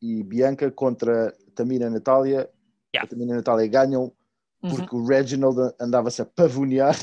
e 0.00 0.22
Bianca 0.22 0.70
contra 0.70 1.34
Tamina 1.54 1.86
e 1.86 1.90
Natália. 1.90 2.50
Yeah. 2.94 3.04
A 3.04 3.06
Tamina 3.06 3.32
e 3.32 3.36
Natália 3.36 3.66
ganham 3.66 4.12
Uhum. 4.64 4.76
porque 4.76 4.96
o 4.96 5.06
Reginald 5.06 5.74
andava-se 5.78 6.22
a 6.22 6.24
pavonear. 6.24 6.96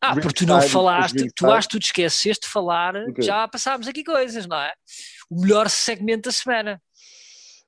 Ah, 0.00 0.12
porque 0.12 0.44
tu 0.44 0.46
não 0.46 0.60
falaste, 0.60 1.26
tu 1.34 1.50
acho 1.50 1.66
que 1.68 1.76
tu 1.76 1.80
te 1.80 1.86
esqueceste 1.86 2.46
de 2.46 2.52
falar, 2.52 2.94
O 2.96 3.14
quê? 3.14 3.22
já 3.22 3.48
passámos 3.48 3.88
aqui 3.88 4.04
coisas, 4.04 4.46
não 4.46 4.58
é? 4.58 4.72
O 5.30 5.40
melhor 5.40 5.70
segmento 5.70 6.28
da 6.28 6.32
semana. 6.32 6.82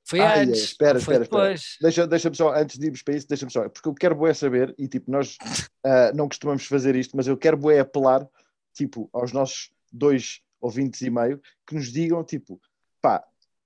Foi 0.09 0.21
Ai, 0.21 0.41
antes, 0.45 0.61
espera, 0.63 0.95
não 0.95 1.01
foi 1.01 1.15
espera, 1.15 1.25
espera. 1.25 1.43
depois. 1.43 1.77
Deixa- 1.81 2.07
Deixa-me 2.07 2.37
só, 2.37 2.55
antes 2.55 2.79
de 2.79 2.87
irmos 2.87 3.03
para 3.03 3.15
isso, 3.17 3.27
deixa-me 3.29 3.51
só, 3.53 3.69
porque 3.69 3.89
eu 3.89 3.95
quero 3.95 4.15
bué 4.15 4.33
saber, 4.33 4.73
e 4.79 4.87
tipo, 4.87 5.11
nós 5.11 5.37
ah, 5.85 6.13
não 6.15 6.29
costumamos 6.29 6.65
fazer 6.67 6.95
isto, 6.95 7.17
mas 7.17 7.27
eu 7.27 7.37
quero 7.37 7.57
bué 7.57 7.81
apelar, 7.81 8.25
tipo, 8.73 9.11
aos 9.13 9.33
nossos 9.33 9.71
dois 9.93 10.41
ouvintes 10.61 11.01
e 11.03 11.11
meio, 11.11 11.41
que 11.67 11.75
nos 11.75 11.91
digam, 11.93 12.23
tipo, 12.23 12.61
pá, 13.03 13.25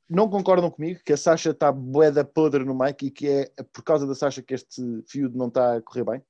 não 0.08 0.28
concordam 0.30 0.70
comigo 0.70 1.00
que 1.04 1.12
a 1.12 1.16
Sasha 1.16 1.50
está 1.50 1.70
bué 1.70 2.10
da 2.10 2.24
podre 2.24 2.64
no 2.64 2.74
Mike 2.76 3.06
e 3.06 3.10
que 3.10 3.28
é 3.28 3.62
por 3.72 3.84
causa 3.84 4.06
da 4.06 4.14
Sasha 4.14 4.42
que 4.42 4.54
este 4.54 4.82
feud 5.06 5.36
não 5.36 5.48
está 5.48 5.76
a 5.76 5.82
correr 5.82 6.04
bem? 6.04 6.22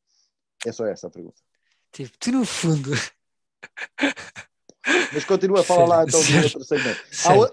É 0.66 0.72
só 0.72 0.84
essa 0.86 1.06
a 1.06 1.11
pergunta. 1.11 1.40
Tipo, 1.92 2.18
tu 2.18 2.32
no 2.32 2.44
fundo. 2.44 2.90
Mas 5.12 5.24
continua 5.24 5.61
a 5.61 5.64
falar 5.64 5.86
lá 5.86 6.04
então 6.04 6.20
do 6.22 6.42
outro 6.44 6.64
segmento. 6.64 7.00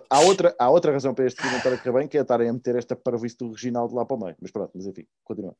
Há, 0.10 0.18
há 0.18 0.20
outra, 0.22 0.56
há 0.60 0.70
outra 0.70 0.92
razão 0.92 1.14
para 1.14 1.26
este 1.26 1.44
não 1.46 1.58
estar 1.58 1.74
a 1.74 1.78
correr 1.78 1.92
bem, 2.00 2.08
que 2.08 2.18
é 2.18 2.22
estarem 2.22 2.50
a 2.50 2.54
meter 2.54 2.76
esta 2.76 2.96
parvoíce 2.96 3.38
do 3.38 3.52
Reginaldo 3.52 3.96
lá 3.96 4.06
para 4.06 4.16
o 4.16 4.20
meio. 4.20 4.36
Mas 4.42 4.52
pronto, 4.52 4.72
mas 4.76 4.86
enfim, 4.86 5.06
continua. 5.24 5.56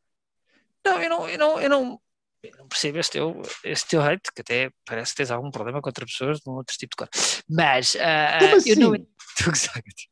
Não, 0.86 1.02
eu 1.02 1.10
não, 1.10 1.30
eu 1.30 1.38
não, 1.38 1.62
eu 1.62 1.70
não, 1.70 2.02
eu 2.44 2.52
não 2.58 2.68
percebo 2.68 3.00
esse 3.00 3.12
teu, 3.12 3.42
esse 3.64 3.88
teu 3.88 4.02
hate, 4.02 4.32
que 4.34 4.42
até 4.42 4.70
parece 4.86 5.12
que 5.12 5.18
tens 5.18 5.32
algum 5.32 5.50
problema 5.52 5.82
contra 5.82 6.06
pessoas 6.06 6.40
de 6.40 6.50
um 6.50 6.54
outro 6.54 6.76
tipo 6.78 6.92
de 6.92 6.98
cor. 6.98 7.10
Mas 7.50 7.98
ah, 8.00 8.38
Como 8.40 8.52
eu 8.66 8.76
não. 8.78 8.94
assim? 8.94 9.08
Tu 9.38 9.52
que 9.52 9.58
sabes. 9.58 10.08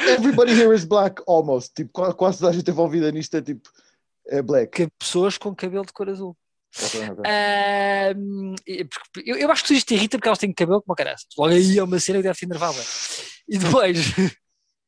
Everybody 0.00 0.52
here 0.52 0.74
is 0.74 0.84
black, 0.84 1.22
almost. 1.26 1.72
Tipo, 1.74 1.90
qua- 1.92 2.14
quase 2.14 2.38
toda 2.38 2.50
a 2.50 2.54
gente 2.54 2.70
envolvida 2.70 3.12
nisto 3.12 3.36
é 3.36 3.42
tipo, 3.42 3.68
é 4.26 4.40
black. 4.40 4.70
Que 4.72 4.90
pessoas 4.98 5.36
com 5.36 5.54
cabelo 5.54 5.84
de 5.84 5.92
cor 5.92 6.08
azul. 6.08 6.36
Porque 8.88 9.30
eu, 9.30 9.36
eu 9.36 9.50
acho 9.50 9.62
que 9.62 9.68
tu 9.68 9.74
isto 9.74 9.86
te 9.88 9.94
irrita 9.94 10.18
porque 10.18 10.28
elas 10.28 10.38
têm 10.38 10.52
cabelo 10.52 10.82
como 10.82 10.92
a 10.92 10.96
caralho. 10.96 11.16
Logo 11.38 11.52
aí 11.52 11.78
é 11.78 11.82
uma 11.82 11.98
cena 11.98 12.18
que 12.18 12.24
deve 12.24 12.38
te 12.38 12.44
enervar. 12.44 12.72
bué. 12.72 12.82
E 13.48 13.58
depois. 13.58 13.96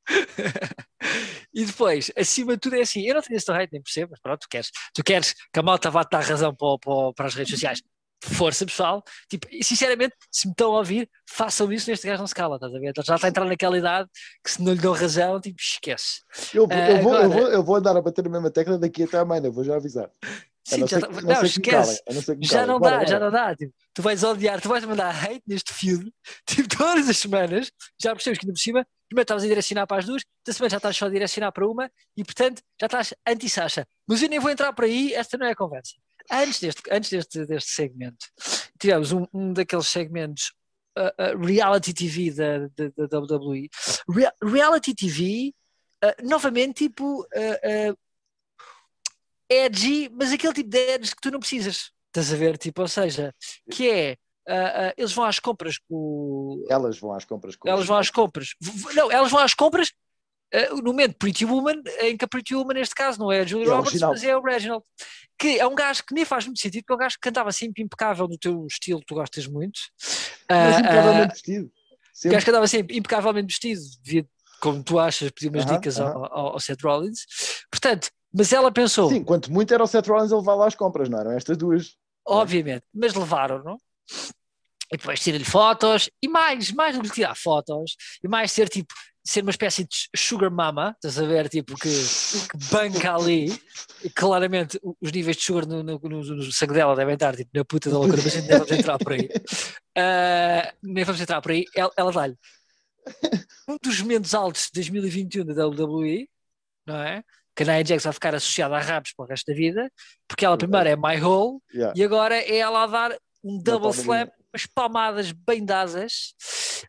e 1.52 1.64
depois, 1.64 2.10
acima 2.16 2.52
de 2.54 2.58
tudo, 2.60 2.76
é 2.76 2.80
assim: 2.82 3.02
eu 3.02 3.14
não 3.14 3.22
tenho 3.22 3.36
esse 3.36 3.50
hate, 3.50 3.72
nem 3.72 3.82
percebo, 3.82 4.10
mas 4.12 4.20
pronto, 4.20 4.40
tu 4.40 4.48
queres, 4.48 4.70
tu 4.94 5.02
queres 5.04 5.32
que 5.32 5.58
a 5.58 5.62
malta 5.62 5.90
vá 5.90 6.04
te 6.04 6.10
dar 6.10 6.20
razão 6.20 6.54
para, 6.54 6.78
para, 6.78 7.12
para 7.14 7.26
as 7.26 7.34
redes 7.34 7.50
sociais. 7.52 7.82
Força, 8.20 8.66
pessoal. 8.66 9.02
Tipo, 9.30 9.46
e 9.48 9.62
sinceramente, 9.62 10.14
se 10.32 10.48
me 10.48 10.52
estão 10.52 10.72
a 10.74 10.78
ouvir, 10.78 11.08
façam 11.30 11.72
isso 11.72 11.88
neste 11.88 12.04
gajo 12.04 12.18
não 12.20 12.26
se 12.26 12.34
cala, 12.34 12.56
estás 12.56 12.74
a 12.74 12.78
ver? 12.78 12.86
Ele 12.86 12.92
já 13.04 13.14
está 13.14 13.28
a 13.28 13.30
entrar 13.30 13.44
naquela 13.44 13.78
idade 13.78 14.08
que 14.42 14.50
se 14.50 14.60
não 14.60 14.72
lhe 14.72 14.80
dão 14.80 14.92
razão, 14.92 15.40
tipo, 15.40 15.60
esquece. 15.60 16.22
Eu, 16.52 16.64
eu, 16.68 16.98
vou, 16.98 17.12
eu, 17.14 17.18
agora- 17.22 17.28
vou, 17.28 17.48
eu 17.48 17.62
vou 17.64 17.76
andar 17.76 17.96
a 17.96 18.02
bater 18.02 18.24
na 18.24 18.30
mesma 18.30 18.50
tecla 18.50 18.76
daqui 18.76 19.04
até 19.04 19.18
amanhã, 19.18 19.48
vou 19.50 19.62
já 19.62 19.76
avisar. 19.76 20.10
Sim, 20.74 20.80
não 20.80 20.86
já 20.86 21.00
tá- 21.00 21.06
que- 21.08 21.14
não, 21.14 21.20
não 21.22 21.28
calem, 21.34 21.46
esquece. 21.50 22.02
Já 22.40 22.50
calem. 22.52 22.66
não 22.66 22.78
Bora, 22.78 22.98
dá, 22.98 23.04
já 23.04 23.18
bora. 23.18 23.24
não 23.24 23.30
dá. 23.30 23.56
Tipo, 23.56 23.72
tu 23.94 24.02
vais 24.02 24.22
odiar, 24.22 24.60
tu 24.60 24.68
vais 24.68 24.84
mandar 24.84 25.10
hate 25.24 25.42
neste 25.46 25.72
feud, 25.72 26.12
tipo, 26.46 26.68
todas 26.76 27.08
as 27.08 27.16
semanas, 27.18 27.70
já 28.00 28.14
percebes 28.14 28.38
que 28.38 28.44
ainda 28.46 28.52
por 28.54 28.60
cima, 28.60 28.86
primeiro 29.08 29.24
estavas 29.24 29.44
a 29.44 29.46
direcionar 29.46 29.86
para 29.86 29.98
as 29.98 30.04
duas, 30.06 30.22
da 30.46 30.52
semana 30.52 30.70
já 30.70 30.76
estás 30.76 30.96
só 30.96 31.06
a 31.06 31.10
direcionar 31.10 31.52
para 31.52 31.66
uma, 31.66 31.90
e 32.16 32.22
portanto 32.24 32.62
já 32.80 32.86
estás 32.86 33.14
anti-Sasha. 33.26 33.86
Mas 34.06 34.22
eu 34.22 34.28
nem 34.28 34.38
vou 34.38 34.50
entrar 34.50 34.72
por 34.72 34.84
aí, 34.84 35.14
esta 35.14 35.36
não 35.38 35.46
é 35.46 35.52
a 35.52 35.56
conversa. 35.56 35.94
Antes 36.30 36.60
deste, 36.60 36.82
antes 36.90 37.10
deste, 37.10 37.46
deste 37.46 37.70
segmento, 37.70 38.26
tivemos 38.78 39.12
um, 39.12 39.26
um 39.32 39.52
daqueles 39.54 39.88
segmentos 39.88 40.52
uh, 40.98 41.34
uh, 41.34 41.42
reality 41.42 41.94
TV 41.94 42.30
da, 42.30 42.58
da, 42.76 43.06
da 43.06 43.18
WWE. 43.18 43.70
Rea- 44.14 44.34
reality 44.42 44.94
TV, 44.94 45.54
uh, 46.04 46.28
novamente, 46.28 46.84
tipo, 46.84 47.22
uh, 47.22 47.92
uh, 47.92 47.96
edgy, 49.50 50.08
mas 50.12 50.32
aquele 50.32 50.52
tipo 50.54 50.68
de 50.70 50.78
edge 50.78 51.14
que 51.14 51.20
tu 51.20 51.30
não 51.30 51.40
precisas. 51.40 51.90
Estás 52.08 52.32
a 52.32 52.36
ver? 52.36 52.56
Tipo, 52.58 52.82
ou 52.82 52.88
seja, 52.88 53.34
que 53.70 53.88
é. 53.90 54.16
ah, 54.48 54.88
ah, 54.88 54.94
eles 54.96 55.12
vão 55.12 55.24
às 55.24 55.38
compras 55.38 55.78
com. 55.78 55.94
o- 55.94 56.66
Elas 56.68 56.98
vão 56.98 57.12
às 57.12 57.24
compras 57.24 57.56
com 57.56 57.68
Elas 57.68 57.86
vão 57.86 57.96
às 57.98 58.10
compras. 58.10 58.48
Não, 58.94 59.10
elas 59.12 59.30
vão 59.30 59.40
às 59.40 59.54
compras 59.54 59.92
ah, 60.54 60.70
no 60.76 60.84
momento 60.84 61.16
Pretty 61.18 61.44
Woman, 61.44 61.82
em 62.00 62.16
que 62.16 62.24
a 62.24 62.28
Pretty 62.28 62.54
Woman, 62.54 62.74
neste 62.74 62.94
caso, 62.94 63.18
não 63.18 63.30
é 63.30 63.40
a 63.40 63.44
Julia 63.44 63.66
É 63.66 63.68
o 63.68 63.72
Roberts, 63.76 63.92
Reginald. 63.92 64.14
mas 64.20 64.24
é 64.28 64.36
o 64.36 64.42
Reginald. 64.42 64.84
Que 65.38 65.58
é 65.58 65.66
um 65.66 65.74
gajo 65.74 66.02
que 66.06 66.14
nem 66.14 66.24
faz 66.24 66.46
muito 66.46 66.60
sentido, 66.60 66.82
porque 66.82 66.92
é 66.92 66.96
um 66.96 66.98
gajo 66.98 67.14
que 67.16 67.20
cantava 67.20 67.52
sempre 67.52 67.82
impecável 67.82 68.26
do 68.26 68.38
teu 68.38 68.66
estilo, 68.66 69.00
que 69.00 69.06
tu 69.06 69.14
gostas 69.14 69.46
muito. 69.46 69.78
Mas 70.50 70.78
impecavelmente 70.78 71.32
vestido. 71.34 71.66
o 71.66 71.70
Sempre. 72.14 72.34
gajo 72.34 72.44
que 72.44 72.50
andava 72.50 72.66
sempre 72.68 72.96
impecavelmente 72.96 73.46
vestido, 73.48 73.80
devia, 74.02 74.26
como 74.60 74.82
tu 74.82 74.98
achas, 74.98 75.30
pedir 75.30 75.48
umas 75.50 75.64
Aham, 75.64 75.74
dicas 75.74 76.00
aham. 76.00 76.10
ao, 76.14 76.24
ao, 76.24 76.46
ao 76.54 76.60
Seth 76.60 76.80
Rollins. 76.82 77.20
Portanto, 77.70 78.08
mas 78.32 78.52
ela 78.52 78.70
pensou. 78.70 79.10
Sim, 79.10 79.24
quanto 79.24 79.52
muito 79.52 79.72
era 79.72 79.82
o 79.82 79.86
Seth 79.86 80.06
Rollins 80.06 80.32
a 80.32 80.36
levar 80.36 80.54
lá 80.54 80.66
às 80.66 80.74
compras, 80.74 81.08
não 81.08 81.18
eram 81.18 81.32
estas 81.32 81.56
duas. 81.56 81.96
obviamente, 82.26 82.84
mas 82.92 83.14
levaram-no. 83.14 83.78
E 84.92 84.96
depois 84.96 85.20
tira-lhe 85.20 85.44
fotos, 85.44 86.08
e 86.22 86.28
mais, 86.28 86.72
mais 86.72 86.96
do 86.96 87.02
que 87.02 87.10
tirar 87.10 87.34
fotos, 87.34 87.94
e 88.24 88.28
mais 88.28 88.50
ser 88.50 88.70
tipo, 88.70 88.94
ser 89.22 89.42
uma 89.42 89.50
espécie 89.50 89.84
de 89.84 90.08
sugar 90.16 90.50
mama, 90.50 90.94
estás 90.94 91.18
a 91.18 91.26
ver, 91.26 91.50
tipo, 91.50 91.74
que, 91.76 91.90
que 91.90 92.70
banca 92.70 93.14
ali, 93.14 93.52
e 94.02 94.08
claramente 94.08 94.80
os 94.98 95.12
níveis 95.12 95.36
de 95.36 95.42
sugar 95.42 95.66
no, 95.66 95.82
no, 95.82 95.98
no, 96.02 96.22
no 96.22 96.52
sangue 96.52 96.72
dela 96.72 96.96
devem 96.96 97.12
estar 97.12 97.36
tipo, 97.36 97.50
na 97.52 97.62
puta 97.66 97.90
da 97.90 97.98
loucura, 97.98 98.22
mas 98.24 98.34
a 98.34 98.40
gente 98.40 98.48
nem 98.48 98.58
vamos 98.58 98.72
entrar 98.72 98.98
por 98.98 99.12
aí. 99.12 99.28
Ah, 100.00 100.72
nem 100.80 101.02
vamos 101.02 101.20
entrar 101.20 101.42
por 101.42 101.50
aí, 101.50 101.64
ela, 101.74 101.90
ela 101.96 102.12
dá-lhe 102.12 102.38
um 103.68 103.76
dos 103.82 104.00
momentos 104.00 104.34
altos 104.34 104.66
de 104.66 104.72
2021 104.74 105.44
da 105.44 105.66
WWE, 105.66 106.28
não 106.86 106.96
é? 106.96 107.22
Que 107.58 107.64
a 107.64 107.66
Nia 107.74 107.84
Jax 107.84 108.04
vai 108.04 108.12
ficar 108.12 108.34
associada 108.36 108.76
a 108.76 108.80
rabos 108.80 109.12
para 109.16 109.24
o 109.24 109.28
resto 109.28 109.50
da 109.50 109.54
vida, 109.56 109.90
porque 110.28 110.44
ela 110.46 110.56
primeiro 110.56 110.88
é 110.88 110.96
My 110.96 111.20
Hole, 111.20 111.58
Yeah. 111.74 111.92
e 111.96 112.04
agora 112.04 112.36
é 112.36 112.56
ela 112.58 112.84
a 112.84 112.86
dar 112.86 113.18
um 113.42 113.60
double 113.62 113.90
slap, 113.90 114.30
umas 114.54 114.66
palmadas 114.66 115.32
bem 115.32 115.64
dadas 115.64 116.34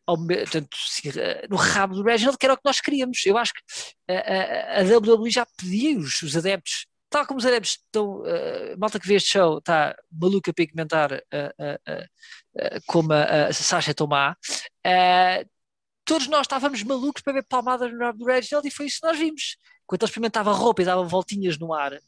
ao 0.06 0.16
portanto, 0.18 0.78
eh, 1.16 1.48
no 1.50 1.56
rabo 1.56 1.96
do 1.96 2.04
Reginald, 2.04 2.38
que 2.38 2.46
era 2.46 2.54
o 2.54 2.58
que 2.58 2.64
nós 2.66 2.80
queríamos. 2.80 3.26
Eu 3.26 3.38
acho 3.38 3.52
que 3.54 3.62
a, 4.14 4.78
a, 4.78 4.82
a 4.82 4.84
WWE 4.98 5.30
já 5.32 5.46
pedia 5.58 5.98
os, 5.98 6.22
os 6.22 6.38
adeptos, 6.38 6.86
tal 7.10 7.26
como 7.26 7.40
os 7.40 7.46
adeptos 7.46 7.72
estão, 7.84 8.24
eh, 8.26 8.76
malta 8.78 9.00
que 9.00 9.08
vê 9.08 9.16
este 9.16 9.32
show 9.32 9.58
está 9.58 9.96
maluca 10.12 10.54
para 10.54 10.68
comentar 10.68 11.12
eh, 11.12 11.24
eh, 11.32 11.80
eh, 11.88 12.08
eh, 12.58 12.80
como 12.86 13.12
a, 13.14 13.48
a 13.48 13.54
Sasha 13.54 13.94
Tomá. 13.94 14.36
eh, 14.86 15.46
todos 16.06 16.28
nós 16.28 16.42
estávamos 16.42 16.82
malucos 16.84 17.22
para 17.22 17.34
ver 17.34 17.46
palmadas 17.48 17.92
no 17.92 18.00
rabo 18.00 18.20
do 18.20 18.26
Reginald 18.26 18.68
e 18.68 18.72
foi 18.72 18.86
isso 18.88 19.00
que 19.02 19.08
nós 19.08 19.18
vimos. 19.20 19.58
Enquanto 19.90 20.04
ele 20.04 20.10
experimentava 20.10 20.52
roupa 20.52 20.84
e 20.84 20.86
dava 20.86 21.04
voltinhas 21.04 21.58
no 21.58 21.74
ar, 21.74 22.00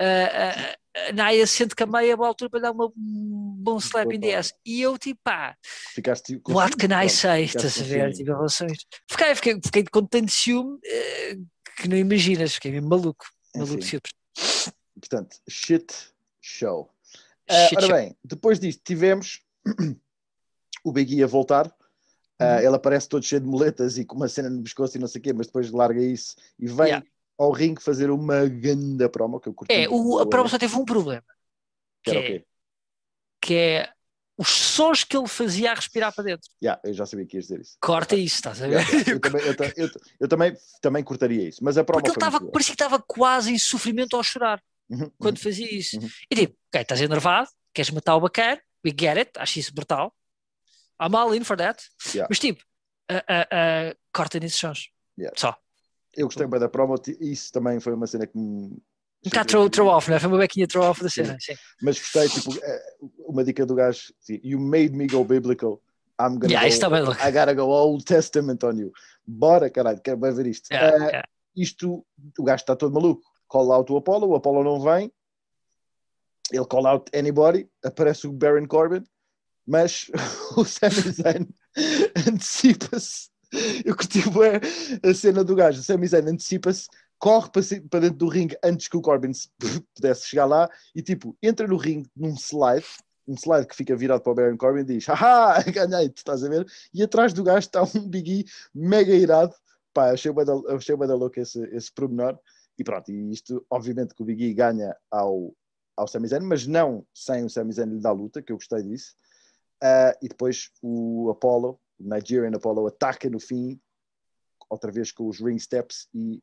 eh, 0.00 0.76
a, 0.96 1.10
a 1.10 1.12
Naya 1.12 1.46
se 1.46 1.58
sente 1.58 1.76
que 1.76 1.82
a 1.84 1.86
meia 1.86 2.16
boa 2.16 2.26
altura 2.26 2.50
para 2.50 2.58
dar 2.58 2.72
uma, 2.72 2.86
um 2.86 3.54
bom 3.56 3.78
slap 3.78 4.12
in 4.12 4.18
the 4.18 4.34
ass. 4.34 4.52
E 4.66 4.82
eu, 4.82 4.98
tipo, 4.98 5.20
pá, 5.22 5.56
Ficaste 5.94 6.42
what 6.48 6.76
can 6.76 6.88
I 7.00 7.08
say? 7.08 7.44
Estás 7.44 7.80
a 7.80 7.84
ver? 7.84 8.12
Tipo, 8.14 8.32
em 8.32 8.34
relações. 8.34 8.84
Fiquei, 9.08 9.34
fiquei, 9.36 9.60
fiquei 9.64 9.84
com 9.84 10.04
tanto 10.04 10.32
ciúme 10.32 10.80
eh, 10.84 11.36
que 11.76 11.86
não 11.88 11.96
imaginas, 11.96 12.54
fiquei 12.54 12.72
mesmo 12.72 12.88
maluco. 12.88 13.24
Maluco 13.54 13.78
de 13.78 13.86
Enfim. 13.86 14.00
Portanto, 14.98 15.36
shit 15.48 15.94
show. 16.40 16.90
Ah, 17.48 17.68
Shit 17.68 17.76
ora 17.76 17.86
show. 17.86 17.96
bem, 17.96 18.16
depois 18.24 18.58
disto 18.58 18.82
tivemos 18.84 19.40
o 20.82 20.90
Big 20.90 21.14
E 21.14 21.22
a 21.22 21.28
voltar. 21.28 21.72
Uhum. 22.42 22.58
ele 22.58 22.74
aparece 22.74 23.06
todo 23.06 23.22
cheio 23.22 23.42
de 23.42 23.46
moletas 23.46 23.98
e 23.98 24.04
com 24.04 24.16
uma 24.16 24.26
cena 24.26 24.48
no 24.48 24.62
pescoço 24.62 24.96
e 24.96 25.00
não 25.00 25.06
sei 25.06 25.20
o 25.20 25.22
quê, 25.22 25.30
mas 25.30 25.46
depois 25.46 25.70
larga 25.70 26.02
isso 26.02 26.34
e 26.58 26.66
vem 26.66 26.86
Yeah. 26.86 27.06
Ao 27.40 27.50
ringue 27.52 27.82
fazer 27.82 28.10
uma 28.10 28.46
ganda 28.46 29.08
promo 29.08 29.40
que 29.40 29.48
eu 29.48 29.54
curti. 29.54 29.72
É, 29.72 29.88
o, 29.88 30.18
a 30.18 30.28
prova 30.28 30.48
só 30.48 30.58
teve 30.58 30.76
um 30.76 30.84
problema, 30.84 31.24
Que 32.02 32.10
que 32.10 32.16
era 32.16 32.20
o 32.20 32.22
é, 32.22 32.26
quê? 32.26 32.46
que 33.40 33.54
é 33.54 33.92
os 34.36 34.48
sons 34.48 35.04
que 35.04 35.16
ele 35.16 35.28
fazia 35.28 35.72
a 35.72 35.74
respirar 35.74 36.14
para 36.14 36.24
dentro. 36.24 36.50
Yeah, 36.62 36.80
eu 36.84 36.92
já 36.94 37.04
sabia 37.06 37.26
que 37.26 37.36
ias 37.36 37.44
dizer 37.44 37.60
isso. 37.60 37.76
Corta 37.80 38.16
isso, 38.16 38.36
estás 38.36 38.62
a 38.62 38.68
ver? 38.68 38.80
Yeah, 38.80 39.10
eu 39.10 39.20
também, 39.20 39.42
eu, 39.42 39.54
eu, 39.76 39.90
eu 40.20 40.28
também, 40.28 40.56
também 40.80 41.04
cortaria 41.04 41.48
isso, 41.48 41.62
mas 41.62 41.78
a 41.78 41.84
promo 41.84 42.02
Porque 42.02 42.10
ele 42.10 42.26
estava, 42.26 42.50
parecia 42.50 42.74
que 42.74 42.82
estava 42.82 43.02
quase 43.02 43.52
em 43.52 43.58
sofrimento 43.58 44.16
ao 44.16 44.22
chorar 44.22 44.62
Uhum, 44.90 45.08
quando 45.18 45.36
uhum. 45.36 45.42
fazia 45.44 45.72
isso. 45.72 46.00
Uhum. 46.00 46.08
E 46.28 46.34
tipo, 46.34 46.56
ok, 46.68 46.80
estás 46.82 47.00
enervado, 47.00 47.48
queres 47.72 47.90
matar 47.92 48.16
o 48.16 48.20
bacana, 48.20 48.60
we 48.84 48.90
get 48.90 49.16
it, 49.16 49.30
acho 49.36 49.60
isso 49.60 49.72
brutal. 49.72 50.12
I'm 51.00 51.14
all 51.14 51.32
in 51.32 51.44
for 51.44 51.56
that. 51.56 51.80
Yeah. 52.12 52.26
Mas 52.28 52.40
tipo, 52.40 52.62
ah, 53.08 53.24
ah, 53.28 53.48
ah, 53.52 53.96
corta 54.12 54.40
nesses 54.40 54.58
sons. 54.58 54.90
Yeah. 55.16 55.34
Só. 55.38 55.56
Eu 56.16 56.26
gostei 56.26 56.46
bem 56.46 56.58
da 56.60 56.68
promo, 56.68 56.96
e 57.20 57.32
isso 57.32 57.52
também 57.52 57.78
foi 57.80 57.94
uma 57.94 58.06
cena 58.06 58.26
que 58.26 58.36
me. 58.36 58.82
Um 59.24 59.28
bocado 59.28 59.48
throw, 59.48 59.70
throw 59.70 59.88
off, 59.88 60.10
né? 60.10 60.18
Foi 60.18 60.28
uma 60.28 60.38
bequinha 60.38 60.66
throw 60.66 60.84
off 60.84 61.02
da 61.02 61.08
cena. 61.10 61.36
Sim. 61.38 61.54
Mas 61.82 61.98
gostei, 61.98 62.28
tipo, 62.28 62.58
é, 62.62 62.82
uma 63.18 63.44
dica 63.44 63.64
do 63.66 63.74
gajo: 63.74 64.12
You 64.28 64.58
made 64.58 64.90
me 64.90 65.06
go 65.06 65.24
biblical. 65.24 65.80
I'm 66.20 66.38
gonna 66.38 66.48
Yeah, 66.52 66.62
go, 66.62 66.68
isso 66.68 66.80
tá 66.80 66.90
bem. 66.90 67.02
I 67.02 67.32
gotta 67.32 67.54
go 67.54 67.62
Old 67.68 68.04
Testament 68.04 68.64
on 68.64 68.76
you. 68.78 68.92
Bora, 69.26 69.70
caralho, 69.70 70.00
quero 70.02 70.18
bem 70.18 70.34
ver 70.34 70.46
isto. 70.46 70.70
Yeah, 70.72 70.96
Eh, 70.96 71.08
yeah. 71.08 71.28
Isto, 71.56 72.04
o 72.38 72.44
gajo 72.44 72.62
está 72.62 72.76
todo 72.76 72.92
maluco. 72.92 73.22
Call 73.48 73.72
out 73.72 73.92
o 73.92 73.96
Apollo, 73.96 74.28
o 74.28 74.34
Apollo 74.34 74.62
não 74.62 74.80
vem. 74.80 75.12
Ele 76.52 76.66
call 76.66 76.86
out 76.86 77.10
anybody, 77.16 77.68
aparece 77.84 78.26
o 78.26 78.32
Baron 78.32 78.66
Corbin, 78.66 79.04
mas 79.66 80.10
o 80.56 80.64
Sami 80.64 81.12
Zayn 81.12 81.48
antecipa-se. 82.28 83.29
Eu 83.84 83.96
curti 83.96 84.28
bué 84.30 84.60
a 85.02 85.14
cena 85.14 85.42
do 85.44 85.54
gajo. 85.54 85.80
O 85.80 85.82
Sami 85.82 86.06
Zayn 86.06 86.28
antecipa-se, 86.28 86.88
corre 87.18 87.50
para, 87.50 88.00
dentro 88.00 88.16
do 88.16 88.28
ringue 88.28 88.56
antes 88.64 88.88
que 88.88 88.96
o 88.96 89.02
Corbin 89.02 89.32
se- 89.32 89.48
pudesse 89.94 90.26
chegar 90.26 90.46
lá 90.46 90.68
e 90.94 91.02
tipo, 91.02 91.36
entra 91.42 91.66
no 91.66 91.76
ringue 91.76 92.08
num 92.16 92.34
slide, 92.36 92.86
um 93.28 93.34
slide 93.34 93.66
que 93.66 93.76
fica 93.76 93.94
virado 93.94 94.22
para 94.22 94.32
o 94.32 94.34
Baron 94.34 94.56
Corbin 94.56 94.84
diz: 94.84 95.06
Haha, 95.06 95.62
ganhei, 95.70 96.08
tu 96.08 96.18
estás 96.18 96.42
a 96.42 96.48
ver? 96.48 96.66
E 96.92 97.02
atrás 97.02 97.32
do 97.32 97.44
gajo 97.44 97.58
está 97.58 97.82
um 97.82 98.08
Big 98.08 98.40
E 98.40 98.44
mega 98.74 99.14
irado. 99.14 99.54
Pá, 99.92 100.10
achei 100.10 100.32
bem 100.32 100.44
da, 100.44 100.54
achei 100.74 100.96
bué 100.96 101.06
da 101.06 101.14
louco 101.14 101.38
esse, 101.38 101.62
esse 101.74 101.92
pormenor. 101.92 102.38
E 102.78 102.84
pronto, 102.84 103.10
e 103.10 103.32
isto, 103.32 103.64
obviamente, 103.68 104.14
que 104.14 104.22
o 104.22 104.24
Big 104.24 104.42
E 104.44 104.54
ganha 104.54 104.96
ao, 105.10 105.54
ao 105.96 106.08
Sami 106.08 106.28
Zayn, 106.28 106.42
mas 106.42 106.66
não 106.66 107.04
sem 107.12 107.44
o 107.44 107.50
Sami 107.50 107.72
Zayn 107.72 107.90
lhe 107.90 108.00
dar 108.00 108.12
luta, 108.12 108.40
que 108.40 108.52
eu 108.52 108.56
gostei 108.56 108.82
disso. 108.82 109.14
Ah, 109.82 110.16
e 110.22 110.28
depois 110.28 110.70
o 110.82 111.30
Apollo, 111.30 111.78
Nigerian 112.00 112.56
Apollo, 112.56 112.86
ataca 112.86 113.28
no 113.28 113.38
fim, 113.38 113.80
outra 114.68 114.90
vez 114.90 115.12
com 115.12 115.28
os 115.28 115.40
ring 115.40 115.58
steps 115.58 116.08
e 116.14 116.42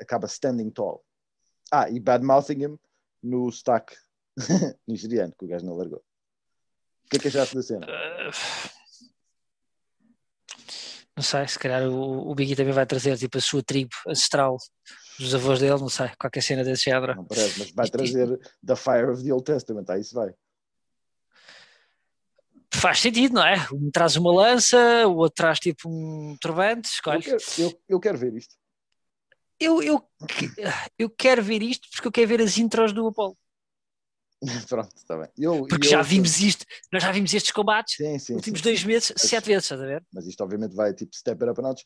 acaba 0.00 0.26
standing 0.26 0.70
tall. 0.70 1.04
Ah, 1.72 1.88
e 1.90 1.98
bad 1.98 2.24
mouthing 2.24 2.62
him 2.64 2.78
no 3.22 3.48
stack 3.50 3.96
nigeriano, 4.86 5.34
que 5.38 5.44
o 5.44 5.48
gajo 5.48 5.64
não 5.66 5.74
largou. 5.76 6.02
O 7.06 7.08
que 7.10 7.16
é 7.16 7.20
que 7.20 7.28
achaste 7.28 7.54
da 7.54 7.62
cena? 7.62 7.86
Não 11.16 11.22
sei, 11.22 11.46
se 11.46 11.58
calhar 11.58 11.82
o, 11.88 12.28
o 12.30 12.34
Biggie 12.34 12.56
também 12.56 12.72
vai 12.72 12.84
trazer 12.86 13.16
tipo 13.16 13.38
a 13.38 13.40
sua 13.40 13.62
tribo 13.62 13.94
ancestral 14.08 14.56
dos 15.18 15.32
avós 15.34 15.60
dele, 15.60 15.78
não 15.78 15.88
sei, 15.88 16.08
qualquer 16.18 16.42
cena 16.42 16.64
desse 16.64 16.84
género. 16.84 17.14
Não 17.14 17.24
parece, 17.24 17.58
mas 17.60 17.70
vai 17.70 17.84
Isto- 17.84 17.98
trazer 17.98 18.38
The 18.66 18.74
Fire 18.76 19.10
of 19.10 19.22
the 19.22 19.32
Old 19.32 19.44
Testament, 19.44 19.88
aí 19.90 20.00
isso 20.00 20.14
vai. 20.14 20.34
Faz 22.80 23.00
sentido, 23.00 23.34
não 23.34 23.46
é? 23.46 23.56
Um 23.72 23.90
traz 23.90 24.16
uma 24.16 24.32
lança, 24.32 25.06
o 25.06 25.16
outro 25.16 25.36
traz 25.36 25.58
tipo 25.58 25.88
um 25.88 26.36
turbante, 26.40 26.88
Eu 26.88 26.92
escolhe. 26.92 27.22
quero, 27.22 27.38
eu, 27.58 27.80
eu 27.88 28.00
quero 28.00 28.18
ver 28.18 28.34
isto. 28.34 28.54
Eu, 29.58 29.82
eu, 29.82 30.02
eu 30.98 31.08
quero 31.10 31.42
ver 31.42 31.62
isto 31.62 31.88
porque 31.92 32.08
eu 32.08 32.12
quero 32.12 32.28
ver 32.28 32.40
as 32.40 32.58
intros 32.58 32.92
do 32.92 33.06
Apollo. 33.06 33.36
Pronto, 34.68 34.94
está 34.96 35.16
bem. 35.16 35.28
Eu, 35.38 35.66
Porque 35.66 35.86
eu- 35.86 35.90
já 35.90 36.02
vimos 36.02 36.40
isto, 36.40 36.66
nós 36.92 37.02
já 37.02 37.12
vimos 37.12 37.32
estes 37.32 37.52
combates 37.52 37.96
Sim, 37.96 38.18
sim, 38.18 38.34
nos 38.34 38.40
últimos 38.40 38.60
sim. 38.60 38.64
dois 38.64 38.84
meses, 38.84 39.12
sete 39.16 39.46
vezes, 39.46 39.64
estás 39.64 39.80
a 39.80 39.86
ver? 39.86 40.04
Mas 40.12 40.26
isto 40.26 40.42
obviamente 40.42 40.74
vai 40.74 40.92
tipo 40.92 41.14
step 41.16 41.40
it 41.42 41.50
up 41.50 41.60
a 41.60 41.62
notch. 41.62 41.82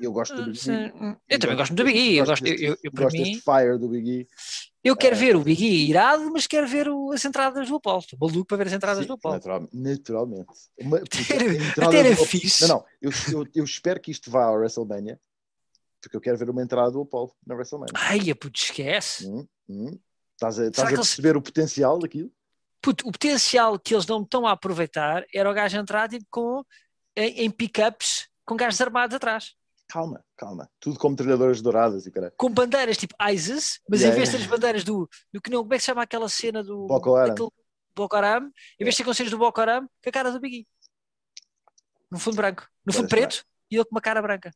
Eu 0.00 0.12
gosto 0.12 0.34
do 0.34 0.42
Ah, 0.42 0.46
Big. 0.46 0.70
E. 0.70 1.16
Eu 1.28 1.38
também 1.38 1.56
gosto 1.56 1.74
do 1.74 1.84
Big 1.84 1.98
E, 1.98 2.16
eu 2.16 2.24
gosto, 2.26 2.46
eu, 2.46 2.50
deste- 2.52 2.64
eu, 2.66 2.76
eu, 2.82 2.92
para 2.92 3.04
gosto 3.04 3.16
mim, 3.16 3.22
deste 3.24 3.42
fire 3.42 3.78
do 3.78 3.88
Big 3.88 4.10
E. 4.10 4.28
eu 4.82 4.96
quero 4.96 5.14
É. 5.14 5.18
ver 5.18 5.36
o 5.36 5.40
Big 5.42 5.62
E 5.64 5.90
irado, 5.90 6.30
mas 6.32 6.46
quero 6.46 6.66
ver 6.66 6.88
o- 6.88 7.12
as 7.12 7.24
entradas 7.24 7.68
do 7.68 7.76
Apollo. 7.76 7.98
Estou 8.00 8.18
maluco 8.20 8.46
para 8.46 8.56
ver 8.56 8.66
as 8.68 8.72
entradas 8.72 9.02
Sim, 9.02 9.08
do 9.08 9.12
Apollo. 9.14 9.34
naturalmente. 9.34 9.76
naturalmente. 9.76 10.46
Uma- 10.78 11.00
porque 11.10 11.32
Até 11.80 11.98
era 11.98 12.14
do- 12.16 12.24
fixe. 12.24 12.62
Não, 12.66 12.76
não. 12.76 12.84
Eu, 13.00 13.10
eu, 13.32 13.46
eu 13.56 13.64
espero 13.64 14.00
que 14.00 14.10
isto 14.10 14.30
vá 14.30 14.44
ao 14.44 14.54
WrestleMania. 14.54 15.20
Porque 16.02 16.16
eu 16.16 16.20
quero 16.20 16.38
ver 16.38 16.48
uma 16.48 16.62
entrada 16.62 16.90
do 16.90 17.02
Apollo 17.02 17.32
na 17.46 17.54
WrestleMania. 17.54 17.92
Ai, 17.94 18.34
puto, 18.34 18.58
esquece. 18.58 19.26
Hum, 19.28 19.46
hum. 19.68 19.98
Estás 20.34 20.58
a, 20.58 20.66
estás 20.68 20.86
a 20.86 20.88
que 20.88 20.94
eles- 20.96 21.06
perceber 21.08 21.36
o 21.36 21.42
potencial 21.42 21.98
daquilo? 21.98 22.30
Puto, 22.80 23.06
o 23.06 23.12
potencial 23.12 23.78
que 23.78 23.92
eles 23.94 24.06
não 24.06 24.22
estão 24.22 24.46
a 24.46 24.52
aproveitar 24.52 25.22
era 25.34 25.50
o 25.50 25.52
gajo 25.52 25.76
entrar 25.76 26.08
tipo, 26.08 26.24
com, 26.30 26.64
em, 27.14 27.42
em 27.44 27.50
pick-ups 27.50 28.26
com 28.46 28.56
gajos 28.56 28.80
armados 28.80 29.14
atrás. 29.14 29.52
Calma, 29.90 30.24
calma. 30.36 30.70
Tudo 30.78 31.00
como 31.00 31.16
treinadores 31.16 31.60
douradas 31.60 32.06
e 32.06 32.12
caralho. 32.12 32.32
Com 32.36 32.48
bandeiras 32.48 32.96
tipo 32.96 33.12
ISIS, 33.28 33.80
mas 33.88 34.00
Yeah, 34.00 34.14
em 34.14 34.16
vez 34.16 34.30
de 34.30 34.36
ter 34.36 34.42
as 34.44 34.48
bandeiras 34.48 34.84
do, 34.84 35.10
do 35.32 35.40
que 35.40 35.50
não, 35.50 35.62
como 35.62 35.74
é 35.74 35.78
que 35.78 35.82
se 35.82 35.86
chama 35.86 36.02
aquela 36.02 36.28
cena 36.28 36.62
do 36.62 36.86
Boko 36.86 37.16
Haram. 37.16 37.30
daquele 37.30 37.48
Boko 37.96 38.16
Haram, 38.16 38.52
em 38.78 38.84
vez 38.84 38.94
de 38.94 38.98
ter 38.98 39.04
com 39.04 39.12
cenas 39.12 39.32
do 39.32 39.38
Boko 39.38 39.60
Haram, 39.60 39.88
com 40.02 40.08
a 40.08 40.12
cara 40.12 40.30
do 40.30 40.38
Biggie. 40.38 40.64
No 42.08 42.20
fundo 42.20 42.36
branco. 42.36 42.68
No 42.86 42.92
fundo 42.92 43.08
Parece 43.08 43.26
preto 43.26 43.46
e 43.68 43.76
ele 43.76 43.84
com 43.84 43.90
uma 43.90 44.00
cara 44.00 44.22
branca. 44.22 44.52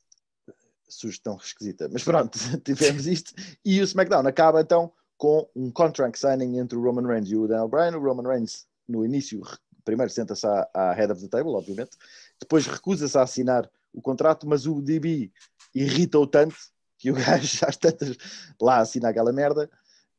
Sugestão 0.89 1.37
esquisita. 1.37 1.89
Mas 1.93 2.05
pronto, 2.05 2.39
tivemos 2.65 3.09
isto. 3.09 3.35
E 3.65 3.81
o 3.81 3.85
SmackDown 3.85 4.29
acaba 4.29 4.61
então 4.61 4.93
com 5.17 5.51
um 5.57 5.69
contract 5.69 6.17
signing 6.17 6.59
entre 6.59 6.79
o 6.79 6.83
Roman 6.83 7.09
Reigns 7.09 7.29
e 7.31 7.37
o 7.37 7.49
Daniel 7.49 7.69
Bryan. 7.69 7.97
O 7.97 8.01
Roman 8.01 8.29
Reigns, 8.29 8.69
no 8.89 9.05
início, 9.05 9.43
primeiro 9.85 10.13
senta-se 10.13 10.47
à, 10.47 10.69
à 10.73 10.93
head 10.93 11.13
of 11.13 11.21
the 11.21 11.29
table, 11.29 11.55
obviamente. 11.55 11.97
Depois 12.39 12.67
recusa-se 12.69 13.19
a 13.19 13.23
assinar 13.23 13.69
o 13.95 14.03
contrato, 14.03 14.47
mas 14.47 14.67
o 14.67 14.83
DB 14.83 15.33
irrita-o 15.75 16.27
tanto 16.27 16.57
que 16.99 17.11
o 17.11 17.15
gajo 17.17 17.65
às 17.67 17.77
tantas 17.77 18.17
lá 18.61 18.79
assina 18.79 19.09
aquela 19.09 19.33
merda. 19.33 19.71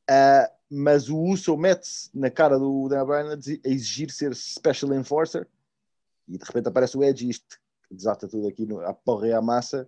Ah, 0.09 0.49
mas 0.69 1.09
o 1.09 1.17
Uso 1.17 1.55
mete-se 1.57 2.09
na 2.13 2.32
cara 2.32 2.57
do 2.57 2.88
Daniel 2.88 3.05
Bryan 3.05 3.30
a 3.30 3.34
a 3.34 3.69
exigir 3.69 4.09
ser 4.11 4.36
Special 4.36 4.93
Enforcer 4.93 5.47
e 6.28 6.38
de 6.38 6.43
repente 6.43 6.67
aparece 6.67 6.97
o 6.97 7.03
Edge 7.03 7.26
e 7.26 7.30
isto 7.30 7.59
desata 7.91 8.28
tudo 8.28 8.47
aqui 8.47 8.65
no, 8.65 8.80
à 8.82 8.93
porra 8.93 9.28
e 9.28 9.34
à 9.34 9.41
massa. 9.41 9.88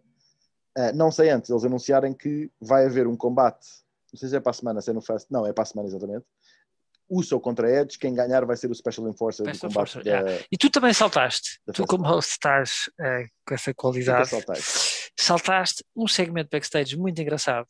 Ah, 0.76 0.92
não 0.92 1.12
sei 1.12 1.30
antes 1.30 1.50
eles 1.50 1.64
anunciarem 1.64 2.14
que 2.14 2.52
vai 2.62 2.86
haver 2.86 3.08
um 3.08 3.16
combate, 3.16 3.68
não 4.14 4.20
sei 4.20 4.30
se 4.30 4.36
é 4.36 4.40
para 4.40 4.52
a 4.52 4.54
semana, 4.54 4.82
se 4.82 4.90
é 4.90 4.94
no 4.94 5.02
Fast, 5.02 5.32
não, 5.32 5.46
é 5.46 5.54
para 5.54 5.64
a 5.64 5.66
semana 5.66 5.88
exatamente. 5.88 6.26
Uso 7.10 7.40
contra 7.40 7.70
Edge, 7.72 7.98
quem 7.98 8.14
ganhar 8.14 8.46
vai 8.46 8.58
ser 8.58 8.70
o 8.70 8.76
Special 8.76 9.08
Enforcer 9.08 9.46
Special 9.46 9.70
do 9.70 9.74
combate 9.74 9.98
Enforcer, 9.98 10.24
da, 10.24 10.46
E 10.52 10.58
tu 10.58 10.70
também 10.70 10.94
saltaste, 10.94 11.60
tu 11.74 11.86
como 11.88 12.06
host 12.06 12.32
estás 12.32 12.90
eh, 13.00 13.28
com 13.46 13.54
essa 13.54 13.74
qualidade, 13.74 14.30
saltaste 15.18 15.86
um 15.96 16.08
segmento 16.08 16.50
backstage 16.52 16.98
muito 16.98 17.22
engraçado 17.22 17.68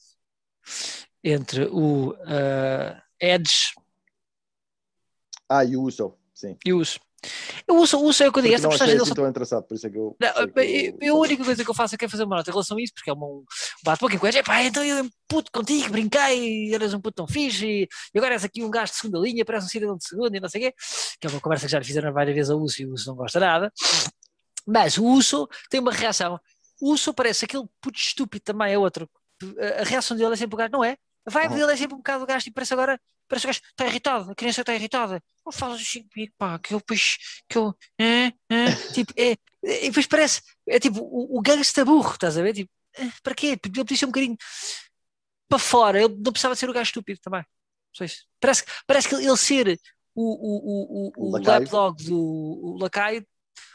entre 1.24 1.66
o 1.72 2.16
eh, 2.28 3.02
Edge 3.20 3.74
Ah, 5.50 5.64
e 5.64 5.78
o 5.78 5.84
Uso, 5.84 6.18
sim. 6.34 6.58
e 6.66 6.74
o 6.74 6.80
Uso. 6.80 7.00
O 7.68 7.74
Uso, 7.76 7.98
o 7.98 8.04
Uso 8.06 8.24
é 8.24 8.28
o 8.30 8.32
que 8.32 8.40
eu 8.40 8.44
digo, 8.44 8.54
essa 8.56 8.64
não 8.64 8.70
personagem 8.70 8.94
dele 8.96 9.02
assim 9.04 9.10
só 9.10 9.16
tão 9.16 9.28
engraçado, 9.30 9.64
por 9.64 9.74
isso 9.76 9.88
é 9.88 9.90
que 9.90 9.98
eu. 9.98 10.16
Não, 10.20 10.28
é 10.28 10.48
que 10.48 10.60
eu- 10.60 10.98
eu- 11.02 11.16
a 11.16 11.20
única 11.20 11.44
coisa 11.44 11.64
que 11.64 11.70
eu 11.70 11.74
faço 11.74 11.96
é 11.96 11.98
que 11.98 12.06
é 12.06 12.08
fazer 12.10 12.24
uma 12.24 12.38
nota 12.38 12.50
em 12.50 12.54
relação 12.54 12.78
a 12.78 12.82
isso, 12.82 12.94
porque 12.94 13.10
é 13.10 13.14
um 13.14 13.44
bate-boca 13.84 14.16
em 14.16 14.20
coisa. 14.20 14.40
Epá, 14.40 14.62
então 14.62 14.84
eu 14.86 15.10
puto 15.28 15.52
contigo, 15.52 15.90
brinquei, 15.92 16.74
eras 16.74 16.94
um 16.94 17.02
puto 17.02 17.16
tão 17.16 17.28
fixe, 17.28 17.66
e, 17.66 17.88
e 18.14 18.18
agora 18.18 18.36
és 18.36 18.44
aqui 18.46 18.64
um 18.64 18.70
gajo 18.70 18.92
de 18.94 18.98
segunda 19.00 19.20
linha, 19.20 19.44
parece 19.44 19.66
um 19.66 19.70
cidadão 19.70 19.98
de 19.98 20.08
segunda 20.08 20.38
e 20.38 20.40
não 20.40 20.48
sei 20.48 20.62
o 20.62 20.64
quê, 20.66 20.76
que 21.20 21.28
é 21.28 21.30
uma 21.30 21.42
conversa 21.42 21.66
que 21.66 21.72
já 21.72 21.80
lhe 21.80 21.86
fizeram 21.86 22.14
várias 22.14 22.36
vezes 22.36 22.52
ao 22.52 22.60
Uso 22.60 22.82
e 22.82 22.86
o 22.86 22.94
Uso 22.94 23.10
não 23.10 23.16
gosta 23.16 23.40
nada. 23.40 23.74
Mas 24.66 24.98
o 24.98 25.06
Uso 25.06 25.48
tem 25.70 25.80
uma 25.80 25.92
reação. 25.92 26.40
O 26.82 26.92
Uso 26.92 27.14
parece 27.14 27.46
aquele 27.46 27.64
puto 27.82 27.98
estúpido 27.98 28.44
também, 28.44 28.74
é 28.74 28.78
outro. 28.78 29.10
A 29.60 29.82
a 29.82 29.84
reação 29.84 30.16
dele 30.16 30.34
é 30.34 30.36
sempre 30.38 30.56
o 30.56 30.58
gajo, 30.58 30.72
não 30.72 30.84
é? 30.84 30.98
A 31.26 31.32
vibe 31.32 31.52
Uhum. 31.54 31.58
dele 31.60 31.72
é 31.74 31.78
sempre 31.78 31.96
um 31.96 31.98
bocado 31.98 32.24
o 32.24 32.28
gajo, 32.28 32.44
tipo, 32.44 32.56
parece 32.56 32.74
agora, 32.74 33.00
parece 33.28 33.46
o 33.46 33.50
gajo 33.50 33.62
está 33.64 33.86
irritado, 33.88 34.32
a 34.32 34.36
criança 34.36 34.62
está 34.62 34.74
irritada. 34.76 35.24
Não 35.46 35.52
falas 35.52 35.82
assim 35.82 36.04
comigo, 36.08 36.34
pá, 36.38 36.60
que 36.60 36.74
eu 36.74 36.80
depois, 36.80 37.18
que 37.50 37.58
eu, 37.58 37.76
é, 38.00 38.28
é, 38.52 38.74
tipo, 38.92 39.14
é, 39.18 39.32
é, 39.66 39.86
e 39.86 39.88
depois 39.90 40.08
parece, 40.08 40.42
é 40.68 40.80
tipo, 40.80 41.00
o, 41.02 41.38
o 41.38 41.42
gangsta 41.42 41.86
burro, 41.86 42.14
estás 42.14 42.38
a 42.38 42.42
ver? 42.42 42.54
Tipo, 42.54 42.72
eh, 42.98 43.10
para 43.24 43.36
quê? 43.36 43.58
Porque 43.58 43.80
ele 43.80 43.86
podia 43.86 43.98
ser 43.98 44.06
um 44.06 44.10
bocadinho 44.10 44.38
para 45.50 45.60
fora, 45.60 46.00
ele 46.02 46.16
não 46.16 46.32
precisava 46.32 46.56
ser 46.56 46.70
o 46.70 46.74
gajo 46.74 46.90
estúpido 46.90 47.20
também. 47.22 47.44
Parece, 48.40 48.64
que- 48.66 48.72
parece 48.86 49.10
que 49.10 49.16
ele, 49.16 49.38
ser 49.38 49.80
o, 50.16 50.24
o, 50.24 51.08
o, 51.08 51.14
O 51.18 51.30
o, 51.30 51.94
do 52.06 52.16
o 52.16 52.78
lacaio, 52.82 53.26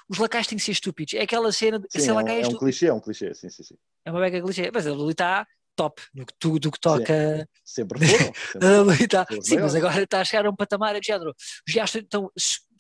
os 0.09 0.19
lacaios 0.19 0.47
têm 0.49 0.59
que 0.59 0.65
ser 0.65 0.73
estúpidos. 0.73 1.15
É 1.15 1.23
aquela 1.23 1.53
cena 1.53 1.79
de 1.81 1.89
Sim, 1.89 2.03
ser 2.03 2.13
é 2.13 2.15
um, 2.15 2.21
lacaio 2.21 2.41
é, 2.41 2.43
é 2.43 2.49
um 2.49 2.55
estúpido. 2.55 2.57
clichê, 2.57 2.87
é 2.87 2.93
um 2.93 3.01
clichê, 3.01 3.33
sim, 3.35 3.49
sim, 3.51 3.63
sim. 3.63 3.77
É 4.05 4.11
uma 4.11 4.21
mega 4.21 4.41
clichê, 4.43 4.71
mas 4.73 4.87
ele 4.87 5.11
está 5.11 5.47
top 5.77 6.03
no 6.15 6.27
que, 6.27 6.35
tu, 6.39 6.59
do 6.59 6.71
que 6.71 6.81
toca. 6.81 7.49
Sempre 7.65 7.99
sempre 7.99 7.99
foram. 8.61 8.91
ali 8.91 9.09
tá- 9.09 9.25
Pelos 9.27 9.47
Sim, 9.47 9.59
mas 9.59 9.75
agora 9.75 10.03
está 10.03 10.21
a 10.21 10.25
chegar 10.25 10.47
a 10.47 10.51
um 10.51 10.57
patamar 10.57 10.99
de 11.01 11.07
género. 11.07 11.35
Os 11.67 11.75
gajos 11.75 11.95
estão 11.97 12.31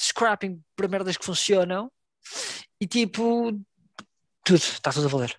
scrapping 0.00 0.62
para 0.76 0.88
merdas 0.88 1.16
que 1.16 1.24
funcionam 1.24 1.90
e 2.80 2.86
tipo, 2.86 3.52
tudo, 4.44 4.58
está 4.58 4.90
tudo 4.92 5.06
a 5.06 5.10
valer. 5.10 5.36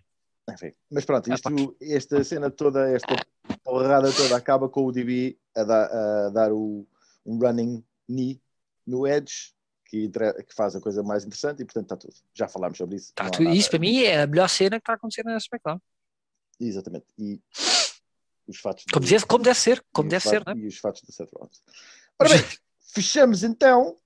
Enfim, 0.52 0.74
mas 0.92 1.06
pronto, 1.06 1.32
Ah, 1.32 1.36
isto, 1.36 1.76
esta 1.82 2.24
cena 2.24 2.52
toda, 2.52 2.90
esta 2.94 3.16
porrada 3.64 4.12
toda 4.12 4.36
acaba 4.36 4.68
com 4.68 4.86
o 4.86 4.92
DB 4.92 5.38
a, 5.56 5.64
dar- 5.64 5.90
a 5.92 6.30
dar 6.30 6.52
o, 6.52 6.86
um 7.26 7.38
running 7.40 7.84
knee 8.10 8.42
no 8.86 9.08
Edge, 9.08 9.54
que, 9.86 10.12
faz 10.54 10.76
a 10.76 10.82
coisa 10.82 11.02
mais 11.02 11.24
interessante 11.24 11.62
e 11.62 11.66
portanto 11.66 11.84
está 11.86 11.96
tudo. 11.98 12.14
Já 12.34 12.48
falámos 12.50 12.78
sobre 12.78 12.98
isso. 12.98 13.14
Tá 13.16 13.30
tudo- 13.30 13.50
isso 13.52 13.70
para 13.70 13.80
mim 13.80 14.02
é 14.02 14.24
a 14.24 14.28
melhor 14.28 14.50
cena 14.50 14.72
que 14.78 14.82
está 14.82 14.94
a 14.94 14.96
acontecer 14.96 15.24
na 15.24 15.38
SmackDown. 15.38 15.80
Exatamente. 16.60 17.06
E 17.18 17.42
os 18.48 18.60
fatos. 18.60 18.86
Como 18.92 19.06
deve, 19.06 19.26
como 19.26 19.44
deve 19.44 19.60
ser, 19.60 19.84
como 19.92 20.08
e 20.08 20.10
deve 20.10 20.18
os 20.26 20.30
ser, 20.30 20.44
fatos- 20.44 20.54
não 20.56 20.62
é? 20.62 20.66
E 20.66 20.68
os 20.68 20.78
fatos 20.78 21.02
do 21.02 21.12
Seth 21.12 21.30
Rollins. 21.34 21.62
Ora 22.20 22.30
bem, 22.30 22.40
fechamos 22.94 23.44
então 23.44 23.98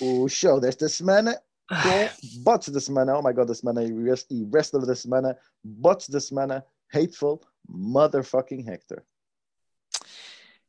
o 0.00 0.28
show 0.28 0.60
desta 0.60 0.88
semana 0.88 1.40
com 1.68 2.40
bots 2.40 2.68
da 2.70 2.80
semana, 2.80 3.16
oh 3.16 3.22
my 3.22 3.32
god 3.32 3.46
da 3.48 3.54
semana 3.54 3.84
e 3.84 3.88
e 3.88 4.44
wrestler 4.44 4.84
da 4.84 4.96
semana, 4.96 5.38
bots 5.62 6.08
da 6.08 6.20
semana, 6.20 6.66
Hateful 6.92 7.40
Motherfucking 7.68 8.68
Hector. 8.68 9.02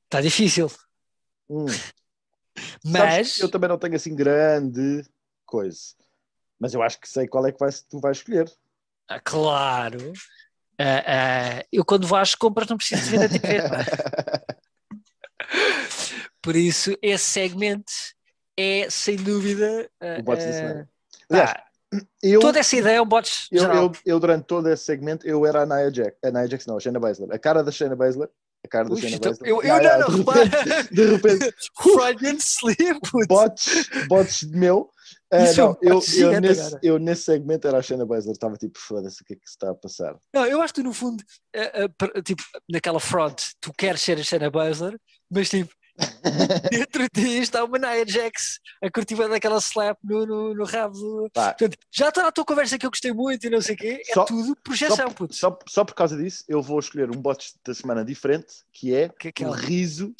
Está 0.06 0.22
difícil. 0.22 0.72
Hum. 1.50 1.66
Mas 2.86 3.40
eu 3.40 3.50
também 3.50 3.70
não 3.70 3.80
tenho 3.80 3.96
assim 3.96 4.16
grande 4.16 5.04
coisa. 5.46 5.96
Mas 6.60 6.74
eu 6.74 6.84
acho 6.84 7.00
que 7.00 7.10
sei 7.10 7.28
qual 7.28 7.46
é 7.48 7.52
que 7.52 7.60
vai, 7.60 7.72
tu 7.90 8.00
vais 8.00 8.18
escolher. 8.18 8.52
Ah, 9.08 9.20
claro. 9.20 10.14
Ah, 10.84 11.04
ah, 11.06 11.66
eu 11.72 11.86
quando 11.86 12.08
vou 12.08 12.18
às 12.18 12.34
compras 12.34 12.68
não 12.68 12.76
preciso 12.76 13.04
de 13.04 13.10
ver 13.12 13.26
a 13.26 13.30
TV. 13.30 13.60
Por 16.42 16.56
isso, 16.56 16.98
esse 17.04 17.26
segmento 17.26 17.92
é 18.58 18.90
sem 18.90 19.16
dúvida. 19.16 19.88
o 20.20 20.24
bots 20.24 20.44
da 20.44 20.54
semana. 20.54 20.90
Aliás, 21.30 21.54
eu, 22.24 22.40
toda 22.40 22.60
essa 22.60 22.76
ideia 22.76 22.98
é 22.98 23.02
um 23.02 23.06
bots 23.06 23.48
eu, 23.52 23.64
eu, 23.64 23.92
eu, 24.06 24.20
durante 24.20 24.46
todo 24.46 24.68
esse 24.70 24.84
segmento, 24.84 25.28
eu 25.28 25.46
era 25.46 25.62
a 25.62 25.66
Nia 25.68 25.94
Jax, 25.94 26.18
a 26.24 26.32
Nia 26.32 26.48
Jax 26.48 26.66
não, 26.66 26.78
a 26.78 26.80
Shayna 26.80 27.00
Baszler. 27.00 27.32
A 27.32 27.38
cara 27.38 27.64
da 27.64 27.72
Shayna 27.72 27.96
Baszler 27.96 28.30
a 28.64 28.68
cara 28.68 28.90
da 28.90 28.96
Shayna 28.96 29.18
Baszler. 29.20 29.50
Eu, 29.50 29.62
eu 29.62 29.84
não, 29.84 30.00
não, 30.00 30.18
repara. 30.18 30.84
De 30.92 31.06
repente. 31.06 31.56
Freudian 31.82 32.38
sleep. 32.40 33.00
Bots, 33.28 33.90
bots 34.08 34.44
meu. 34.44 34.90
Uh, 35.34 35.58
não, 35.58 35.78
eu, 35.82 36.02
eu, 36.18 36.42
nesse, 36.42 36.80
eu, 36.84 37.00
nesse, 37.00 37.24
segmento 37.24 37.66
era 37.66 37.78
a 37.78 37.82
Shayna 37.82 38.06
Baszler, 38.06 38.34
estava 38.34 38.58
tipo, 38.58 38.78
foda-se, 38.78 39.22
o 39.22 39.26
que 39.26 39.34
é 39.34 39.36
que 39.38 39.48
se 39.48 39.54
está 39.54 39.72
a 39.72 39.76
passar? 39.76 40.18
Não, 40.34 40.46
eu 40.46 40.62
acho 40.62 40.74
que 40.74 40.84
no 40.84 40.94
fundo, 40.94 41.24
uh, 41.56 42.18
uh, 42.18 42.22
tipo, 42.22 42.44
naquela 42.70 43.00
front, 43.00 43.42
tu 43.62 43.72
queres 43.78 44.02
ser 44.02 44.20
a 44.20 44.24
Shayna 44.24 44.52
Baszler, 44.52 45.00
mas 45.30 45.50
tipo, 45.50 45.74
dentro 46.70 47.04
de 47.04 47.10
ti 47.10 47.42
está 47.42 47.64
uma 47.64 47.78
Nia 47.78 48.06
Jax 48.08 48.60
a 48.82 48.90
curtir 48.90 49.16
daquela 49.16 49.58
slap 49.58 49.98
no, 50.04 50.26
no, 50.26 50.56
no 50.56 50.66
rabo 50.66 50.94
do... 50.94 51.30
Portanto, 51.34 51.78
já 51.92 52.10
está 52.10 52.28
a 52.28 52.32
tua 52.32 52.46
conversa 52.46 52.78
que 52.78 52.86
eu 52.86 52.90
gostei 52.90 53.12
muito 53.12 53.46
e 53.46 53.50
não 53.50 53.62
sei 53.62 53.76
o 53.76 53.78
quê, 53.78 54.02
é 54.08 54.14
só, 54.14 54.26
tudo 54.26 54.56
projeção, 54.64 54.96
só, 54.96 55.10
puto. 55.10 55.36
Só, 55.36 55.60
só 55.68 55.86
por 55.86 55.94
causa 55.96 56.18
disso, 56.18 56.44
eu 56.48 56.62
vou 56.62 56.80
escolher 56.80 57.10
um 57.10 57.22
bot 57.22 57.54
da 57.66 57.74
semana 57.74 58.04
diferente, 58.04 58.54
que 58.72 58.94
é, 58.94 59.10
que 59.10 59.44
é 59.44 59.48
o 59.48 59.52
riso 59.52 60.14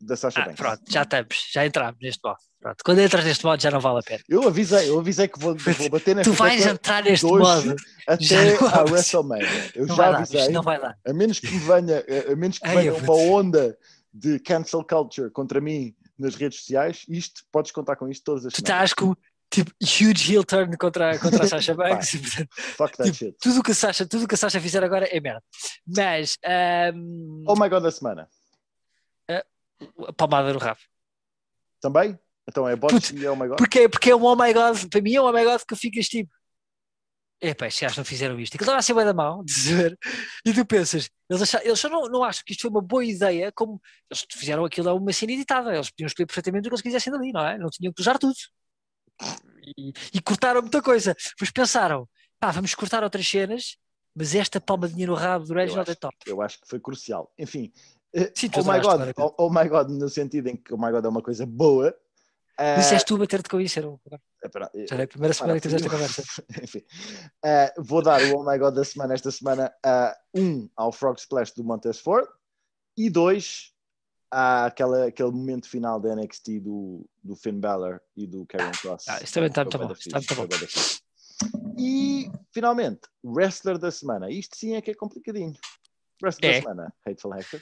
da 0.00 0.16
Sasha 0.16 0.40
ah, 0.40 0.44
Banks. 0.46 0.60
Pronto, 0.60 0.82
já 0.88 1.02
estamos, 1.02 1.50
já 1.52 1.66
entramos 1.66 1.96
neste 2.00 2.20
modo. 2.22 2.38
Pronto, 2.60 2.76
quando 2.82 2.98
entras 3.00 3.24
neste 3.24 3.44
modo 3.44 3.60
já 3.60 3.70
não 3.70 3.80
vale 3.80 3.98
a 3.98 4.02
pena. 4.02 4.22
Eu 4.28 4.48
avisei, 4.48 4.88
eu 4.88 4.98
avisei 4.98 5.28
que 5.28 5.38
vou, 5.38 5.54
vou 5.54 5.90
bater 5.90 6.16
nesta 6.16 6.32
Tu 6.32 6.36
vais 6.36 6.64
entrar 6.64 7.04
neste 7.04 7.26
modo 7.26 7.76
até 8.06 8.56
a 8.56 8.84
WrestleMania. 8.84 9.72
Eu 9.74 9.86
não 9.86 9.96
já 9.96 10.16
avisei. 10.16 10.40
Dar, 10.40 10.50
não 10.50 10.62
vai 10.62 10.80
dar. 10.80 10.96
A 11.06 11.12
menos 11.12 11.38
que 11.38 11.46
venha, 11.46 12.04
a 12.32 12.36
menos 12.36 12.58
que 12.58 12.68
venha 12.68 12.94
uma 12.94 13.14
onda 13.14 13.76
de 14.14 14.38
cancel 14.38 14.84
culture 14.84 15.28
contra 15.30 15.60
mim 15.60 15.94
nas 16.16 16.36
redes 16.36 16.60
sociais, 16.60 17.04
isto, 17.08 17.42
podes 17.50 17.72
contar 17.72 17.96
com 17.96 18.08
isto 18.08 18.22
todas 18.22 18.46
as 18.46 18.52
Tu 18.52 18.58
estás 18.58 18.94
com 18.94 19.16
tipo 19.50 19.72
huge 19.82 20.32
heel 20.32 20.44
turn 20.44 20.76
contra, 20.76 21.18
contra 21.18 21.44
a 21.44 21.48
Sasha 21.48 21.74
Banks. 21.74 22.12
Fuck 22.76 22.96
that 22.96 23.10
tipo, 23.10 23.16
shit. 23.16 23.36
Tudo 23.40 23.60
o 23.60 23.62
que 23.62 23.72
a 23.72 23.74
Sasha, 23.74 24.06
tudo 24.06 24.28
que 24.28 24.34
a 24.34 24.38
Sasha 24.38 24.60
fizer 24.60 24.84
agora 24.84 25.06
é 25.06 25.20
merda. 25.20 25.42
Mas 25.84 26.38
um, 26.94 27.44
Oh 27.46 27.54
my 27.56 27.68
god 27.68 27.82
da 27.82 27.90
semana. 27.90 28.28
Uh, 29.28 30.06
a 30.06 30.12
palmada 30.12 30.52
no 30.52 30.58
rabo. 30.58 30.80
Também? 31.80 32.18
Então 32.48 32.68
é 32.68 32.76
bot 32.76 32.94
e 33.14 33.24
é 33.24 33.30
oh 33.30 33.36
my 33.36 33.48
god. 33.48 33.58
Porque, 33.58 33.88
porque 33.88 34.10
é 34.10 34.16
um 34.16 34.22
oh 34.22 34.36
my 34.36 34.52
god, 34.52 34.88
para 34.88 35.00
mim 35.00 35.14
é 35.14 35.20
um 35.20 35.24
oh 35.24 35.32
my 35.32 35.44
god 35.44 35.62
que 35.66 35.74
ficas 35.76 36.06
tipo 36.06 36.32
epá, 37.48 37.66
estes 37.66 37.82
gajos 37.82 37.98
não 37.98 38.04
fizeram 38.04 38.38
isto. 38.38 38.54
Aquilo 38.54 38.64
estava 38.64 38.78
a 38.78 38.82
ser 38.82 38.94
bem 38.94 39.04
da 39.04 39.14
mão, 39.14 39.44
dizer, 39.44 39.98
e 40.44 40.52
tu 40.52 40.64
pensas, 40.64 41.10
eles, 41.28 41.42
acharam, 41.42 41.64
eles 41.64 41.78
só 41.78 41.88
não, 41.88 42.08
não 42.08 42.24
acham 42.24 42.42
que 42.44 42.52
isto 42.52 42.62
foi 42.62 42.70
uma 42.70 42.82
boa 42.82 43.04
ideia, 43.04 43.52
como 43.52 43.80
eles 44.10 44.26
fizeram 44.32 44.64
aquilo 44.64 44.88
a 44.88 44.94
uma 44.94 45.12
cena 45.12 45.32
editada, 45.32 45.74
eles 45.74 45.90
podiam 45.90 46.06
escolher 46.06 46.26
perfeitamente 46.26 46.66
o 46.66 46.70
que 46.70 46.74
eles 46.74 46.82
quisessem 46.82 47.14
ali, 47.14 47.32
não 47.32 47.46
é? 47.46 47.58
Não 47.58 47.68
tinham 47.70 47.92
que 47.92 48.00
usar 48.00 48.18
tudo. 48.18 48.34
E, 49.78 49.92
e 50.12 50.20
cortaram 50.20 50.60
muita 50.60 50.82
coisa. 50.82 51.14
Depois 51.30 51.50
pensaram, 51.50 52.08
pá, 52.38 52.50
vamos 52.50 52.74
cortar 52.74 53.02
outras 53.02 53.26
cenas, 53.26 53.76
mas 54.14 54.34
esta 54.34 54.60
palmadinha 54.60 55.06
no 55.06 55.14
rabo 55.14 55.44
do 55.44 55.54
Reginald 55.54 55.90
é 55.90 55.94
top. 55.94 56.16
Eu 56.26 56.40
acho 56.42 56.60
que 56.60 56.68
foi 56.68 56.78
crucial. 56.78 57.32
Enfim, 57.38 57.72
eh, 58.14 58.30
Sim, 58.34 58.48
oh, 58.56 58.60
my 58.60 58.80
God, 58.80 59.12
oh, 59.18 59.34
oh 59.38 59.50
my 59.50 59.68
God, 59.68 59.88
no 59.90 60.08
sentido 60.08 60.48
em 60.48 60.56
que 60.56 60.72
oh 60.72 60.78
my 60.78 60.90
God 60.92 61.04
é 61.04 61.08
uma 61.08 61.22
coisa 61.22 61.44
boa, 61.44 61.94
Uh, 62.60 62.78
Disseste 62.78 63.06
tu 63.06 63.18
bater-te 63.18 63.48
com 63.48 63.60
isso, 63.60 63.78
era 63.80 63.88
Já 64.88 64.96
é 64.96 65.02
a 65.02 65.08
primeira 65.08 65.34
semana 65.34 65.54
que 65.54 65.60
tiveste 65.62 65.86
esta 65.86 65.90
conversa. 65.90 66.22
Enfim, 66.62 66.84
uh, 67.44 67.82
vou 67.82 68.00
dar 68.00 68.22
o 68.22 68.38
Oh 68.38 68.48
My 68.48 68.56
God 68.58 68.74
da 68.74 68.84
semana 68.84 69.14
esta 69.14 69.30
semana 69.30 69.74
a 69.84 70.16
uh, 70.34 70.40
um 70.40 70.70
ao 70.76 70.92
Frog 70.92 71.18
Splash 71.18 71.52
do 71.54 71.64
Montez 71.64 71.98
Ford 71.98 72.28
e 72.96 73.10
dois 73.10 73.74
àquela, 74.30 75.06
aquele 75.06 75.30
momento 75.30 75.68
final 75.68 76.00
da 76.00 76.14
NXT 76.14 76.60
do, 76.60 77.08
do 77.22 77.34
Finn 77.34 77.58
Balor 77.58 78.00
e 78.16 78.26
do 78.26 78.46
Karen 78.46 78.70
Cross. 78.72 79.04
Ah, 79.08 79.20
isso 79.22 79.34
também 79.34 79.48
está 79.48 79.64
muito 79.64 79.78
bom. 79.78 79.92
Está 79.92 80.18
muito 80.18 80.34
bom. 80.34 80.46
E 81.78 82.30
finalmente, 82.52 83.00
Wrestler 83.24 83.78
da 83.78 83.90
semana. 83.90 84.30
Isto 84.30 84.56
sim 84.56 84.74
é 84.74 84.80
que 84.80 84.90
é 84.90 84.94
complicadinho. 84.94 85.54
Wrestler 86.22 86.50
é. 86.50 86.54
da 86.54 86.62
semana, 86.62 86.94
Hateful 87.06 87.34
Hector. 87.34 87.60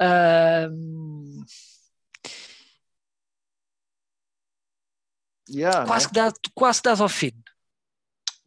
Um... 0.00 1.44
Yeah, 5.52 5.86
quase, 5.86 6.06
né? 6.06 6.08
que 6.08 6.14
dá, 6.14 6.32
quase 6.54 6.82
dás 6.82 7.00
ao 7.00 7.08
fim. 7.08 7.32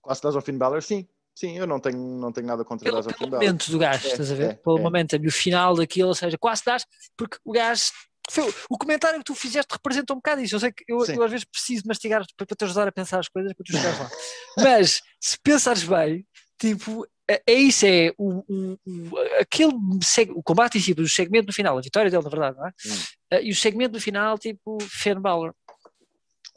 Quase 0.01 0.21
dás 0.21 0.35
ao 0.35 0.41
fim 0.41 0.57
Balor, 0.57 0.81
sim. 0.81 1.07
Sim, 1.35 1.57
eu 1.57 1.65
não 1.65 1.79
tenho, 1.79 1.97
não 1.97 2.31
tenho 2.31 2.45
nada 2.45 2.63
contra 2.63 2.85
pelo, 2.85 3.01
dar 3.01 3.09
ao 3.09 3.17
fim 3.17 3.25
Balor. 3.25 3.43
momento 3.43 3.71
do 3.71 3.79
gajo, 3.79 4.07
é, 4.07 4.11
estás 4.11 4.31
a 4.31 4.35
ver? 4.35 4.51
É, 4.51 4.53
pelo 4.53 4.77
é. 4.77 4.81
momento, 4.81 5.15
o 5.15 5.31
final 5.31 5.75
daquilo, 5.75 6.09
ou 6.09 6.15
seja, 6.15 6.37
quase 6.37 6.63
dás, 6.63 6.85
porque 7.17 7.37
o 7.43 7.51
gajo 7.51 7.91
foi, 8.29 8.53
o 8.69 8.77
comentário 8.77 9.19
que 9.19 9.25
tu 9.25 9.35
fizeste 9.35 9.73
representa 9.73 10.13
um 10.13 10.17
bocado 10.17 10.41
isso. 10.41 10.55
Eu 10.55 10.59
sei 10.59 10.71
que 10.71 10.83
eu, 10.87 11.03
eu 11.05 11.23
às 11.23 11.31
vezes 11.31 11.45
preciso 11.45 11.83
mastigar 11.85 12.23
para, 12.37 12.45
para 12.45 12.55
te 12.55 12.63
ajudar 12.63 12.87
a 12.87 12.91
pensar 12.91 13.19
as 13.19 13.27
coisas 13.27 13.53
para 13.53 13.63
tu 13.65 13.71
chegares 13.71 13.99
lá. 13.99 14.09
Mas 14.59 15.01
se 15.19 15.37
pensares 15.43 15.83
bem, 15.83 16.25
tipo, 16.57 17.05
é, 17.29 17.41
é 17.45 17.53
isso, 17.53 17.85
é 17.85 18.13
o, 18.17 18.43
o, 18.47 18.79
o, 18.85 19.17
aquele 19.39 19.73
o 20.33 20.43
combate 20.43 20.77
em 20.77 20.81
si, 20.81 20.93
o 20.93 21.07
segmento 21.07 21.47
no 21.47 21.53
final, 21.53 21.77
a 21.77 21.81
vitória 21.81 22.09
dele, 22.09 22.23
na 22.23 22.29
verdade, 22.29 22.57
não 22.57 22.67
é? 22.67 22.71
Hum. 22.85 23.39
E 23.41 23.51
o 23.51 23.55
segmento 23.55 23.93
no 23.93 24.01
final, 24.01 24.37
tipo, 24.37 24.77
Finn 24.81 25.19
Balor. 25.19 25.53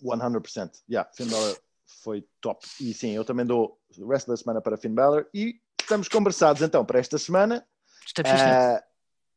100%. 0.02 0.70
Yeah, 0.88 1.10
Finn 1.14 1.28
Balor 1.28 1.58
foi 2.02 2.26
top. 2.40 2.66
E 2.80 2.92
sim, 2.92 3.10
eu 3.10 3.24
também 3.24 3.46
dou 3.46 3.78
o 3.98 4.08
resto 4.08 4.30
da 4.30 4.36
semana 4.36 4.60
para 4.60 4.76
Finn 4.76 4.94
Balor. 4.94 5.26
E 5.32 5.60
estamos 5.80 6.08
conversados 6.08 6.62
então 6.62 6.84
para 6.84 6.98
esta 6.98 7.18
semana. 7.18 7.66
Uh, 8.18 8.82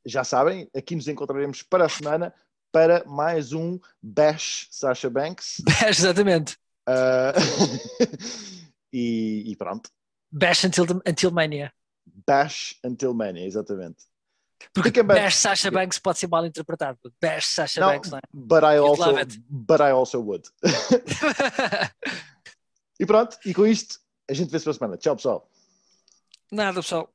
já 0.06 0.24
sabem, 0.24 0.70
aqui 0.76 0.96
nos 0.96 1.08
encontraremos 1.08 1.64
para 1.64 1.86
a 1.86 1.90
semana 1.90 2.34
para 2.72 3.04
mais 3.06 3.54
um 3.54 3.80
Bash 4.02 4.68
Sasha 4.72 5.10
Banks. 5.10 5.62
Bash, 5.66 6.00
exatamente. 6.00 6.58
Uh, 6.88 7.34
e, 8.94 9.52
e, 9.52 9.56
pronto. 9.56 9.90
Bash 10.32 10.64
until, 10.64 10.86
until 11.06 11.32
Mania. 11.32 11.74
Bash 12.28 12.78
until 12.84 13.14
Mania, 13.14 13.46
exatamente. 13.46 14.09
Porque 14.74 15.04
Bash 15.04 15.36
Sasha 15.36 15.72
Banks 15.72 16.00
pode 16.00 16.20
ser 16.20 16.28
mal 16.28 16.46
interpretado. 16.46 16.98
Bash 17.22 17.48
Sasha 17.48 17.82
não, 17.82 17.90
Banks, 17.90 18.12
não 18.12 18.18
é? 18.18 18.22
But 18.34 18.64
I, 18.64 18.78
also, 18.78 19.14
but 19.50 19.80
I 19.80 19.92
also 19.92 20.20
would. 20.20 20.50
e 23.00 23.06
pronto, 23.06 23.38
e 23.46 23.54
com 23.54 23.66
isto 23.66 24.00
a 24.30 24.34
gente 24.34 24.52
vê-se 24.52 24.64
para 24.64 24.72
a 24.72 24.76
semana. 24.76 24.98
Tchau, 24.98 25.16
pessoal. 25.16 25.50
Nada, 26.52 26.82
pessoal. 26.82 27.10